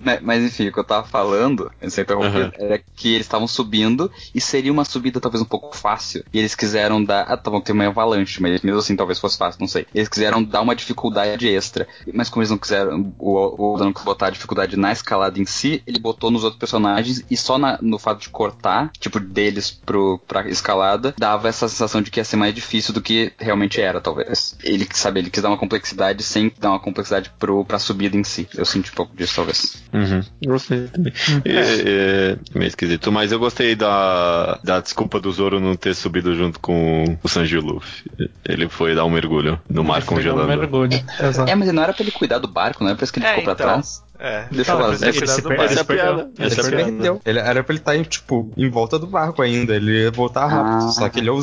mas, 0.00 0.20
mas, 0.22 0.44
enfim, 0.44 0.68
o 0.68 0.72
que 0.72 0.78
eu 0.78 0.84
tava 0.84 1.06
falando, 1.06 1.70
sem 1.88 2.02
interromper, 2.02 2.46
uhum. 2.46 2.52
era 2.54 2.80
que 2.96 3.14
eles 3.14 3.26
estavam 3.26 3.46
subindo 3.46 4.10
e 4.34 4.40
seria 4.40 4.72
uma 4.72 4.84
subida 4.84 5.20
talvez 5.20 5.42
um 5.42 5.46
pouco 5.46 5.76
fácil. 5.76 6.24
E 6.32 6.38
eles 6.38 6.54
quiseram 6.54 7.02
dar. 7.02 7.22
Ah, 7.22 7.36
tá 7.36 7.50
bom, 7.50 7.60
tem 7.60 7.74
uma 7.74 7.86
avalanche, 7.86 8.40
mas 8.40 8.62
mesmo 8.62 8.78
assim 8.78 8.96
talvez 8.96 9.18
fosse 9.18 9.36
fácil, 9.36 9.60
não 9.60 9.68
sei. 9.68 9.86
Eles 9.94 10.08
quiseram 10.08 10.42
dar 10.42 10.60
uma 10.60 10.74
dificuldade 10.74 11.48
extra. 11.48 11.86
Mas 12.12 12.28
como 12.28 12.42
eles 12.42 12.50
não 12.50 12.58
quiseram, 12.58 13.12
o, 13.18 13.74
o 13.74 13.78
não 13.78 13.92
quis 13.92 14.04
botar 14.04 14.26
a 14.26 14.30
dificuldade 14.30 14.76
na 14.76 14.92
escalada 14.92 15.40
em 15.42 15.46
si, 15.46 15.82
ele 15.86 15.98
botou 15.98 16.30
nos 16.30 16.44
outros 16.44 16.58
personagens 16.58 17.24
e 17.30 17.36
só 17.36 17.58
na, 17.58 17.78
no 17.82 17.98
fato 17.98 18.20
de 18.20 18.28
cortar, 18.28 18.90
tipo, 18.98 19.20
deles 19.20 19.70
pro, 19.70 20.18
pra 20.26 20.48
escalada, 20.48 21.14
dava 21.18 21.48
essa 21.48 21.68
sensação 21.68 22.00
de 22.00 22.10
que 22.10 22.20
ia 22.20 22.24
ser 22.24 22.36
mais 22.36 22.54
difícil 22.54 22.94
do 22.94 23.00
que 23.00 23.32
realmente 23.38 23.80
era, 23.80 24.00
talvez. 24.00 24.56
Ele, 24.62 24.86
sabe, 24.92 25.20
ele 25.20 25.30
quis 25.30 25.42
dar 25.42 25.48
uma 25.48 25.58
complexidade 25.58 26.22
sem 26.22 26.52
dar 26.58 26.70
uma 26.70 26.80
complexidade 26.80 27.30
pro, 27.38 27.64
pra 27.64 27.78
subida 27.78 28.16
em 28.16 28.24
si. 28.24 28.48
Eu 28.56 28.64
senti 28.64 28.90
um 28.90 28.94
pouco 28.94 29.16
disso, 29.16 29.36
talvez. 29.36 29.82
Uhum. 29.92 30.22
Gostei 30.46 30.88
também. 30.88 31.12
é, 31.44 32.32
é, 32.34 32.38
meio 32.54 32.68
esquisito, 32.68 33.10
mas 33.10 33.32
eu 33.32 33.38
gostei 33.38 33.74
da, 33.74 34.58
da 34.62 34.80
desculpa 34.80 35.20
do 35.20 35.32
Zoro 35.32 35.60
não 35.60 35.76
ter 35.76 35.94
subido 35.94 36.34
junto 36.34 36.60
com 36.60 37.18
o 37.22 37.28
Sanji 37.28 37.58
Luffy. 37.58 38.04
Ele 38.44 38.68
foi 38.68 38.94
dar 38.94 39.04
um 39.04 39.10
mergulho 39.10 39.60
no 39.68 39.84
mar 39.84 40.04
congelando. 40.04 40.42
Um 40.42 40.56
mergulho, 40.56 41.04
exato. 41.20 41.50
É, 41.50 41.54
mas 41.54 41.72
não 41.72 41.82
era 41.82 41.92
pra 41.92 42.02
ele 42.02 42.12
cuidar 42.12 42.38
do 42.38 42.48
barco, 42.48 42.82
não 42.82 42.90
era 42.90 42.96
pra 42.96 43.04
isso 43.04 43.12
que 43.12 43.18
ele 43.18 43.26
é, 43.26 43.30
ficou 43.30 43.44
pra 43.44 43.52
então. 43.52 43.66
trás. 43.66 44.02
É. 44.22 44.46
Deixa 44.52 44.70
eu 44.70 44.78
fazer. 44.78 45.08
Essa, 45.08 45.24
essa 45.24 45.40
é 45.40 45.80
a 45.80 45.84
piada. 45.84 46.30
Essa 46.38 46.60
é 46.60 46.64
a 46.64 46.68
piada. 46.68 46.84
Perdeu. 46.84 47.20
Ele, 47.26 47.38
era 47.40 47.64
pra 47.64 47.72
ele 47.72 47.80
estar, 47.80 48.04
tipo, 48.04 48.52
em 48.56 48.70
volta 48.70 48.96
do 48.96 49.08
barco 49.08 49.42
ainda. 49.42 49.74
Ele 49.74 50.04
ia 50.04 50.12
voltar 50.12 50.46
rápido. 50.46 50.86
Ah, 50.86 50.92
só 50.92 51.08
que 51.08 51.18
ele. 51.18 51.32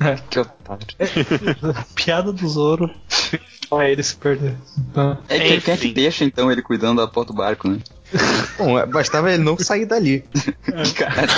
É. 0.00 0.16
Que 0.28 0.40
otário. 0.40 0.86
piada 1.94 2.32
do 2.32 2.48
Zoro. 2.48 2.90
Só 3.68 3.82
ele 3.82 4.02
se 4.02 4.16
perder. 4.16 4.54
Então, 4.76 5.16
é 5.28 5.38
que 5.38 5.60
quem 5.60 5.74
é 5.74 5.76
que 5.76 5.92
deixa, 5.92 6.24
então, 6.24 6.52
ele 6.52 6.60
cuidando 6.60 7.00
da 7.00 7.08
porta 7.08 7.32
do 7.32 7.36
barco, 7.36 7.68
né? 7.68 7.78
Bom, 8.58 8.78
é, 8.78 8.84
bastava 8.84 9.32
ele 9.32 9.42
não 9.42 9.56
sair 9.56 9.86
dali. 9.86 10.24
Cara. 10.96 11.28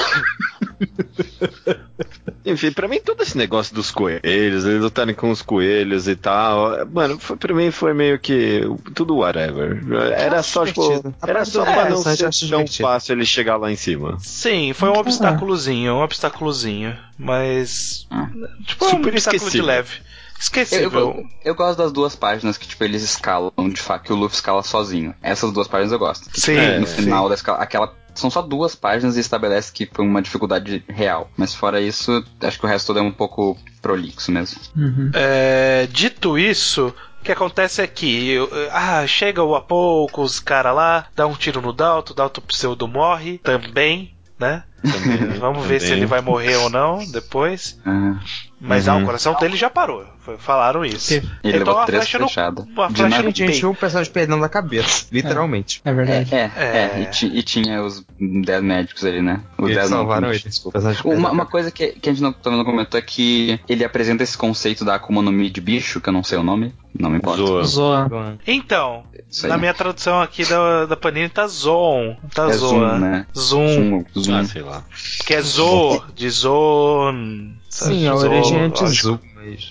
Enfim, 2.45 2.73
pra 2.73 2.87
mim 2.87 3.01
todo 3.01 3.23
esse 3.23 3.37
negócio 3.37 3.75
dos 3.75 3.91
coelhos, 3.91 4.65
eles 4.65 4.83
lutarem 4.83 5.15
com 5.15 5.31
os 5.31 5.41
coelhos 5.41 6.07
e 6.09 6.15
tal, 6.15 6.87
mano, 6.87 7.19
foi, 7.19 7.37
pra 7.37 7.55
mim 7.55 7.71
foi 7.71 7.95
meio 7.95 8.19
que 8.19 8.63
tudo 8.95 9.17
whatever. 9.17 9.83
Era 10.13 10.43
só, 10.43 10.67
tipo, 10.67 11.15
era 11.27 11.45
só 11.45 11.65
pra 11.65 11.89
não 11.89 12.03
ser 12.03 12.31
tão 12.49 12.67
fácil 12.67 13.15
ele 13.15 13.25
chegar 13.25 13.57
lá 13.57 13.73
em 13.73 13.77
cima. 13.77 14.19
Sim, 14.21 14.73
foi 14.75 14.91
um 14.91 14.99
obstáculozinho, 14.99 15.95
um 15.95 16.03
obstáculozinho, 16.03 16.97
mas... 17.19 18.07
Ah. 18.11 18.29
Tipo, 18.67 18.85
Super 18.91 19.07
um 19.07 19.17
obstáculo 19.17 19.51
de 19.51 19.63
leve. 19.63 20.05
Esquecível. 20.39 20.91
Eu, 20.93 21.09
eu, 21.09 21.29
eu, 21.45 21.55
gosto 21.55 21.79
das 21.79 21.93
duas 21.93 22.15
páginas 22.15 22.59
que, 22.59 22.67
tipo, 22.67 22.83
eles 22.85 23.03
escalam, 23.03 23.53
de 23.73 23.81
fato, 23.81 24.05
que 24.05 24.13
o 24.13 24.17
Luffy 24.17 24.35
escala 24.35 24.63
sozinho. 24.63 25.15
Essas 25.23 25.53
duas 25.53 25.69
páginas 25.69 25.93
eu 25.93 25.99
gosto. 25.99 26.29
Que, 26.29 26.41
sim. 26.41 26.55
Tipo, 26.55 26.81
no 26.81 26.87
final 26.87 27.23
sim. 27.25 27.29
da 27.29 27.35
escala, 27.35 27.59
aquela 27.59 27.95
são 28.15 28.31
só 28.31 28.41
duas 28.43 28.75
páginas 28.75 29.17
e 29.17 29.21
estabelece 29.21 29.73
que 29.73 29.89
foi 29.93 30.07
uma 30.07 30.23
dificuldade 30.23 30.85
real. 30.89 31.31
Mas 31.37 31.55
fora 31.55 31.81
isso, 31.81 32.25
acho 32.41 32.59
que 32.59 32.65
o 32.65 32.69
resto 32.69 32.89
todo 32.89 32.99
é 32.99 33.03
um 33.03 33.13
pouco 33.13 33.57
prolixo 33.83 34.31
mesmo. 34.33 34.61
Uhum. 34.77 35.11
É, 35.15 35.89
dito 35.91 36.39
isso, 36.39 36.95
o 37.21 37.25
que 37.25 37.33
acontece 37.33 37.83
é 37.83 37.87
que 37.87 38.37
ah, 38.71 39.07
chega 39.07 39.43
o 39.43 39.55
a 39.55 39.61
pouco, 39.61 40.23
os 40.23 40.41
caras 40.41 40.75
lá, 40.75 41.07
dá 41.15 41.27
um 41.27 41.35
tiro 41.35 41.61
no 41.61 41.73
Dalto, 41.73 42.13
o 42.13 42.17
Dalto 42.17 42.41
pseudo 42.43 42.87
morre 42.87 43.39
também, 43.39 44.15
né? 44.39 44.65
Também, 44.83 45.39
Vamos 45.39 45.63
também. 45.63 45.69
ver 45.69 45.81
se 45.81 45.93
ele 45.93 46.07
vai 46.07 46.21
morrer 46.21 46.57
ou 46.57 46.69
não 46.69 46.99
depois. 47.11 47.81
Uhum. 47.87 48.19
Mas 48.67 48.89
uhum. 48.89 48.95
ah, 48.95 48.97
o 48.97 49.05
coração 49.05 49.37
dele 49.39 49.57
já 49.57 49.69
parou. 49.69 50.07
Falaram 50.39 50.85
isso. 50.85 51.13
Ele 51.13 51.29
então, 51.43 51.59
levou 51.59 51.75
uma 51.75 51.87
flecha 51.87 52.19
fechada. 52.19 52.63
no, 52.63 52.73
uma 52.73 52.89
flecha 52.89 53.23
no 53.23 53.31
gente, 53.31 53.67
um 53.67 53.75
personagem 53.75 54.11
perdendo 54.11 54.43
a 54.43 54.49
cabeça, 54.49 55.07
literalmente. 55.13 55.83
É, 55.85 55.91
é 55.91 55.93
verdade. 55.93 56.35
É, 56.35 56.51
é, 56.57 56.63
é. 56.63 57.11
E, 57.23 57.39
e, 57.39 57.43
tinha 57.43 57.83
os 57.83 58.03
10 58.19 58.63
médicos 58.63 59.05
ali, 59.05 59.21
né? 59.21 59.43
Os 59.59 59.69
10 59.69 59.91
salvaram 59.91 60.31
ele. 60.31 60.39
Desculpa. 60.39 60.81
Uma, 61.05 61.31
uma, 61.31 61.47
coisa 61.47 61.71
que, 61.71 61.89
que 61.89 62.09
a 62.09 62.13
gente 62.13 62.23
não, 62.23 62.33
também 62.33 62.59
não 62.59 62.65
comentou 62.65 62.99
é 62.99 63.03
que 63.03 63.61
ele 63.69 63.85
apresenta 63.85 64.23
esse 64.23 64.37
conceito 64.37 64.83
da 64.83 64.95
Akuma 64.95 65.21
no 65.21 65.31
Mi 65.31 65.51
de 65.51 65.61
bicho, 65.61 66.01
que 66.01 66.09
eu 66.09 66.13
não 66.13 66.25
sei 66.25 66.39
o 66.39 66.43
nome. 66.43 66.75
Não 66.99 67.11
me 67.11 67.19
importa. 67.19 67.43
Zoa. 67.43 67.65
Zoa. 67.65 68.39
Então, 68.47 69.05
na 69.43 69.59
minha 69.59 69.75
tradução 69.75 70.23
aqui 70.23 70.45
da, 70.45 70.87
da 70.87 70.97
Panini 70.97 71.29
tá 71.29 71.47
Zoon. 71.47 72.17
Tá 72.33 72.49
é 72.49 72.53
Zoa. 72.53 72.69
Zoom, 72.69 72.99
né? 72.99 73.27
Zoom. 73.37 73.67
Zoom. 73.69 74.05
Zoom. 74.17 74.37
Ah, 74.37 74.45
sei 74.45 74.63
lá. 74.63 74.85
Que 75.27 75.35
é 75.35 75.43
Zo, 75.43 76.05
de 76.15 76.31
Zone. 76.31 77.59
Sim, 77.75 78.07
a 78.07 78.15
origem 78.15 78.61
é 78.61 78.69
de 78.69 78.87
Zoo. 78.87 79.19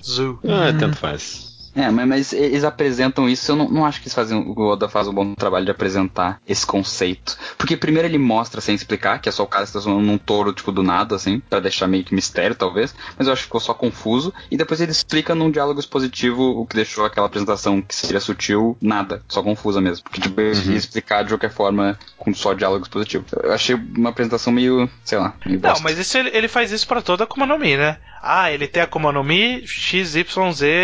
Zoo. 0.04 0.40
Ah, 0.44 0.78
tanto 0.78 0.98
faz. 0.98 1.53
É, 1.76 1.90
mas, 1.90 2.08
mas, 2.08 2.34
eles 2.34 2.64
apresentam 2.64 3.28
isso, 3.28 3.52
eu 3.52 3.56
não, 3.56 3.70
não, 3.70 3.86
acho 3.86 4.00
que 4.00 4.08
eles 4.08 4.14
fazem, 4.14 4.38
o 4.38 4.62
Oda 4.62 4.88
faz 4.88 5.08
um 5.08 5.14
bom 5.14 5.34
trabalho 5.34 5.66
de 5.66 5.72
apresentar 5.72 6.40
esse 6.48 6.66
conceito. 6.66 7.38
Porque 7.58 7.76
primeiro 7.76 8.08
ele 8.08 8.18
mostra 8.18 8.62
sem 8.62 8.76
explicar, 8.76 9.20
que 9.20 9.28
é 9.28 9.32
só 9.32 9.44
o 9.44 9.48
cara 9.48 9.66
se 9.66 9.72
transformando 9.72 10.06
num 10.06 10.18
touro, 10.18 10.54
tipo, 10.54 10.72
do 10.72 10.84
nada, 10.84 11.16
assim, 11.16 11.40
para 11.40 11.60
deixar 11.60 11.88
meio 11.88 12.04
que 12.04 12.14
mistério, 12.14 12.56
talvez, 12.56 12.94
mas 13.18 13.28
eu 13.28 13.34
acho 13.34 13.42
que 13.42 13.48
ficou 13.48 13.62
só 13.62 13.74
confuso, 13.74 14.34
e 14.52 14.58
depois 14.58 14.82
ele 14.82 14.92
explica 14.92 15.34
num 15.34 15.50
diálogo 15.50 15.80
expositivo 15.80 16.44
o 16.44 16.66
que 16.66 16.76
deixou 16.76 17.06
aquela 17.06 17.28
apresentação 17.28 17.82
que 17.82 17.96
seria 17.96 18.20
sutil, 18.20 18.78
nada, 18.82 19.24
só 19.28 19.42
confusa 19.42 19.82
mesmo. 19.82 20.04
Porque, 20.04 20.22
tipo, 20.22 20.40
ele 20.40 20.70
uhum. 20.70 20.76
explicar 20.76 21.24
de 21.24 21.30
qualquer 21.30 21.52
forma 21.52 21.98
com 22.18 22.34
só 22.34 22.54
diálogo 22.54 22.84
expositivo. 22.84 23.26
Eu 23.42 23.54
achei 23.54 23.76
uma 23.76 24.10
apresentação 24.10 24.54
meio, 24.54 24.90
sei 25.04 25.18
lá, 25.18 25.34
meio 25.46 25.60
Não, 25.60 25.80
mas 25.82 25.98
isso 25.98 26.18
ele, 26.18 26.30
ele 26.34 26.48
faz 26.48 26.72
isso 26.72 26.88
para 26.88 27.02
toda 27.02 27.24
a 27.24 27.26
Akuma 27.26 27.46
no 27.46 27.58
Mi, 27.58 27.76
né? 27.76 27.98
Ah, 28.22 28.52
ele 28.52 28.68
tem 28.68 28.82
a 28.82 28.86
Akuma 28.86 29.12
no 29.12 29.24
Mi 29.24 29.66
XYZ 29.68 30.24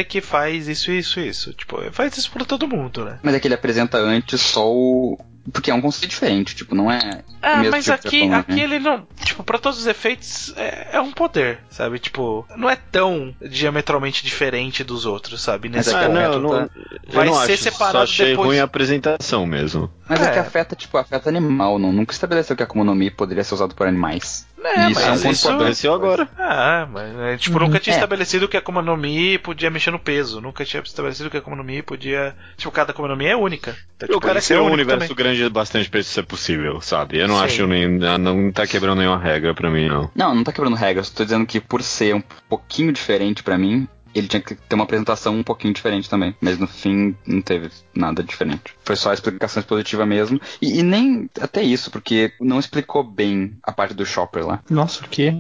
que 0.08 0.20
faz 0.20 0.68
isso, 0.68 0.79
isso, 0.88 1.20
isso. 1.20 1.54
Tipo, 1.54 1.80
faz 1.92 2.18
isso 2.18 2.32
pra 2.32 2.46
todo 2.46 2.68
mundo, 2.68 3.06
né? 3.06 3.20
Mas 3.24 3.34
é 3.34 3.40
que 3.40 3.48
ele 3.48 3.56
apresenta 3.56 3.98
antes 3.98 4.42
só 4.42 4.68
o, 4.72 5.18
porque 5.52 5.72
é 5.72 5.74
um 5.74 5.82
conceito 5.82 6.10
diferente, 6.10 6.56
tipo, 6.56 6.76
não 6.76 6.92
é. 6.92 7.24
Ah, 7.42 7.64
mas 7.70 7.86
tipo 7.86 7.96
aqui, 7.96 8.32
aqui 8.32 8.56
né? 8.56 8.62
ele 8.62 8.80
não. 8.80 9.08
Tipo, 9.24 9.44
pra 9.44 9.58
todos 9.58 9.80
os 9.80 9.88
efeitos, 9.88 10.54
é, 10.56 10.90
é, 10.94 11.02
um 11.02 11.12
poder, 11.12 11.60
sabe? 11.70 12.00
Tipo, 12.00 12.46
não 12.56 12.70
é 12.70 12.76
tão 12.76 13.34
diametralmente 13.42 14.24
diferente 14.24 14.84
dos 14.84 15.06
outros, 15.06 15.42
sabe? 15.42 15.70
Nesse 15.70 15.94
ah, 15.94 16.08
não, 16.08 16.40
não, 16.40 16.50
tá? 16.50 16.70
Vai 17.08 17.28
não 17.28 17.36
ser 17.46 17.54
acho, 17.54 17.64
separado 17.64 17.98
só 17.98 18.04
achei 18.04 18.32
depois. 18.32 18.48
ruim 18.48 18.60
a 18.60 18.64
apresentação 18.64 19.46
mesmo. 19.46 19.90
Mas 20.08 20.22
é. 20.22 20.26
é 20.26 20.32
que 20.32 20.40
afeta, 20.40 20.76
tipo, 20.76 20.98
afeta 20.98 21.30
animal, 21.30 21.80
não. 21.80 21.92
Nunca 21.92 22.14
estabeleceu 22.14 22.56
que 22.56 22.64
a 22.64 22.66
Akuma 22.66 22.84
no 22.84 22.96
Mi 22.96 23.10
poderia 23.10 23.44
ser 23.44 23.56
usado 23.56 23.74
por 23.74 23.88
animais. 23.88 24.46
É, 24.64 24.89
isso 24.89 24.99
é 24.99 25.12
um 25.12 25.16
ponto 25.16 25.32
isso 25.32 25.47
estabeleceu 25.47 25.93
agora. 25.93 26.28
Ah, 26.38 26.88
mas 26.91 27.18
é, 27.20 27.38
tipo, 27.38 27.57
uhum. 27.57 27.66
nunca 27.66 27.80
tinha 27.80 27.95
é. 27.95 27.97
estabelecido 27.97 28.47
que 28.47 28.57
a 28.57 28.60
Akuma 28.60 28.82
no 28.82 28.97
Mi 28.97 29.38
podia 29.38 29.70
mexer 29.70 29.91
no 29.91 29.99
peso. 29.99 30.41
Nunca 30.41 30.66
tinha 30.66 30.82
estabelecido 30.82 31.30
que 31.30 31.38
a 31.38 31.39
Akuma 31.39 31.55
no 31.55 31.64
Mi 31.64 31.82
podia. 31.82 32.36
Tipo, 32.57 32.72
cada 32.72 32.91
Akuma 32.91 33.07
no 33.07 33.16
Mi 33.16 33.28
é 33.28 33.36
única. 33.36 33.76
Então, 33.95 34.07
tipo, 34.07 34.18
o 34.18 34.22
cara 34.22 34.39
é 34.39 34.62
um 34.62 34.72
universo 34.72 35.07
também. 35.07 35.16
grande 35.16 35.49
bastante 35.49 35.89
pra 35.89 35.99
isso 35.99 36.12
ser 36.12 36.24
possível, 36.24 36.82
sabe? 36.82 37.20
Eu 37.20 37.28
não 37.28 37.38
Sim. 37.38 37.43
acho 37.43 37.68
nem. 37.68 37.88
Não 37.88 38.51
tá 38.51 38.68
quebrando 38.68 38.99
nenhuma 38.99 39.20
regra 39.20 39.53
pra 39.53 39.70
mim, 39.70 39.88
não. 39.88 40.12
Não, 40.16 40.36
não 40.36 40.43
tá 40.43 40.51
quebrando 40.51 40.76
regra. 40.76 41.03
Só 41.03 41.14
tô 41.16 41.24
dizendo 41.24 41.45
que 41.45 41.60
por 41.60 41.82
ser 41.82 42.16
um 42.16 42.24
pouquinho 42.49 42.91
diferente 42.91 43.43
pra 43.43 43.57
mim, 43.57 43.88
ele 44.14 44.28
tinha 44.28 44.41
que 44.41 44.55
ter 44.55 44.76
uma 44.76 44.84
apresentação 44.84 45.36
um 45.36 45.43
pouquinho 45.43 45.74
diferente 45.74 46.10
também. 46.10 46.36
Mas 46.41 46.57
no 46.57 46.68
fim 46.68 47.16
não 47.26 47.41
teve 47.41 47.70
nada 47.93 48.24
diferente. 48.24 48.76
Foi 48.84 48.95
só 48.95 49.12
a 49.12 49.14
explicação 49.14 49.62
expositiva 49.62 50.05
mesmo. 50.05 50.39
E, 50.62 50.80
e 50.80 50.84
nem 50.84 51.30
até 51.39 51.62
isso, 51.62 51.91
porque 51.91 52.34
não 52.39 52.60
explicou 52.60 53.03
bem 53.03 53.57
a 53.64 53.72
parte 53.72 53.93
do 53.93 54.05
shopper 54.05 54.45
lá. 54.45 54.62
Nossa, 54.70 55.05
o 55.05 55.10
quê? 55.10 55.39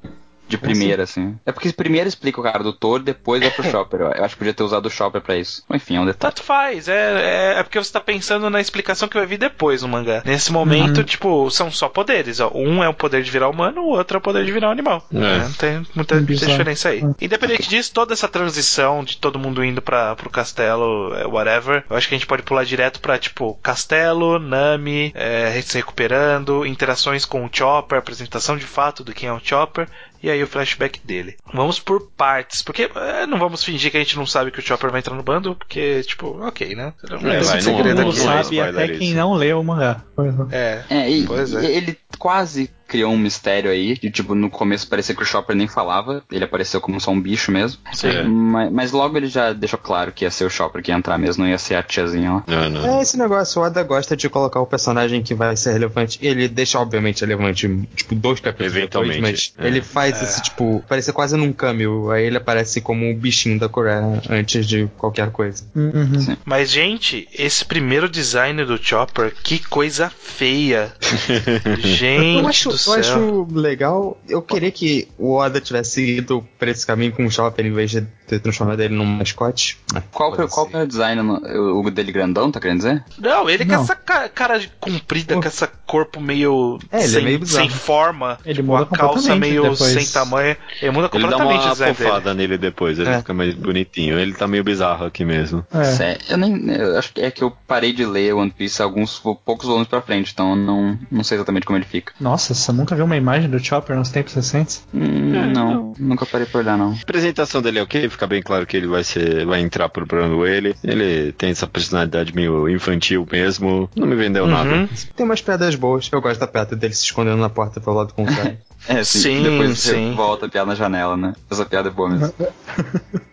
De 0.49 0.57
primeira, 0.57 1.03
assim. 1.03 1.37
É 1.45 1.51
porque 1.51 1.71
primeiro 1.71 2.09
explica 2.09 2.39
o 2.39 2.43
cara 2.43 2.63
do 2.63 2.73
touro, 2.73 3.03
depois 3.03 3.41
vai 3.41 3.51
pro 3.51 3.63
shopper. 3.69 4.01
Eu 4.01 4.25
acho 4.25 4.35
que 4.35 4.39
podia 4.39 4.53
ter 4.53 4.63
usado 4.63 4.87
o 4.87 4.89
shopper 4.89 5.21
pra 5.21 5.37
isso. 5.37 5.63
Enfim, 5.71 5.97
é 5.97 6.01
um 6.01 6.05
detalhe. 6.05 6.33
Tanto 6.33 6.43
faz, 6.43 6.87
é, 6.87 7.53
é, 7.53 7.59
é, 7.59 7.63
porque 7.63 7.77
você 7.77 7.91
tá 7.91 7.99
pensando 7.99 8.49
na 8.49 8.59
explicação 8.59 9.07
que 9.07 9.17
vai 9.17 9.25
vir 9.25 9.37
depois 9.37 9.81
no 9.81 9.87
mangá. 9.87 10.21
Nesse 10.25 10.51
momento, 10.51 10.97
uhum. 10.97 11.03
tipo, 11.03 11.49
são 11.51 11.71
só 11.71 11.87
poderes. 11.87 12.39
Ó. 12.39 12.51
Um 12.53 12.83
é 12.83 12.89
o 12.89 12.93
poder 12.93 13.21
de 13.21 13.31
virar 13.31 13.49
humano, 13.49 13.81
o 13.81 13.89
outro 13.89 14.17
é 14.17 14.19
o 14.19 14.21
poder 14.21 14.43
de 14.45 14.51
virar 14.51 14.69
um 14.69 14.71
animal. 14.71 15.05
É. 15.13 15.19
É, 15.19 15.43
não 15.43 15.53
tem 15.53 15.85
muita 15.95 16.21
diferença 16.21 16.89
aí. 16.89 17.03
Independente 17.21 17.69
disso, 17.69 17.93
toda 17.93 18.13
essa 18.13 18.27
transição 18.27 19.03
de 19.03 19.17
todo 19.17 19.39
mundo 19.39 19.63
indo 19.63 19.81
pra, 19.81 20.15
pro 20.15 20.29
castelo, 20.29 21.13
é, 21.15 21.25
whatever, 21.27 21.83
eu 21.89 21.95
acho 21.95 22.07
que 22.07 22.15
a 22.15 22.17
gente 22.17 22.27
pode 22.27 22.43
pular 22.43 22.63
direto 22.63 22.99
pra, 22.99 23.17
tipo, 23.17 23.55
castelo, 23.61 24.39
Nami, 24.39 25.11
é, 25.15 25.59
se 25.61 25.77
recuperando, 25.77 26.65
interações 26.65 27.25
com 27.25 27.45
o 27.45 27.49
Chopper, 27.51 27.99
apresentação 27.99 28.57
de 28.57 28.65
fato 28.65 29.03
do 29.03 29.13
quem 29.13 29.29
é 29.29 29.33
o 29.33 29.41
Chopper, 29.43 29.87
e 30.21 30.29
aí 30.29 30.41
o 30.43 30.47
flashback 30.47 30.99
dele. 31.05 31.37
Vamos 31.53 31.79
por 31.79 32.09
partes, 32.11 32.61
porque 32.61 32.89
é, 32.93 33.25
não 33.25 33.39
vamos 33.39 33.63
fingir 33.63 33.91
que 33.91 33.97
a 33.97 34.01
gente 34.01 34.17
não 34.17 34.25
sabe 34.25 34.51
que 34.51 34.59
o 34.59 34.61
Chopper 34.61 34.91
vai 34.91 34.99
entrar 34.99 35.15
no 35.15 35.23
bando, 35.23 35.55
porque, 35.55 36.01
tipo, 36.03 36.39
ok, 36.41 36.75
né? 36.75 36.93
Não 37.09 37.31
é, 37.31 37.41
vai, 37.41 37.61
segredo 37.61 37.97
não, 37.97 38.05
não 38.05 38.11
sabe 38.11 38.59
até 38.59 38.87
quem 38.89 39.13
não 39.13 39.33
leu 39.33 39.59
o 39.59 39.63
mangá. 39.63 40.03
É, 40.51 40.83
é, 40.89 41.09
e, 41.09 41.25
pois 41.25 41.53
é. 41.53 41.65
ele 41.65 41.97
quase 42.17 42.69
criou 42.89 43.13
um 43.13 43.17
mistério 43.17 43.69
aí, 43.69 43.93
de 43.93 44.09
tipo, 44.09 44.33
no 44.33 44.49
começo 44.49 44.87
parecia 44.87 45.15
que 45.15 45.21
o 45.21 45.25
Chopper 45.25 45.55
nem 45.55 45.67
falava, 45.67 46.23
ele 46.31 46.43
apareceu 46.43 46.81
como 46.81 46.99
só 46.99 47.11
um 47.11 47.21
bicho 47.21 47.51
mesmo. 47.51 47.79
Sim. 47.93 48.23
Mas, 48.23 48.71
mas, 48.71 48.91
logo 48.91 49.15
ele 49.15 49.27
já 49.27 49.53
deixou 49.53 49.79
claro 49.79 50.11
que 50.11 50.25
ia 50.25 50.31
ser 50.31 50.45
o 50.45 50.49
Chopper 50.49 50.81
que 50.81 50.91
ia 50.91 50.97
entrar 50.97 51.17
mesmo, 51.17 51.43
não 51.43 51.49
ia 51.49 51.57
ser 51.57 51.75
a 51.75 51.83
tiazinha 51.83 52.33
lá. 52.33 52.43
Não, 52.47 52.69
não. 52.69 52.97
É 52.97 53.01
esse 53.01 53.17
negócio, 53.17 53.61
o 53.61 53.65
Oda 53.65 53.83
gosta 53.83 54.17
de 54.17 54.27
colocar 54.27 54.59
o 54.59 54.65
personagem 54.65 55.21
que 55.21 55.35
vai 55.35 55.55
ser 55.55 55.73
relevante, 55.73 56.19
ele 56.21 56.47
deixa 56.47 56.79
obviamente 56.79 57.21
relevante, 57.21 57.87
tipo, 57.95 58.15
dois 58.15 58.39
capítulos 58.39 58.75
Eventualmente. 58.75 59.15
Depois, 59.15 59.53
mas 59.57 59.65
é. 59.65 59.67
ele 59.67 59.81
faz 59.81 60.19
é. 60.19 60.23
esse, 60.23 60.41
tipo, 60.41 60.83
parecer 60.89 61.13
quase 61.13 61.37
num 61.37 61.53
cameo, 61.53 62.09
aí 62.09 62.25
ele 62.25 62.37
aparece 62.37 62.81
como 62.81 63.07
um 63.07 63.15
bichinho 63.15 63.59
da 63.59 63.69
Coreia 63.69 64.21
antes 64.29 64.67
de 64.67 64.89
qualquer 64.97 65.29
coisa. 65.29 65.63
Uhum. 65.75 66.35
Mas, 66.43 66.71
gente, 66.71 67.27
esse 67.33 67.63
primeiro 67.63 68.09
design 68.09 68.65
do 68.65 68.77
Chopper, 68.81 69.33
que 69.43 69.59
coisa 69.59 70.09
feia. 70.09 70.91
gente 71.79 72.39
eu 72.39 72.47
acho, 72.47 72.69
do 72.69 72.77
céu. 72.79 72.93
Eu 72.93 72.99
acho 72.99 73.47
legal. 73.51 74.17
Eu 74.27 74.41
queria 74.41 74.71
que 74.71 75.07
o 75.17 75.35
Oda 75.35 75.59
tivesse 75.61 76.17
ido 76.17 76.45
pra 76.57 76.71
esse 76.71 76.85
caminho 76.85 77.11
com 77.11 77.25
o 77.25 77.31
Chopper 77.31 77.65
em 77.65 77.71
vez 77.71 77.91
de 77.91 78.01
ter 78.27 78.39
transformado 78.39 78.79
ele 78.81 78.95
num 78.95 79.05
mascote. 79.05 79.77
qual 80.11 80.35
que, 80.35 80.47
qual 80.47 80.67
que 80.67 80.75
é 80.75 80.83
o 80.83 80.87
design? 80.87 81.21
O 81.21 81.89
dele 81.89 82.11
grandão, 82.11 82.51
tá 82.51 82.59
querendo 82.59 82.77
dizer? 82.77 83.03
Não, 83.17 83.49
ele 83.49 83.65
não. 83.65 83.77
com 83.77 83.83
essa 83.83 83.95
cara 83.95 84.61
comprida, 84.79 85.35
com 85.35 85.47
essa 85.47 85.67
corpo 85.67 86.21
meio, 86.21 86.77
é, 86.91 86.99
sem, 86.99 87.21
é 87.21 87.23
meio 87.23 87.45
sem 87.47 87.67
forma. 87.67 88.37
Ele 88.45 88.55
tipo, 88.55 88.67
muda 88.67 88.83
a 88.83 88.95
calça 88.95 89.35
meio 89.35 89.63
depois. 89.63 89.79
sem 89.79 90.05
tamanho. 90.05 90.55
Ele 90.79 90.91
muda 90.91 91.09
completamente 91.09 91.65
ele 91.65 91.75
dá 91.75 91.85
uma 91.85 91.93
fofada 91.95 92.33
nele 92.35 92.57
depois, 92.59 92.99
ele 92.99 93.09
é. 93.09 93.17
fica 93.17 93.33
mais 93.33 93.55
bonitinho. 93.55 94.19
Ele 94.19 94.33
tá 94.33 94.47
meio 94.47 94.63
bizarro 94.63 95.05
aqui 95.05 95.25
mesmo. 95.25 95.65
É. 95.73 96.17
Eu 96.29 96.37
nem. 96.37 96.69
Eu 96.69 96.99
acho 96.99 97.11
que 97.11 97.21
é 97.21 97.31
que 97.31 97.43
eu 97.43 97.51
parei 97.67 97.91
de 97.91 98.05
ler 98.05 98.33
One 98.33 98.51
Piece 98.51 98.81
alguns 98.81 99.17
poucos 99.19 99.65
volumes 99.65 99.87
pra 99.87 100.01
frente, 100.01 100.31
então 100.31 100.51
eu 100.51 100.55
não, 100.55 100.99
não 101.09 101.23
sei 101.23 101.37
exatamente 101.37 101.65
como 101.65 101.77
ele 101.77 101.85
fica. 101.85 102.13
Nossa, 102.19 102.53
Você 102.69 102.73
nunca 102.73 102.95
viu 102.95 103.05
uma 103.05 103.17
imagem 103.17 103.49
do 103.49 103.57
Chopper 103.57 103.95
nos 103.95 104.09
tempos 104.09 104.35
recentes? 104.35 104.85
Hum, 104.93 105.33
é, 105.33 105.47
não, 105.47 105.73
não, 105.73 105.93
nunca 105.97 106.23
parei 106.23 106.45
pra 106.45 106.59
olhar, 106.59 106.77
não. 106.77 106.91
A 106.91 107.01
apresentação 107.01 107.63
dele 107.63 107.79
é 107.79 107.81
ok, 107.81 108.07
fica 108.09 108.27
bem 108.27 108.43
claro 108.43 108.67
que 108.67 108.77
ele 108.77 108.85
vai 108.85 109.03
ser. 109.03 109.43
vai 109.43 109.59
entrar 109.59 109.89
procurando 109.89 110.45
ele. 110.45 110.75
Ele 110.83 111.31
tem 111.31 111.49
essa 111.49 111.65
personalidade 111.65 112.33
meio 112.35 112.69
infantil 112.69 113.27
mesmo. 113.31 113.89
Não 113.95 114.05
me 114.05 114.15
vendeu 114.15 114.43
uhum. 114.43 114.51
nada. 114.51 114.87
Tem 115.15 115.25
umas 115.25 115.41
pedras 115.41 115.73
boas. 115.73 116.09
Eu 116.11 116.21
gosto 116.21 116.39
da 116.39 116.47
pedra 116.47 116.75
dele 116.75 116.93
se 116.93 117.05
escondendo 117.05 117.37
na 117.37 117.49
porta 117.49 117.81
pelo 117.81 117.95
lado 117.95 118.13
contrário. 118.13 118.59
é, 118.87 119.03
sim. 119.03 119.19
sim 119.19 119.43
depois 119.43 119.79
você 119.79 119.95
sim. 119.95 120.13
volta 120.13 120.45
a 120.45 120.49
piada 120.49 120.67
na 120.67 120.75
janela, 120.75 121.17
né? 121.17 121.33
Essa 121.49 121.65
piada 121.65 121.89
é 121.89 121.91
boa 121.91 122.09
mesmo. 122.09 122.33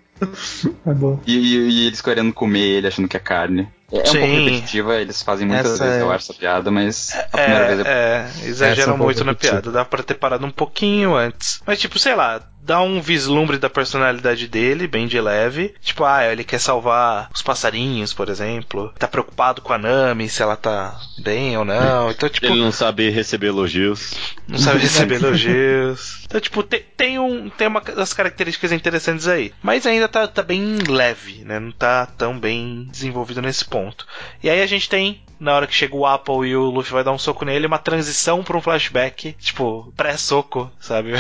É 0.87 0.95
bom. 0.95 1.21
E, 1.27 1.37
e, 1.37 1.69
e, 1.69 1.87
eles 1.89 2.01
querendo 2.01 2.33
comer 2.33 2.61
ele, 2.61 2.87
achando 2.87 3.07
que 3.07 3.19
é 3.19 3.21
carne. 3.21 3.69
É, 3.93 3.99
é 3.99 4.01
um 4.01 4.03
pouco 4.03 4.27
repetitiva, 4.27 4.97
eles 4.97 5.23
fazem 5.23 5.47
muitas 5.47 5.75
essa 5.75 5.85
vezes, 5.85 6.01
é... 6.01 6.03
eu 6.03 6.11
acho, 6.11 6.31
essa 6.31 6.35
piada, 6.35 6.71
mas 6.71 7.15
a 7.15 7.39
primeira 7.39 7.65
é, 7.65 7.75
vez 7.75 7.87
é... 7.87 8.45
é 8.45 8.49
exageram 8.49 8.95
é 8.95 8.97
muito 8.97 9.25
na 9.25 9.35
piada. 9.35 9.71
Dá 9.71 9.85
pra 9.85 10.03
ter 10.03 10.15
parado 10.15 10.45
um 10.45 10.51
pouquinho 10.51 11.15
antes. 11.15 11.61
Mas, 11.65 11.79
tipo, 11.79 11.99
sei 11.99 12.15
lá, 12.15 12.43
dá 12.67 12.83
um 12.83 13.01
vislumbre 13.01 13.59
da 13.59 13.71
personalidade 13.71 14.49
dele, 14.49 14.89
bem 14.89 15.07
de 15.07 15.21
leve. 15.21 15.73
Tipo, 15.81 16.05
ah, 16.05 16.25
ele 16.25 16.43
quer 16.43 16.59
salvar 16.59 17.31
os 17.33 17.41
passarinhos, 17.41 18.13
por 18.13 18.29
exemplo. 18.29 18.93
Tá 18.99 19.07
preocupado 19.07 19.63
com 19.63 19.73
a 19.73 19.79
Nami, 19.79 20.29
se 20.29 20.43
ela 20.43 20.57
tá 20.57 20.99
bem 21.19 21.57
ou 21.57 21.65
não. 21.65 22.11
Então, 22.11 22.29
tipo. 22.29 22.47
Ele 22.47 22.61
não 22.61 22.73
sabe 22.73 23.09
receber 23.09 23.49
elogios. 23.49 24.15
Não 24.49 24.59
sabe 24.59 24.81
receber 24.81 25.17
elogios. 25.23 26.25
Então, 26.25 26.41
tipo, 26.41 26.63
tem, 26.65 26.85
tem, 26.97 27.19
um, 27.19 27.49
tem 27.49 27.69
uma 27.69 27.81
das 27.81 28.13
características 28.13 28.73
interessantes 28.73 29.29
aí. 29.29 29.53
Mas 29.63 29.87
ainda 29.87 30.09
tá, 30.09 30.27
tá 30.27 30.43
bem 30.43 30.79
leve, 30.89 31.45
né? 31.45 31.61
Não 31.61 31.71
tá 31.71 32.05
tão 32.07 32.39
bem 32.39 32.89
desenvolvido 32.91 33.41
nesse 33.41 33.65
ponto. 33.65 34.07
E 34.43 34.51
aí 34.51 34.61
a 34.61 34.67
gente 34.67 34.89
tem 34.89 35.23
na 35.39 35.55
hora 35.55 35.67
que 35.67 35.75
chega 35.75 35.95
o 35.95 36.07
Apple 36.07 36.49
e 36.49 36.57
o 36.57 36.71
Luffy 36.71 36.93
vai 36.93 37.05
dar 37.05 37.13
um 37.13 37.19
soco 37.19 37.45
nele, 37.45 37.67
uma 37.67 37.79
transição 37.79 38.43
pra 38.43 38.57
um 38.57 38.61
flashback, 38.61 39.35
tipo, 39.39 39.93
pré-soco, 39.97 40.71
sabe? 40.81 41.13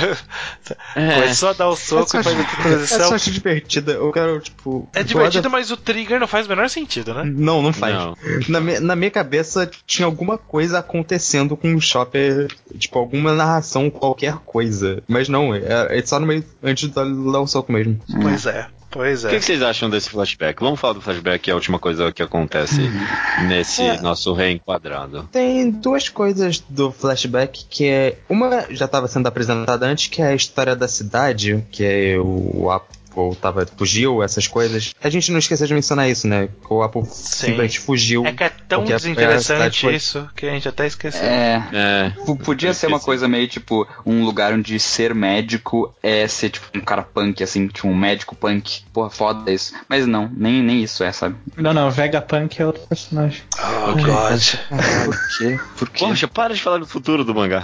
É. 0.94 1.14
Começou 1.20 1.50
a 1.50 1.52
dar 1.52 1.68
o 1.68 1.76
soco 1.76 2.16
e 2.16 2.22
faz 2.22 2.40
a 2.40 2.44
transição. 2.62 3.00
Essa 3.00 3.14
acho 3.14 3.30
divertida, 3.30 3.92
eu 3.92 4.10
quero, 4.12 4.40
tipo. 4.40 4.88
É 4.94 5.02
divertido, 5.02 5.50
mas 5.50 5.70
o 5.70 5.76
trigger 5.76 6.18
não 6.18 6.26
faz 6.26 6.46
o 6.46 6.48
menor 6.48 6.68
sentido, 6.68 7.12
né? 7.14 7.22
Não, 7.24 7.62
não 7.62 7.72
faz. 7.72 7.94
Não. 7.94 8.16
Na, 8.48 8.60
minha, 8.60 8.80
na 8.80 8.96
minha 8.96 9.10
cabeça 9.10 9.70
tinha 9.86 10.06
alguma 10.06 10.38
coisa 10.38 10.78
acontecendo 10.78 11.56
com 11.56 11.74
o 11.74 11.80
Chopper, 11.80 12.48
tipo, 12.78 12.98
alguma 12.98 13.34
narração, 13.34 13.90
qualquer 13.90 14.36
coisa. 14.44 15.02
Mas 15.06 15.28
não, 15.28 15.54
é, 15.54 15.98
é 15.98 16.02
só 16.04 16.18
no 16.18 16.26
meio, 16.26 16.44
antes 16.62 16.88
de 16.88 16.94
dar 16.94 17.04
o 17.04 17.46
soco 17.46 17.72
mesmo. 17.72 18.00
Pois 18.22 18.46
é. 18.46 18.68
Pois 18.90 19.24
é. 19.24 19.28
O 19.28 19.30
que, 19.30 19.38
que, 19.38 19.44
vocês 19.44 19.62
acham 19.62 19.90
desse 19.90 20.08
flashback? 20.08 20.60
Vamos 20.60 20.80
falar 20.80 20.94
do 20.94 21.00
flashback, 21.00 21.44
que 21.44 21.50
é 21.50 21.52
a 21.52 21.56
última 21.56 21.78
coisa 21.78 22.12
que 22.12 22.22
acontece 22.22 22.80
nesse 23.46 23.82
é. 23.82 24.00
nosso 24.00 24.32
reenquadrado. 24.32 25.28
Tem 25.32 25.70
duas 25.70 26.08
coisas 26.08 26.60
do 26.60 26.90
flashback 26.90 27.66
que 27.68 27.88
é. 27.88 28.18
Uma 28.28 28.66
já 28.70 28.86
estava 28.86 29.08
sendo 29.08 29.26
apresentada 29.26 29.86
antes, 29.86 30.08
que 30.08 30.22
é 30.22 30.28
a 30.28 30.34
história 30.34 30.74
da 30.74 30.88
cidade, 30.88 31.64
que 31.70 31.84
é 31.84 32.18
o, 32.18 32.70
ou 33.16 33.34
tava, 33.34 33.66
fugiu, 33.76 34.22
essas 34.22 34.46
coisas. 34.46 34.94
A 35.02 35.08
gente 35.08 35.32
não 35.32 35.38
esqueceu 35.38 35.66
de 35.66 35.74
mencionar 35.74 36.08
isso, 36.08 36.28
né? 36.28 36.48
Que 36.48 36.72
o 36.72 36.82
Apple 36.82 37.04
Sim. 37.06 37.46
simplesmente 37.46 37.80
fugiu. 37.80 38.26
É 38.26 38.32
que 38.32 38.44
é 38.44 38.50
tão 38.50 38.84
desinteressante 38.84 39.80
foi... 39.80 39.94
isso 39.94 40.28
que 40.36 40.46
a 40.46 40.50
gente 40.50 40.68
até 40.68 40.86
esqueceu. 40.86 41.24
É. 41.24 41.66
é. 41.72 42.12
Podia 42.44 42.74
ser 42.74 42.86
uma 42.88 43.00
coisa 43.00 43.26
meio 43.26 43.48
tipo 43.48 43.88
um 44.04 44.24
lugar 44.24 44.52
onde 44.52 44.78
ser 44.78 45.14
médico 45.14 45.94
é 46.02 46.28
ser 46.28 46.50
tipo 46.50 46.66
um 46.74 46.80
cara 46.80 47.02
punk, 47.02 47.42
assim, 47.42 47.66
tipo 47.68 47.88
um 47.88 47.96
médico 47.96 48.36
punk. 48.36 48.82
Porra, 48.92 49.08
foda 49.08 49.50
isso. 49.50 49.72
Mas 49.88 50.06
não, 50.06 50.30
nem, 50.36 50.62
nem 50.62 50.82
isso 50.82 51.02
é, 51.02 51.10
sabe? 51.10 51.36
Não, 51.56 51.72
não, 51.72 51.90
Vegapunk 51.90 52.60
é 52.60 52.66
outro 52.66 52.86
personagem. 52.86 53.42
Oh, 53.58 53.92
God. 53.94 54.42
Por 55.06 55.38
quê? 55.38 55.60
Por 55.78 55.88
quê? 55.88 56.04
Poxa, 56.04 56.28
para 56.28 56.54
de 56.54 56.60
falar 56.60 56.78
do 56.78 56.86
futuro 56.86 57.24
do 57.24 57.34
mangá. 57.34 57.62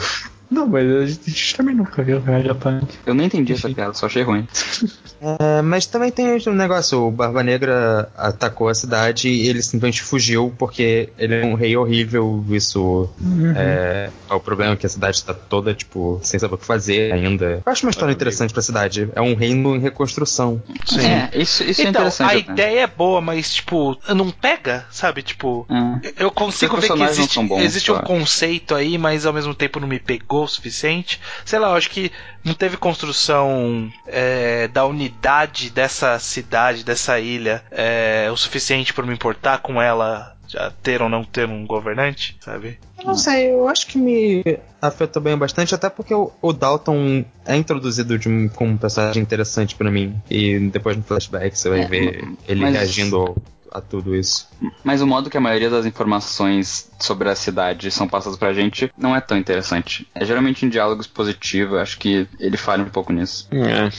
Não, 0.52 0.66
mas 0.66 0.86
a 0.86 1.06
gente 1.06 1.56
também 1.56 1.74
nunca 1.74 2.02
viu 2.02 2.20
Vegapunk. 2.20 2.86
Eu 3.06 3.14
nem 3.14 3.26
entendi 3.26 3.54
essa 3.54 3.70
piada, 3.70 3.94
só 3.94 4.06
achei 4.06 4.22
ruim. 4.22 4.46
É, 5.22 5.62
mas 5.62 5.86
também 5.86 6.10
tem 6.10 6.36
um 6.48 6.52
negócio, 6.52 7.06
o 7.06 7.10
Barba 7.10 7.44
Negra 7.44 8.10
atacou 8.16 8.68
a 8.68 8.74
cidade 8.74 9.28
e 9.28 9.48
ele 9.48 9.62
simplesmente 9.62 10.02
fugiu 10.02 10.52
porque 10.58 11.10
ele 11.16 11.36
é 11.36 11.46
um 11.46 11.54
rei 11.54 11.76
horrível, 11.76 12.44
isso 12.50 13.08
uhum. 13.20 13.52
é, 13.56 14.10
é, 14.28 14.34
o 14.34 14.40
problema 14.40 14.74
que 14.74 14.84
a 14.84 14.88
cidade 14.88 15.18
está 15.18 15.32
toda, 15.32 15.72
tipo, 15.74 16.18
sem 16.24 16.40
saber 16.40 16.56
o 16.56 16.58
que 16.58 16.66
fazer 16.66 17.12
ainda. 17.12 17.62
Eu 17.64 17.72
acho 17.72 17.86
uma 17.86 17.90
história 17.90 18.12
interessante 18.12 18.52
pra 18.52 18.60
cidade. 18.62 19.08
É 19.14 19.20
um 19.20 19.36
reino 19.36 19.76
em 19.76 19.78
reconstrução. 19.78 20.60
Sim. 20.84 21.06
É, 21.06 21.30
isso, 21.34 21.62
isso 21.62 21.82
é 21.82 21.84
então, 21.84 22.02
é 22.02 22.06
interessante. 22.06 22.34
A 22.34 22.36
ideia 22.38 22.80
é 22.80 22.86
boa, 22.88 23.20
mas, 23.20 23.54
tipo, 23.54 23.96
não 24.08 24.28
pega, 24.28 24.86
sabe? 24.90 25.22
Tipo, 25.22 25.68
é. 25.70 26.24
eu 26.24 26.32
consigo 26.32 26.76
ver 26.78 26.92
que 26.92 27.02
existe, 27.02 27.40
bons, 27.44 27.62
existe 27.62 27.92
um 27.92 28.00
conceito 28.00 28.74
aí, 28.74 28.98
mas 28.98 29.24
ao 29.24 29.32
mesmo 29.32 29.54
tempo 29.54 29.78
não 29.78 29.86
me 29.86 30.00
pegou 30.00 30.41
o 30.42 30.48
suficiente. 30.48 31.20
Sei 31.44 31.58
lá, 31.58 31.68
eu 31.68 31.74
acho 31.74 31.90
que 31.90 32.10
não 32.44 32.54
teve 32.54 32.76
construção 32.76 33.90
é, 34.06 34.68
da 34.68 34.84
unidade 34.84 35.70
dessa 35.70 36.18
cidade, 36.18 36.84
dessa 36.84 37.18
ilha, 37.18 37.62
é, 37.70 38.28
o 38.32 38.36
suficiente 38.36 38.92
para 38.92 39.06
me 39.06 39.12
importar 39.12 39.58
com 39.58 39.80
ela 39.80 40.36
já 40.52 40.70
ter 40.82 41.00
ou 41.00 41.08
não 41.08 41.24
ter 41.24 41.48
um 41.48 41.66
governante, 41.66 42.36
sabe? 42.40 42.78
Eu 42.98 43.06
não 43.06 43.14
sei, 43.14 43.50
eu 43.50 43.68
acho 43.68 43.86
que 43.86 43.96
me 43.96 44.44
afetou 44.80 45.22
bem 45.22 45.36
bastante, 45.36 45.74
até 45.74 45.88
porque 45.88 46.12
o, 46.12 46.30
o 46.42 46.52
Dalton 46.52 47.24
é 47.46 47.56
introduzido 47.56 48.18
de 48.18 48.28
um, 48.28 48.48
como 48.48 48.72
um 48.72 48.76
personagem 48.76 49.22
interessante 49.22 49.74
para 49.74 49.90
mim. 49.90 50.14
E 50.30 50.58
depois 50.58 50.96
no 50.96 51.02
flashback 51.02 51.58
você 51.58 51.68
vai 51.70 51.80
é, 51.82 51.86
ver 51.86 52.28
ele 52.46 52.60
mas... 52.60 52.74
reagindo 52.74 53.16
ao 53.16 53.36
a 53.72 53.80
tudo 53.80 54.14
isso. 54.14 54.48
Mas 54.84 55.00
o 55.00 55.06
modo 55.06 55.30
que 55.30 55.36
a 55.36 55.40
maioria 55.40 55.70
das 55.70 55.86
informações 55.86 56.90
sobre 56.98 57.28
a 57.28 57.34
cidade 57.34 57.90
são 57.90 58.08
passadas 58.08 58.38
pra 58.38 58.52
gente 58.52 58.92
não 58.96 59.14
é 59.14 59.20
tão 59.20 59.36
interessante. 59.36 60.06
É 60.14 60.24
geralmente 60.24 60.64
em 60.64 60.68
diálogos 60.68 61.06
positivos, 61.06 61.78
acho 61.78 61.98
que 61.98 62.26
ele 62.38 62.56
falha 62.56 62.82
um 62.82 62.88
pouco 62.88 63.12
nisso. 63.12 63.48
É. 63.50 63.90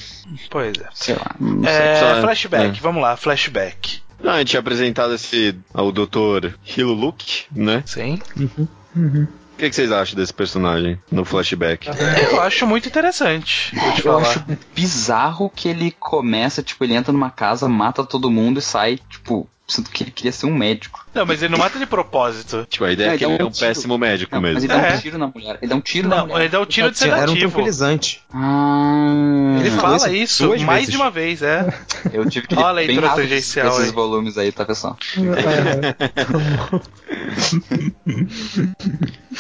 Pois 0.50 0.78
é. 0.78 0.88
Sei 0.94 1.16
lá. 1.16 1.36
É, 1.68 2.22
flashback, 2.22 2.78
é. 2.78 2.82
vamos 2.82 3.02
lá, 3.02 3.18
flashback. 3.18 4.02
Não, 4.22 4.34
a 4.34 4.40
gente 4.40 4.50
tinha 4.50 4.62
apresentado 4.62 5.14
esse 5.14 5.56
ao 5.74 5.92
Dr. 5.92 6.54
Hiluluk, 6.66 7.46
né? 7.52 7.84
Sim. 7.86 8.20
Uhum. 8.38 8.68
Uhum. 8.96 9.28
O 9.54 9.58
que, 9.58 9.70
que, 9.70 9.76
vocês 9.76 9.92
acham 9.92 10.16
desse 10.16 10.34
personagem 10.34 11.00
no 11.12 11.24
flashback? 11.24 11.88
Eu 12.32 12.42
acho 12.42 12.66
muito 12.66 12.88
interessante. 12.88 13.76
Eu 14.04 14.18
acho 14.18 14.44
bizarro 14.74 15.50
que 15.50 15.68
ele 15.68 15.92
começa, 15.92 16.64
tipo, 16.64 16.84
ele 16.84 16.96
entra 16.96 17.14
numa 17.14 17.30
casa, 17.30 17.70
mata 17.70 18.04
todo 18.04 18.32
mundo 18.32 18.60
e 18.60 18.64
sai, 18.64 19.00
tipo, 19.10 19.48
Sinto 19.68 19.92
que 19.92 20.04
ele 20.04 20.12
queria 20.12 20.32
ser 20.32 20.46
um 20.46 20.56
médico. 20.56 21.03
Não, 21.14 21.26
mas 21.26 21.44
ele 21.44 21.52
não 21.52 21.60
mata 21.60 21.78
de 21.78 21.86
propósito. 21.86 22.66
Tipo, 22.70 22.86
a 22.86 22.92
ideia 22.92 23.12
é 23.12 23.18
que 23.18 23.24
ele 23.24 23.34
é 23.34 23.46
um, 23.46 23.52
tiro. 23.52 23.68
péssimo 23.68 23.98
médico 23.98 24.34
não, 24.36 24.42
mesmo. 24.42 24.56
Mas 24.56 24.64
ele 24.64 24.74
dá 24.74 24.80
um 24.80 24.86
é. 24.86 24.98
tiro 24.98 25.18
na 25.18 25.28
mulher. 25.28 25.58
Ele 25.62 25.70
dá 25.70 25.76
um 25.76 25.82
tiro 25.82 26.10
não, 26.10 26.18
na 26.18 26.26
mulher. 26.26 26.40
Ele 26.42 26.50
dá 26.50 26.62
um 26.62 26.66
tiro 26.66 26.92
de 26.92 26.98
sedativo. 26.98 27.24
Era 27.24 27.32
um 27.32 27.36
tranquilizante. 27.36 28.22
Ah, 28.34 29.58
ele 29.60 29.72
fala 29.72 30.12
isso 30.12 30.48
mais 30.50 30.66
vezes. 30.66 30.90
de 30.90 30.98
uma 30.98 31.12
vez, 31.12 31.42
é. 31.42 31.72
Eu 32.12 32.30
tive 32.30 32.48
que 32.48 32.56
Olha 32.56 32.66
a 32.66 32.72
leitura 32.72 33.10
tangencial 33.10 33.68
esses 33.70 33.90
aí. 33.90 33.92
volumes 33.92 34.38
aí, 34.38 34.52
tá 34.52 34.66
pessoal? 34.66 34.98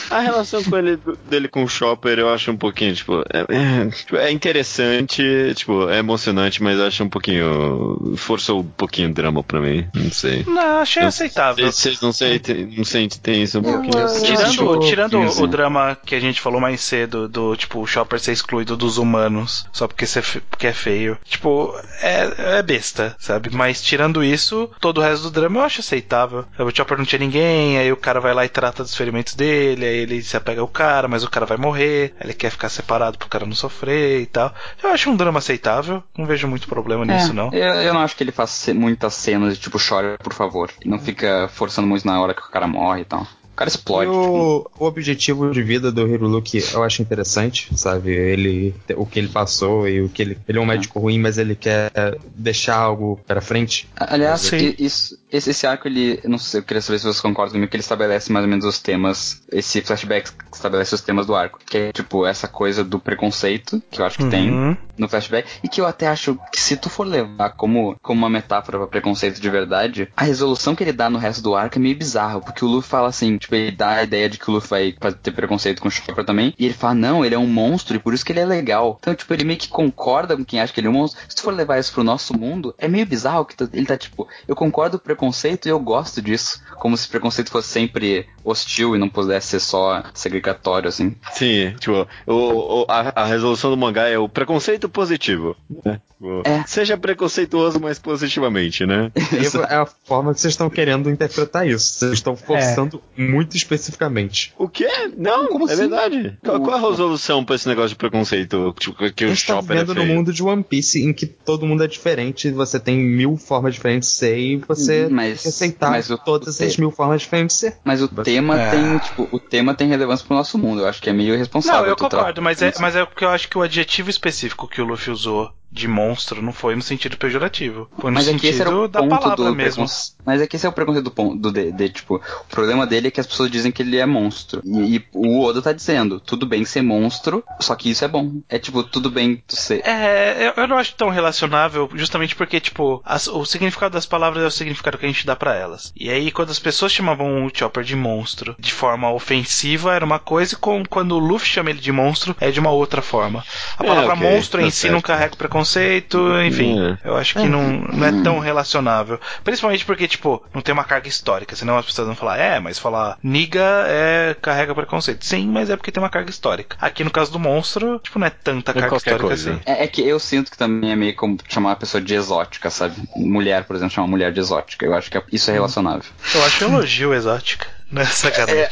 a 0.09 0.19
relação 0.19 0.63
com 0.63 0.77
ele, 0.77 0.99
dele 1.29 1.47
com 1.47 1.63
o 1.63 1.67
Chopper 1.67 2.19
eu 2.19 2.29
acho 2.29 2.51
um 2.51 2.57
pouquinho, 2.57 2.93
tipo, 2.93 3.21
é, 3.21 3.45
é, 3.49 3.89
é 4.27 4.31
interessante, 4.31 5.23
tipo, 5.55 5.89
é 5.89 5.99
emocionante, 5.99 6.61
mas 6.61 6.79
eu 6.79 6.85
acho 6.87 7.03
um 7.03 7.09
pouquinho. 7.09 8.13
forçou 8.17 8.61
um 8.61 8.63
pouquinho 8.63 9.09
o 9.09 9.13
drama 9.13 9.43
pra 9.43 9.59
mim. 9.59 9.87
Não 9.93 10.11
sei. 10.11 10.43
Não, 10.45 10.79
achei 10.79 11.03
eu, 11.03 11.07
aceitável. 11.07 11.62
Vocês 11.71 12.01
não, 12.01 12.11
sei, 12.11 12.41
não 12.75 12.83
sentem 12.83 13.43
isso 13.43 13.59
um 13.59 13.63
pouquinho? 13.63 13.93
tirando 14.23 14.79
tirando 14.79 15.17
o, 15.19 15.43
o, 15.43 15.47
drama 15.47 15.97
que 16.05 16.15
a 16.15 16.19
gente 16.19 16.41
falou 16.41 16.59
mais 16.59 16.81
cedo, 16.81 17.27
do 17.27 17.55
tipo, 17.55 17.79
o 17.79 17.87
Chopper 17.87 18.19
ser 18.19 18.31
excluído 18.31 18.75
dos 18.75 18.97
humanos 18.97 19.67
só 19.71 19.87
porque, 19.87 20.05
ser, 20.05 20.23
porque 20.49 20.67
é 20.67 20.73
feio. 20.73 21.17
Tipo, 21.25 21.73
é, 22.01 22.57
é 22.57 22.63
besta, 22.63 23.15
sabe? 23.19 23.49
Mas 23.51 23.81
tirando 23.81 24.23
isso, 24.23 24.69
todo 24.79 24.99
o 24.99 25.01
resto 25.01 25.23
do 25.23 25.31
drama 25.31 25.59
eu 25.59 25.63
acho 25.63 25.81
aceitável. 25.81 26.45
O 26.57 26.75
Chopper 26.75 26.97
não 26.97 27.05
tinha 27.05 27.19
ninguém, 27.19 27.77
aí 27.77 27.91
o 27.91 27.97
cara 27.97 28.19
vai 28.19 28.33
lá 28.33 28.45
e 28.45 28.49
trata 28.49 28.83
dos 28.83 28.95
ferimentos 28.95 29.35
dele, 29.35 29.85
aí 29.85 29.97
ele 29.97 30.21
se 30.21 30.37
apega 30.37 30.61
ao 30.61 30.67
cara, 30.67 31.07
mas 31.07 31.23
o 31.23 31.29
cara 31.29 31.45
vai 31.45 31.57
morrer, 31.57 32.13
ele 32.21 32.33
quer 32.33 32.49
ficar 32.49 32.69
separado 32.69 33.17
pro 33.17 33.29
cara 33.29 33.45
não 33.45 33.55
sofrer 33.55 34.21
e 34.21 34.25
tal. 34.25 34.53
Eu 34.81 34.89
acho 34.89 35.09
um 35.09 35.15
drama 35.15 35.39
aceitável, 35.39 36.03
não 36.17 36.25
vejo 36.25 36.47
muito 36.47 36.67
problema 36.67 37.03
é, 37.03 37.07
nisso, 37.07 37.33
não. 37.33 37.51
Eu, 37.51 37.73
eu, 37.75 37.93
não 37.93 38.01
acho 38.01 38.15
que 38.15 38.23
ele 38.23 38.31
faça 38.31 38.73
muitas 38.73 39.13
cenas 39.13 39.55
de 39.55 39.61
tipo, 39.61 39.77
chora, 39.77 40.17
por 40.21 40.33
favor. 40.33 40.71
Não 40.85 40.99
fica 40.99 41.47
forçando 41.53 41.87
muito 41.87 42.05
na 42.05 42.19
hora 42.19 42.33
que 42.33 42.41
o 42.41 42.49
cara 42.49 42.67
morre 42.67 43.01
e 43.01 43.05
tal. 43.05 43.25
O 43.53 43.55
cara 43.55 43.69
explode. 43.69 44.09
O, 44.09 44.63
tipo... 44.63 44.71
o, 44.79 44.85
objetivo 44.85 45.51
de 45.51 45.61
vida 45.61 45.91
do 45.91 46.07
Hiruluki 46.07 46.63
eu 46.73 46.83
acho 46.83 47.01
interessante, 47.01 47.69
sabe? 47.77 48.11
Ele, 48.11 48.73
o 48.95 49.05
que 49.05 49.19
ele 49.19 49.27
passou 49.27 49.87
e 49.87 50.01
o 50.01 50.09
que 50.09 50.23
ele. 50.23 50.37
Ele 50.47 50.57
é 50.57 50.61
um 50.61 50.65
médico 50.65 50.99
ruim, 50.99 51.19
mas 51.19 51.37
ele 51.37 51.55
quer 51.55 51.91
deixar 52.35 52.75
algo 52.75 53.19
para 53.27 53.41
frente. 53.41 53.87
Aliás, 53.95 54.51
isso, 54.79 55.17
esse, 55.31 55.49
esse 55.51 55.67
arco, 55.67 55.87
ele. 55.87 56.19
Não 56.23 56.39
sei, 56.39 56.61
eu 56.61 56.63
queria 56.63 56.81
saber 56.81 56.97
se 56.97 57.05
vocês 57.05 57.21
concordam 57.21 57.53
comigo, 57.53 57.69
que 57.69 57.75
ele 57.75 57.83
estabelece 57.83 58.31
mais 58.31 58.43
ou 58.43 58.49
menos 58.49 58.65
os 58.65 58.79
temas. 58.79 59.41
Esse 59.51 59.81
flashback 59.81 60.31
estabelece 60.51 60.95
os 60.95 61.01
temas 61.01 61.27
do 61.27 61.35
arco. 61.35 61.59
Que 61.63 61.77
é, 61.77 61.91
tipo, 61.91 62.25
essa 62.25 62.47
coisa 62.47 62.83
do 62.83 62.99
preconceito, 62.99 63.81
que 63.91 64.01
eu 64.01 64.05
acho 64.05 64.17
que 64.17 64.23
uhum. 64.23 64.29
tem 64.29 64.77
no 64.97 65.07
flashback. 65.07 65.47
E 65.63 65.67
que 65.67 65.79
eu 65.79 65.85
até 65.85 66.07
acho 66.07 66.37
que 66.51 66.59
se 66.59 66.75
tu 66.75 66.89
for 66.89 67.05
levar 67.05 67.51
como, 67.51 67.95
como 68.01 68.19
uma 68.19 68.29
metáfora 68.29 68.79
para 68.79 68.87
preconceito 68.87 69.39
de 69.39 69.49
verdade, 69.49 70.09
a 70.15 70.23
resolução 70.23 70.75
que 70.75 70.83
ele 70.83 70.93
dá 70.93 71.09
no 71.09 71.19
resto 71.19 71.41
do 71.43 71.55
arco 71.55 71.77
é 71.77 71.81
meio 71.81 71.95
bizarro. 71.95 72.41
Porque 72.41 72.65
o 72.65 72.67
Luffy 72.67 72.89
fala 72.89 73.09
assim: 73.09 73.37
tipo, 73.43 73.55
ele 73.55 73.71
dá 73.71 73.89
a 73.89 74.03
ideia 74.03 74.29
de 74.29 74.37
que 74.37 74.49
o 74.49 74.53
Luffy 74.53 74.95
vai 74.99 75.13
ter 75.13 75.31
preconceito 75.31 75.81
com 75.81 75.87
o 75.87 75.91
Chopper 75.91 76.25
também. 76.25 76.53
E 76.57 76.65
ele 76.65 76.73
fala, 76.73 76.93
não, 76.93 77.23
ele 77.23 77.35
é 77.35 77.39
um 77.39 77.47
monstro 77.47 77.95
e 77.95 77.99
por 77.99 78.13
isso 78.13 78.25
que 78.25 78.31
ele 78.31 78.39
é 78.39 78.45
legal. 78.45 78.97
Então, 78.99 79.13
tipo, 79.13 79.33
ele 79.33 79.43
meio 79.43 79.59
que 79.59 79.67
concorda 79.67 80.35
com 80.35 80.45
quem 80.45 80.59
acha 80.59 80.73
que 80.73 80.79
ele 80.79 80.87
é 80.87 80.89
um 80.89 80.93
monstro. 80.93 81.21
Se 81.27 81.35
tu 81.35 81.43
for 81.43 81.53
levar 81.53 81.79
isso 81.79 81.93
pro 81.93 82.03
nosso 82.03 82.37
mundo, 82.37 82.73
é 82.77 82.87
meio 82.87 83.05
bizarro 83.05 83.45
que 83.45 83.55
ele 83.73 83.85
tá 83.85 83.97
tipo, 83.97 84.27
eu 84.47 84.55
concordo 84.55 84.97
com 84.97 85.05
preconceito 85.05 85.67
e 85.67 85.69
eu 85.69 85.79
gosto 85.79 86.21
disso. 86.21 86.61
Como 86.79 86.97
se 86.97 87.07
preconceito 87.07 87.51
fosse 87.51 87.69
sempre 87.69 88.27
hostil 88.43 88.95
e 88.95 88.99
não 88.99 89.09
pudesse 89.09 89.47
ser 89.47 89.59
só 89.59 90.03
segregatório, 90.13 90.89
assim. 90.89 91.15
Sim, 91.31 91.73
tipo, 91.79 92.07
o, 92.27 92.81
o 92.81 92.85
a, 92.89 93.23
a, 93.23 93.25
resolução 93.25 93.71
do 93.71 93.77
mangá 93.77 94.07
é 94.07 94.17
o 94.17 94.27
preconceito 94.27 94.89
positivo. 94.89 95.55
Né? 95.85 96.01
É. 96.45 96.63
Seja 96.65 96.97
preconceituoso, 96.97 97.79
mas 97.79 97.99
positivamente, 97.99 98.85
né? 98.85 99.11
Essa 99.37 99.59
é 99.69 99.75
a 99.75 99.85
forma 99.85 100.33
que 100.33 100.39
vocês 100.39 100.53
estão 100.53 100.69
querendo 100.69 101.09
interpretar 101.09 101.67
isso. 101.67 101.99
Vocês 101.99 102.13
estão 102.13 102.35
forçando 102.35 103.01
é. 103.17 103.21
Muito 103.33 103.57
especificamente. 103.57 104.53
O 104.57 104.67
quê? 104.67 104.87
Não, 105.17 105.47
Como 105.47 105.67
é 105.67 105.73
assim? 105.73 105.81
verdade. 105.81 106.37
Qual, 106.43 106.61
qual, 106.61 106.77
é 106.77 106.79
a 106.79 106.89
resolução 106.89 107.43
pra 107.43 107.55
esse 107.55 107.67
negócio 107.67 107.89
de 107.89 107.95
preconceito 107.95 108.73
tipo, 108.79 109.11
que 109.11 109.25
o 109.25 109.35
Chopper 109.35 109.77
tá 109.77 109.83
vivendo 109.83 109.91
é 109.91 109.95
no 109.95 110.13
mundo 110.13 110.31
de 110.31 110.43
One 110.43 110.63
Piece 110.63 111.01
em 111.01 111.13
que 111.13 111.25
todo 111.25 111.65
mundo 111.65 111.83
é 111.83 111.87
diferente, 111.87 112.51
você 112.51 112.79
tem 112.79 112.97
mil 112.97 113.37
formas 113.37 113.73
diferentes 113.73 114.09
de 114.09 114.15
ser 114.15 114.37
e 114.37 114.57
você 114.57 115.07
mas, 115.09 115.41
tem 115.41 115.43
que 115.43 115.47
aceitar 115.47 115.91
mas 115.91 116.09
o, 116.09 116.17
todas 116.17 116.59
essas 116.59 116.77
mil 116.77 116.91
formas 116.91 117.21
diferentes 117.21 117.55
de 117.55 117.59
ser. 117.61 117.77
Mas 117.83 118.01
o 118.01 118.07
você... 118.07 118.23
tema 118.23 118.59
é. 118.59 118.71
tem, 118.71 118.97
tipo, 118.99 119.27
o 119.31 119.39
tema 119.39 119.73
tem 119.73 119.87
relevância 119.87 120.25
pro 120.25 120.35
nosso 120.35 120.57
mundo. 120.57 120.81
Eu 120.81 120.87
acho 120.87 121.01
que 121.01 121.09
é 121.09 121.13
meio 121.13 121.33
irresponsável. 121.33 121.81
Não, 121.81 121.89
eu 121.89 121.95
concordo, 121.95 122.41
mas 122.41 122.61
é, 122.61 122.73
mas 122.79 122.95
é 122.95 123.05
porque 123.05 123.25
eu 123.25 123.29
acho 123.29 123.49
que 123.49 123.57
o 123.57 123.61
adjetivo 123.61 124.09
específico 124.09 124.67
que 124.67 124.81
o 124.81 124.85
Luffy 124.85 125.11
usou 125.11 125.51
de 125.73 125.87
monstro 125.87 126.39
não 126.39 126.53
foi 126.53 126.75
no 126.75 126.83
sentido 126.83 127.17
pejorativo. 127.17 127.89
Foi 127.97 128.11
no 128.11 128.15
mas 128.15 128.25
sentido 128.25 128.37
é 128.37 128.41
que 128.41 128.47
esse 128.47 128.61
era 128.61 128.69
o 128.69 128.87
da 128.87 129.05
palavra 129.05 129.51
mesmo. 129.51 129.85
Mas 130.23 130.39
é 130.39 130.45
que 130.45 130.55
esse 130.55 130.67
é 130.67 130.69
o 130.69 130.71
preconceito 130.71 131.05
do 131.05 131.11
ponto 131.11 131.35
do 131.35 131.51
de, 131.51 131.71
de, 131.71 131.89
tipo, 131.89 132.17
o 132.17 132.47
problema 132.47 132.85
dele 132.85 133.07
é 133.07 133.11
que 133.11 133.19
as 133.23 133.27
pessoas 133.27 133.51
dizem 133.51 133.71
que 133.71 133.81
ele 133.81 133.97
é 133.97 134.05
monstro. 134.05 134.61
E, 134.63 134.97
e, 134.97 135.05
o 135.13 135.41
Oda 135.41 135.61
tá 135.61 135.71
dizendo, 135.71 136.19
tudo 136.19 136.45
bem 136.45 136.65
ser 136.65 136.81
monstro, 136.81 137.43
só 137.59 137.75
que 137.75 137.89
isso 137.89 138.05
é 138.05 138.07
bom. 138.07 138.41
É 138.47 138.59
tipo, 138.59 138.83
tudo 138.83 139.09
bem 139.09 139.43
tu 139.47 139.55
ser. 139.55 139.85
É, 139.85 140.47
eu, 140.47 140.63
eu 140.63 140.67
não 140.67 140.77
acho 140.77 140.95
tão 140.95 141.09
relacionável, 141.09 141.89
justamente 141.95 142.35
porque, 142.35 142.59
tipo, 142.59 143.01
as, 143.05 143.27
o 143.27 143.45
significado 143.45 143.93
das 143.93 144.05
palavras 144.05 144.43
é 144.43 144.47
o 144.47 144.51
significado 144.51 144.97
que 144.97 145.05
a 145.05 145.09
gente 145.09 145.25
dá 145.25 145.35
para 145.35 145.55
elas. 145.55 145.91
E 145.95 146.09
aí, 146.09 146.31
quando 146.31 146.51
as 146.51 146.59
pessoas 146.59 146.91
chamavam 146.91 147.45
o 147.45 147.51
Chopper 147.53 147.83
de 147.83 147.95
monstro 147.95 148.55
de 148.59 148.71
forma 148.71 149.11
ofensiva, 149.11 149.93
era 149.93 150.05
uma 150.05 150.19
coisa, 150.19 150.53
e 150.53 150.57
com, 150.57 150.83
quando 150.85 151.13
o 151.13 151.19
Luffy 151.19 151.47
chama 151.47 151.69
ele 151.69 151.79
de 151.79 151.91
monstro, 151.91 152.35
é 152.39 152.51
de 152.51 152.59
uma 152.59 152.71
outra 152.71 153.01
forma. 153.01 153.43
A 153.77 153.83
é, 153.83 153.87
palavra 153.87 154.13
okay, 154.13 154.29
monstro 154.29 154.61
tá 154.61 154.67
em 154.67 154.71
si 154.71 154.89
não 154.89 155.01
carrega 155.01 155.35
preconceito 155.35 155.63
preconceito, 155.63 156.41
enfim. 156.41 156.79
É. 156.79 156.97
Eu 157.03 157.15
acho 157.15 157.33
que 157.35 157.47
não, 157.47 157.79
não 157.79 158.05
é 158.05 158.23
tão 158.23 158.39
relacionável. 158.39 159.19
Principalmente 159.43 159.85
porque, 159.85 160.07
tipo, 160.07 160.43
não 160.53 160.61
tem 160.61 160.73
uma 160.73 160.83
carga 160.83 161.07
histórica, 161.07 161.55
senão 161.55 161.77
as 161.77 161.85
pessoas 161.85 162.07
vão 162.07 162.15
falar, 162.15 162.37
é, 162.37 162.59
mas 162.59 162.79
falar 162.79 163.12
niga 163.21 163.85
é 163.87 164.35
carrega 164.41 164.73
preconceito. 164.73 165.25
Sim, 165.25 165.47
mas 165.47 165.69
é 165.69 165.75
porque 165.75 165.91
tem 165.91 166.01
uma 166.01 166.09
carga 166.09 166.29
histórica. 166.29 166.77
Aqui 166.79 167.03
no 167.03 167.11
caso 167.11 167.31
do 167.31 167.39
monstro, 167.39 167.99
tipo, 167.99 168.19
não 168.19 168.27
é 168.27 168.29
tanta 168.29 168.71
é 168.71 168.73
carga 168.73 168.97
histórica 168.97 169.27
coisa. 169.27 169.51
assim. 169.51 169.61
É, 169.65 169.83
é, 169.83 169.87
que 169.87 170.01
eu 170.01 170.19
sinto 170.19 170.51
que 170.51 170.57
também 170.57 170.91
é 170.91 170.95
meio 170.95 171.15
como 171.15 171.37
chamar 171.47 171.69
uma 171.69 171.75
pessoa 171.75 172.01
de 172.01 172.13
exótica, 172.13 172.69
sabe? 172.69 172.95
Mulher, 173.15 173.63
por 173.65 173.75
exemplo, 173.75 173.93
chamar 173.93 174.05
uma 174.05 174.11
mulher 174.11 174.31
de 174.31 174.39
exótica. 174.39 174.85
Eu 174.85 174.93
acho 174.93 175.09
que 175.09 175.21
isso 175.31 175.49
é 175.49 175.53
relacionável. 175.53 176.09
Eu 176.33 176.43
acho 176.45 176.63
elogio 176.63 177.13
exótica. 177.13 177.67
Nessa 177.91 178.29
né? 178.29 178.33
sacanagem. 178.33 178.63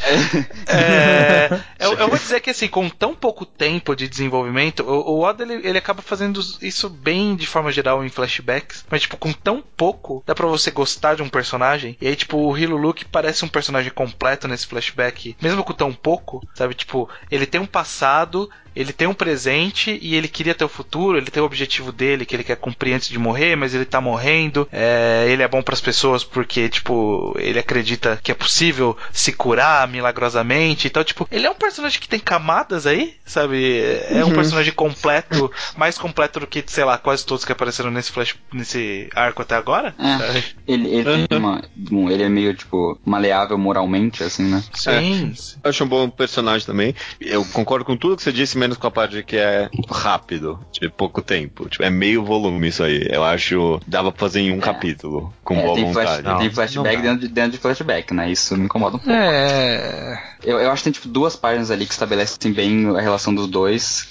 É, 0.66 0.76
é, 0.76 1.60
eu, 1.78 1.92
eu, 1.94 2.08
vou 2.08 2.18
dizer 2.18 2.40
que 2.40 2.50
assim, 2.50 2.68
com 2.68 2.88
tão 2.88 3.14
pouco 3.14 3.44
tempo 3.44 3.94
de 3.94 4.08
desenvolvimento, 4.08 4.82
o, 4.82 5.16
o 5.16 5.20
Oda 5.20 5.42
ele, 5.42 5.66
ele 5.66 5.78
acaba 5.78 6.02
fazendo 6.02 6.40
isso 6.60 6.88
bem 6.88 7.36
de 7.36 7.46
forma 7.46 7.72
geral 7.72 8.04
em 8.04 8.08
flashbacks, 8.08 8.84
mas 8.90 9.02
tipo, 9.02 9.16
com 9.16 9.32
tão 9.32 9.62
pouco, 9.76 10.22
dá 10.26 10.34
pra 10.34 10.46
você 10.46 10.70
gostar 10.70 11.14
de 11.14 11.22
um 11.22 11.28
personagem. 11.28 11.96
E 12.00 12.08
aí, 12.08 12.16
tipo, 12.16 12.36
o 12.36 12.56
Hiluluke 12.56 13.04
parece 13.04 13.44
um 13.44 13.48
personagem 13.48 13.90
completo 13.90 14.48
nesse 14.48 14.66
flashback, 14.66 15.36
mesmo 15.40 15.64
com 15.64 15.72
tão 15.72 15.92
pouco, 15.92 16.46
sabe? 16.54 16.74
Tipo, 16.74 17.08
ele 17.30 17.46
tem 17.46 17.60
um 17.60 17.66
passado, 17.66 18.50
ele 18.74 18.92
tem 18.92 19.06
um 19.06 19.14
presente 19.14 19.98
e 20.00 20.14
ele 20.14 20.28
queria 20.28 20.54
ter 20.54 20.64
o 20.64 20.68
futuro, 20.68 21.16
ele 21.16 21.30
tem 21.30 21.42
o 21.42 21.46
objetivo 21.46 21.92
dele 21.92 22.24
que 22.24 22.34
ele 22.34 22.44
quer 22.44 22.56
cumprir 22.56 22.94
antes 22.94 23.08
de 23.08 23.18
morrer, 23.18 23.54
mas 23.56 23.74
ele 23.74 23.84
tá 23.84 24.00
morrendo. 24.00 24.68
É, 24.72 25.26
ele 25.28 25.42
é 25.42 25.48
bom 25.48 25.62
para 25.62 25.74
as 25.74 25.80
pessoas 25.80 26.24
porque, 26.24 26.68
tipo, 26.68 27.34
ele 27.38 27.58
acredita 27.58 28.18
que 28.22 28.32
é 28.32 28.34
possível 28.34 28.96
se 29.12 29.32
curar 29.32 29.86
milagrosamente. 29.88 30.86
Então, 30.86 31.04
tipo, 31.04 31.28
ele 31.30 31.46
é 31.46 31.50
um 31.50 31.54
personagem 31.54 32.00
que 32.00 32.08
tem 32.08 32.18
camadas 32.18 32.86
aí, 32.86 33.14
sabe? 33.24 33.80
É 34.08 34.24
um 34.24 34.28
uhum. 34.28 34.34
personagem 34.34 34.72
completo, 34.72 35.50
mais 35.76 35.98
completo 35.98 36.40
do 36.40 36.46
que, 36.46 36.64
sei 36.66 36.84
lá, 36.84 36.98
quase 36.98 37.24
todos 37.24 37.44
que 37.44 37.52
apareceram 37.52 37.90
nesse 37.90 38.10
flash, 38.10 38.34
nesse 38.52 39.08
arco 39.14 39.42
até 39.42 39.54
agora. 39.54 39.94
É. 39.98 40.42
Ele, 40.66 40.88
ele, 40.88 41.08
uhum. 41.08 41.38
uma, 41.38 41.62
ele 42.10 42.22
é 42.22 42.28
meio, 42.28 42.54
tipo, 42.54 42.98
maleável 43.04 43.58
moralmente, 43.58 44.22
assim, 44.22 44.44
né? 44.44 44.62
Sim. 44.72 45.34
É. 45.36 45.66
Eu 45.66 45.70
acho 45.70 45.84
um 45.84 45.88
bom 45.88 46.08
personagem 46.08 46.66
também. 46.66 46.94
Eu 47.20 47.44
concordo 47.44 47.84
com 47.84 47.96
tudo 47.96 48.16
que 48.16 48.22
você 48.22 48.32
disse, 48.32 48.56
menos 48.56 48.76
com 48.76 48.86
a 48.86 48.90
parte 48.90 49.22
que 49.22 49.36
é 49.36 49.68
rápido, 49.90 50.58
de 50.72 50.88
pouco 50.88 51.20
tempo. 51.20 51.68
Tipo, 51.68 51.84
é 51.84 51.90
meio 51.90 52.24
volume 52.24 52.68
isso 52.68 52.82
aí. 52.82 53.06
Eu 53.10 53.24
acho 53.24 53.80
dava 53.86 54.10
pra 54.10 54.20
fazer 54.20 54.40
em 54.40 54.52
um 54.52 54.58
é. 54.58 54.60
capítulo, 54.60 55.32
com 55.44 55.56
é, 55.56 55.62
boa 55.62 55.74
tem 55.74 55.84
vontade. 55.84 56.06
Flash, 56.06 56.24
não, 56.24 56.38
tem 56.38 56.50
flashback 56.50 57.02
dentro 57.02 57.20
de, 57.20 57.28
dentro 57.28 57.52
de 57.52 57.58
flashback, 57.58 58.14
né? 58.14 58.30
Isso 58.30 58.56
me 58.56 58.64
incomoda 58.64 58.91
um 58.96 58.98
pouco. 58.98 59.10
É. 59.10 60.22
Eu, 60.42 60.58
eu 60.60 60.70
acho 60.70 60.82
que 60.82 60.84
tem 60.84 60.92
tipo 60.92 61.08
duas 61.08 61.36
páginas 61.36 61.70
ali 61.70 61.86
que 61.86 61.92
estabelecem 61.92 62.52
bem 62.52 62.96
a 62.96 63.00
relação 63.00 63.34
dos 63.34 63.46
dois 63.46 64.08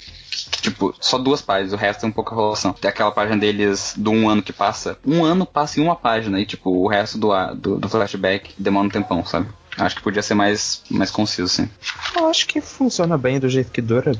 tipo, 0.60 0.94
só 1.00 1.18
duas 1.18 1.42
páginas, 1.42 1.72
o 1.72 1.76
resto 1.76 2.04
é 2.04 2.08
um 2.08 2.12
pouco 2.12 2.34
a 2.34 2.38
relação. 2.38 2.72
Tem 2.72 2.88
aquela 2.88 3.10
página 3.10 3.36
deles 3.36 3.94
do 3.96 4.10
um 4.10 4.28
ano 4.28 4.42
que 4.42 4.52
passa. 4.52 4.96
Um 5.04 5.24
ano 5.24 5.44
passa 5.44 5.80
em 5.80 5.82
uma 5.82 5.96
página 5.96 6.40
e, 6.40 6.46
tipo, 6.46 6.70
o 6.70 6.86
resto 6.86 7.18
do, 7.18 7.32
do, 7.54 7.78
do 7.78 7.88
flashback 7.88 8.54
demora 8.56 8.86
um 8.86 8.90
tempão, 8.90 9.24
sabe? 9.24 9.48
Acho 9.76 9.96
que 9.96 10.02
podia 10.02 10.22
ser 10.22 10.34
mais, 10.34 10.82
mais 10.90 11.10
conciso, 11.10 11.48
sim. 11.48 11.68
Eu 12.16 12.28
acho 12.28 12.46
que 12.46 12.60
funciona 12.60 13.18
bem 13.18 13.40
do 13.40 13.48
jeito 13.48 13.72
que 13.72 13.80
dura 13.80 14.12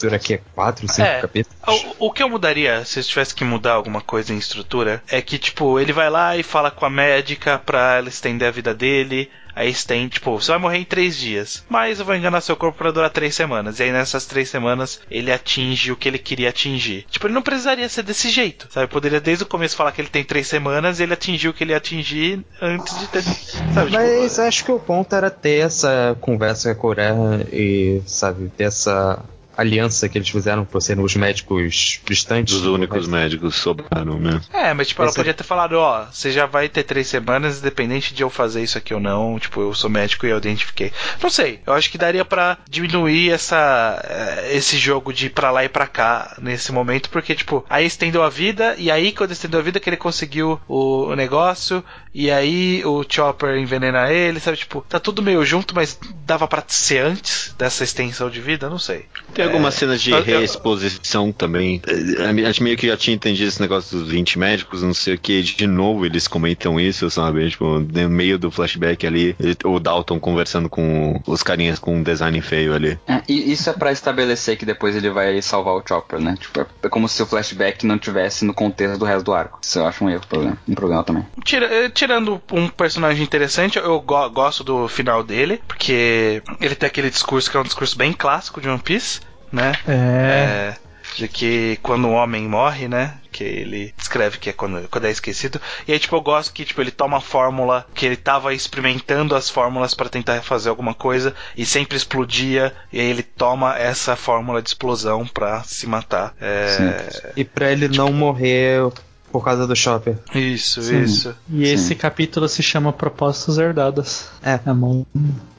estrutura 0.00 0.16
aqui 0.16 0.34
é 0.34 0.40
4, 0.54 0.88
5 0.88 1.02
é, 1.02 1.20
capítulos. 1.20 1.58
O, 1.98 2.06
o, 2.06 2.12
que 2.12 2.22
eu 2.22 2.28
mudaria, 2.28 2.84
se 2.84 3.00
eu 3.00 3.04
tivesse 3.04 3.34
que 3.34 3.44
mudar 3.44 3.72
alguma 3.72 4.00
coisa 4.00 4.32
em 4.32 4.38
estrutura, 4.38 5.02
é 5.08 5.20
que, 5.20 5.38
tipo, 5.38 5.78
ele 5.78 5.92
vai 5.92 6.08
lá 6.08 6.36
e 6.36 6.42
fala 6.42 6.70
com 6.70 6.86
a 6.86 6.90
médica 6.90 7.58
pra 7.58 7.96
ela 7.98 8.08
estender 8.08 8.48
a 8.48 8.50
vida 8.50 8.72
dele. 8.72 9.30
Aí 9.54 9.70
estende, 9.70 10.14
tipo, 10.14 10.40
você 10.40 10.52
vai 10.52 10.60
morrer 10.60 10.78
em 10.78 10.84
três 10.84 11.16
dias, 11.16 11.64
mas 11.68 11.98
eu 11.98 12.04
vou 12.04 12.14
enganar 12.14 12.40
seu 12.40 12.56
corpo 12.56 12.78
para 12.78 12.90
durar 12.90 13.10
três 13.10 13.34
semanas. 13.34 13.78
E 13.78 13.84
aí 13.84 13.92
nessas 13.92 14.26
três 14.26 14.48
semanas 14.48 15.00
ele 15.10 15.32
atinge 15.32 15.92
o 15.92 15.96
que 15.96 16.08
ele 16.08 16.18
queria 16.18 16.50
atingir. 16.50 17.06
Tipo, 17.10 17.26
ele 17.26 17.34
não 17.34 17.42
precisaria 17.42 17.88
ser 17.88 18.02
desse 18.02 18.28
jeito, 18.28 18.68
sabe? 18.70 18.86
Poderia 18.88 19.20
desde 19.20 19.44
o 19.44 19.46
começo 19.46 19.76
falar 19.76 19.92
que 19.92 20.00
ele 20.00 20.08
tem 20.08 20.24
três 20.24 20.46
semanas 20.46 20.98
e 20.98 21.02
ele 21.02 21.14
atingiu 21.14 21.50
o 21.50 21.54
que 21.54 21.64
ele 21.64 21.72
ia 21.72 21.76
atingir 21.76 22.44
antes 22.60 22.98
de 22.98 23.06
ter. 23.08 23.22
Sabe, 23.22 23.90
mas 23.90 24.32
tipo, 24.32 24.42
acho 24.42 24.64
que 24.64 24.72
o 24.72 24.78
ponto 24.78 25.14
era 25.14 25.30
ter 25.30 25.66
essa 25.66 26.16
conversa 26.20 26.74
com 26.74 26.78
a 26.78 26.90
Coreia 26.90 27.46
e, 27.52 28.02
sabe, 28.06 28.50
ter 28.56 28.64
essa 28.64 29.22
aliança 29.60 30.08
que 30.08 30.18
eles 30.18 30.28
fizeram 30.28 30.64
por 30.64 30.80
serem 30.80 31.04
os 31.04 31.14
médicos 31.14 32.00
distantes. 32.04 32.54
Os 32.54 32.66
únicos 32.66 33.06
médicos 33.06 33.56
sobraram, 33.56 34.18
né? 34.18 34.40
É, 34.52 34.72
mas 34.72 34.88
tipo, 34.88 35.02
ela 35.02 35.12
podia 35.12 35.34
ter 35.34 35.44
falado, 35.44 35.74
ó, 35.74 36.06
você 36.10 36.30
já 36.30 36.46
vai 36.46 36.68
ter 36.68 36.82
três 36.82 37.06
semanas, 37.06 37.58
independente 37.58 38.14
de 38.14 38.22
eu 38.22 38.30
fazer 38.30 38.62
isso 38.62 38.78
aqui 38.78 38.94
ou 38.94 39.00
não, 39.00 39.38
tipo, 39.38 39.60
eu 39.60 39.74
sou 39.74 39.90
médico 39.90 40.26
e 40.26 40.30
eu 40.30 40.38
identifiquei. 40.38 40.92
Não 41.22 41.30
sei, 41.30 41.60
eu 41.66 41.72
acho 41.72 41.90
que 41.90 41.98
daria 41.98 42.24
para 42.24 42.58
diminuir 42.68 43.30
essa 43.30 44.00
eh, 44.04 44.56
esse 44.56 44.78
jogo 44.78 45.12
de 45.12 45.26
ir 45.26 45.30
pra 45.30 45.50
lá 45.50 45.64
e 45.64 45.68
pra 45.68 45.86
cá 45.86 46.36
nesse 46.40 46.72
momento, 46.72 47.10
porque, 47.10 47.34
tipo, 47.34 47.64
aí 47.68 47.86
estendeu 47.86 48.22
a 48.22 48.28
vida, 48.28 48.74
e 48.78 48.90
aí 48.90 49.12
quando 49.12 49.32
estendeu 49.32 49.60
a 49.60 49.62
vida 49.62 49.78
que 49.78 49.88
ele 49.88 49.96
conseguiu 49.96 50.60
o, 50.66 51.06
o 51.06 51.16
negócio, 51.16 51.84
e 52.12 52.30
aí 52.30 52.82
o 52.84 53.04
Chopper 53.08 53.56
envenena 53.56 54.12
ele, 54.12 54.40
sabe? 54.40 54.56
Tipo, 54.56 54.84
tá 54.88 54.98
tudo 54.98 55.22
meio 55.22 55.44
junto, 55.44 55.74
mas 55.74 55.98
dava 56.24 56.48
para 56.48 56.64
ser 56.66 57.04
antes 57.04 57.54
dessa 57.56 57.84
extensão 57.84 58.28
de 58.28 58.40
vida? 58.40 58.68
Não 58.68 58.78
sei. 58.78 59.06
Tem 59.32 59.44
algumas 59.50 59.74
é, 59.74 59.78
cenas 59.78 60.02
de 60.02 60.12
reexposição 60.12 61.32
também. 61.32 61.80
A 62.18 62.32
gente 62.32 62.62
meio 62.62 62.76
que 62.76 62.86
já 62.86 62.96
tinha 62.96 63.14
entendido 63.14 63.48
esse 63.48 63.60
negócio 63.60 63.98
dos 63.98 64.08
20 64.08 64.38
médicos, 64.38 64.82
não 64.82 64.94
sei 64.94 65.14
o 65.14 65.18
que. 65.18 65.42
De 65.42 65.66
novo, 65.66 66.06
eles 66.06 66.26
comentam 66.26 66.78
isso, 66.78 67.10
sabe? 67.10 67.50
Tipo, 67.50 67.80
no 67.80 68.10
meio 68.10 68.38
do 68.38 68.50
flashback 68.50 69.06
ali, 69.06 69.36
o 69.64 69.78
Dalton 69.78 70.18
conversando 70.18 70.68
com 70.68 71.20
os 71.26 71.42
carinhas 71.42 71.78
com 71.78 71.96
um 71.96 72.02
design 72.02 72.40
feio 72.40 72.74
ali. 72.74 72.98
É, 73.06 73.22
e 73.28 73.52
isso 73.52 73.68
é 73.70 73.72
para 73.72 73.92
estabelecer 73.92 74.56
que 74.56 74.64
depois 74.64 74.96
ele 74.96 75.10
vai 75.10 75.40
salvar 75.42 75.74
o 75.74 75.82
Chopper, 75.86 76.20
né? 76.20 76.36
Tipo, 76.38 76.66
é 76.82 76.88
como 76.88 77.08
se 77.08 77.22
o 77.22 77.26
flashback 77.26 77.86
não 77.86 77.98
tivesse 77.98 78.44
no 78.44 78.54
contexto 78.54 78.98
do 78.98 79.04
resto 79.04 79.24
do 79.24 79.32
arco. 79.32 79.58
Isso 79.62 79.78
eu 79.78 79.86
acho 79.86 80.04
um 80.04 80.10
erro, 80.10 80.26
problema, 80.28 80.58
um 80.68 80.74
problema 80.74 81.04
também. 81.04 81.26
Tira, 81.44 81.66
eh, 81.66 81.88
tirando 81.88 82.40
um 82.52 82.68
personagem 82.68 83.22
interessante, 83.22 83.78
eu 83.78 84.00
go 84.00 84.28
gosto 84.30 84.62
do 84.62 84.88
final 84.88 85.22
dele, 85.22 85.60
porque 85.66 86.42
ele 86.60 86.74
tem 86.74 86.86
aquele 86.86 87.10
discurso 87.10 87.50
que 87.50 87.56
é 87.56 87.60
um 87.60 87.64
discurso 87.64 87.96
bem 87.96 88.12
clássico 88.12 88.60
de 88.60 88.68
One 88.68 88.78
Piece, 88.78 89.20
né? 89.52 89.72
É. 89.86 90.76
é 90.76 90.90
de 91.16 91.28
que 91.28 91.78
quando 91.82 92.08
o 92.08 92.12
homem 92.12 92.48
morre, 92.48 92.88
né? 92.88 93.14
Que 93.30 93.44
ele 93.44 93.94
descreve 93.96 94.38
que 94.38 94.50
é 94.50 94.52
quando, 94.52 94.88
quando 94.88 95.04
é 95.04 95.10
esquecido. 95.10 95.60
E 95.86 95.92
aí, 95.92 95.98
tipo, 95.98 96.16
eu 96.16 96.20
gosto 96.20 96.52
que 96.52 96.64
tipo, 96.64 96.80
ele 96.80 96.90
toma 96.90 97.18
a 97.18 97.20
fórmula, 97.20 97.86
que 97.94 98.06
ele 98.06 98.16
tava 98.16 98.54
experimentando 98.54 99.34
as 99.34 99.48
fórmulas 99.48 99.94
para 99.94 100.08
tentar 100.08 100.42
fazer 100.42 100.68
alguma 100.68 100.94
coisa 100.94 101.34
e 101.56 101.64
sempre 101.64 101.96
explodia. 101.96 102.74
E 102.92 103.00
aí 103.00 103.06
ele 103.06 103.22
toma 103.22 103.78
essa 103.78 104.16
fórmula 104.16 104.62
de 104.62 104.68
explosão 104.68 105.26
pra 105.26 105.62
se 105.62 105.86
matar. 105.86 106.34
É... 106.40 107.32
E 107.36 107.44
pra 107.44 107.70
ele 107.70 107.88
tipo, 107.88 108.02
não 108.02 108.12
morrer 108.12 108.82
por 109.30 109.44
causa 109.44 109.66
do 109.66 109.76
Chopper. 109.76 110.18
Isso, 110.34 110.82
Sim. 110.82 111.02
isso. 111.02 111.34
E 111.48 111.66
Sim. 111.66 111.72
esse 111.72 111.94
capítulo 111.94 112.48
se 112.48 112.62
chama 112.62 112.92
Propósitos 112.92 113.58
Herdados. 113.58 114.28
É. 114.42 114.60
É 114.66 114.72
mó, 114.72 115.04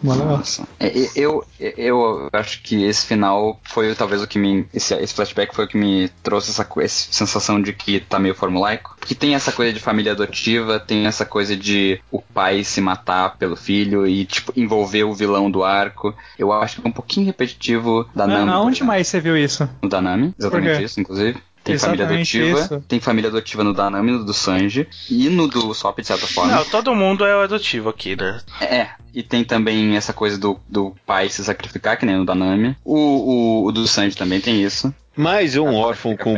Nossa. 0.03 0.67
É, 0.79 0.91
eu, 1.15 1.45
eu, 1.59 1.73
eu 1.77 2.29
acho 2.33 2.61
que 2.61 2.83
esse 2.83 3.05
final 3.05 3.59
foi 3.63 3.93
talvez 3.95 4.21
o 4.21 4.27
que 4.27 4.39
me. 4.39 4.65
Esse, 4.73 4.93
esse 4.95 5.13
flashback 5.13 5.55
foi 5.55 5.65
o 5.65 5.67
que 5.67 5.77
me 5.77 6.09
trouxe 6.23 6.51
essa, 6.51 6.67
essa 6.79 7.11
sensação 7.11 7.61
de 7.61 7.73
que 7.73 7.99
tá 7.99 8.19
meio 8.19 8.35
formulaico. 8.35 8.95
Porque 8.99 9.15
tem 9.15 9.35
essa 9.35 9.51
coisa 9.51 9.73
de 9.73 9.79
família 9.79 10.11
adotiva, 10.11 10.79
tem 10.79 11.05
essa 11.05 11.25
coisa 11.25 11.55
de 11.55 11.99
o 12.11 12.21
pai 12.21 12.63
se 12.63 12.81
matar 12.81 13.37
pelo 13.37 13.55
filho 13.55 14.05
e, 14.07 14.25
tipo, 14.25 14.51
envolver 14.55 15.03
o 15.03 15.13
vilão 15.13 15.49
do 15.49 15.63
arco. 15.63 16.13
Eu 16.37 16.51
acho 16.51 16.81
que 16.81 16.87
é 16.87 16.89
um 16.89 16.93
pouquinho 16.93 17.25
repetitivo 17.25 18.07
da 18.15 18.27
Nami. 18.27 18.51
Aonde 18.51 18.83
mais 18.83 19.07
você 19.07 19.19
viu 19.19 19.37
isso? 19.37 19.67
No 19.81 19.89
Danami, 19.89 20.33
exatamente 20.37 20.83
isso, 20.83 20.99
inclusive. 20.99 21.41
Tem 21.63 21.75
Exatamente 21.75 22.01
família 22.01 22.49
adotiva, 22.49 22.59
isso. 22.59 22.85
tem 22.87 22.99
família 22.99 23.29
adotiva 23.29 23.63
no 23.63 23.73
Danami, 23.73 24.11
no 24.11 24.25
do 24.25 24.33
Sanji 24.33 24.87
e 25.09 25.29
no 25.29 25.47
do 25.47 25.73
Sop, 25.73 25.99
de 25.99 26.07
certa 26.07 26.25
forma. 26.25 26.55
Não, 26.55 26.65
todo 26.65 26.95
mundo 26.95 27.23
é 27.23 27.43
adotivo 27.43 27.89
aqui, 27.89 28.15
né? 28.15 28.41
É, 28.59 28.89
e 29.13 29.21
tem 29.21 29.43
também 29.43 29.95
essa 29.95 30.11
coisa 30.11 30.37
do, 30.37 30.59
do 30.67 30.95
pai 31.05 31.29
se 31.29 31.43
sacrificar, 31.43 31.97
que 31.97 32.05
nem 32.05 32.17
no 32.17 32.25
Danami. 32.25 32.75
O, 32.83 32.95
o, 32.95 33.65
o 33.67 33.71
do 33.71 33.87
Sanji 33.87 34.17
também 34.17 34.41
tem 34.41 34.63
isso. 34.63 34.93
Mais 35.15 35.55
um 35.55 35.75
órfão 35.75 36.17
com. 36.17 36.33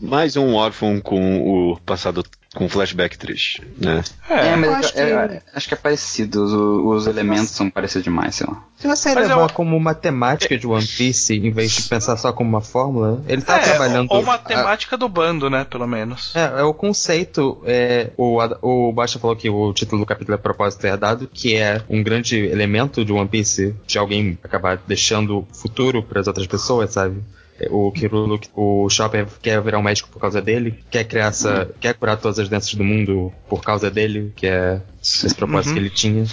Mais 0.00 0.36
um 0.36 0.54
órfão 0.54 1.00
com 1.00 1.72
o 1.72 1.78
passado 1.80 2.24
com 2.54 2.68
flashback 2.68 3.16
triste, 3.16 3.62
né? 3.78 4.02
É, 4.28 4.48
é 4.48 4.56
mas 4.56 4.70
acho, 4.70 4.98
é, 4.98 5.06
que... 5.06 5.34
É, 5.34 5.42
acho 5.54 5.68
que 5.68 5.74
é 5.74 5.76
parecido, 5.76 6.44
os, 6.44 6.52
os 6.52 7.06
elementos 7.06 7.50
são 7.50 7.70
parecidos 7.70 8.04
demais, 8.04 8.34
sei 8.34 8.46
lá. 8.46 8.62
Se 8.76 8.86
você 8.86 9.14
mas 9.14 9.28
levar 9.28 9.48
eu... 9.48 9.54
como 9.54 9.78
matemática 9.80 10.58
de 10.58 10.66
One 10.66 10.86
Piece, 10.86 11.34
em 11.34 11.50
vez 11.50 11.72
de 11.72 11.82
pensar 11.88 12.16
só 12.16 12.32
como 12.32 12.50
uma 12.50 12.60
fórmula, 12.60 13.22
ele 13.26 13.42
tá 13.42 13.58
é, 13.58 13.62
trabalhando... 13.62 14.10
Ou 14.10 14.22
matemática 14.22 14.96
a... 14.96 14.98
do 14.98 15.08
bando, 15.08 15.48
né, 15.48 15.64
pelo 15.64 15.86
menos. 15.86 16.34
É, 16.34 16.60
é 16.60 16.62
o 16.62 16.74
conceito, 16.74 17.62
é, 17.64 18.10
o, 18.16 18.38
o 18.60 18.92
Baixa 18.92 19.18
falou 19.18 19.34
que 19.34 19.48
o 19.48 19.72
título 19.72 20.02
do 20.02 20.06
capítulo 20.06 20.34
é 20.34 20.38
propósito 20.38 20.84
herdado, 20.86 21.30
que 21.32 21.56
é 21.56 21.80
um 21.88 22.02
grande 22.02 22.36
elemento 22.36 23.04
de 23.04 23.12
One 23.12 23.28
Piece, 23.28 23.74
de 23.86 23.98
alguém 23.98 24.38
acabar 24.42 24.76
deixando 24.86 25.46
futuro 25.52 26.02
para 26.02 26.20
as 26.20 26.26
outras 26.26 26.46
pessoas, 26.46 26.92
sabe? 26.92 27.22
O 27.70 27.90
Kirulu, 27.92 28.40
o 28.54 28.88
Chopper 28.88 29.26
quer 29.40 29.60
virar 29.60 29.78
um 29.78 29.82
médico 29.82 30.08
por 30.08 30.18
causa 30.20 30.40
dele, 30.40 30.82
quer 30.90 31.04
criar 31.04 31.26
essa, 31.26 31.64
uhum. 31.64 31.72
quer 31.80 31.94
curar 31.94 32.16
todas 32.16 32.38
as 32.38 32.48
doenças 32.48 32.74
do 32.74 32.84
mundo 32.84 33.32
por 33.48 33.62
causa 33.62 33.90
dele, 33.90 34.32
que 34.36 34.46
é 34.46 34.80
esse 35.02 35.34
propósito 35.34 35.68
uhum. 35.68 35.74
que 35.74 35.80
ele 35.80 35.90
tinha. 35.90 36.24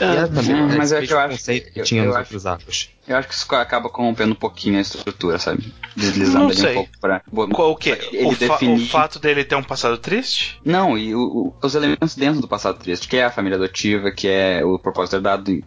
É, 0.00 0.26
também, 0.26 0.56
é, 0.56 0.76
mas 0.76 0.92
é 0.92 1.06
que 1.06 1.12
eu 1.12 1.18
acho 1.18 1.44
que 1.44 1.82
tinha 1.82 2.02
eu, 2.02 2.08
nos 2.08 2.16
outros 2.16 2.46
arcos. 2.46 2.90
Eu 3.06 3.16
acho 3.16 3.28
que 3.28 3.34
isso 3.34 3.52
acaba 3.56 3.88
corrompendo 3.88 4.32
um 4.32 4.36
pouquinho 4.36 4.78
a 4.78 4.80
estrutura, 4.80 5.38
sabe? 5.38 5.72
Deslizando 5.96 6.52
ali 6.52 6.70
um 6.70 6.74
pouco 6.74 6.90
pra. 7.00 7.20
Qual 7.52 7.72
o 7.72 7.76
quê? 7.76 7.98
Ele 8.12 8.26
o, 8.26 8.36
definir... 8.36 8.84
o 8.84 8.86
fato 8.88 9.18
dele 9.18 9.44
ter 9.44 9.56
um 9.56 9.62
passado 9.62 9.98
triste? 9.98 10.60
Não, 10.64 10.96
e 10.96 11.14
o, 11.14 11.20
o, 11.20 11.54
os 11.60 11.74
elementos 11.74 12.14
dentro 12.14 12.40
do 12.40 12.46
passado 12.46 12.78
triste, 12.78 13.08
que 13.08 13.16
é 13.16 13.24
a 13.24 13.30
família 13.30 13.56
adotiva, 13.56 14.12
que 14.12 14.28
é 14.28 14.64
o 14.64 14.78
propósito 14.78 15.16
herdado 15.16 15.50
em, 15.50 15.64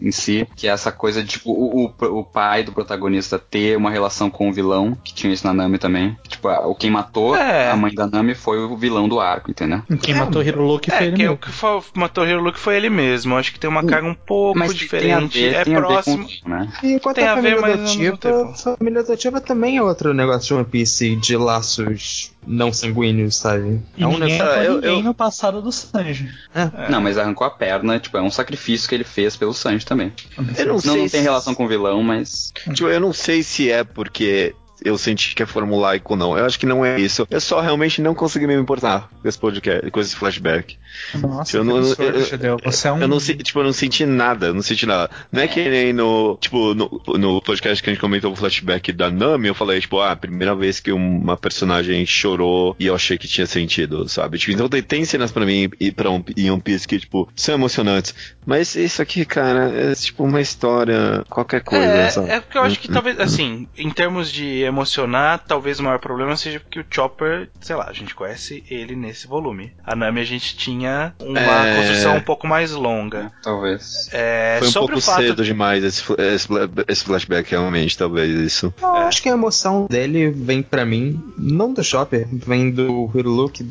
em 0.00 0.12
si, 0.12 0.46
que 0.54 0.68
é 0.68 0.70
essa 0.70 0.92
coisa 0.92 1.22
de, 1.22 1.30
tipo, 1.30 1.50
o, 1.50 1.86
o, 1.86 2.24
pai 2.24 2.62
do 2.62 2.72
protagonista 2.72 3.38
ter 3.38 3.76
uma 3.76 3.90
relação 3.90 4.30
com 4.30 4.48
o 4.48 4.52
vilão, 4.52 4.96
que 5.02 5.12
tinha 5.12 5.32
isso 5.32 5.46
na 5.46 5.52
Nami 5.52 5.78
também. 5.78 6.16
Tipo, 6.28 6.48
o 6.48 6.74
quem 6.74 6.90
matou 6.90 7.34
é. 7.34 7.70
a 7.70 7.76
mãe 7.76 7.92
da 7.92 8.06
Nami 8.06 8.34
foi 8.34 8.58
o 8.58 8.76
vilão 8.76 9.08
do 9.08 9.18
arco, 9.18 9.50
entendeu? 9.50 9.82
Quem 10.00 10.14
é, 10.14 10.18
matou 10.18 10.42
Hiruluki 10.42 10.92
é, 10.92 10.98
foi 10.98 11.06
ele 11.08 11.16
quem, 11.16 11.24
mesmo. 11.26 11.38
que 11.38 11.50
foi, 11.50 11.82
matou 11.94 12.26
Hiruluki 12.26 12.58
foi 12.60 12.76
ele 12.76 12.88
mesmo. 12.88 13.36
Acho 13.36 13.45
que 13.52 13.58
tem 13.58 13.68
uma 13.68 13.84
carga 13.84 14.08
um 14.08 14.14
pouco 14.14 14.58
Mas 14.58 14.74
diferente. 14.74 15.38
Ver, 15.38 15.54
é 15.54 15.64
próximo. 15.64 16.26
Com, 16.42 16.48
né? 16.48 16.72
E 16.82 16.92
enquanto 16.92 17.16
tem 17.16 17.24
a, 17.26 17.32
a 17.32 17.36
família 17.36 17.60
ver, 17.60 17.72
adotiva, 17.72 18.18
a 18.22 18.54
família 18.54 19.00
adotiva 19.00 19.40
também 19.40 19.76
é 19.76 19.82
outro 19.82 20.14
negócio 20.14 20.48
de 20.48 20.54
One 20.54 20.64
Piece 20.64 21.16
de 21.16 21.36
laços 21.36 22.32
não 22.46 22.72
sanguíneos, 22.72 23.36
sabe? 23.36 23.82
E 23.96 24.02
é 24.02 24.06
um 24.06 24.12
ninguém 24.12 24.38
negócio. 24.38 24.62
Eu, 24.62 24.80
eu... 24.80 25.02
no 25.02 25.12
passado 25.12 25.60
do 25.60 25.72
Sanji. 25.72 26.30
É. 26.54 26.90
Não, 26.90 27.00
mas 27.00 27.18
arrancou 27.18 27.46
a 27.46 27.50
perna, 27.50 27.98
tipo, 27.98 28.16
é 28.16 28.22
um 28.22 28.30
sacrifício 28.30 28.88
que 28.88 28.94
ele 28.94 29.04
fez 29.04 29.36
pelo 29.36 29.52
Sanji 29.52 29.84
também. 29.84 30.12
Eu 30.56 30.66
não, 30.66 30.74
não 30.74 30.80
sei 30.80 30.96
não 30.96 31.08
tem 31.08 31.22
relação 31.22 31.54
com 31.54 31.64
o 31.64 31.68
vilão, 31.68 32.02
mas. 32.02 32.52
Tipo, 32.72 32.88
eu 32.88 33.00
não 33.00 33.12
sei 33.12 33.42
se 33.42 33.70
é 33.70 33.82
porque 33.82 34.54
eu 34.84 34.96
senti 34.98 35.34
que 35.34 35.42
é 35.42 35.46
formulaico 35.46 36.12
ou 36.12 36.18
não. 36.18 36.36
Eu 36.36 36.44
acho 36.44 36.58
que 36.58 36.66
não 36.66 36.84
é 36.84 37.00
isso. 37.00 37.26
Eu 37.30 37.40
só 37.40 37.60
realmente 37.60 38.00
não 38.00 38.14
consegui 38.14 38.46
me 38.46 38.54
importar 38.54 39.08
com 39.20 39.28
esse 39.28 39.38
podcast, 39.38 39.90
com 39.90 40.00
esse 40.00 40.16
flashback. 40.16 40.76
Nossa, 41.14 41.56
eu 41.56 41.64
não, 41.64 41.78
absurdo, 41.78 42.46
eu, 42.46 42.58
Você 42.64 42.88
é 42.88 42.92
um... 42.92 43.00
eu 43.00 43.08
não 43.08 43.18
tipo, 43.18 43.58
eu 43.60 43.64
não 43.64 43.72
senti 43.72 44.06
nada, 44.06 44.52
não 44.52 44.62
senti 44.62 44.86
nada. 44.86 45.10
Não 45.30 45.42
é 45.42 45.48
que 45.48 45.68
nem 45.68 45.92
no, 45.92 46.36
tipo, 46.40 46.74
no, 46.74 47.02
no 47.18 47.42
podcast 47.42 47.82
que 47.82 47.90
a 47.90 47.92
gente 47.92 48.00
comentou 48.00 48.32
o 48.32 48.36
flashback 48.36 48.92
da 48.92 49.10
Nami, 49.10 49.48
eu 49.48 49.54
falei, 49.54 49.80
tipo, 49.80 50.00
ah, 50.00 50.14
primeira 50.16 50.54
vez 50.54 50.80
que 50.80 50.92
uma 50.92 51.36
personagem 51.36 52.04
chorou 52.06 52.74
e 52.78 52.86
eu 52.86 52.94
achei 52.94 53.18
que 53.18 53.28
tinha 53.28 53.46
sentido, 53.46 54.08
sabe? 54.08 54.38
Tipo, 54.38 54.52
então 54.52 54.68
tem, 54.68 54.82
tem 54.82 55.04
cenas 55.04 55.32
pra 55.32 55.44
mim 55.44 55.70
e 55.80 55.90
pra 55.90 56.10
um, 56.10 56.22
em 56.36 56.50
One 56.50 56.60
Piece 56.60 56.86
que, 56.86 56.98
tipo, 56.98 57.28
são 57.34 57.54
emocionantes. 57.54 58.14
Mas 58.44 58.74
isso 58.74 59.02
aqui, 59.02 59.24
cara, 59.24 59.72
é 59.74 59.94
tipo 59.94 60.24
uma 60.24 60.40
história, 60.40 61.24
qualquer 61.28 61.62
coisa, 61.62 61.84
é, 61.84 62.10
sabe? 62.10 62.30
É 62.30 62.40
porque 62.40 62.58
eu 62.58 62.62
acho 62.62 62.78
que 62.78 62.88
talvez, 62.88 63.18
assim, 63.18 63.68
em 63.76 63.90
termos 63.90 64.30
de 64.30 64.65
emocionar, 64.66 65.42
talvez 65.46 65.80
o 65.80 65.82
maior 65.82 65.98
problema 65.98 66.36
seja 66.36 66.60
porque 66.60 66.80
o 66.80 66.84
Chopper, 66.90 67.48
sei 67.60 67.76
lá, 67.76 67.86
a 67.88 67.92
gente 67.92 68.14
conhece 68.14 68.64
ele 68.70 68.94
nesse 68.94 69.26
volume. 69.26 69.72
A 69.84 69.94
Nami 69.94 70.20
a 70.20 70.24
gente 70.24 70.56
tinha 70.56 71.14
uma 71.20 71.68
é... 71.68 71.76
construção 71.76 72.16
um 72.16 72.20
pouco 72.20 72.46
mais 72.46 72.72
longa. 72.72 73.32
Talvez. 73.42 74.08
É, 74.12 74.56
Foi 74.58 74.68
um 74.68 74.72
pouco 74.72 75.00
cedo 75.00 75.42
de... 75.42 75.44
demais 75.44 75.84
esse, 75.84 76.02
esse, 76.18 76.48
esse, 76.88 77.04
flashback, 77.04 77.50
realmente, 77.50 77.96
talvez 77.96 78.30
isso. 78.40 78.72
Eu 78.80 78.96
é. 78.96 79.04
acho 79.04 79.22
que 79.22 79.28
a 79.28 79.32
emoção 79.32 79.86
dele 79.88 80.30
vem 80.30 80.62
para 80.62 80.84
mim, 80.84 81.22
não 81.38 81.72
do 81.72 81.82
Chopper, 81.82 82.26
vem 82.30 82.70
do 82.70 83.10
Hiruluki, 83.14 83.68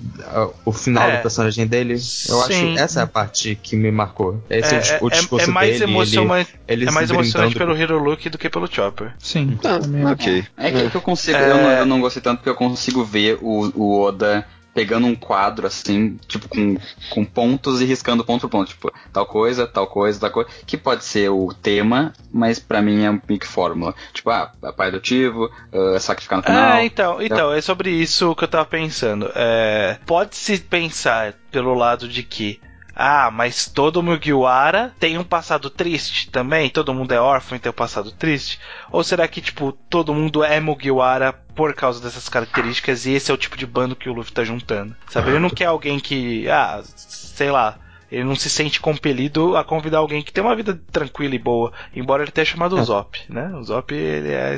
o 0.63 0.71
final 0.71 1.09
é. 1.09 1.17
do 1.17 1.21
personagem 1.21 1.67
dele. 1.67 1.93
Eu 1.93 1.99
Sim. 1.99 2.41
acho 2.41 2.47
que 2.47 2.79
essa 2.79 2.99
é 3.01 3.03
a 3.03 3.07
parte 3.07 3.55
que 3.61 3.75
me 3.75 3.91
marcou. 3.91 4.41
Esse 4.49 4.75
é, 4.75 4.99
o, 5.01 5.05
o 5.05 5.07
é, 5.07 5.11
discurso 5.11 5.49
é 5.49 5.53
mais 5.53 5.79
dele. 5.79 5.91
Emocionante, 5.91 6.55
ele, 6.67 6.83
ele 6.83 6.89
é 6.89 6.91
mais 6.91 7.09
emocionante 7.09 7.55
pelo 7.55 7.77
Hiruluki 7.77 8.29
do 8.29 8.37
que 8.37 8.49
pelo 8.49 8.71
Chopper. 8.71 9.13
Sim. 9.19 9.57
Ah, 9.63 10.11
ok. 10.11 10.45
É 10.57 10.71
que, 10.71 10.84
que 10.91 10.97
eu 10.97 11.01
consigo, 11.01 11.37
eu 11.37 11.57
não, 11.57 11.71
eu, 11.71 11.85
não, 11.85 12.01
gostei 12.01 12.21
tanto 12.21 12.37
porque 12.39 12.49
eu 12.49 12.55
consigo 12.55 13.03
ver 13.03 13.37
o, 13.41 13.71
o 13.75 14.01
Oda 14.01 14.45
pegando 14.75 15.07
um 15.07 15.15
quadro 15.15 15.65
assim, 15.65 16.19
tipo, 16.27 16.49
com, 16.49 16.75
com 17.09 17.23
pontos 17.23 17.79
e 17.79 17.85
riscando 17.85 18.25
ponto 18.25 18.41
por 18.41 18.49
ponto, 18.49 18.67
tipo, 18.67 18.91
tal 19.13 19.25
coisa, 19.25 19.65
tal 19.65 19.87
coisa, 19.87 20.19
tal 20.19 20.31
coisa, 20.31 20.49
que 20.67 20.75
pode 20.75 21.05
ser 21.05 21.29
o 21.29 21.53
tema, 21.53 22.11
mas 22.29 22.59
para 22.59 22.81
mim 22.81 23.01
é 23.01 23.09
um 23.09 23.17
pique 23.17 23.47
fórmula. 23.47 23.95
Tipo, 24.13 24.31
ah, 24.31 24.51
pai 24.75 24.89
adotivo, 24.89 25.49
uh, 25.71 25.97
sacrificar 25.97 26.39
no 26.39 26.43
final. 26.43 26.73
É, 26.73 26.85
então, 26.85 27.21
então, 27.21 27.53
é 27.53 27.61
sobre 27.61 27.89
isso 27.89 28.35
que 28.35 28.43
eu 28.43 28.49
tava 28.49 28.65
pensando. 28.65 29.31
É, 29.33 29.97
Pode-se 30.05 30.57
pensar 30.59 31.33
pelo 31.49 31.73
lado 31.73 32.05
de 32.05 32.21
que 32.21 32.59
ah, 32.95 33.29
mas 33.29 33.67
todo 33.67 34.01
Mugiwara 34.01 34.93
tem 34.97 35.17
um 35.17 35.23
passado 35.23 35.69
triste 35.69 36.29
também? 36.29 36.69
Todo 36.69 36.93
mundo 36.93 37.13
é 37.13 37.19
órfão 37.19 37.57
e 37.57 37.59
tem 37.59 37.69
um 37.69 37.73
passado 37.73 38.09
triste? 38.11 38.57
Ou 38.89 39.03
será 39.03 39.27
que, 39.27 39.41
tipo, 39.41 39.73
todo 39.89 40.13
mundo 40.13 40.43
é 40.43 40.61
Mugiwara 40.61 41.33
por 41.33 41.73
causa 41.73 42.01
dessas 42.01 42.29
características 42.29 43.05
e 43.05 43.11
esse 43.11 43.29
é 43.29 43.33
o 43.33 43.37
tipo 43.37 43.57
de 43.57 43.65
bando 43.65 43.95
que 43.95 44.09
o 44.09 44.13
Luffy 44.13 44.31
tá 44.31 44.45
juntando? 44.45 44.95
Sabe? 45.09 45.29
Ele 45.29 45.39
não 45.39 45.49
quer 45.49 45.65
alguém 45.65 45.99
que, 45.99 46.49
ah, 46.49 46.81
sei 46.95 47.51
lá, 47.51 47.77
ele 48.09 48.23
não 48.23 48.35
se 48.35 48.49
sente 48.49 48.79
compelido 48.79 49.57
a 49.57 49.63
convidar 49.63 49.97
alguém 49.97 50.23
que 50.23 50.31
tem 50.31 50.43
uma 50.43 50.55
vida 50.55 50.79
tranquila 50.89 51.35
e 51.35 51.39
boa, 51.39 51.73
embora 51.93 52.23
ele 52.23 52.31
tenha 52.31 52.45
chamado 52.45 52.77
o 52.77 52.79
é. 52.79 52.83
Zop, 52.83 53.19
né? 53.27 53.53
O 53.55 53.63
Zop, 53.63 53.93
ele 53.93 54.31
é, 54.31 54.57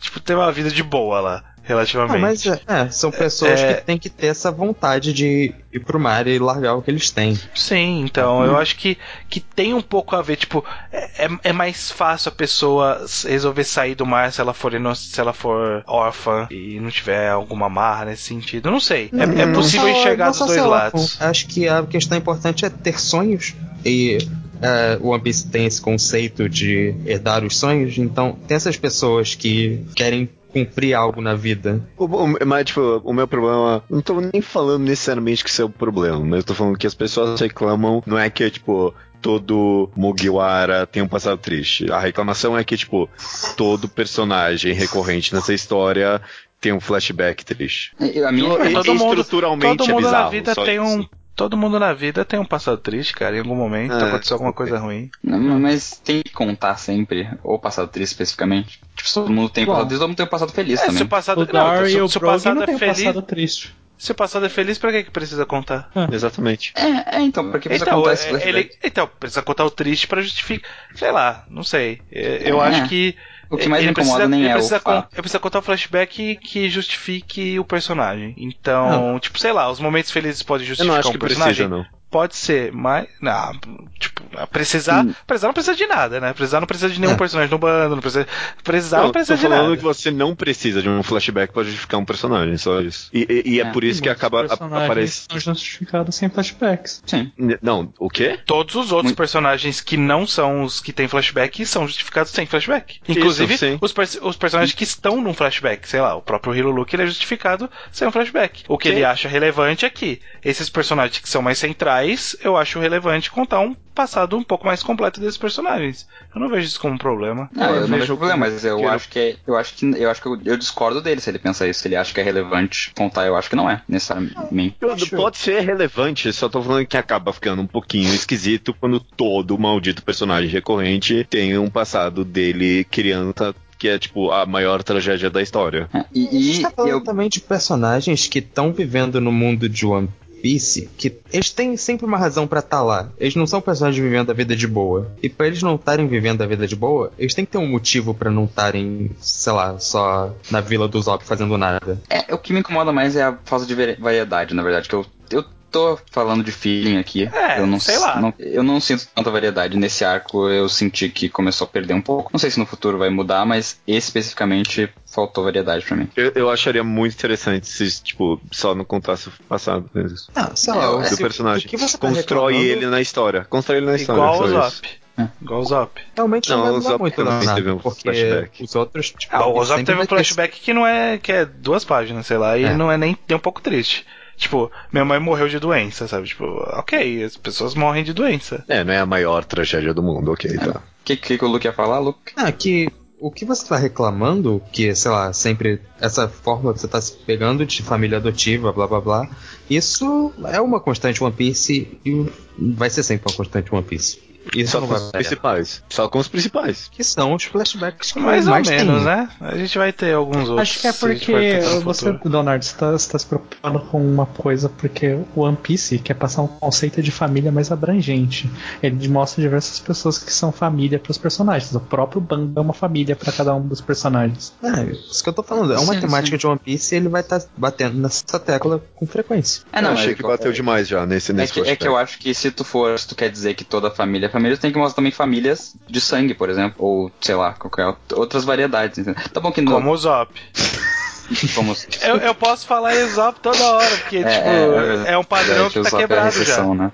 tipo, 0.00 0.20
tem 0.20 0.36
uma 0.36 0.52
vida 0.52 0.70
de 0.70 0.82
boa 0.82 1.20
lá 1.20 1.53
relativamente. 1.64 2.16
Ah, 2.16 2.20
mas 2.20 2.46
é, 2.46 2.86
é 2.86 2.90
são 2.90 3.10
pessoas 3.10 3.60
é... 3.60 3.74
que 3.74 3.84
têm 3.86 3.98
que 3.98 4.10
ter 4.10 4.28
essa 4.28 4.52
vontade 4.52 5.12
de 5.12 5.52
ir 5.72 5.80
pro 5.80 5.98
mar 5.98 6.26
e 6.26 6.38
largar 6.38 6.74
o 6.74 6.82
que 6.82 6.90
eles 6.90 7.10
têm. 7.10 7.38
Sim, 7.54 8.04
então 8.04 8.38
uhum. 8.38 8.44
eu 8.44 8.56
acho 8.56 8.76
que, 8.76 8.96
que 9.28 9.40
tem 9.40 9.74
um 9.74 9.80
pouco 9.80 10.14
a 10.14 10.22
ver, 10.22 10.36
tipo, 10.36 10.64
é, 10.92 11.28
é 11.42 11.52
mais 11.52 11.90
fácil 11.90 12.28
a 12.28 12.32
pessoa 12.32 13.04
resolver 13.24 13.64
sair 13.64 13.94
do 13.94 14.06
mar 14.06 14.30
se 14.32 14.40
ela 14.40 14.54
for 14.54 14.72
se 14.94 15.20
ela 15.20 15.32
for 15.32 15.82
órfã 15.86 16.46
e 16.50 16.78
não 16.78 16.90
tiver 16.90 17.30
alguma 17.30 17.68
marra 17.68 18.04
nesse 18.04 18.22
sentido. 18.22 18.70
não 18.70 18.80
sei. 18.80 19.10
É, 19.12 19.42
é 19.42 19.52
possível 19.52 19.88
só, 19.88 19.98
enxergar 19.98 20.30
dos 20.30 20.38
dois 20.38 20.64
lados. 20.64 21.20
Acho 21.20 21.46
que 21.46 21.66
a 21.68 21.82
questão 21.82 22.18
importante 22.18 22.64
é 22.64 22.70
ter 22.70 23.00
sonhos 23.00 23.54
e 23.84 24.18
Uh, 24.54 25.04
o 25.04 25.08
One 25.10 25.22
Piece 25.22 25.46
tem 25.48 25.66
esse 25.66 25.80
conceito 25.80 26.48
de 26.48 26.94
herdar 27.04 27.44
os 27.44 27.58
sonhos, 27.58 27.98
então 27.98 28.38
tem 28.46 28.54
essas 28.54 28.76
pessoas 28.78 29.34
que 29.34 29.84
querem 29.94 30.28
cumprir 30.54 30.94
algo 30.94 31.20
na 31.20 31.34
vida. 31.34 31.82
O, 31.96 32.04
o, 32.04 32.46
mas, 32.46 32.66
tipo, 32.66 33.00
o 33.04 33.12
meu 33.12 33.26
problema. 33.26 33.82
Não 33.90 34.00
tô 34.00 34.20
nem 34.20 34.40
falando 34.40 34.84
necessariamente 34.84 35.42
que 35.42 35.50
isso 35.50 35.62
é 35.62 35.64
o 35.64 35.70
problema, 35.70 36.20
mas 36.20 36.38
eu 36.38 36.44
tô 36.44 36.54
falando 36.54 36.78
que 36.78 36.86
as 36.86 36.94
pessoas 36.94 37.40
reclamam, 37.40 38.02
não 38.06 38.16
é 38.16 38.30
que, 38.30 38.48
tipo, 38.48 38.94
todo 39.20 39.90
Mugiwara 39.96 40.86
tem 40.86 41.02
um 41.02 41.08
passado 41.08 41.38
triste. 41.38 41.90
A 41.90 41.98
reclamação 41.98 42.56
é 42.56 42.62
que, 42.62 42.76
tipo, 42.76 43.10
todo 43.56 43.88
personagem 43.88 44.72
recorrente 44.72 45.34
nessa 45.34 45.52
história 45.52 46.20
tem 46.60 46.72
um 46.72 46.80
flashback 46.80 47.44
triste. 47.44 47.92
A 48.26 48.30
minha 48.30 48.48
todo, 48.48 48.72
todo 48.72 48.94
mundo, 48.94 49.20
estruturalmente 49.20 49.76
todo 49.78 49.88
mundo 49.88 49.98
é 49.98 50.04
bizarro, 50.04 50.24
na 50.24 50.30
vida 50.30 50.54
tem 50.54 50.78
um 50.78 51.04
Todo 51.36 51.56
mundo 51.56 51.80
na 51.80 51.92
vida 51.92 52.24
tem 52.24 52.38
um 52.38 52.44
passado 52.44 52.78
triste, 52.78 53.12
cara. 53.12 53.34
Em 53.36 53.40
algum 53.40 53.56
momento 53.56 53.92
é, 53.92 54.04
aconteceu 54.04 54.36
alguma 54.36 54.52
coisa 54.52 54.78
ruim. 54.78 55.10
Não, 55.22 55.58
mas 55.58 56.00
tem 56.04 56.22
que 56.22 56.32
contar 56.32 56.76
sempre, 56.76 57.28
ou 57.42 57.58
passado 57.58 57.88
triste 57.88 58.12
especificamente. 58.12 58.80
Tipo, 58.94 59.12
todo 59.12 59.32
mundo 59.32 59.48
tem 59.48 59.64
um 59.64 59.66
passado 59.66 59.86
triste, 59.86 59.98
todo 59.98 60.08
mundo 60.08 60.16
tem 60.16 60.26
um 60.26 60.28
passado 60.28 60.52
feliz 60.52 60.80
é, 60.80 60.86
também. 60.86 60.98
Se 60.98 61.02
o 61.02 61.08
passado, 61.08 61.38
o 61.42 61.52
não, 61.52 61.84
se, 61.86 62.08
se 62.08 62.18
o 62.18 62.20
passado 62.20 62.62
é 62.62 62.78
feliz. 62.78 62.98
Passado 62.98 63.22
triste. 63.22 63.74
Se 63.96 64.12
o 64.12 64.14
passado 64.14 64.44
é 64.46 64.48
feliz, 64.48 64.76
pra 64.76 64.92
que, 64.92 65.04
que 65.04 65.10
precisa 65.10 65.46
contar? 65.46 65.90
Exatamente. 66.12 66.72
É, 66.76 67.16
é, 67.16 67.20
então, 67.20 67.50
pra 67.50 67.58
que 67.58 67.68
precisa 67.68 67.88
Então, 67.88 68.00
contar 68.00 68.12
esse 68.12 68.28
é, 68.28 68.48
ele, 68.48 68.70
então, 68.82 69.08
precisa 69.18 69.40
contar 69.42 69.64
o 69.64 69.70
triste 69.70 70.06
pra 70.06 70.20
justificar. 70.20 70.68
Sei 70.94 71.10
lá, 71.10 71.44
não 71.48 71.62
sei. 71.64 72.00
É, 72.12 72.42
Eu 72.44 72.62
É. 72.62 72.68
acho 72.68 72.88
que. 72.88 73.16
O 73.50 73.56
que 73.56 73.68
mais 73.68 73.82
ele 73.82 73.88
me 73.88 73.92
incomoda 73.92 74.26
precisa, 74.26 74.28
nem 74.28 74.40
ele 74.40 74.48
é 74.48 74.52
o 74.52 74.54
precisa 74.56 74.80
con- 74.80 74.90
fato. 74.92 75.08
Ele 75.12 75.22
precisa 75.22 75.38
contar 75.38 75.58
um 75.58 75.62
flashback 75.62 76.36
que 76.36 76.68
justifique 76.68 77.58
o 77.58 77.64
personagem. 77.64 78.34
Então, 78.38 79.18
tipo, 79.20 79.38
sei 79.38 79.52
lá, 79.52 79.70
os 79.70 79.80
momentos 79.80 80.10
felizes 80.10 80.42
podem 80.42 80.64
Eu 80.64 80.68
justificar 80.68 80.92
não 80.94 81.00
acho 81.00 81.08
um 81.10 81.18
personagem. 81.18 81.68
precisa, 81.68 81.68
não. 81.68 81.86
Pode 82.14 82.36
ser, 82.36 82.70
mas. 82.72 83.08
Não, 83.20 83.50
tipo, 83.98 84.22
precisar. 84.52 85.04
Hum. 85.04 85.12
Precisar 85.26 85.48
não 85.48 85.52
precisa 85.52 85.74
de 85.74 85.84
nada, 85.84 86.20
né? 86.20 86.32
Precisar 86.32 86.60
não 86.60 86.66
precisa 86.68 86.88
de 86.88 87.00
nenhum 87.00 87.14
É. 87.14 87.16
personagem 87.16 87.50
no 87.50 87.58
bando, 87.58 87.96
não 87.96 88.00
precisa. 88.00 88.24
Precisar 88.62 88.98
não, 88.98 89.04
Não, 89.06 89.10
precisa 89.12 89.34
tô 89.36 89.40
de 89.42 89.48
falando 89.48 89.64
nada. 89.64 89.76
que 89.78 89.82
você 89.82 90.10
não 90.12 90.36
precisa 90.36 90.80
de 90.80 90.88
um 90.88 91.02
flashback 91.02 91.52
pra 91.52 91.64
justificar 91.64 91.98
um 91.98 92.04
personagem, 92.04 92.56
só 92.56 92.80
isso. 92.80 93.10
E, 93.12 93.26
e- 93.28 93.50
e 93.54 93.60
é, 93.60 93.64
É. 93.64 93.72
por 93.72 93.82
isso 93.82 94.00
que 94.00 94.08
acaba 94.08 94.44
aparecendo. 94.44 95.40
são 95.40 95.54
justificados 95.54 96.14
sem 96.14 96.28
flashbacks. 96.30 97.02
Sim. 97.04 97.32
Não, 97.60 97.92
o 97.98 98.08
quê? 98.08 98.38
Todos 98.46 98.76
os 98.76 98.92
outros 98.92 99.06
Muito- 99.10 99.16
personagens 99.16 99.80
que 99.80 99.96
não 99.96 100.24
são 100.24 100.62
os 100.62 100.78
que 100.78 100.92
têm 100.92 101.08
flashback 101.08 101.66
são 101.66 101.84
justificados 101.84 102.30
sem 102.30 102.46
flashback. 102.46 103.00
Inclusive, 103.08 103.58
sim. 103.58 103.76
os, 103.80 103.92
pers- 103.92 104.20
os 104.22 104.36
personagens 104.36 104.72
que 104.72 104.84
estão 104.84 105.20
num 105.20 105.34
flashback, 105.34 105.88
sei 105.88 106.00
lá, 106.00 106.14
o 106.14 106.22
próprio 106.22 106.54
Hiro 106.54 106.70
Luke 106.70 106.94
ele 106.94 107.02
é 107.02 107.06
justificado 107.08 107.68
sem 107.90 108.06
um 108.06 108.12
flashback. 108.12 108.62
O 108.68 108.78
que 108.78 108.88
Sim. 108.88 108.94
ele 108.94 109.04
acha 109.04 109.28
relevante 109.28 109.84
é 109.84 109.90
que 109.90 110.20
esses 110.44 110.68
personagens 110.68 111.18
que 111.18 111.28
são 111.28 111.42
mais 111.42 111.58
centrais, 111.58 112.03
eu 112.42 112.56
acho 112.56 112.78
relevante 112.78 113.30
contar 113.30 113.60
um 113.60 113.74
passado 113.94 114.36
um 114.36 114.42
pouco 114.42 114.66
mais 114.66 114.82
completo 114.82 115.20
desses 115.20 115.36
personagens. 115.38 116.06
Eu 116.34 116.40
não 116.40 116.48
vejo 116.48 116.66
isso 116.66 116.80
como 116.80 116.94
um 116.94 116.98
problema. 116.98 117.48
Não, 117.54 117.74
eu, 117.74 117.86
não 117.88 117.98
vejo 117.98 118.16
problema, 118.16 118.36
mas 118.48 118.64
eu 118.64 118.80
eu- 118.80 118.88
acho 118.88 119.08
que 119.08 119.18
é, 119.18 119.36
eu 119.46 119.56
acho 119.56 119.74
que 119.74 119.86
eu 119.96 120.10
acho 120.10 120.20
que 120.20 120.28
eu, 120.28 120.38
eu 120.44 120.56
discordo 120.56 121.00
dele 121.00 121.20
se 121.20 121.30
ele 121.30 121.38
pensa 121.38 121.66
isso, 121.68 121.80
se 121.80 121.88
ele 121.88 121.96
acha 121.96 122.12
que 122.12 122.20
é 122.20 122.24
relevante 122.24 122.92
contar, 122.96 123.26
eu 123.26 123.36
acho 123.36 123.48
que 123.48 123.56
não 123.56 123.70
é, 123.70 123.82
necessariamente. 123.88 124.76
Pode 125.16 125.38
ser 125.38 125.60
relevante, 125.60 126.32
só 126.32 126.48
tô 126.48 126.60
falando 126.62 126.86
que 126.86 126.96
acaba 126.96 127.32
ficando 127.32 127.62
um 127.62 127.66
pouquinho 127.66 128.12
esquisito 128.12 128.74
quando 128.74 128.98
todo 129.00 129.56
maldito 129.58 130.02
personagem 130.02 130.50
recorrente 130.50 131.24
tem 131.30 131.56
um 131.56 131.70
passado 131.70 132.24
dele 132.24 132.84
criança 132.84 133.54
que 133.78 133.88
é 133.88 133.98
tipo 133.98 134.30
a 134.30 134.46
maior 134.46 134.82
tragédia 134.82 135.28
da 135.30 135.42
história. 135.42 135.88
É, 135.92 135.98
a 135.98 136.02
gente 136.02 136.58
E, 136.58 136.62
tá 136.62 136.70
e 136.70 136.72
falando 136.74 136.90
eu 136.90 137.00
também 137.04 137.28
de 137.28 137.40
personagens 137.40 138.26
que 138.26 138.38
estão 138.38 138.72
vivendo 138.72 139.20
no 139.20 139.30
mundo 139.32 139.68
de 139.68 139.84
One 139.86 140.08
Piece, 140.44 140.90
que 140.98 141.16
eles 141.32 141.48
têm 141.48 141.74
sempre 141.74 142.04
uma 142.04 142.18
razão 142.18 142.46
pra 142.46 142.58
estar 142.60 142.82
lá. 142.82 143.08
Eles 143.18 143.34
não 143.34 143.46
são 143.46 143.62
personagens 143.62 144.02
vivendo 144.04 144.28
a 144.28 144.34
vida 144.34 144.54
de 144.54 144.68
boa. 144.68 145.10
E 145.22 145.28
pra 145.30 145.46
eles 145.46 145.62
não 145.62 145.76
estarem 145.76 146.06
vivendo 146.06 146.42
a 146.42 146.46
vida 146.46 146.66
de 146.66 146.76
boa, 146.76 147.10
eles 147.18 147.32
têm 147.32 147.46
que 147.46 147.52
ter 147.52 147.56
um 147.56 147.66
motivo 147.66 148.12
pra 148.12 148.30
não 148.30 148.44
estarem, 148.44 149.10
sei 149.18 149.52
lá, 149.54 149.78
só 149.78 150.34
na 150.50 150.60
vila 150.60 150.86
do 150.86 151.00
Zop 151.00 151.24
fazendo 151.24 151.56
nada. 151.56 151.98
É, 152.10 152.34
o 152.34 152.36
que 152.36 152.52
me 152.52 152.60
incomoda 152.60 152.92
mais 152.92 153.16
é 153.16 153.22
a 153.22 153.38
falta 153.46 153.64
de 153.64 153.74
vari- 153.74 153.96
variedade, 153.98 154.52
na 154.54 154.62
verdade, 154.62 154.86
que 154.86 154.94
eu, 154.94 155.06
eu 155.30 155.44
tô 155.74 155.98
falando 156.10 156.42
de 156.44 156.52
feeling 156.52 156.96
aqui. 156.98 157.28
É, 157.32 157.58
eu 157.60 157.66
não 157.66 157.78
sei 157.80 157.98
lá. 157.98 158.20
não- 158.20 158.32
eu 158.38 158.62
não 158.62 158.80
sinto 158.80 159.06
tanta 159.14 159.30
variedade. 159.30 159.76
Nesse 159.76 160.04
arco 160.04 160.48
eu 160.48 160.68
senti 160.68 161.08
que 161.08 161.28
começou 161.28 161.64
a 161.66 161.68
perder 161.68 161.94
um 161.94 162.00
pouco. 162.00 162.30
Não 162.32 162.38
sei 162.38 162.50
se 162.50 162.58
no 162.58 162.64
futuro 162.66 162.96
vai 162.96 163.10
mudar, 163.10 163.44
mas 163.44 163.78
especificamente 163.86 164.88
faltou 165.06 165.44
variedade 165.44 165.84
pra 165.84 165.96
mim. 165.96 166.08
Eu, 166.16 166.32
eu 166.34 166.50
acharia 166.50 166.82
muito 166.84 167.14
interessante 167.14 167.66
se, 167.68 168.02
tipo, 168.02 168.40
só 168.50 168.74
não 168.74 168.84
contasse 168.84 169.28
o 169.28 169.32
passado 169.48 169.88
mesmo. 169.94 170.16
Ah, 170.34 170.52
sei 170.54 170.72
É, 170.72 170.76
lá, 170.76 170.90
o- 170.96 171.00
o, 171.02 171.16
personagem. 171.16 171.68
que 171.68 171.76
você 171.76 171.98
tá 171.98 172.08
Constrói 172.08 172.52
reclamando, 172.54 172.64
ele 172.84 172.86
na 172.86 173.00
história. 173.00 173.44
Constrói 173.50 173.78
ele 173.78 173.86
na 173.86 173.96
história. 173.96 174.20
Igual 174.20 174.42
o 174.42 174.48
Zop. 174.48 174.66
isso. 174.68 175.30
Igual 175.42 175.60
o 175.60 175.64
Zop. 175.64 176.00
Realmente 176.16 176.50
não, 176.50 176.56
Não, 176.56 176.62
vai 176.64 176.72
o 176.72 176.76
mudar 176.76 176.88
Zop 176.90 177.00
muito 177.00 177.14
também 177.16 177.32
não, 177.34 177.40
nada, 177.44 177.54
teve 177.54 177.70
um 177.70 177.78
porque 177.78 178.02
flashback. 178.02 178.64
os 178.64 178.74
outros... 178.74 179.10
Tipo, 179.16 179.36
Ah, 179.36 179.46
o 179.48 179.64
Zop 179.64 179.84
teve 179.84 179.98
um 179.98 180.02
ter- 180.02 180.08
flashback 180.08 180.60
que 180.60 180.72
não 180.74 180.86
é. 180.86 181.18
que 181.18 181.30
é 181.32 181.44
duas 181.44 181.84
páginas, 181.84 182.26
sei 182.26 182.36
lá, 182.38 182.58
e 182.58 182.64
É. 182.64 182.74
não 182.74 182.90
é 182.90 182.96
nem, 182.96 183.16
nem 183.28 183.36
um 183.36 183.40
pouco 183.40 183.60
triste. 183.60 184.04
Tipo, 184.36 184.70
minha 184.92 185.04
mãe 185.04 185.18
morreu 185.18 185.48
de 185.48 185.58
doença, 185.58 186.08
sabe? 186.08 186.26
Tipo, 186.26 186.44
ok, 186.44 187.22
as 187.22 187.36
pessoas 187.36 187.74
morrem 187.74 188.04
de 188.04 188.12
doença. 188.12 188.64
É, 188.68 188.82
não 188.82 188.92
é 188.92 188.98
a 188.98 189.06
maior 189.06 189.44
tragédia 189.44 189.94
do 189.94 190.02
mundo, 190.02 190.32
ok, 190.32 190.56
tá. 190.58 190.78
O 190.78 191.04
que, 191.04 191.16
que, 191.16 191.38
que 191.38 191.44
o 191.44 191.48
Luke 191.48 191.66
ia 191.66 191.72
falar, 191.72 191.98
Luke? 191.98 192.32
Ah, 192.36 192.50
que 192.50 192.88
o 193.18 193.30
que 193.30 193.44
você 193.44 193.66
tá 193.66 193.76
reclamando, 193.78 194.62
que, 194.70 194.94
sei 194.94 195.10
lá, 195.10 195.32
sempre 195.32 195.80
essa 195.98 196.28
forma 196.28 196.74
que 196.74 196.80
você 196.80 196.88
tá 196.88 197.00
se 197.00 197.12
pegando 197.12 197.64
de 197.64 197.82
família 197.82 198.18
adotiva, 198.18 198.70
blá 198.70 198.86
blá 198.86 199.00
blá, 199.00 199.30
isso 199.70 200.30
é 200.52 200.60
uma 200.60 200.78
constante 200.78 201.24
One 201.24 201.34
Piece 201.34 201.98
e 202.04 202.26
vai 202.58 202.90
ser 202.90 203.02
sempre 203.02 203.30
uma 203.30 203.36
constante 203.36 203.74
One 203.74 203.82
Piece. 203.82 204.18
Isso 204.54 204.72
Só 204.72 204.80
não 204.80 204.88
com 204.88 204.94
os 204.94 205.10
principais. 205.10 205.82
Só 205.88 206.08
com 206.08 206.18
os 206.18 206.28
principais. 206.28 206.88
Que 206.90 207.02
são 207.02 207.34
os 207.34 207.44
flashbacks 207.44 208.12
que 208.12 208.20
Mais 208.20 208.46
ou 208.46 208.52
mais 208.52 208.68
menos, 208.68 208.96
tem. 208.96 209.04
né? 209.04 209.28
A 209.40 209.56
gente 209.56 209.76
vai 209.78 209.92
ter 209.92 210.14
alguns 210.14 210.48
outros. 210.48 210.60
Acho 210.60 210.80
que 210.80 210.86
é 210.86 210.90
a 210.90 210.94
porque 210.94 211.60
você. 211.82 212.18
Leonardo, 212.24 212.64
você 212.64 212.76
tá, 212.76 212.92
tá 212.92 213.18
se 213.18 213.26
preocupando 213.26 213.80
com 213.80 214.04
uma 214.04 214.26
coisa, 214.26 214.68
porque 214.68 215.18
o 215.34 215.40
One 215.40 215.56
Piece 215.56 215.98
quer 215.98 216.14
passar 216.14 216.42
um 216.42 216.46
conceito 216.46 217.02
de 217.02 217.10
família 217.10 217.52
mais 217.52 217.70
abrangente. 217.70 218.50
Ele 218.82 219.08
mostra 219.08 219.42
diversas 219.42 219.78
pessoas 219.78 220.18
que 220.18 220.32
são 220.32 220.50
família 220.52 220.98
para 220.98 221.10
os 221.10 221.18
personagens. 221.18 221.74
O 221.74 221.80
próprio 221.80 222.20
bando 222.20 222.58
é 222.58 222.60
uma 222.60 222.74
família 222.74 223.16
para 223.16 223.32
cada 223.32 223.54
um 223.54 223.66
dos 223.66 223.80
personagens. 223.80 224.52
É, 224.62 224.92
isso 224.92 225.22
que 225.22 225.28
eu 225.28 225.32
tô 225.32 225.42
falando. 225.42 225.72
É 225.72 225.78
uma 225.78 225.94
Sim, 225.94 226.00
temática 226.00 226.36
de 226.36 226.46
One 226.46 226.58
Piece 226.58 226.94
e 226.94 226.98
ele 226.98 227.08
vai 227.08 227.20
estar 227.20 227.42
batendo 227.56 227.98
nessa 227.98 228.38
tecla 228.38 228.82
com 228.94 229.06
frequência. 229.06 229.62
É, 229.72 229.78
eu 229.78 229.82
mas 229.82 229.92
achei 229.92 230.12
é 230.12 230.14
que 230.14 230.22
bateu 230.22 230.52
demais 230.52 230.88
já 230.88 231.06
nesse, 231.06 231.32
É 231.32 231.34
nesse 231.34 231.52
que, 231.52 231.60
é 231.60 231.76
que 231.76 231.86
eu 231.86 231.96
acho 231.96 232.18
que 232.18 232.34
se 232.34 232.50
tu 232.50 232.64
for, 232.64 232.98
se 232.98 233.06
tu 233.08 233.14
quer 233.14 233.30
dizer 233.30 233.54
que 233.54 233.64
toda 233.64 233.90
família 233.90 234.26
é 234.26 234.28
família, 234.28 234.33
tu 234.56 234.60
tem 234.60 234.72
que 234.72 234.78
mostrar 234.78 234.96
também 234.96 235.12
famílias 235.12 235.76
de 235.88 236.00
sangue, 236.00 236.34
por 236.34 236.48
exemplo. 236.50 236.76
Ou, 236.78 237.10
sei 237.20 237.34
lá, 237.34 237.52
qualquer 237.54 237.86
outra- 237.86 238.18
outras 238.18 238.44
variedades. 238.44 238.98
Entendeu? 238.98 239.22
Tá 239.32 239.40
bom 239.40 239.50
que 239.52 239.60
não. 239.60 239.72
Como 239.72 239.90
o 239.90 239.96
Zop. 239.96 240.32
como- 241.54 241.74
Eu, 242.02 242.16
eu 242.18 242.34
posso 242.34 242.66
falar 242.66 242.94
Zop 243.06 243.40
toda 243.40 243.62
hora, 243.64 243.96
porque, 243.96 244.18
É, 244.18 244.24
tipo, 244.24 244.48
é, 244.48 245.08
é, 245.08 245.12
é 245.12 245.18
um 245.18 245.24
padrão 245.24 245.66
É, 245.66 245.70
que 245.70 245.78
o 245.78 245.82
tá 245.82 245.88
é 245.88 246.00
quebrado 246.00 246.30
já. 246.32 246.42
exceção, 246.42 246.74
Né? 246.74 246.92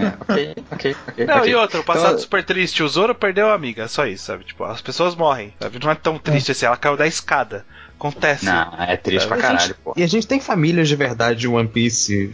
É, 0.00 0.06
ok, 0.32 0.54
ok, 0.72 0.96
ok. 1.08 1.26
Não, 1.26 1.38
ok. 1.38 1.50
e 1.50 1.54
outra, 1.54 1.80
o 1.80 1.84
passado 1.84 2.06
Então, 2.12 2.18
super 2.20 2.44
triste, 2.44 2.82
o 2.82 2.88
Zoro 2.88 3.14
perdeu 3.14 3.50
a 3.50 3.54
amiga, 3.54 3.86
só 3.88 4.06
isso, 4.06 4.24
sabe? 4.24 4.44
Tipo, 4.44 4.64
as 4.64 4.80
pessoas 4.80 5.14
morrem, 5.14 5.52
sabe? 5.60 5.78
Não 5.82 5.90
é 5.90 5.94
tão 5.94 6.18
triste 6.18 6.52
assim, 6.52 6.66
ela 6.66 6.76
caiu 6.76 6.96
da 6.96 7.06
escada. 7.06 7.66
Acontece. 7.98 8.44
Não, 8.44 8.74
é 8.78 8.96
triste 8.96 9.26
pra 9.26 9.36
E 9.36 9.38
a 9.38 9.42
caralho, 9.42 9.60
gente- 9.68 9.76
pô. 9.82 9.94
E 9.96 10.02
a 10.02 10.06
gente 10.06 10.26
tem 10.26 10.38
famílias 10.38 10.86
de 10.88 10.94
verdade 10.96 11.40
de 11.40 11.48
One 11.48 11.66
Piece. 11.68 12.30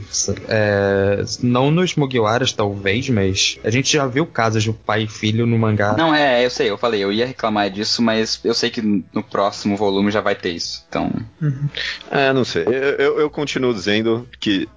é, 0.48 1.22
não 1.42 1.70
nos 1.70 1.94
Mugiwaras, 1.94 2.52
talvez, 2.52 3.08
mas 3.08 3.58
a 3.62 3.70
gente 3.70 3.92
já 3.92 4.06
viu 4.06 4.26
casos 4.26 4.62
de 4.62 4.72
pai 4.72 5.02
e 5.04 5.06
filho 5.08 5.46
no 5.46 5.58
mangá. 5.58 5.94
Não, 5.96 6.14
é, 6.14 6.44
eu 6.44 6.50
sei, 6.50 6.68
eu 6.70 6.76
falei, 6.76 7.02
eu 7.02 7.12
ia 7.12 7.26
reclamar 7.26 7.70
disso, 7.70 8.02
mas 8.02 8.40
eu 8.44 8.54
sei 8.54 8.70
que 8.70 8.82
no 8.82 9.22
próximo 9.22 9.76
volume 9.76 10.10
já 10.10 10.20
vai 10.20 10.34
ter 10.34 10.50
isso. 10.50 10.84
Então, 10.88 11.10
É, 12.10 12.32
não 12.32 12.44
sei. 12.44 12.64
Eu, 12.66 12.72
eu, 12.72 13.20
eu 13.20 13.30
continuo 13.30 13.72
dizendo 13.72 14.28
que 14.40 14.68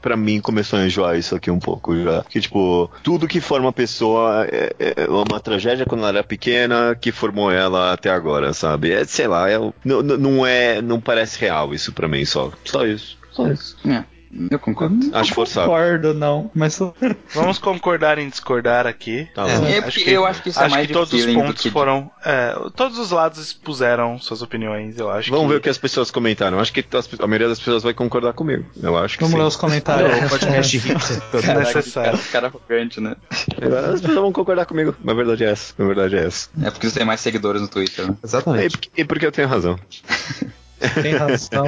pra 0.00 0.16
mim 0.16 0.40
começou 0.40 0.78
a 0.78 0.86
enjoar 0.86 1.16
isso 1.18 1.34
aqui 1.34 1.50
um 1.50 1.58
pouco 1.58 1.96
já. 2.02 2.24
Que, 2.24 2.40
tipo, 2.40 2.90
tudo 3.02 3.28
que 3.28 3.40
forma 3.40 3.68
a 3.68 3.72
pessoa 3.72 4.46
é, 4.50 4.74
é 4.78 5.06
uma 5.08 5.40
tragédia 5.40 5.86
quando 5.86 6.00
ela 6.00 6.10
era 6.10 6.24
pequena 6.24 6.96
que 7.00 7.12
formou 7.12 7.50
ela 7.50 7.92
até 7.92 8.10
agora, 8.10 8.52
sabe? 8.52 8.92
É, 8.92 9.04
sei 9.04 9.26
lá, 9.26 9.50
é, 9.50 9.58
não, 9.84 10.02
não- 10.02 10.46
é. 10.46 10.80
Não 10.82 11.00
parece 11.00 11.38
real 11.40 11.74
isso 11.74 11.92
pra 11.92 12.08
mim 12.08 12.24
só. 12.24 12.50
Só 12.64 12.86
isso. 12.86 13.16
Só 13.30 13.46
isso. 13.48 13.76
é, 13.88 14.04
eu 14.50 14.58
concordo. 14.58 14.96
Acho 15.14 15.34
forçado. 15.34 15.66
Concordo, 15.68 16.14
não, 16.14 16.50
mas 16.54 16.78
Vamos 17.34 17.58
concordar 17.58 18.18
em 18.18 18.28
discordar 18.28 18.86
aqui. 18.86 19.28
Tá 19.34 19.48
É. 19.48 19.58
bom. 19.58 19.66
É, 19.66 19.80
porque 19.80 20.10
eu 20.10 20.24
acho 20.26 20.42
que 20.42 20.50
isso 20.50 20.60
é 20.60 20.64
acho 20.64 20.74
mais 20.74 20.86
que 20.86 20.92
todos 20.92 21.12
os 21.12 21.26
pontos 21.26 21.62
que 21.62 21.70
foram. 21.70 22.10
é, 22.24 22.54
todos 22.76 22.98
os 22.98 23.10
lados 23.10 23.38
expuseram 23.38 24.18
suas 24.18 24.42
opiniões, 24.42 24.98
eu 24.98 25.10
acho. 25.10 25.30
Vamos 25.30 25.46
que... 25.46 25.52
ver 25.52 25.58
o 25.58 25.60
que 25.60 25.68
as 25.68 25.78
pessoas 25.78 26.10
comentaram. 26.10 26.58
Acho 26.60 26.72
que 26.72 26.84
as- 26.96 27.08
a 27.20 27.26
maioria 27.26 27.48
das 27.48 27.58
pessoas 27.58 27.82
vai 27.82 27.94
concordar 27.94 28.32
comigo. 28.32 28.64
Eu 28.82 28.96
acho 28.98 29.16
que 29.16 29.24
vamos 29.24 29.34
sim. 29.36 29.40
ler 29.42 29.46
os 29.48 29.56
comentários. 29.56 30.24
O 30.24 30.28
podcast. 30.28 30.78
É 31.48 31.54
necessário. 31.54 32.18
Cara, 32.32 32.46
arrogante, 32.48 33.00
né? 33.00 33.16
As 33.30 34.00
pessoas 34.00 34.18
vão 34.18 34.32
concordar 34.32 34.66
comigo. 34.66 34.94
A 35.06 35.14
verdade 35.14 35.44
é 35.44 35.50
essa. 35.50 35.74
A 35.78 35.86
verdade 35.86 36.16
é 36.16 36.26
essa. 36.26 36.48
É 36.62 36.70
porque 36.70 36.88
você 36.88 36.98
tem 36.98 37.06
mais 37.06 37.20
seguidores 37.20 37.60
no 37.60 37.68
Twitter, 37.68 38.06
né? 38.06 38.16
E 38.22 38.26
Exatamente. 38.26 38.70
porque, 38.78 38.90
e 39.00 39.04
porque 39.04 39.26
eu 39.26 39.32
tenho 39.32 39.48
razão. 39.48 39.78
Tem 41.02 41.14
razão. 41.16 41.64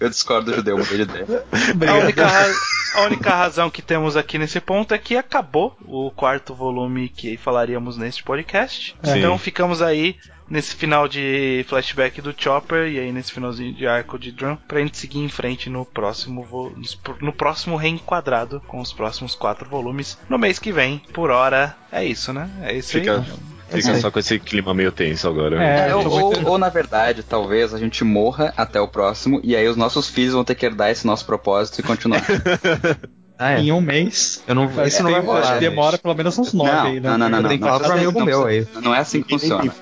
Eu 0.00 0.08
discordo 0.08 0.50
do 0.50 0.56
judeu, 0.56 0.78
mudei 0.78 0.96
de 0.98 1.02
ideia. 1.04 1.44
A 1.88 1.94
única, 1.94 2.26
a 2.94 3.00
única 3.02 3.30
razão 3.30 3.70
que 3.70 3.82
temos 3.82 4.16
aqui 4.16 4.38
nesse 4.38 4.60
ponto 4.60 4.92
é 4.94 4.98
que 4.98 5.16
acabou 5.16 5.76
o 5.84 6.10
quarto 6.10 6.54
volume 6.54 7.08
que 7.08 7.36
falaríamos 7.36 7.96
neste 7.96 8.22
podcast. 8.22 8.96
Sim. 9.02 9.18
Então 9.18 9.38
ficamos 9.38 9.80
aí 9.82 10.16
nesse 10.50 10.74
final 10.74 11.06
de 11.06 11.64
flashback 11.68 12.22
do 12.22 12.34
Chopper 12.36 12.88
e 12.90 12.98
aí 12.98 13.12
nesse 13.12 13.30
finalzinho 13.32 13.74
de 13.74 13.86
arco 13.86 14.18
de 14.18 14.32
Drum 14.32 14.56
pra 14.56 14.80
gente 14.80 14.96
seguir 14.96 15.18
em 15.18 15.28
frente 15.28 15.68
no 15.68 15.84
próximo 15.84 16.42
vo- 16.42 16.72
no 17.20 17.32
próximo 17.34 17.76
reenquadrado 17.76 18.58
com 18.66 18.80
os 18.80 18.90
próximos 18.92 19.34
quatro 19.34 19.68
volumes 19.68 20.18
no 20.28 20.38
mês 20.38 20.58
que 20.58 20.72
vem. 20.72 21.02
Por 21.12 21.30
hora 21.30 21.76
é 21.92 22.02
isso, 22.04 22.32
né? 22.32 22.50
É 22.62 22.74
isso 22.74 22.92
Fica, 22.92 23.18
aí. 23.18 23.24
Fica 23.68 24.00
só 24.00 24.10
com 24.10 24.18
esse 24.18 24.38
clima 24.38 24.72
meio 24.74 24.90
tenso 24.92 25.28
agora. 25.28 25.62
É, 25.62 25.88
É, 25.88 25.92
eu 25.92 25.98
ou, 26.00 26.08
ou- 26.34 26.48
ou, 26.52 26.58
na 26.58 26.68
verdade, 26.68 27.22
talvez 27.22 27.72
a 27.74 27.78
gente 27.78 28.02
morra 28.04 28.52
até 28.56 28.80
o 28.80 28.88
próximo 28.88 29.40
e 29.44 29.54
aí 29.54 29.66
os 29.68 29.76
nossos 29.76 30.08
filhos 30.08 30.34
vão 30.34 30.44
ter 30.44 30.54
que 30.54 30.64
herdar 30.66 30.90
esse 30.90 31.06
nosso 31.06 31.24
propósito 31.26 31.80
e 31.80 31.82
continuar. 31.82 32.22
ah, 33.38 33.52
é. 33.52 33.60
em 33.60 33.70
um 33.70 33.80
mês. 33.80 34.42
Eu 34.46 34.54
não, 34.54 34.64
isso 34.84 35.02
não 35.02 35.12
vai 35.12 35.20
rolar. 35.20 35.58
Demora 35.58 35.96
pelo 35.96 36.14
menos 36.14 36.36
uns 36.38 36.52
nove 36.52 36.70
não, 36.70 36.82
aí, 36.82 37.00
né? 37.00 37.10
Não, 37.10 37.18
não, 37.18 37.28
não. 37.28 37.38
Eu 37.38 37.48
tenho 37.48 37.60
que 37.60 37.66
falar 37.66 37.80
pra 37.80 37.94
amigo 37.94 38.24
meu 38.24 38.46
aí. 38.46 38.66
Não 38.82 38.94
é 38.94 38.98
assim 38.98 39.22
que 39.22 39.30
funciona. 39.30 39.72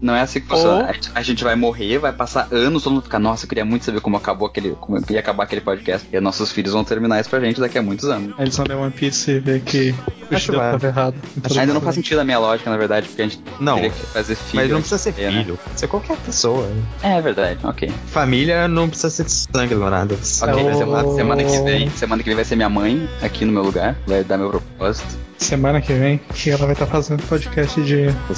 Não 0.00 0.14
é 0.16 0.22
assim 0.22 0.40
que 0.40 0.48
funciona. 0.48 0.90
A 1.14 1.22
gente 1.22 1.44
vai 1.44 1.54
morrer, 1.54 1.98
vai 1.98 2.12
passar 2.12 2.48
anos, 2.50 2.82
todo 2.82 2.94
mundo 2.94 3.04
ficar, 3.04 3.20
nossa, 3.20 3.44
eu 3.44 3.48
queria 3.48 3.64
muito 3.64 3.84
saber 3.84 4.00
como 4.00 4.16
acabou 4.16 4.48
aquele. 4.48 4.72
como 4.80 4.98
ia 5.10 5.20
acabar 5.20 5.44
aquele 5.44 5.60
podcast. 5.60 6.08
E 6.12 6.20
nossos 6.20 6.50
filhos 6.50 6.72
vão 6.72 6.82
terminar 6.82 7.20
isso 7.20 7.30
pra 7.30 7.40
gente 7.40 7.60
daqui 7.60 7.78
a 7.78 7.82
muitos 7.82 8.08
anos. 8.08 8.34
Eles 8.38 8.56
vão 8.56 8.66
ler 8.66 8.74
One 8.74 8.90
Piece 8.90 9.30
e 9.30 9.38
ver 9.38 9.60
que 9.60 9.94
Acho 10.30 10.52
tava 10.52 10.86
errado. 10.86 11.14
Ainda 11.58 11.72
não 11.72 11.80
faz 11.80 11.94
sentido 11.94 12.18
a 12.18 12.24
minha 12.24 12.38
lógica, 12.38 12.70
na 12.70 12.76
verdade, 12.76 13.08
porque 13.08 13.22
a 13.22 13.24
gente 13.28 13.42
não, 13.60 13.76
teria 13.76 13.90
que 13.90 14.06
fazer 14.06 14.34
filho. 14.34 14.62
Mas 14.62 14.70
não 14.70 14.80
precisa 14.80 14.98
ser 14.98 15.14
né? 15.14 15.42
filho, 15.42 15.56
pode 15.56 15.80
ser 15.80 15.86
qualquer 15.86 16.16
pessoa. 16.18 16.68
É 17.02 17.20
verdade, 17.20 17.58
ok. 17.64 17.90
Família 18.08 18.68
não 18.68 18.88
precisa 18.88 19.10
ser 19.10 19.24
de 19.24 19.32
sangue, 19.32 19.74
Leonardo. 19.74 20.14
Ok, 20.14 20.66
é 20.66 20.74
semana, 20.74 21.14
semana 21.14 21.44
que 21.44 21.58
vem. 21.60 21.90
Semana 21.90 22.22
que 22.22 22.28
vem 22.28 22.36
vai 22.36 22.44
ser 22.44 22.56
minha 22.56 22.68
mãe 22.68 22.87
aqui 23.20 23.44
no 23.44 23.52
meu 23.52 23.62
lugar, 23.62 23.94
vai 24.06 24.24
dar 24.24 24.38
meu 24.38 24.48
propósito. 24.50 25.18
Semana 25.36 25.80
que 25.80 25.92
vem, 25.92 26.18
que 26.34 26.50
ela 26.50 26.64
vai 26.64 26.72
estar 26.72 26.86
tá 26.86 26.92
fazendo 26.92 27.22
podcast 27.24 27.80
de. 27.82 28.06
Pô, 28.26 28.34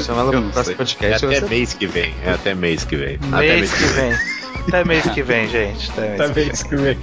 chama 0.00 0.20
ela 0.20 0.30
pro 0.30 0.42
próximo 0.50 0.76
podcast. 0.76 1.26
É 1.26 1.38
até 1.38 1.48
mês 1.48 1.74
que 1.74 1.86
vem. 1.86 2.14
É 2.24 2.32
até 2.32 2.54
mês 2.54 2.84
que 2.84 2.96
vem. 2.96 3.18
Mês, 3.18 3.32
até 3.32 3.56
mês 3.56 3.72
que 3.72 3.84
vem. 3.84 4.12
Até 4.68 4.84
mês 4.84 5.06
que 5.06 5.22
vem, 5.22 5.48
gente. 5.48 5.90
Até 5.90 6.28
mês, 6.28 6.62
que 6.62 6.76
vem. 6.76 6.96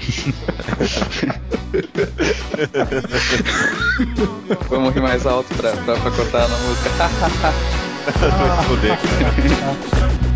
Vamos 4.69 4.93
rir 4.93 5.01
mais 5.01 5.25
alto 5.25 5.51
pra, 5.55 5.71
pra, 5.71 5.95
pra 5.95 6.11
cortar 6.11 6.47
na 6.47 6.57
música. 6.57 6.89
Vai 8.19 8.63
foder, 8.65 8.97
cara. 8.97 10.21